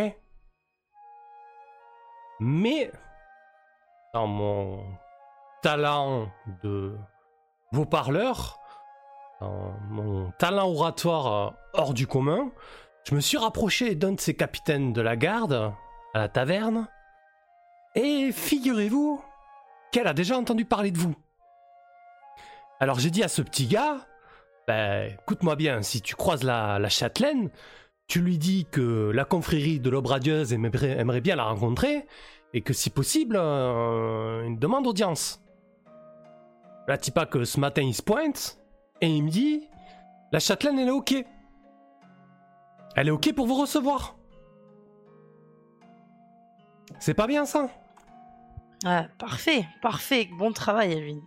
Mais, 2.39 2.93
dans 4.13 4.27
mon 4.27 4.85
talent 5.63 6.31
de 6.63 6.95
vos 7.73 7.87
parleurs, 7.87 8.61
dans 9.41 9.73
mon 9.89 10.31
talent 10.33 10.69
oratoire 10.69 11.33
euh, 11.33 11.51
hors 11.73 11.95
du 11.95 12.07
commun, 12.07 12.51
je 13.05 13.15
me 13.15 13.21
suis 13.21 13.39
rapproché 13.39 13.95
d'un 13.95 14.13
de 14.13 14.21
ces 14.21 14.35
capitaines 14.35 14.93
de 14.93 15.01
la 15.01 15.17
garde 15.17 15.73
à 16.13 16.19
la 16.19 16.29
taverne. 16.29 16.89
Et 17.95 18.33
figurez-vous 18.33 19.23
qu'elle 19.93 20.07
a 20.07 20.15
déjà 20.15 20.37
entendu 20.37 20.65
parler 20.65 20.91
de 20.91 20.99
vous. 20.99 21.15
Alors 22.81 22.99
j'ai 22.99 23.11
dit 23.11 23.23
à 23.23 23.29
ce 23.29 23.41
petit 23.41 23.67
gars, 23.67 24.07
ben, 24.67 25.13
écoute-moi 25.21 25.57
bien, 25.57 25.83
si 25.83 26.01
tu 26.01 26.15
croises 26.15 26.43
la, 26.43 26.79
la 26.79 26.89
châtelaine, 26.89 27.51
tu 28.07 28.21
lui 28.21 28.39
dis 28.39 28.67
que 28.71 29.11
la 29.15 29.25
confrérie 29.25 29.81
de 29.81 29.91
l'aube 29.91 30.07
radieuse 30.07 30.53
aimerait, 30.53 31.21
bien 31.21 31.37
la 31.37 31.45
rencontrer, 31.45 32.07
et 32.53 32.61
que 32.61 32.73
si 32.73 32.91
possible, 32.91 33.37
euh, 33.39 34.45
une 34.45 34.59
demande 34.59 34.85
d'audience. 34.85 35.43
Là, 36.87 36.99
tu 36.99 37.11
pas 37.11 37.27
que 37.27 37.45
ce 37.45 37.59
matin 37.59 37.83
il 37.83 37.95
se 37.95 38.03
pointe, 38.03 38.59
et 39.01 39.09
il 39.09 39.25
me 39.25 39.31
dit, 39.31 39.69
la 40.33 40.39
châtelaine 40.39 40.79
elle 40.79 40.89
est 40.89 40.93
ok. 40.93 41.15
Elle 42.97 43.09
est 43.09 43.11
ok 43.11 43.35
pour 43.35 43.47
vous 43.47 43.61
recevoir. 43.61 44.17
C'est 46.99 47.15
pas 47.15 47.27
bien 47.27 47.45
ça? 47.45 47.69
Ah, 48.85 49.07
parfait, 49.19 49.65
parfait. 49.81 50.29
Bon 50.39 50.53
travail, 50.53 50.93
Elvin. 50.93 51.21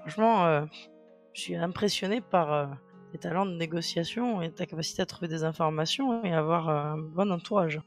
Franchement, 0.00 0.44
euh, 0.46 0.66
je 1.32 1.40
suis 1.40 1.56
impressionné 1.56 2.20
par 2.20 2.52
euh, 2.52 2.66
tes 3.12 3.18
talents 3.18 3.46
de 3.46 3.54
négociation 3.54 4.42
et 4.42 4.50
ta 4.50 4.66
capacité 4.66 5.02
à 5.02 5.06
trouver 5.06 5.28
des 5.28 5.44
informations 5.44 6.24
et 6.24 6.32
avoir 6.32 6.68
euh, 6.68 6.92
un 6.92 6.98
bon 6.98 7.30
entourage. 7.30 7.80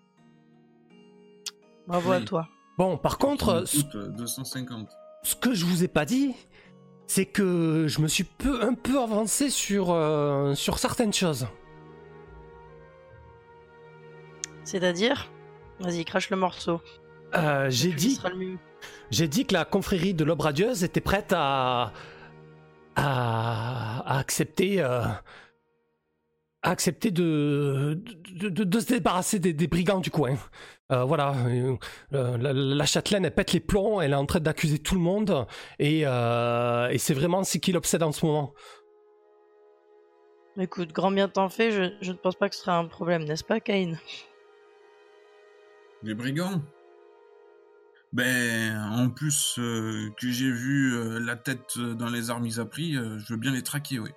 Bravo 1.88 2.12
à 2.12 2.22
toi. 2.22 2.48
Bon, 2.78 2.98
par 2.98 3.18
contre, 3.18 3.66
euh, 3.96 4.08
250. 4.10 4.90
ce 5.24 5.36
que 5.36 5.54
je 5.54 5.66
vous 5.66 5.84
ai 5.84 5.88
pas 5.88 6.06
dit, 6.06 6.34
c'est 7.08 7.26
que 7.26 7.86
je 7.88 8.02
me 8.02 8.08
suis 8.08 8.24
peu, 8.24 8.64
un 8.64 8.74
peu 8.74 9.00
avancé 9.02 9.50
sur, 9.50 9.92
euh, 9.92 10.56
sur 10.56 10.80
certaines 10.80 11.14
choses. 11.14 11.48
C'est-à-dire? 14.64 15.30
Vas-y, 15.80 16.06
crache 16.06 16.30
le 16.30 16.38
morceau. 16.38 16.82
Euh, 17.36 17.70
j'ai 17.70 17.92
dit, 17.92 18.20
j'ai 19.12 19.28
dit 19.28 19.46
que 19.46 19.54
la 19.54 19.66
confrérie 19.66 20.14
de 20.14 20.24
l'aube 20.24 20.42
radieuse 20.42 20.84
était 20.84 21.02
prête 21.02 21.34
à, 21.36 21.92
à, 22.96 24.00
à 24.06 24.20
accepter, 24.20 24.82
euh, 24.82 25.02
à 26.62 26.70
accepter 26.72 27.12
de, 27.12 28.02
de, 28.32 28.50
de- 28.50 28.64
de 28.64 28.80
se 28.80 28.88
débarrasser 28.88 29.40
des, 29.40 29.54
des 29.54 29.68
brigands 29.68 30.00
du 30.00 30.12
coin. 30.12 30.36
Euh, 30.92 31.04
voilà, 31.04 31.34
euh, 31.48 31.78
la, 32.38 32.54
la 32.54 32.86
châtelaine, 32.86 33.26
elle 33.26 33.34
pète 33.34 33.54
les 33.54 33.60
plombs, 33.60 34.00
elle 34.02 34.12
est 34.12 34.16
en 34.16 34.26
train 34.26 34.40
d'accuser 34.40 34.80
tout 34.80 34.96
le 34.96 35.02
monde, 35.02 35.48
et, 35.80 36.04
euh, 36.06 36.90
et 36.90 36.98
c'est 36.98 37.14
vraiment 37.14 37.44
ce 37.44 37.58
qui 37.58 37.72
l'obsède 37.72 38.04
en 38.04 38.12
ce 38.12 38.26
moment. 38.26 38.54
Écoute, 40.58 40.94
grand 40.94 41.10
bien 41.10 41.28
t'en 41.28 41.50
fais, 41.50 41.72
je, 41.72 41.96
je 42.02 42.12
ne 42.12 42.18
pense 42.18 42.36
pas 42.36 42.48
que 42.48 42.56
ce 42.56 42.62
sera 42.62 42.78
un 42.78 42.86
problème, 42.86 43.24
n'est-ce 43.24 43.44
pas, 43.44 43.60
Cain 43.60 43.94
Les 46.04 46.14
brigands? 46.14 46.62
Ben, 48.14 48.78
en 48.92 49.10
plus 49.10 49.56
euh, 49.58 50.12
que 50.18 50.30
j'ai 50.30 50.52
vu 50.52 50.94
euh, 50.94 51.20
la 51.20 51.36
tête 51.36 51.74
euh, 51.78 51.96
dans 51.96 52.10
les 52.10 52.30
armes 52.30 52.48
à 52.60 52.66
prix, 52.66 52.96
euh, 52.96 53.18
je 53.18 53.34
veux 53.34 53.40
bien 53.40 53.52
les 53.52 53.64
traquer, 53.64 53.98
oui. 53.98 54.12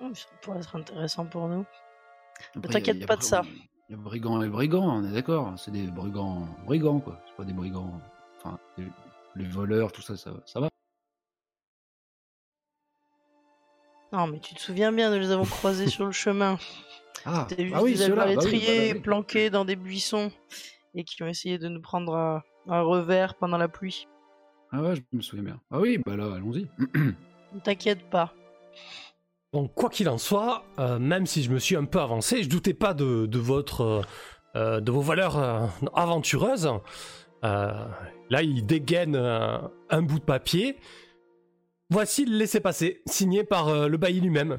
Oh, 0.00 0.10
Ça 0.14 0.26
pourrait 0.40 0.60
être 0.60 0.74
intéressant 0.74 1.26
pour 1.26 1.48
nous. 1.48 1.66
Après, 2.56 2.72
t'inquiète 2.72 2.86
il 2.86 2.86
y 2.86 2.90
a- 2.90 2.94
il 2.94 3.00
y 3.00 3.04
a 3.04 3.06
pas 3.06 3.16
de 3.16 3.22
ça. 3.22 3.42
Il 3.88 3.92
y 3.92 3.94
a 3.94 4.02
brigands 4.02 4.40
et 4.42 4.48
brigands, 4.48 4.88
on 4.88 5.04
est 5.04 5.12
d'accord. 5.12 5.54
C'est 5.58 5.70
des 5.70 5.86
brigands, 5.86 6.48
brigands 6.64 6.98
quoi. 7.00 7.20
C'est 7.28 7.36
pas 7.36 7.44
des 7.44 7.52
brigands. 7.52 8.00
Enfin, 8.38 8.58
les, 8.78 8.86
les 9.36 9.48
voleurs, 9.48 9.92
tout 9.92 10.02
ça, 10.02 10.16
ça, 10.16 10.32
ça 10.46 10.60
va. 10.60 10.68
Non, 14.12 14.26
mais 14.28 14.40
tu 14.40 14.54
te 14.54 14.60
souviens 14.60 14.92
bien, 14.92 15.10
nous 15.10 15.20
les 15.20 15.30
avons 15.30 15.44
croisés 15.44 15.86
sur 15.90 16.06
le 16.06 16.12
chemin. 16.12 16.58
Ah, 17.26 17.46
C'était 17.50 17.64
juste 17.64 17.76
ah 17.76 17.82
oui, 17.82 17.92
des 17.92 17.98
ceux-là, 17.98 18.34
bah 18.34 18.42
oui, 18.44 18.64
bah 18.66 18.72
oui. 18.94 19.00
planqués 19.00 19.50
dans 19.50 19.64
des 19.66 19.76
buissons 19.76 20.32
et 20.96 21.04
qui 21.04 21.22
ont 21.22 21.28
essayé 21.28 21.58
de 21.58 21.68
nous 21.68 21.80
prendre 21.80 22.14
à, 22.16 22.44
à 22.68 22.80
revers 22.80 23.36
pendant 23.36 23.58
la 23.58 23.68
pluie. 23.68 24.08
Ah 24.72 24.82
ouais, 24.82 24.96
je 24.96 25.02
me 25.12 25.22
souviens 25.22 25.44
bien. 25.44 25.60
Ah 25.70 25.78
oui, 25.78 25.98
bah 26.04 26.16
là, 26.16 26.34
allons-y. 26.34 26.66
Ne 26.94 27.60
t'inquiète 27.62 28.10
pas. 28.10 28.32
Donc, 29.52 29.72
quoi 29.74 29.88
qu'il 29.88 30.08
en 30.08 30.18
soit, 30.18 30.64
euh, 30.78 30.98
même 30.98 31.24
si 31.24 31.42
je 31.42 31.52
me 31.52 31.58
suis 31.58 31.76
un 31.76 31.84
peu 31.84 32.00
avancé, 32.00 32.42
je 32.42 32.48
doutais 32.48 32.74
pas 32.74 32.92
de, 32.94 33.26
de 33.26 33.38
votre, 33.38 33.80
euh, 33.82 34.02
euh, 34.56 34.80
de 34.80 34.90
vos 34.90 35.02
valeurs 35.02 35.38
euh, 35.38 35.66
aventureuses. 35.94 36.68
Euh, 37.44 37.88
là, 38.28 38.42
il 38.42 38.66
dégaine 38.66 39.14
un 39.14 40.02
bout 40.02 40.18
de 40.18 40.24
papier. 40.24 40.76
Voici 41.90 42.24
le 42.24 42.36
laissez-passer, 42.36 43.02
signé 43.06 43.44
par 43.44 43.68
euh, 43.68 43.86
le 43.86 43.96
bailli 43.96 44.20
lui-même, 44.20 44.58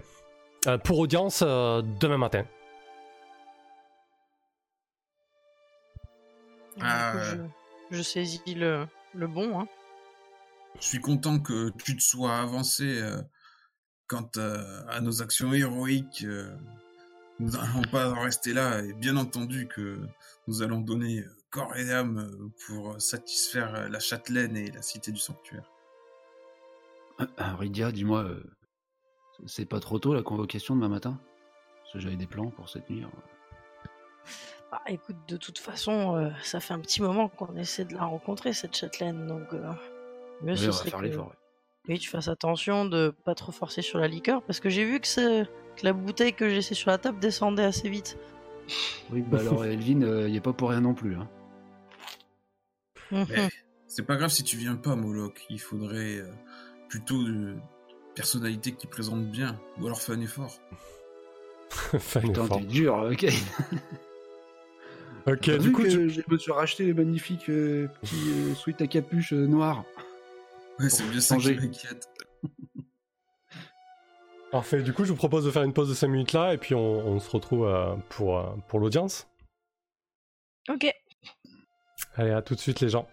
euh, 0.68 0.78
pour 0.78 1.00
audience 1.00 1.44
euh, 1.46 1.82
demain 2.00 2.18
matin. 2.18 2.46
Ah, 6.82 7.14
coup, 7.14 7.24
je, 7.92 7.98
je 7.98 8.02
saisis 8.02 8.56
le, 8.56 8.88
le 9.14 9.28
bon. 9.28 9.60
Hein. 9.60 9.68
Je 10.80 10.86
suis 10.86 11.02
content 11.02 11.40
que 11.40 11.72
tu 11.84 11.96
te 11.96 12.02
sois 12.04 12.38
avancé 12.38 13.02
euh, 13.02 13.22
quant 14.08 14.30
à 14.36 15.02
nos 15.02 15.22
actions 15.22 15.54
héroïques. 15.54 16.24
euh, 16.24 16.56
nous 17.40 17.52
n'allons 17.52 17.84
pas 17.92 18.10
en 18.12 18.22
rester 18.22 18.52
là, 18.52 18.82
et 18.82 18.94
bien 18.94 19.16
entendu 19.16 19.68
que 19.68 20.00
nous 20.48 20.64
allons 20.64 20.80
donner 20.82 21.20
euh, 21.20 21.30
corps 21.52 21.76
et 21.76 21.92
âme 21.92 22.52
pour 22.66 23.00
satisfaire 23.00 23.90
la 23.90 24.00
châtelaine 24.00 24.58
et 24.58 24.72
la 24.72 24.82
cité 24.82 25.12
du 25.12 25.20
sanctuaire. 25.20 25.70
Ah, 27.38 27.56
Rydia, 27.56 27.92
dis-moi, 27.92 28.24
euh, 28.24 28.44
c'est 29.46 29.66
pas 29.66 29.80
trop 29.80 30.00
tôt 30.00 30.14
la 30.14 30.24
convocation 30.24 30.76
demain 30.76 30.90
matin? 30.90 31.20
Parce 31.82 31.94
que 31.94 32.00
j'avais 32.00 32.16
des 32.16 32.28
plans 32.28 32.50
pour 32.50 32.70
cette 32.70 32.90
nuit. 32.90 33.04
Bah, 34.72 34.82
écoute, 34.88 35.16
de 35.28 35.38
toute 35.38 35.60
façon, 35.60 36.16
euh, 36.18 36.30
ça 36.44 36.60
fait 36.60 36.74
un 36.74 36.80
petit 36.80 37.02
moment 37.02 37.30
qu'on 37.30 37.56
essaie 37.56 37.86
de 37.86 37.94
la 37.94 38.04
rencontrer, 38.04 38.54
cette 38.54 38.76
châtelaine. 38.76 39.28
Donc, 39.28 39.54
euh, 39.54 39.62
mieux 40.42 40.54
Oui, 40.54 40.58
ce 40.58 40.66
on 40.68 40.72
va 40.72 40.72
serait 40.74 40.90
faire 40.90 41.00
que 41.00 41.06
l'effort. 41.06 41.28
ouais. 41.28 41.34
Oui, 41.90 42.00
tu 42.00 42.10
fasses 42.10 42.28
attention 42.28 42.84
de 42.86 43.16
pas 43.24 43.34
trop 43.34 43.54
forcer 43.54 43.82
sur 43.82 43.98
la 43.98 44.08
liqueur, 44.10 44.42
parce 44.44 44.60
que 44.60 44.70
j'ai 44.70 44.84
vu 44.84 45.00
que, 45.00 45.08
c'est- 45.08 45.46
que 45.78 45.86
la 45.86 45.94
bouteille 45.94 46.34
que 46.34 46.50
j'ai 46.50 46.56
laissée 46.56 46.76
sur 46.76 46.92
la 46.92 46.98
table 46.98 47.20
descendait 47.20 47.64
assez 47.64 47.88
vite. 47.88 48.18
Oui, 49.10 49.22
bah 49.22 49.40
alors 49.40 49.64
Elvin, 49.64 50.02
il 50.26 50.32
n'y 50.32 50.36
est 50.36 50.42
pas 50.42 50.52
pour 50.52 50.70
rien 50.72 50.82
non 50.82 50.94
plus. 50.94 51.16
Hein. 51.16 51.30
Mhm. 53.12 53.26
Mais 53.30 53.50
c'est 53.88 54.04
pas 54.06 54.18
grave 54.18 54.32
si 54.32 54.44
tu 54.44 54.58
viens 54.58 54.76
pas, 54.76 54.98
Moloch. 54.98 55.46
Il 55.50 55.62
faudrait 55.62 56.18
euh, 56.18 56.30
plutôt 56.90 57.24
de 57.24 57.56
personnalité 58.16 58.74
qui 58.74 58.88
présente 58.88 59.24
bien. 59.28 59.58
Ou 59.80 59.86
alors 59.86 60.02
fais 60.02 60.12
un 60.12 60.20
effort. 60.20 60.60
Fais 61.70 62.20
un 62.20 62.22
Putain, 62.24 62.48
t'es 62.50 62.66
dur, 62.66 63.08
ok. 63.12 63.26
Ok, 65.28 65.42
T'as 65.42 65.58
du 65.58 65.66
vu 65.68 65.72
coup, 65.74 65.84
que 65.84 65.88
tu- 65.90 66.10
je 66.10 66.22
me 66.30 66.38
suis 66.38 66.52
racheté 66.54 66.86
les 66.86 66.94
magnifiques 66.94 67.50
euh, 67.50 67.88
petits 68.02 68.16
euh, 68.30 68.56
sweats 68.56 68.82
à 68.82 68.88
capuche 68.88 69.34
euh, 69.34 69.46
noire. 69.46 69.84
Ouais, 70.80 70.90
c'est 70.90 71.04
bien 71.10 71.20
ça 71.20 71.36
qui. 71.38 71.58
Parfait, 74.52 74.82
du 74.82 74.94
coup, 74.94 75.04
je 75.04 75.10
vous 75.12 75.18
propose 75.18 75.44
de 75.46 75.52
faire 75.52 75.64
une 75.64 75.74
pause 75.74 75.90
de 75.90 75.94
5 75.94 76.08
minutes 76.08 76.32
là, 76.32 76.54
et 76.54 76.58
puis 76.58 76.74
on, 76.74 76.80
on 77.06 77.20
se 77.20 77.30
retrouve 77.30 77.68
euh, 77.68 77.96
pour, 78.10 78.38
euh, 78.38 78.46
pour 78.70 78.80
l'audience. 78.80 79.28
Ok, 80.70 80.88
Allez, 82.16 82.32
à 82.32 82.42
tout 82.42 82.56
de 82.56 82.60
suite, 82.60 82.80
les 82.80 82.90
gens. 82.90 83.08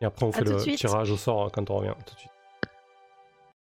Et 0.00 0.04
après, 0.04 0.26
on 0.26 0.30
À 0.30 0.32
fait 0.32 0.44
le 0.44 0.58
suite. 0.58 0.78
tirage 0.78 1.10
au 1.10 1.16
sort 1.16 1.46
euh, 1.46 1.48
quand 1.48 1.70
on 1.70 1.76
revient, 1.76 1.94
tout 2.06 2.14
de 2.14 2.20
suite. 2.20 2.31